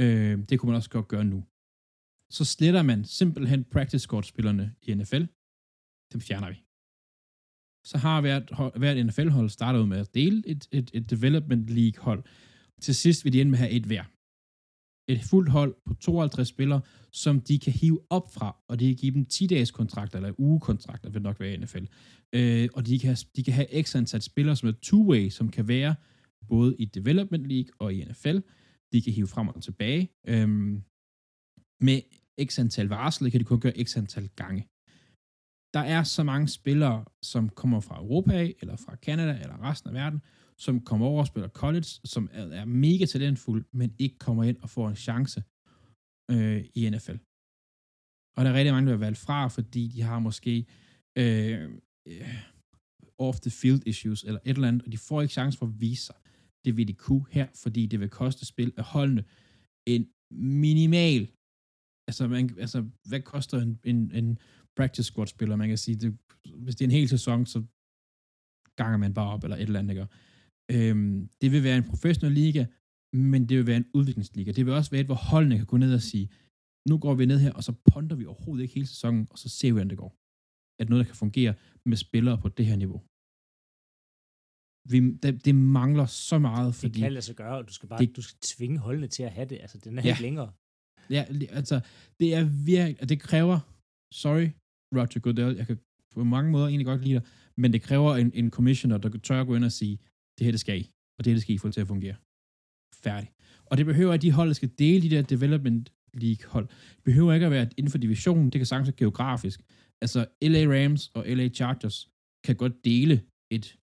Øh, 0.00 0.38
det 0.48 0.54
kunne 0.58 0.68
man 0.70 0.76
også 0.76 0.90
godt 0.90 1.08
gøre 1.08 1.24
nu. 1.24 1.44
Så 2.36 2.44
sletter 2.44 2.82
man 2.82 3.04
simpelthen 3.04 3.64
practice 3.64 4.02
squad-spillerne 4.02 4.74
i 4.82 4.94
NFL. 4.94 5.24
Dem 6.12 6.20
fjerner 6.20 6.50
vi. 6.50 6.58
Så 7.86 7.98
har 7.98 8.20
hvert, 8.20 8.50
hvert 8.76 9.06
NFL-hold 9.06 9.48
startet 9.48 9.80
ud 9.80 9.86
med 9.86 9.98
at 9.98 10.14
dele 10.14 10.42
et, 10.46 10.68
et, 10.72 10.90
et 10.94 11.10
Development 11.10 11.70
League-hold. 11.70 12.24
Til 12.80 12.94
sidst 12.94 13.24
vil 13.24 13.32
de 13.32 13.40
ende 13.40 13.50
med 13.50 13.58
at 13.58 13.64
have 13.64 13.72
et 13.72 13.84
hver. 13.84 14.04
Et 15.08 15.20
fuldt 15.30 15.50
hold 15.50 15.74
på 15.86 15.94
52 15.94 16.48
spillere, 16.48 16.80
som 17.12 17.40
de 17.40 17.58
kan 17.58 17.72
hive 17.72 18.00
op 18.10 18.34
fra, 18.34 18.56
og 18.68 18.80
de 18.80 18.86
kan 18.86 18.96
give 18.96 19.14
dem 19.14 19.26
10-dages 19.32 19.70
kontrakter, 19.70 20.18
eller 20.18 20.40
ugekontrakter, 20.40 21.10
vil 21.10 21.22
nok 21.22 21.40
være 21.40 21.54
i 21.54 21.56
NFL. 21.56 21.84
Øh, 22.34 22.68
og 22.74 22.86
de 22.86 22.98
kan, 22.98 23.06
have, 23.06 23.16
de 23.36 23.42
kan 23.42 23.54
have 23.54 23.82
x 23.82 23.96
antal 23.96 24.22
spillere, 24.22 24.56
som 24.56 24.68
er 24.68 24.72
two-way, 24.86 25.30
som 25.30 25.50
kan 25.50 25.68
være 25.68 25.94
både 26.48 26.76
i 26.78 26.84
Development 26.84 27.46
League 27.46 27.70
og 27.78 27.94
i 27.94 28.04
NFL. 28.04 28.38
De 28.92 29.02
kan 29.02 29.12
hive 29.12 29.26
frem 29.26 29.48
og 29.48 29.62
tilbage. 29.62 30.10
Øhm, 30.26 30.82
med 31.80 32.00
x 32.44 32.58
antal 32.58 32.88
varsel 32.88 33.30
kan 33.30 33.40
de 33.40 33.44
kun 33.44 33.60
gøre 33.60 33.84
x 33.84 33.96
antal 33.96 34.28
gange. 34.36 34.68
Der 35.74 35.80
er 35.80 36.02
så 36.02 36.22
mange 36.22 36.48
spillere, 36.48 37.04
som 37.22 37.48
kommer 37.48 37.80
fra 37.80 37.98
Europa 37.98 38.32
af, 38.32 38.54
eller 38.60 38.76
fra 38.76 38.96
Canada, 38.96 39.38
eller 39.42 39.62
resten 39.62 39.88
af 39.88 39.94
verden, 39.94 40.20
som 40.58 40.80
kommer 40.80 41.06
over 41.06 41.20
og 41.20 41.26
spiller 41.26 41.48
college, 41.48 41.90
som 42.04 42.28
er, 42.32 42.44
er 42.46 42.64
mega 42.64 43.04
talentfulde, 43.04 43.64
men 43.72 43.94
ikke 43.98 44.18
kommer 44.18 44.44
ind 44.44 44.56
og 44.62 44.70
får 44.70 44.88
en 44.88 44.96
chance 44.96 45.42
øh, 46.30 46.64
i 46.74 46.90
NFL. 46.90 47.18
Og 48.36 48.44
der 48.44 48.50
er 48.50 48.54
rigtig 48.54 48.72
mange, 48.74 48.88
der 48.88 48.94
er 48.94 49.06
valgt 49.06 49.18
fra, 49.18 49.48
fordi 49.48 49.88
de 49.88 50.02
har 50.02 50.18
måske 50.18 50.66
øh, 51.18 51.70
øh, 52.08 52.44
off-the-field 53.18 53.82
issues, 53.86 54.24
eller 54.24 54.40
et 54.44 54.54
eller 54.54 54.68
andet, 54.68 54.82
og 54.82 54.92
de 54.92 54.98
får 54.98 55.22
ikke 55.22 55.32
chance 55.32 55.58
for 55.58 55.66
at 55.66 55.80
vise 55.80 56.04
sig. 56.04 56.16
Det 56.64 56.76
vil 56.76 56.88
de 56.88 56.94
kunne 56.94 57.26
her, 57.30 57.48
fordi 57.62 57.86
det 57.86 58.00
vil 58.00 58.10
koste 58.10 58.46
spil 58.46 58.72
af 58.76 58.84
holdene 58.84 59.24
en 59.86 60.08
minimal, 60.30 61.30
altså, 62.08 62.28
man, 62.28 62.58
altså 62.58 62.84
hvad 63.08 63.20
koster 63.20 63.60
en, 63.60 63.80
en, 63.84 64.10
en 64.12 64.38
practice 64.76 65.06
squad 65.10 65.26
spiller, 65.26 65.56
man 65.56 65.68
kan 65.68 65.78
sige, 65.78 65.96
det, 66.02 66.18
hvis 66.64 66.74
det 66.76 66.84
er 66.84 66.88
en 66.88 66.98
hel 67.00 67.08
sæson, 67.08 67.46
så 67.46 67.58
ganger 68.80 68.98
man 68.98 69.14
bare 69.14 69.30
op, 69.34 69.44
eller 69.44 69.56
et 69.56 69.62
eller 69.62 69.78
andet, 69.80 69.94
ikke? 69.94 70.06
Øhm, 70.74 71.28
det 71.40 71.52
vil 71.52 71.62
være 71.68 71.76
en 71.78 71.88
professionel 71.92 72.32
liga, 72.32 72.66
men 73.30 73.40
det 73.48 73.54
vil 73.58 73.66
være 73.66 73.76
en 73.76 73.90
udviklingsliga. 73.94 74.50
Det 74.52 74.66
vil 74.66 74.74
også 74.74 74.90
være 74.90 75.00
et, 75.00 75.06
hvor 75.12 75.20
holdene 75.32 75.56
kan 75.56 75.66
gå 75.66 75.76
ned 75.76 75.94
og 75.94 76.02
sige, 76.02 76.26
nu 76.88 76.98
går 76.98 77.14
vi 77.14 77.26
ned 77.26 77.38
her, 77.38 77.52
og 77.52 77.64
så 77.64 77.72
ponder 77.92 78.16
vi 78.16 78.24
overhovedet 78.26 78.62
ikke 78.62 78.74
hele 78.74 78.86
sæsonen, 78.86 79.26
og 79.30 79.38
så 79.38 79.48
ser 79.48 79.68
vi, 79.68 79.72
hvordan 79.72 79.90
det 79.90 79.98
går. 79.98 80.12
At 80.80 80.88
noget, 80.88 81.00
der 81.04 81.08
kan 81.10 81.16
fungere 81.24 81.54
med 81.86 81.96
spillere 81.96 82.38
på 82.44 82.48
det 82.48 82.66
her 82.66 82.76
niveau. 82.84 83.00
Vi, 84.92 84.98
det, 85.22 85.44
det 85.44 85.54
mangler 85.54 86.06
så 86.06 86.38
meget, 86.38 86.66
Det 86.66 86.80
fordi... 86.82 87.00
kan 87.00 87.12
lade 87.12 87.24
sig 87.30 87.36
gøre, 87.36 87.56
og 87.58 87.68
du 87.68 87.72
skal 87.72 87.88
bare 87.88 87.98
Det- 88.00 88.16
du 88.16 88.22
skal 88.22 88.38
tvinge 88.42 88.78
holdene 88.78 89.08
til 89.08 89.22
at 89.22 89.32
have 89.32 89.48
det. 89.48 89.58
Altså, 89.64 89.78
den 89.78 89.98
er 89.98 90.02
Ja. 90.02 90.08
ikke 90.12 90.22
længere. 90.22 90.52
Ja, 91.10 91.22
altså, 91.60 91.76
det 92.20 92.28
er 92.34 92.44
virkelig, 92.72 93.02
og 93.02 93.08
det 93.08 93.20
kræver, 93.20 93.58
sorry, 94.22 94.48
Roger 94.96 95.20
Goodell, 95.20 95.56
jeg 95.56 95.66
kan 95.66 95.78
på 96.14 96.24
mange 96.24 96.50
måder 96.50 96.66
egentlig 96.66 96.86
godt 96.86 97.00
lide 97.04 97.14
dig, 97.14 97.22
men 97.56 97.72
det 97.72 97.82
kræver 97.82 98.16
en, 98.16 98.30
en 98.34 98.50
commissioner, 98.50 98.98
der 98.98 99.18
tør 99.18 99.40
at 99.40 99.46
gå 99.46 99.54
ind 99.56 99.64
og 99.64 99.72
sige, 99.72 99.98
det 100.38 100.44
her 100.44 100.50
det 100.50 100.60
skal 100.60 100.80
I, 100.80 100.90
og 101.18 101.24
det 101.24 101.30
her 101.30 101.34
det 101.34 101.42
skal 101.42 101.54
I 101.54 101.58
få 101.58 101.70
til 101.70 101.80
at 101.80 101.86
fungere. 101.86 102.16
Færdig. 102.94 103.30
Og 103.66 103.76
det 103.78 103.86
behøver, 103.86 104.12
at 104.12 104.22
de 104.22 104.32
hold, 104.32 104.48
der 104.48 104.54
skal 104.54 104.70
dele 104.78 105.02
de 105.02 105.16
der 105.16 105.22
development 105.22 105.92
league 106.14 106.50
hold, 106.50 106.68
det 106.96 107.04
behøver 107.04 107.32
ikke 107.32 107.46
at 107.46 107.52
være 107.52 107.68
inden 107.76 107.90
for 107.90 107.98
divisionen, 107.98 108.50
det 108.50 108.58
kan 108.58 108.66
sagtens 108.66 108.86
være 108.88 108.96
geografisk. 108.96 109.60
Altså, 110.02 110.26
LA 110.42 110.62
Rams 110.74 111.08
og 111.08 111.24
LA 111.26 111.48
Chargers 111.48 112.08
kan 112.44 112.56
godt 112.56 112.84
dele 112.84 113.22
et 113.50 113.78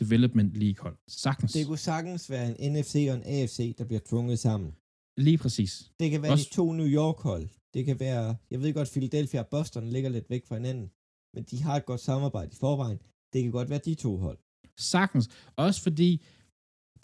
development 0.00 0.54
league 0.54 0.82
hold. 0.82 0.96
Sagtens. 1.08 1.52
Det 1.52 1.66
kunne 1.66 1.78
sagtens 1.78 2.30
være 2.30 2.60
en 2.60 2.72
NFC 2.72 2.94
og 3.10 3.16
en 3.16 3.22
AFC, 3.26 3.76
der 3.78 3.84
bliver 3.84 4.00
tvunget 4.08 4.38
sammen. 4.38 4.74
Lige 5.16 5.38
præcis. 5.38 5.90
Det 6.00 6.10
kan 6.10 6.22
være 6.22 6.32
Også- 6.32 6.48
de 6.50 6.54
to 6.54 6.72
New 6.72 6.86
York-hold. 6.86 7.48
Det 7.74 7.84
kan 7.84 8.00
være, 8.00 8.36
jeg 8.50 8.60
ved 8.62 8.74
godt, 8.74 8.90
Philadelphia 8.92 9.40
og 9.40 9.46
Boston 9.46 9.88
ligger 9.88 10.10
lidt 10.10 10.30
væk 10.30 10.46
fra 10.46 10.54
hinanden, 10.54 10.90
men 11.34 11.44
de 11.50 11.62
har 11.62 11.76
et 11.76 11.86
godt 11.86 12.00
samarbejde 12.00 12.50
i 12.52 12.56
forvejen. 12.60 12.98
Det 13.32 13.42
kan 13.42 13.50
godt 13.50 13.70
være 13.70 13.80
de 13.84 13.94
to 13.94 14.16
hold. 14.16 14.38
Sagtens. 14.78 15.28
Også 15.56 15.82
fordi 15.82 16.22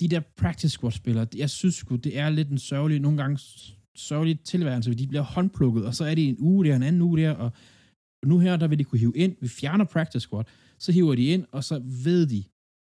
de 0.01 0.09
der 0.09 0.21
practice 0.37 0.69
squad 0.69 0.93
spillere, 0.93 1.27
jeg 1.37 1.51
synes 1.51 1.75
sgu, 1.75 1.97
det 1.97 2.19
er 2.19 2.29
lidt 2.29 2.49
en 2.49 2.59
sørgelig, 2.59 3.01
nogle 3.01 3.19
gange 3.23 3.39
sørgelig 3.97 4.41
tilværelse, 4.41 4.91
fordi 4.91 5.03
de 5.03 5.09
bliver 5.09 5.23
håndplukket, 5.23 5.87
og 5.87 5.95
så 5.95 6.05
er 6.05 6.15
det 6.15 6.29
en 6.29 6.37
uge 6.39 6.65
der, 6.65 6.77
en 6.77 6.83
anden 6.83 7.03
uge 7.03 7.19
der, 7.19 7.31
og 7.31 7.53
nu 8.25 8.39
her, 8.39 8.57
der 8.57 8.69
vil 8.69 8.79
de 8.79 8.85
kunne 8.85 8.99
hive 8.99 9.17
ind, 9.17 9.37
vi 9.41 9.49
fjerner 9.49 9.85
practice 9.85 10.21
squad, 10.21 10.45
så 10.79 10.93
hiver 10.93 11.15
de 11.15 11.25
ind, 11.25 11.45
og 11.53 11.65
så 11.65 11.79
ved 12.05 12.27
de, 12.27 12.45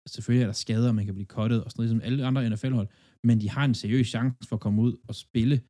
selvfølgelig 0.09 0.43
er 0.43 0.47
der 0.47 0.53
skader, 0.53 0.93
man 0.93 1.05
kan 1.05 1.15
blive 1.15 1.27
kottet 1.27 1.65
og 1.65 1.71
sådan 1.71 1.81
noget, 1.81 2.05
ligesom 2.05 2.13
alle 2.13 2.27
andre 2.27 2.51
NFL-hold, 2.51 2.89
men 3.25 3.41
de 3.41 3.51
har 3.51 3.65
en 3.65 3.75
seriøs 3.75 4.07
chance 4.07 4.49
for 4.49 4.57
at 4.57 4.61
komme 4.61 4.83
ud 4.83 4.97
og 5.09 5.15
spille. 5.15 5.61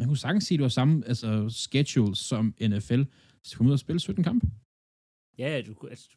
Man 0.00 0.08
kunne 0.08 0.16
sagtens 0.16 0.44
sige, 0.44 0.56
at 0.56 0.58
det 0.58 0.62
var 0.62 0.68
samme 0.68 1.02
altså, 1.06 1.48
schedule 1.48 2.16
som 2.16 2.54
NFL, 2.60 3.02
så 3.42 3.50
de 3.50 3.56
komme 3.56 3.68
ud 3.68 3.72
og 3.72 3.78
spille 3.78 4.00
17 4.00 4.24
kampe. 4.24 4.46
Ja, 5.38 5.62
du, 5.66 5.88
altså, 5.90 6.08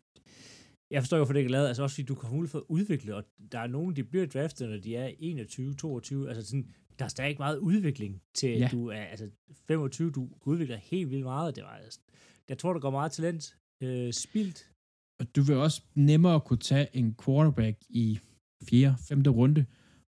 jeg 0.92 1.02
forstår 1.02 1.18
jo, 1.18 1.26
for 1.26 1.34
det 1.34 1.40
ikke 1.40 1.48
er 1.48 1.52
lavet, 1.52 1.68
altså 1.68 1.84
også 1.84 1.96
fordi 1.96 2.06
du 2.06 2.18
have 2.22 2.34
mulighed 2.36 2.52
for 2.52 2.58
at 2.60 2.66
udvikle, 2.68 3.16
og 3.16 3.24
der 3.52 3.60
er 3.60 3.68
nogen, 3.68 3.96
de 3.96 4.04
bliver 4.04 4.26
draftet, 4.26 4.70
når 4.70 4.78
de 4.78 4.96
er 4.96 5.10
21, 5.20 5.74
22, 5.74 6.30
altså 6.30 6.46
sådan, 6.46 6.68
der 7.00 7.06
er 7.06 7.10
stadig 7.10 7.30
ikke 7.30 7.40
meget 7.40 7.58
udvikling 7.58 8.22
til, 8.36 8.48
at 8.48 8.60
Ja. 8.60 8.70
du 8.72 8.88
er, 8.88 9.04
altså 9.04 9.30
25, 9.68 10.12
du 10.12 10.30
udvikler 10.46 10.78
helt 10.78 11.10
vildt 11.10 11.24
meget, 11.24 11.56
det 11.56 11.64
var, 11.64 11.70
altså, 11.70 12.00
jeg 12.50 12.58
tror, 12.58 12.74
der 12.74 12.80
går 12.80 12.92
meget 12.92 13.12
talent 13.12 13.58
øh, 13.84 14.14
spildt. 14.14 14.70
Og 15.20 15.36
du 15.36 15.42
vil 15.42 15.56
også 15.56 15.82
nemmere 15.96 16.42
kunne 16.42 16.60
tage 16.60 16.88
en 16.94 17.16
quarterback 17.26 17.78
i 17.90 18.20
4. 18.64 18.96
5. 19.08 19.22
runde, 19.28 19.66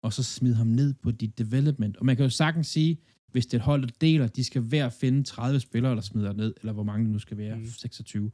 og 0.02 0.12
så 0.12 0.22
smide 0.22 0.54
ham 0.54 0.66
ned 0.66 0.94
på 0.94 1.10
dit 1.10 1.38
development. 1.38 1.96
Og 1.96 2.06
man 2.06 2.16
kan 2.16 2.24
jo 2.24 2.30
sagtens 2.30 2.66
sige, 2.66 3.00
hvis 3.32 3.46
det 3.46 3.54
er 3.54 3.58
et 3.58 3.64
hold, 3.64 3.82
der 3.82 3.92
deler, 4.00 4.26
de 4.26 4.44
skal 4.44 4.62
hver 4.62 4.88
finde 4.88 5.22
30 5.24 5.60
spillere, 5.60 5.94
der 5.94 6.00
smider 6.00 6.32
ned, 6.32 6.54
eller 6.60 6.72
hvor 6.72 6.82
mange 6.82 7.04
det 7.04 7.12
nu 7.12 7.18
skal 7.18 7.36
være, 7.38 7.54
Mm. 7.56 7.60
mm. 7.62 7.66
26. 7.68 8.30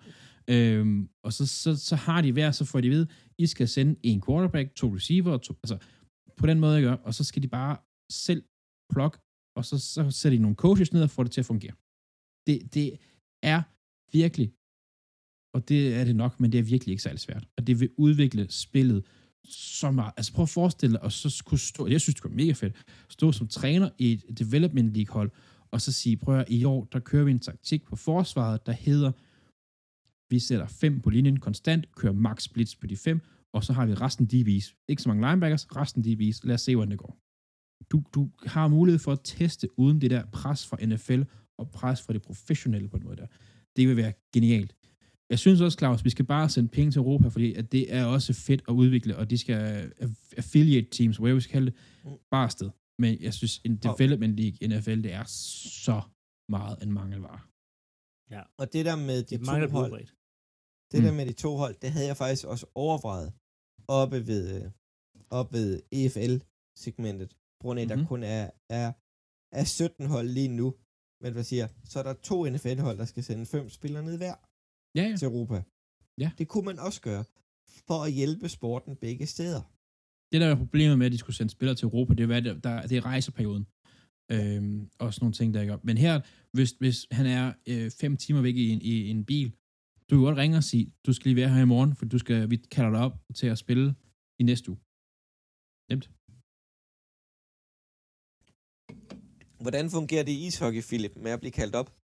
Øhm, 0.49 1.09
og 1.25 1.33
så, 1.33 1.47
så, 1.47 1.77
så 1.77 1.97
har 1.97 2.23
de 2.23 2.33
hver, 2.33 2.51
så 2.51 2.65
får 2.65 2.81
de 2.81 2.91
ved, 2.91 3.07
I 3.39 3.47
skal 3.47 3.69
sende 3.69 3.97
en 4.03 4.23
quarterback, 4.27 4.75
to 4.75 4.95
receiver, 4.97 5.39
to, 5.39 5.55
altså 5.63 5.79
på 6.37 6.47
den 6.47 6.61
måde, 6.61 6.75
jeg 6.75 6.83
gør, 6.83 6.93
og 6.93 7.15
så 7.15 7.25
skal 7.25 7.43
de 7.43 7.49
bare 7.49 7.77
selv 8.13 8.43
plukke, 8.93 9.19
og 9.57 9.65
så, 9.65 9.79
så 9.79 10.11
sætter 10.11 10.39
de 10.39 10.43
nogle 10.43 10.57
coaches 10.57 10.93
ned 10.93 11.03
og 11.03 11.11
får 11.11 11.23
det 11.23 11.33
til 11.33 11.41
at 11.41 11.47
fungere. 11.47 11.75
Det, 12.47 12.75
det 12.75 12.99
er 13.43 13.63
virkelig 14.13 14.53
og 15.55 15.69
det 15.69 15.95
er 15.95 16.05
det 16.05 16.17
nok, 16.17 16.41
men 16.41 16.53
det 16.53 16.59
er 16.59 16.63
virkelig 16.63 16.93
ikke 16.93 17.03
særlig 17.03 17.21
svært. 17.21 17.49
Og 17.59 17.67
det 17.67 17.81
vil 17.81 17.91
udvikle 17.97 18.51
spillet 18.51 19.07
så 19.45 19.91
meget. 19.91 20.13
Altså 20.17 20.33
prøv 20.33 20.43
at 20.43 20.49
forestille 20.49 20.93
dig, 20.93 21.03
og 21.03 21.13
så 21.13 21.31
skulle 21.31 21.61
stå, 21.61 21.87
jeg 21.87 22.01
synes, 22.01 22.15
det 22.15 22.25
var 22.25 22.31
mega 22.31 22.53
fedt, 22.53 22.75
stå 23.09 23.33
som 23.33 23.49
træner 23.49 23.91
i 23.99 24.13
et 24.13 24.39
development 24.39 24.95
league 24.95 25.15
hold, 25.15 25.31
og 25.71 25.81
så 25.81 25.93
sige, 25.93 26.17
prøv 26.17 26.39
at, 26.39 26.45
i 26.49 26.65
år, 26.65 26.89
der 26.93 26.99
kører 26.99 27.25
vi 27.25 27.31
en 27.31 27.39
taktik 27.39 27.85
på 27.85 27.97
forsvaret, 27.97 28.67
der 28.67 28.73
hedder, 28.73 29.13
vi 30.31 30.39
sætter 30.39 30.67
fem 30.67 31.01
på 31.01 31.11
linjen 31.11 31.41
konstant, 31.41 31.95
kører 31.95 32.13
max 32.13 32.49
blitz 32.49 32.75
på 32.75 32.87
de 32.87 32.97
fem, 32.97 33.21
og 33.53 33.65
så 33.65 33.73
har 33.73 33.87
vi 33.87 33.95
resten 33.95 34.29
DB's. 34.33 34.85
Ikke 34.89 35.03
så 35.03 35.09
mange 35.09 35.29
linebackers, 35.29 35.77
resten 35.77 36.03
DB's. 36.03 36.41
Lad 36.43 36.55
os 36.55 36.61
se, 36.61 36.77
hvordan 36.77 36.91
det 36.91 36.99
går. 36.99 37.17
Du, 37.91 38.03
du 38.15 38.31
har 38.47 38.69
mulighed 38.69 38.99
for 38.99 39.13
at 39.13 39.21
teste 39.25 39.79
uden 39.79 40.01
det 40.01 40.11
der 40.11 40.25
pres 40.33 40.67
fra 40.67 40.77
NFL 40.87 41.23
og 41.59 41.71
pres 41.71 42.03
fra 42.03 42.13
det 42.13 42.23
professionelle 42.23 42.89
på 42.89 42.99
den 42.99 43.07
måde 43.07 43.17
der. 43.17 43.27
Det 43.77 43.89
vil 43.89 43.97
være 43.97 44.13
genialt. 44.35 44.75
Jeg 45.33 45.39
synes 45.39 45.61
også, 45.61 45.79
Claus, 45.79 46.05
vi 46.05 46.11
skal 46.11 46.25
bare 46.35 46.49
sende 46.49 46.69
penge 46.69 46.91
til 46.93 46.99
Europa, 46.99 47.29
fordi 47.29 47.49
at 47.61 47.73
det 47.75 47.95
er 47.97 48.05
også 48.05 48.33
fedt 48.49 48.63
at 48.69 48.73
udvikle, 48.83 49.13
og 49.21 49.25
de 49.31 49.39
skal 49.39 49.93
aff- 50.05 50.33
affiliate 50.37 50.89
teams, 50.97 51.17
hvad 51.17 51.35
vi 51.35 51.41
skal 51.41 51.53
kalde 51.53 51.71
det, 51.71 51.77
bare 52.31 52.45
afsted. 52.45 52.71
Men 53.03 53.11
jeg 53.27 53.35
synes, 53.35 53.55
en 53.69 53.77
development 53.77 54.35
league 54.41 54.57
i 54.63 54.67
NFL, 54.67 55.03
det 55.07 55.13
er 55.21 55.25
så 55.85 55.97
meget 56.57 56.83
en 56.85 56.93
mangelvare. 56.93 57.41
Og 58.61 58.73
det 58.73 58.83
der 58.89 58.97
med 58.97 59.19
de 59.23 59.39
Det 59.39 59.47
to 59.47 59.53
hold, 59.79 60.07
det 60.93 61.03
der 61.05 61.11
Mm. 61.11 61.17
med 61.17 61.27
de 61.27 61.33
to 61.33 61.51
hold, 61.63 61.75
det 61.83 61.91
havde 61.95 62.07
jeg 62.07 62.17
faktisk 62.17 62.45
også 62.47 62.67
overvejet 62.75 63.33
oppe 63.89 64.27
ved, 64.31 64.43
øh, 64.65 64.71
oppe 65.31 65.53
ved 65.59 65.83
EFL-segmentet, 65.93 67.31
på 67.31 67.63
grund 67.65 67.81
af, 67.81 67.89
der 67.89 67.97
Mhm. 67.97 68.07
kun 68.07 68.23
er, 68.23 68.51
er, 68.81 68.89
er 69.61 69.65
17 69.65 70.07
hold 70.07 70.29
lige 70.29 70.49
nu. 70.61 70.69
Men 71.23 71.33
hvad 71.33 71.45
siger, 71.45 71.69
så 71.85 71.99
er 71.99 72.03
der 72.03 72.13
to 72.31 72.37
NFL-hold, 72.53 72.99
der 72.99 73.05
skal 73.05 73.23
sende 73.25 73.47
fem 73.47 73.69
spillere 73.69 74.03
ned 74.09 74.17
hver 74.17 74.35
Ja, 74.97 75.05
ja. 75.11 75.17
til 75.17 75.27
Europa. 75.27 75.63
Ja. 76.19 76.31
Det 76.39 76.49
kunne 76.49 76.65
man 76.65 76.79
også 76.79 77.01
gøre, 77.01 77.25
for 77.89 77.99
at 78.07 78.13
hjælpe 78.13 78.49
sporten 78.49 78.97
begge 78.97 79.27
steder. 79.27 79.63
Det, 80.33 80.41
der 80.41 80.47
er 80.47 80.57
problemet 80.65 80.99
med, 80.99 81.07
at 81.07 81.13
de 81.13 81.19
skulle 81.19 81.37
sende 81.37 81.53
spillere 81.53 81.77
til 81.77 81.87
Europa, 81.87 82.15
det 82.15 82.31
er, 82.31 82.41
der, 82.41 82.55
der, 82.67 82.87
det 82.87 82.97
er 82.97 83.05
rejseperioden. 83.05 83.67
Øhm, 84.35 84.91
og 84.99 85.15
sådan 85.15 85.25
nogle 85.25 85.35
ting, 85.39 85.55
der 85.55 85.61
ikke. 85.61 85.79
Men 85.83 85.99
her, 85.99 86.21
hvis, 86.57 86.71
hvis 86.83 87.07
han 87.11 87.27
er 87.27 87.53
øh, 87.69 87.91
fem 88.01 88.17
timer 88.17 88.43
væk 88.43 88.57
i 88.57 88.69
en, 88.75 88.81
i 88.83 89.09
en 89.09 89.25
bil, 89.25 89.49
du 90.09 90.13
kan 90.17 90.25
godt 90.29 90.39
ringe 90.43 90.57
og 90.57 90.65
sige, 90.65 90.93
du 91.07 91.13
skal 91.13 91.29
lige 91.29 91.41
være 91.43 91.55
her 91.55 91.63
i 91.63 91.73
morgen, 91.75 91.97
for 91.97 92.05
du 92.05 92.19
skal, 92.19 92.51
vi 92.51 92.57
kalder 92.57 92.91
dig 92.91 93.01
op 93.01 93.17
til 93.35 93.47
at 93.47 93.59
spille 93.59 93.95
i 94.41 94.43
næste 94.51 94.71
uge. 94.71 94.81
Nemt. 95.91 96.07
Hvordan 99.65 99.91
fungerer 99.91 100.25
det 100.25 100.33
i 100.33 100.47
ishockey, 100.47 100.83
Philip, 100.89 101.15
med 101.17 101.31
at 101.31 101.41
blive 101.41 101.53
kaldt 101.61 101.75
op? 101.75 102.02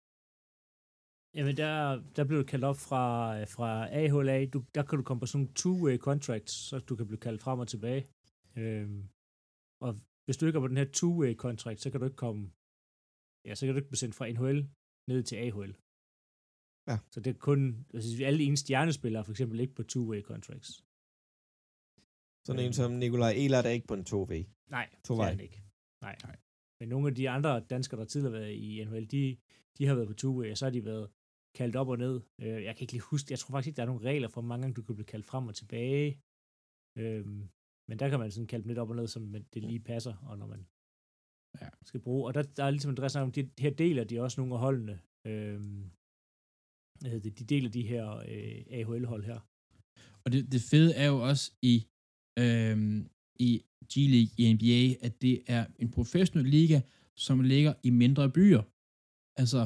Jamen, 1.35 1.57
der, 1.57 2.03
der 2.17 2.25
blev 2.25 2.39
du 2.39 2.45
kaldt 2.45 2.65
op 2.65 2.77
fra, 2.77 3.05
fra 3.45 3.89
AHLA. 4.01 4.47
Du, 4.47 4.65
der 4.75 4.83
kan 4.83 4.99
du 4.99 5.05
komme 5.05 5.21
på 5.21 5.27
sådan 5.27 5.41
nogle 5.41 5.55
two-way 5.61 5.97
contracts, 5.99 6.53
så 6.53 6.79
du 6.79 6.97
kan 6.97 7.07
blive 7.07 7.21
kaldt 7.21 7.43
frem 7.43 7.59
og 7.59 7.69
tilbage. 7.69 8.07
Øhm, 8.57 9.09
og 9.81 9.91
hvis 10.25 10.37
du 10.37 10.47
ikke 10.47 10.57
er 10.57 10.61
på 10.61 10.69
den 10.69 10.77
her 10.77 10.91
two-way 10.99 11.35
contract, 11.37 11.81
så 11.81 11.91
kan 11.91 12.01
du 12.01 12.07
ikke 12.07 12.17
komme, 12.17 12.51
ja, 13.47 13.55
så 13.55 13.67
kan 13.67 13.75
du 13.75 13.79
ikke 13.79 13.89
blive 13.89 13.99
sendt 14.05 14.15
fra 14.15 14.29
NHL 14.31 14.59
ned 15.09 15.23
til 15.23 15.37
AHL. 15.37 15.73
Ja. 16.91 16.97
Så 17.13 17.21
det 17.21 17.31
er 17.35 17.39
kun, 17.39 17.87
altså 17.95 18.25
alle 18.25 18.43
ens 18.45 18.61
stjernespillere 18.61 19.25
for 19.25 19.33
eksempel 19.33 19.61
ikke 19.61 19.75
på 19.75 19.83
two-way 19.93 20.21
contracts. 20.23 20.71
Sådan 22.47 22.63
en 22.63 22.69
Øh. 22.69 22.75
som 22.75 22.93
Nikolaj 22.93 23.33
Ehlert 23.37 23.67
er 23.67 23.71
ikke 23.71 23.87
på 23.87 23.95
en 23.95 24.07
2V. 24.13 24.33
Nej, 24.71 24.87
To 25.05 25.15
det 25.15 25.21
er 25.23 25.29
han 25.29 25.41
ikke. 25.41 25.63
Nej. 26.03 26.17
Nej. 26.25 26.37
Men 26.81 26.89
nogle 26.89 27.09
af 27.09 27.15
de 27.15 27.31
andre 27.31 27.61
danskere, 27.61 28.01
der 28.01 28.07
tidligere 28.07 28.33
har 28.33 28.41
været 28.41 28.53
i 28.55 28.85
NHL, 28.85 29.07
de, 29.11 29.37
de 29.79 29.87
har 29.87 29.95
været 29.95 30.09
på 30.09 30.15
two-way, 30.23 30.51
og 30.51 30.59
så 30.59 30.65
har 30.67 30.71
de 30.71 30.85
været 30.85 31.11
kaldt 31.59 31.77
op 31.81 31.89
og 31.89 31.99
ned. 32.05 32.15
Øh, 32.43 32.59
jeg 32.66 32.73
kan 32.74 32.83
ikke 32.85 32.93
lige 32.97 33.11
huske, 33.12 33.33
jeg 33.33 33.39
tror 33.39 33.53
faktisk 33.53 33.69
ikke, 33.69 33.77
der 33.77 33.83
er 33.83 33.93
nogen 33.93 34.05
regler 34.11 34.29
for, 34.29 34.41
hvor 34.41 34.49
mange 34.49 34.62
gange 34.62 34.74
du 34.74 34.83
kan 34.83 34.95
blive 34.95 35.12
kaldt 35.15 35.27
frem 35.31 35.45
og 35.51 35.55
tilbage. 35.61 36.09
Øhm, 37.03 37.41
men 37.89 37.99
der 38.01 38.09
kan 38.09 38.19
man 38.19 38.31
sådan 38.31 38.47
kalde 38.47 38.62
dem 38.62 38.69
lidt 38.69 38.79
op 38.83 38.91
og 38.91 38.97
ned, 38.97 39.07
som 39.07 39.23
det 39.55 39.62
lige 39.70 39.81
passer, 39.93 40.15
og 40.31 40.39
når 40.39 40.47
man 40.55 40.62
Ja. 41.61 41.69
skal 41.85 42.01
bruge. 42.01 42.27
Og 42.29 42.35
der, 42.35 42.43
der 42.43 42.65
er 42.65 42.70
ligesom 42.70 42.89
Andreas 42.91 43.12
snakker 43.12 43.27
om, 43.27 43.33
de, 43.33 43.51
her 43.65 43.70
deler 43.85 44.05
de 44.05 44.20
også 44.20 44.41
nogle 44.41 44.55
af 44.55 44.61
holdene. 44.66 45.01
Det, 47.24 47.39
de 47.39 47.45
deler 47.45 47.70
de 47.70 47.83
her 47.93 48.05
øh, 48.33 48.61
AHL-hold 48.79 49.24
her. 49.31 49.41
Og 50.24 50.33
det, 50.33 50.53
det 50.53 50.61
fede 50.70 50.95
er 51.03 51.07
jo 51.15 51.19
også 51.31 51.47
i, 51.73 51.74
øhm, 52.43 52.99
i 53.49 53.51
G-League 53.93 54.33
i 54.41 54.43
NBA, 54.57 55.07
at 55.07 55.23
det 55.23 55.43
er 55.57 55.62
en 55.83 55.91
professionel 55.91 56.47
liga, 56.59 56.79
som 57.27 57.41
ligger 57.41 57.74
i 57.89 57.91
mindre 57.91 58.31
byer. 58.39 58.62
Altså 59.43 59.61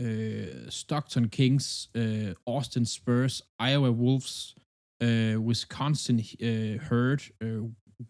øh, 0.00 0.68
Stockton 0.68 1.28
Kings, 1.28 1.90
øh, 1.94 2.34
Austin 2.46 2.86
Spurs, 2.86 3.42
Iowa 3.70 3.90
Wolves, 3.90 4.56
øh, 5.02 5.40
Wisconsin 5.40 6.18
øh, 6.40 6.80
Herd, 6.88 7.22
øh, 7.40 7.62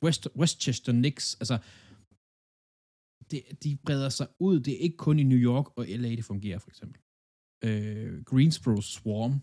West, 0.02 0.28
Westchester 0.36 0.92
Knicks. 0.92 1.34
Altså, 1.34 1.58
det, 3.30 3.42
de 3.64 3.78
breder 3.86 4.08
sig 4.08 4.28
ud. 4.38 4.60
Det 4.60 4.72
er 4.74 4.78
ikke 4.78 4.96
kun 4.96 5.18
i 5.18 5.22
New 5.22 5.38
York 5.38 5.78
og 5.78 5.86
LA, 5.88 6.08
det 6.08 6.24
fungerer, 6.24 6.58
for 6.58 6.70
eksempel. 6.70 7.00
Øh, 7.64 8.24
Greensboro 8.24 8.80
Swarm, 8.80 9.34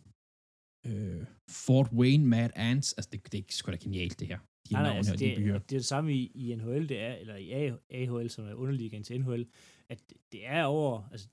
øh, 0.87 1.25
Fort 1.49 1.89
Wayne 1.91 2.25
Mad 2.25 2.49
Ants. 2.55 2.93
Altså, 2.93 3.09
det, 3.11 3.31
det 3.31 3.39
er 3.39 3.43
sgu 3.49 3.71
da 3.71 3.77
genialt, 3.77 4.19
det 4.19 4.27
her. 4.27 4.39
De 4.69 4.73
Nej, 4.73 4.97
altså 4.97 5.11
det, 5.11 5.37
de 5.37 5.41
byer. 5.41 5.59
det 5.59 5.75
er 5.75 5.79
det 5.79 5.85
samme 5.85 6.13
i, 6.13 6.31
i 6.35 6.55
NHL, 6.55 6.89
det 6.89 6.99
er, 6.99 7.13
eller 7.13 7.35
i 7.35 7.51
AHL, 7.89 8.29
som 8.29 8.45
er 8.45 8.53
underligaen 8.53 9.03
til 9.03 9.21
NHL, 9.21 9.45
at 9.89 10.13
det 10.31 10.47
er 10.47 10.63
over, 10.63 11.09
altså, 11.11 11.27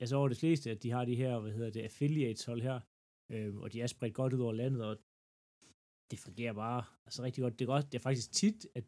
altså 0.00 0.16
over 0.16 0.28
det 0.28 0.38
fleste, 0.38 0.70
at 0.70 0.82
de 0.82 0.90
har 0.90 1.04
de 1.04 1.14
her, 1.16 1.38
hvad 1.38 1.52
hedder 1.52 1.70
det, 1.70 1.80
affiliates 1.80 2.44
hold 2.44 2.62
her, 2.62 2.80
øh, 3.32 3.56
og 3.56 3.72
de 3.72 3.80
er 3.80 3.86
spredt 3.86 4.14
godt 4.14 4.32
ud 4.32 4.40
over 4.40 4.52
landet, 4.52 4.84
og 4.84 4.96
det 6.10 6.18
fungerer 6.18 6.52
bare 6.52 6.84
altså 7.06 7.22
rigtig 7.22 7.42
godt. 7.42 7.58
Det 7.58 7.64
er, 7.64 7.66
godt, 7.74 7.92
det 7.92 7.98
er 7.98 8.02
faktisk 8.02 8.32
tit, 8.32 8.66
at 8.74 8.84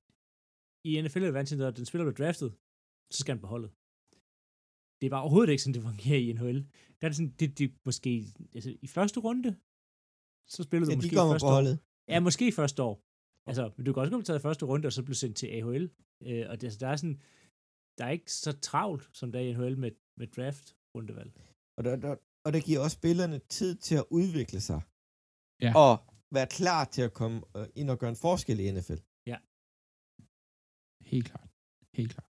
i 0.85 1.03
NFL 1.03 1.23
er 1.23 1.31
vant 1.31 1.49
til, 1.49 1.63
at 1.63 1.77
den 1.77 1.87
spiller 1.87 2.05
bliver 2.05 2.27
draftet, 2.27 2.51
så 3.15 3.19
skal 3.23 3.33
han 3.35 3.41
beholde. 3.41 3.69
Det 5.01 5.07
er 5.07 5.11
bare 5.11 5.23
overhovedet 5.23 5.51
ikke 5.53 5.63
sådan, 5.63 5.75
det 5.75 5.83
fungerer 5.83 6.19
i 6.19 6.33
NHL. 6.33 6.59
Der 6.99 7.05
er 7.07 7.09
det 7.09 7.17
sådan, 7.17 7.35
det, 7.41 7.59
det 7.59 7.67
måske, 7.85 8.11
altså 8.55 8.71
i 8.83 8.87
første 8.87 9.21
runde, 9.21 9.51
så 10.55 10.63
spiller 10.63 10.85
du 10.87 10.91
Ja, 10.91 10.95
de 10.95 10.99
måske 11.03 11.17
kommer 11.17 11.35
første 11.35 11.45
på 11.45 11.49
år. 11.49 11.55
holdet. 11.55 11.79
Ja, 12.09 12.21
måske 12.21 12.53
første 12.53 12.83
år. 12.83 12.97
Altså, 13.49 13.73
men 13.77 13.87
du 13.87 13.93
kan 13.93 14.01
også 14.01 14.11
komme 14.11 14.25
taget 14.25 14.39
i 14.39 14.43
første 14.49 14.65
runde, 14.67 14.87
og 14.87 14.93
så 14.93 15.03
blive 15.03 15.15
sendt 15.23 15.37
til 15.37 15.47
AHL. 15.47 15.85
Øh, 16.29 16.45
og 16.51 16.55
det, 16.61 16.67
altså, 16.67 16.79
der 16.79 16.89
er 16.89 16.97
sådan, 16.97 17.21
der 17.99 18.05
er 18.05 18.11
ikke 18.11 18.33
så 18.33 18.53
travlt, 18.61 19.11
som 19.13 19.33
der 19.33 19.39
er 19.41 19.45
i 19.45 19.53
NHL 19.53 19.79
med, 19.79 19.91
med 20.17 20.27
draft 20.27 20.77
rundevalg. 20.95 21.33
Og, 21.77 21.85
der, 21.85 21.97
der, 21.97 22.17
og 22.45 22.53
det 22.53 22.65
giver 22.65 22.81
også 22.81 22.95
spillerne 22.95 23.39
tid 23.39 23.75
til 23.77 23.95
at 23.95 24.05
udvikle 24.11 24.61
sig. 24.61 24.81
Ja. 25.63 25.73
Og 25.77 25.99
være 26.33 26.47
klar 26.47 26.85
til 26.85 27.03
at 27.03 27.13
komme 27.13 27.43
øh, 27.57 27.67
ind 27.75 27.91
og 27.91 27.99
gøre 27.99 28.11
en 28.11 28.17
forskel 28.17 28.61
i 28.61 28.71
NFL. 28.71 29.01
Helt 31.11 31.25
klart. 31.25 31.49
Helt 31.95 32.13
klart. 32.13 32.29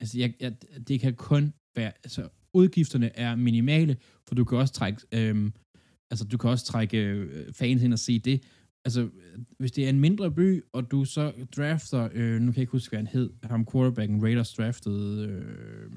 Altså, 0.00 0.18
jeg, 0.18 0.34
jeg, 0.40 0.52
det 0.88 1.00
kan 1.00 1.14
kun 1.16 1.54
være, 1.76 1.92
altså, 2.04 2.28
udgifterne 2.54 3.16
er 3.16 3.36
minimale, 3.36 3.96
for 4.26 4.34
du 4.34 4.44
kan 4.44 4.58
også 4.58 4.74
trække, 4.74 5.00
øhm, 5.12 5.52
altså, 6.10 6.24
du 6.24 6.38
kan 6.38 6.50
også 6.50 6.64
trække 6.64 6.98
øh, 6.98 7.52
fans 7.52 7.82
ind 7.82 7.92
og 7.92 7.98
se 7.98 8.18
det. 8.18 8.44
Altså, 8.84 9.10
hvis 9.58 9.72
det 9.72 9.84
er 9.84 9.88
en 9.88 10.00
mindre 10.00 10.30
by, 10.30 10.64
og 10.72 10.90
du 10.90 11.04
så 11.04 11.46
drafter, 11.56 12.08
øh, 12.12 12.40
nu 12.40 12.46
kan 12.46 12.56
jeg 12.56 12.62
ikke 12.62 12.72
huske, 12.72 12.90
hvad 12.90 12.98
han 12.98 13.06
hed, 13.06 13.32
ham 13.42 13.66
quarterbacken 13.72 14.22
Raiders 14.22 14.54
draftede, 14.54 15.28
øh, 15.28 15.90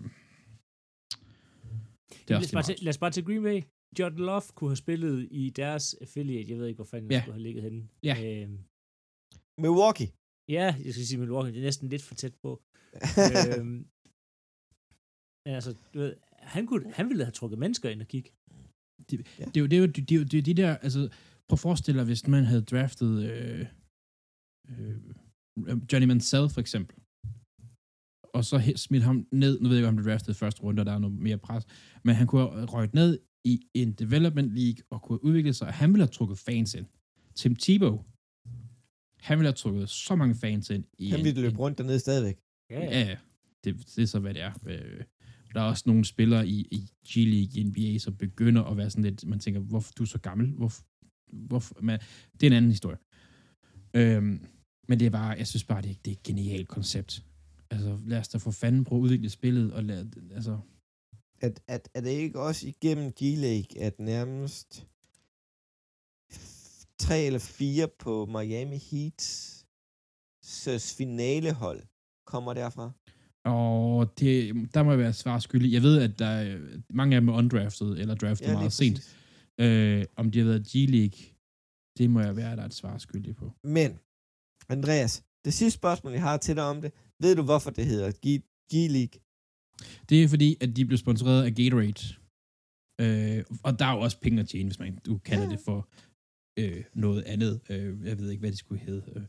det 2.27 2.33
er 2.33 2.39
lad, 2.39 2.43
også 2.43 2.49
os 2.49 2.53
bare 2.59 2.63
til, 2.75 2.83
lad 2.85 2.89
os 2.95 2.97
bare 2.97 3.11
til 3.11 3.23
Green 3.27 3.43
Bay. 3.43 3.59
Jordan 3.99 4.19
Love 4.29 4.41
kunne 4.55 4.69
have 4.69 4.75
spillet 4.85 5.27
i 5.31 5.49
deres 5.49 5.93
affiliate. 6.01 6.49
Jeg 6.51 6.57
ved 6.59 6.67
ikke, 6.67 6.77
hvor 6.77 6.85
fanden 6.93 7.11
Ja. 7.11 7.15
ja. 7.15 7.21
skulle 7.21 7.33
have 7.33 7.43
ligget 7.47 7.63
henne. 7.63 7.81
Ja. 8.09 8.15
Øhm, 8.43 8.57
Milwaukee. 9.63 10.09
ja, 10.57 10.67
jeg 10.85 10.91
skal 10.93 11.05
sige 11.05 11.19
Milwaukee. 11.19 11.51
Det 11.53 11.59
er 11.59 11.63
næsten 11.69 11.89
lidt 11.89 12.03
for 12.03 12.15
tæt 12.15 12.35
på. 12.45 12.51
øhm, 13.57 13.77
men 15.45 15.53
altså, 15.57 15.71
du 15.93 15.99
ved, 15.99 16.15
han, 16.55 16.67
kunne, 16.67 16.93
han 16.93 17.05
ville 17.09 17.23
have 17.23 17.31
trukket 17.39 17.59
mennesker 17.59 17.89
ind 17.89 18.01
og 18.01 18.07
kigge. 18.07 18.29
Det 19.09 19.15
er 19.57 19.61
jo 19.61 19.65
det 19.71 19.73
er 19.77 19.81
jo, 19.83 19.87
det 19.87 20.11
er 20.11 20.15
jo, 20.15 20.23
det 20.23 20.33
er 20.33 20.41
jo 20.41 20.45
de 20.51 20.53
der, 20.61 20.77
altså, 20.77 20.99
prøv 21.47 21.55
at 21.55 21.59
forestille 21.59 21.97
dig, 21.99 22.05
hvis 22.05 22.27
man 22.27 22.43
havde 22.51 22.61
draftet 22.73 23.11
øh, 23.31 23.65
øh, 24.69 24.95
Johnny 25.91 26.07
Mansell 26.11 26.49
for 26.49 26.61
eksempel, 26.65 26.95
og 28.38 28.45
så 28.45 28.73
smidt 28.76 29.03
ham 29.03 29.27
ned, 29.31 29.59
nu 29.61 29.68
ved 29.69 29.77
jeg 29.77 29.88
ikke, 29.88 29.99
om 29.99 30.03
draftet 30.05 30.34
i 30.34 30.38
første 30.38 30.61
runde, 30.64 30.81
og 30.81 30.85
der 30.85 30.91
er 30.93 30.99
noget 30.99 31.19
mere 31.19 31.38
pres, 31.38 31.64
men 32.03 32.15
han 32.15 32.27
kunne 32.27 32.41
have 32.41 32.65
røget 32.65 32.93
ned 32.93 33.19
i 33.43 33.61
en 33.73 33.91
development 33.93 34.51
league, 34.55 34.84
og 34.89 35.01
kunne 35.01 35.23
udvikle 35.23 35.53
sig, 35.53 35.68
og 35.68 35.73
han 35.73 35.89
ville 35.89 36.01
have 36.03 36.11
trukket 36.11 36.38
fans 36.38 36.73
ind. 36.73 36.85
Tim 37.35 37.55
Tebow, 37.55 38.03
han 39.19 39.38
ville 39.38 39.47
have 39.47 39.53
trukket 39.53 39.89
så 39.89 40.15
mange 40.15 40.35
fans 40.35 40.69
ind. 40.69 40.84
I 40.99 41.09
Han 41.09 41.19
en- 41.19 41.26
ville 41.26 41.41
løbe 41.41 41.57
rundt 41.57 41.77
dernede 41.77 41.99
stadigvæk. 41.99 42.38
Ja, 42.69 42.80
Ja, 42.85 42.99
ja. 42.99 43.18
Det, 43.64 43.76
det 43.95 44.01
er 44.01 44.05
så, 44.05 44.19
hvad 44.19 44.34
det 44.34 44.41
er. 44.41 44.51
Øh, 44.68 45.03
Der 45.53 45.61
er 45.61 45.65
også 45.65 45.84
nogle 45.85 46.05
spillere 46.05 46.47
i, 46.47 46.68
i 46.72 46.89
G-League, 47.07 47.59
i 47.59 47.64
NBA, 47.64 47.97
som 47.99 48.15
begynder 48.15 48.64
at 48.64 48.77
være 48.77 48.89
sådan 48.89 49.03
lidt, 49.03 49.26
man 49.26 49.39
tænker, 49.39 49.59
hvorfor 49.61 49.93
du 49.97 50.03
er 50.03 50.07
så 50.07 50.19
gammel? 50.19 50.47
Hvorfor, 50.51 50.84
hvorfor? 51.34 51.76
Men 51.81 51.99
det 52.34 52.43
er 52.43 52.47
en 52.51 52.57
anden 52.57 52.72
historie. 52.72 52.97
Øhm, 53.93 54.45
men 54.88 54.99
det 54.99 55.05
er 55.05 55.09
bare, 55.09 55.30
jeg 55.30 55.47
synes 55.47 55.64
bare, 55.64 55.81
det 55.81 55.91
er, 55.91 55.95
det 56.05 56.11
er 56.11 56.15
et 56.15 56.23
genialt 56.23 56.68
koncept. 56.68 57.23
Altså, 57.72 57.99
lad 58.06 58.19
os 58.19 58.27
da 58.27 58.38
få 58.38 58.52
fanden 58.52 58.84
på 58.84 58.95
at 58.95 58.99
udvikle 58.99 59.30
spillet, 59.30 59.73
og 59.73 59.84
lad, 59.84 60.06
altså, 60.31 60.60
At, 61.41 61.61
at, 61.68 61.89
er 61.94 62.02
det 62.02 62.10
ikke 62.10 62.39
også 62.39 62.68
igennem 62.68 63.14
G-League, 63.22 63.80
at 63.81 63.99
nærmest 63.99 64.88
tre 66.99 67.22
eller 67.22 67.39
fire 67.39 67.88
på 67.99 68.26
Miami 68.26 68.77
Heat 68.77 69.53
finalehold 70.98 71.84
kommer 72.26 72.53
derfra? 72.53 72.91
og 73.48 74.19
det, 74.19 74.56
der 74.73 74.84
må 74.84 74.91
jeg 74.91 74.99
være 74.99 75.14
svar 75.14 75.39
skyldig. 75.39 75.73
Jeg 75.73 75.81
ved, 75.81 76.02
at 76.02 76.19
der 76.19 76.26
er, 76.26 76.57
mange 76.89 77.15
af 77.15 77.22
dem 77.22 77.30
er 77.30 77.34
undrafted, 77.34 77.98
eller 77.98 78.15
draftet 78.15 78.45
ja, 78.48 78.52
meget 78.52 78.64
lige 78.64 78.72
sent. 78.72 78.95
præcis. 78.95 79.15
Øh, 79.60 80.06
om 80.15 80.31
de 80.31 80.39
har 80.39 80.45
været 80.45 80.68
G-League, 80.68 81.34
det 81.98 82.10
må 82.10 82.19
jeg 82.19 82.35
være, 82.35 82.56
der 82.56 82.61
er 82.61 82.65
et 82.65 82.73
svar 82.73 82.98
skyldig 82.98 83.35
på. 83.35 83.52
Men, 83.64 83.99
Andreas, 84.69 85.23
det 85.45 85.53
sidste 85.53 85.77
spørgsmål, 85.77 86.14
jeg 86.14 86.22
har 86.22 86.38
til 86.38 86.56
dig 86.56 86.64
om 86.64 86.81
det. 86.81 86.91
Ved 87.22 87.35
du, 87.35 87.41
hvorfor 87.41 87.69
det 87.72 87.85
hedder 87.85 88.11
G-League? 88.73 89.19
Det 90.10 90.23
er 90.23 90.27
fordi, 90.27 90.56
at 90.61 90.76
de 90.76 90.85
blev 90.85 90.98
sponsoreret 90.98 91.44
af 91.44 91.56
Gatorade. 91.56 92.15
Øh, 93.02 93.44
og 93.64 93.80
der 93.80 93.85
er 93.85 93.91
jo 93.94 93.99
også 93.99 94.19
penge 94.19 94.39
at 94.39 94.48
tjene, 94.48 94.69
hvis 94.69 94.80
man 94.80 94.99
du 95.06 95.18
kalder 95.18 95.44
Ja. 95.44 95.49
det 95.49 95.60
for 95.60 95.89
øh, 96.60 96.84
noget 96.94 97.22
andet. 97.23 97.61
Øh, 97.69 98.06
jeg 98.06 98.19
ved 98.19 98.30
ikke, 98.30 98.39
hvad 98.39 98.52
det 98.52 98.60
skulle 98.60 98.81
hedde. 98.81 99.03
Øh, 99.15 99.23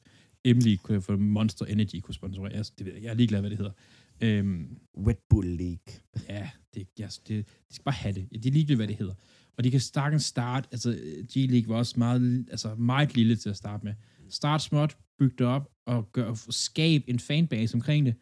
Emily 0.44 0.76
kunne 0.82 1.02
for 1.02 1.16
Monster 1.16 1.66
Energy 1.66 2.00
kunne 2.00 2.14
sponsoreres. 2.14 2.70
Det 2.70 2.86
ved 2.86 2.92
jeg. 2.94 3.02
Jeg 3.02 3.10
er 3.10 3.14
ligeglad, 3.14 3.40
hvad 3.40 3.50
det 3.50 3.58
hedder. 3.58 3.72
Øhm, 4.20 4.78
Red 4.96 5.14
Bull 5.30 5.48
League. 5.48 5.94
ja, 6.28 6.50
det, 6.74 6.88
jeg, 6.98 7.10
det, 7.28 7.46
de 7.68 7.74
skal 7.74 7.84
bare 7.84 7.94
have 7.94 8.14
det. 8.14 8.42
De 8.44 8.48
er 8.48 8.52
ligeglade, 8.52 8.76
hvad 8.76 8.88
det 8.88 8.96
hedder. 8.96 9.14
Og 9.58 9.64
de 9.64 9.70
kan 9.70 9.80
starte, 10.20 10.68
altså 10.72 10.98
G-League 11.32 11.68
var 11.68 11.76
også 11.76 11.94
meget, 11.98 12.46
altså 12.50 12.74
meget 12.74 13.14
lille 13.14 13.36
til 13.36 13.48
at 13.50 13.56
starte 13.56 13.84
med. 13.84 13.94
Start 14.28 14.62
småt, 14.62 14.98
bygge 15.18 15.36
det 15.40 15.46
op, 15.56 15.64
og 15.92 16.12
gør, 16.12 16.28
skabe 16.66 17.04
en 17.12 17.20
fanbase 17.28 17.74
omkring 17.78 18.06
det. 18.08 18.14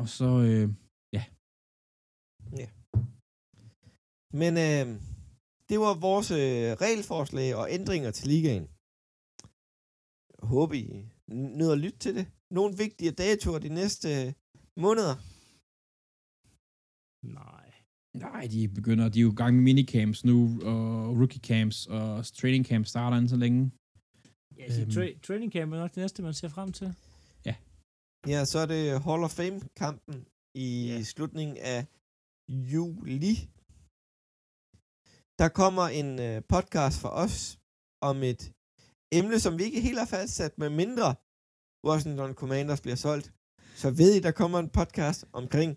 Og 0.00 0.08
så, 0.18 0.30
øh, 0.50 0.68
Men 4.40 4.52
øh, 4.66 4.86
det 5.68 5.76
var 5.84 5.94
vores 6.08 6.30
øh, 6.30 6.68
regelforslag 6.84 7.48
og 7.60 7.64
ændringer 7.76 8.10
til 8.10 8.26
ligaen. 8.32 8.66
Jeg 10.38 10.46
håber, 10.54 10.74
I 10.74 10.84
nyder 11.58 11.72
at 11.72 11.82
lytte 11.84 11.98
til 11.98 12.14
det. 12.18 12.26
Nogle 12.50 12.72
vigtige 12.84 13.12
datoer 13.22 13.58
de 13.66 13.68
næste 13.80 14.08
øh, 14.18 14.28
måneder. 14.84 15.14
Nej. 17.40 17.66
Nej, 18.26 18.42
de 18.54 18.68
begynder, 18.78 19.08
de 19.08 19.18
er 19.18 19.26
jo 19.28 19.32
i 19.32 19.40
gang 19.42 19.52
med 19.56 19.64
minicamps 19.68 20.24
nu, 20.24 20.36
og 20.70 20.80
rookie 21.18 21.44
camps, 21.50 21.78
og 21.86 22.08
training 22.40 22.64
camps 22.66 22.90
starter 22.90 23.16
ikke 23.16 23.28
så 23.28 23.36
længe. 23.36 23.60
Ja, 24.58 24.64
Øhm. 24.80 24.90
tra- 24.90 25.18
training 25.26 25.52
camp 25.52 25.72
er 25.72 25.78
nok 25.78 25.90
det 25.94 25.96
næste, 26.04 26.22
man 26.22 26.34
ser 26.34 26.48
frem 26.48 26.72
til. 26.72 26.94
Ja, 28.26 28.44
så 28.44 28.58
er 28.58 28.66
det 28.66 29.02
Hall 29.06 29.22
of 29.24 29.30
Fame-kampen 29.30 30.26
i 30.54 30.86
Ja. 30.88 31.02
slutningen 31.02 31.56
af 31.74 31.86
juli. 32.72 33.34
Der 35.42 35.48
kommer 35.60 35.82
en 36.00 36.10
øh, 36.26 36.42
podcast 36.54 36.96
fra 37.02 37.10
os 37.24 37.58
om 38.10 38.16
et 38.30 38.52
emne, 39.18 39.40
som 39.40 39.58
vi 39.58 39.62
ikke 39.68 39.80
helt 39.80 39.98
har 39.98 40.06
fastsat, 40.06 40.58
med 40.58 40.70
mindre 40.70 41.08
Washington 41.88 42.34
Commanders 42.40 42.80
bliver 42.80 42.96
solgt, 43.06 43.32
så 43.82 43.90
ved 43.90 44.10
I, 44.16 44.20
der 44.20 44.32
kommer 44.40 44.58
en 44.58 44.68
podcast 44.78 45.20
omkring 45.32 45.70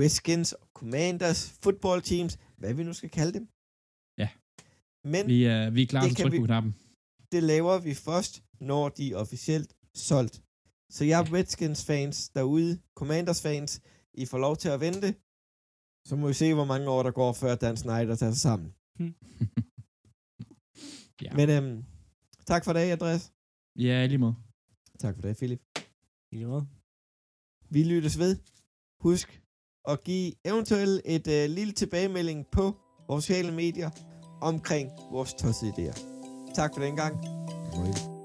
Redskins 0.00 0.54
Commanders 0.78 1.40
football 1.62 2.02
teams, 2.02 2.32
hvad 2.58 2.74
vi 2.74 2.82
nu 2.82 2.92
skal 2.92 3.10
kalde 3.18 3.32
dem. 3.38 3.44
Ja. 4.22 4.28
Men 5.12 5.22
Vi 5.26 5.44
er, 5.44 5.70
vi 5.70 5.82
er 5.82 5.86
klar 5.86 6.02
til 6.02 6.10
at 6.10 6.16
trykke 6.16 6.36
vi- 6.36 6.42
på 6.42 6.46
knappen. 6.46 6.72
Det 7.32 7.42
laver 7.42 7.78
vi 7.78 7.94
først, 7.94 8.42
når 8.60 8.88
de 8.88 9.12
er 9.12 9.16
officielt 9.16 9.76
solgt. 9.94 10.42
Så 10.90 11.04
jeg 11.04 11.20
er 11.20 11.32
Redskins 11.32 11.84
fans 11.84 12.28
derude, 12.28 12.80
Commanders 12.94 13.42
fans, 13.42 13.80
I 14.14 14.26
får 14.26 14.38
lov 14.38 14.56
til 14.56 14.68
at 14.68 14.80
vente. 14.80 15.14
Så 16.08 16.16
må 16.16 16.26
vi 16.26 16.34
se, 16.34 16.54
hvor 16.54 16.64
mange 16.64 16.88
år 16.90 17.02
der 17.02 17.10
går, 17.10 17.32
før 17.32 17.54
Dan 17.54 17.76
Snyder 17.76 18.16
tager 18.16 18.32
sig 18.32 18.40
sammen. 18.40 18.74
Ja. 21.22 21.34
Men 21.36 21.50
øhm, 21.50 21.84
tak 22.46 22.64
for 22.64 22.72
det, 22.72 22.80
Andreas. 22.80 23.32
ja, 23.76 24.06
lige 24.06 24.18
måde. 24.18 24.34
Tak 25.00 25.14
for 25.14 25.22
det, 25.22 25.36
Philip. 25.36 25.60
I 26.32 26.36
lige 26.36 26.46
måde. 26.46 26.66
Vi 27.70 27.82
lyttes 27.84 28.18
ved. 28.18 28.36
Husk 29.00 29.42
at 29.88 30.04
give 30.04 30.32
eventuelt 30.44 31.02
et 31.04 31.26
øh, 31.28 31.50
lille 31.50 31.72
tilbagemelding 31.72 32.46
på 32.52 32.76
vores 33.08 33.24
sociale 33.24 33.52
medier 33.52 33.90
omkring 34.42 34.90
vores 35.10 35.34
tossede 35.34 35.72
idéer. 35.72 36.15
Tak 36.56 36.72
for 36.72 36.80
den 36.80 36.96
gang. 36.96 37.18
Okay. 37.74 38.15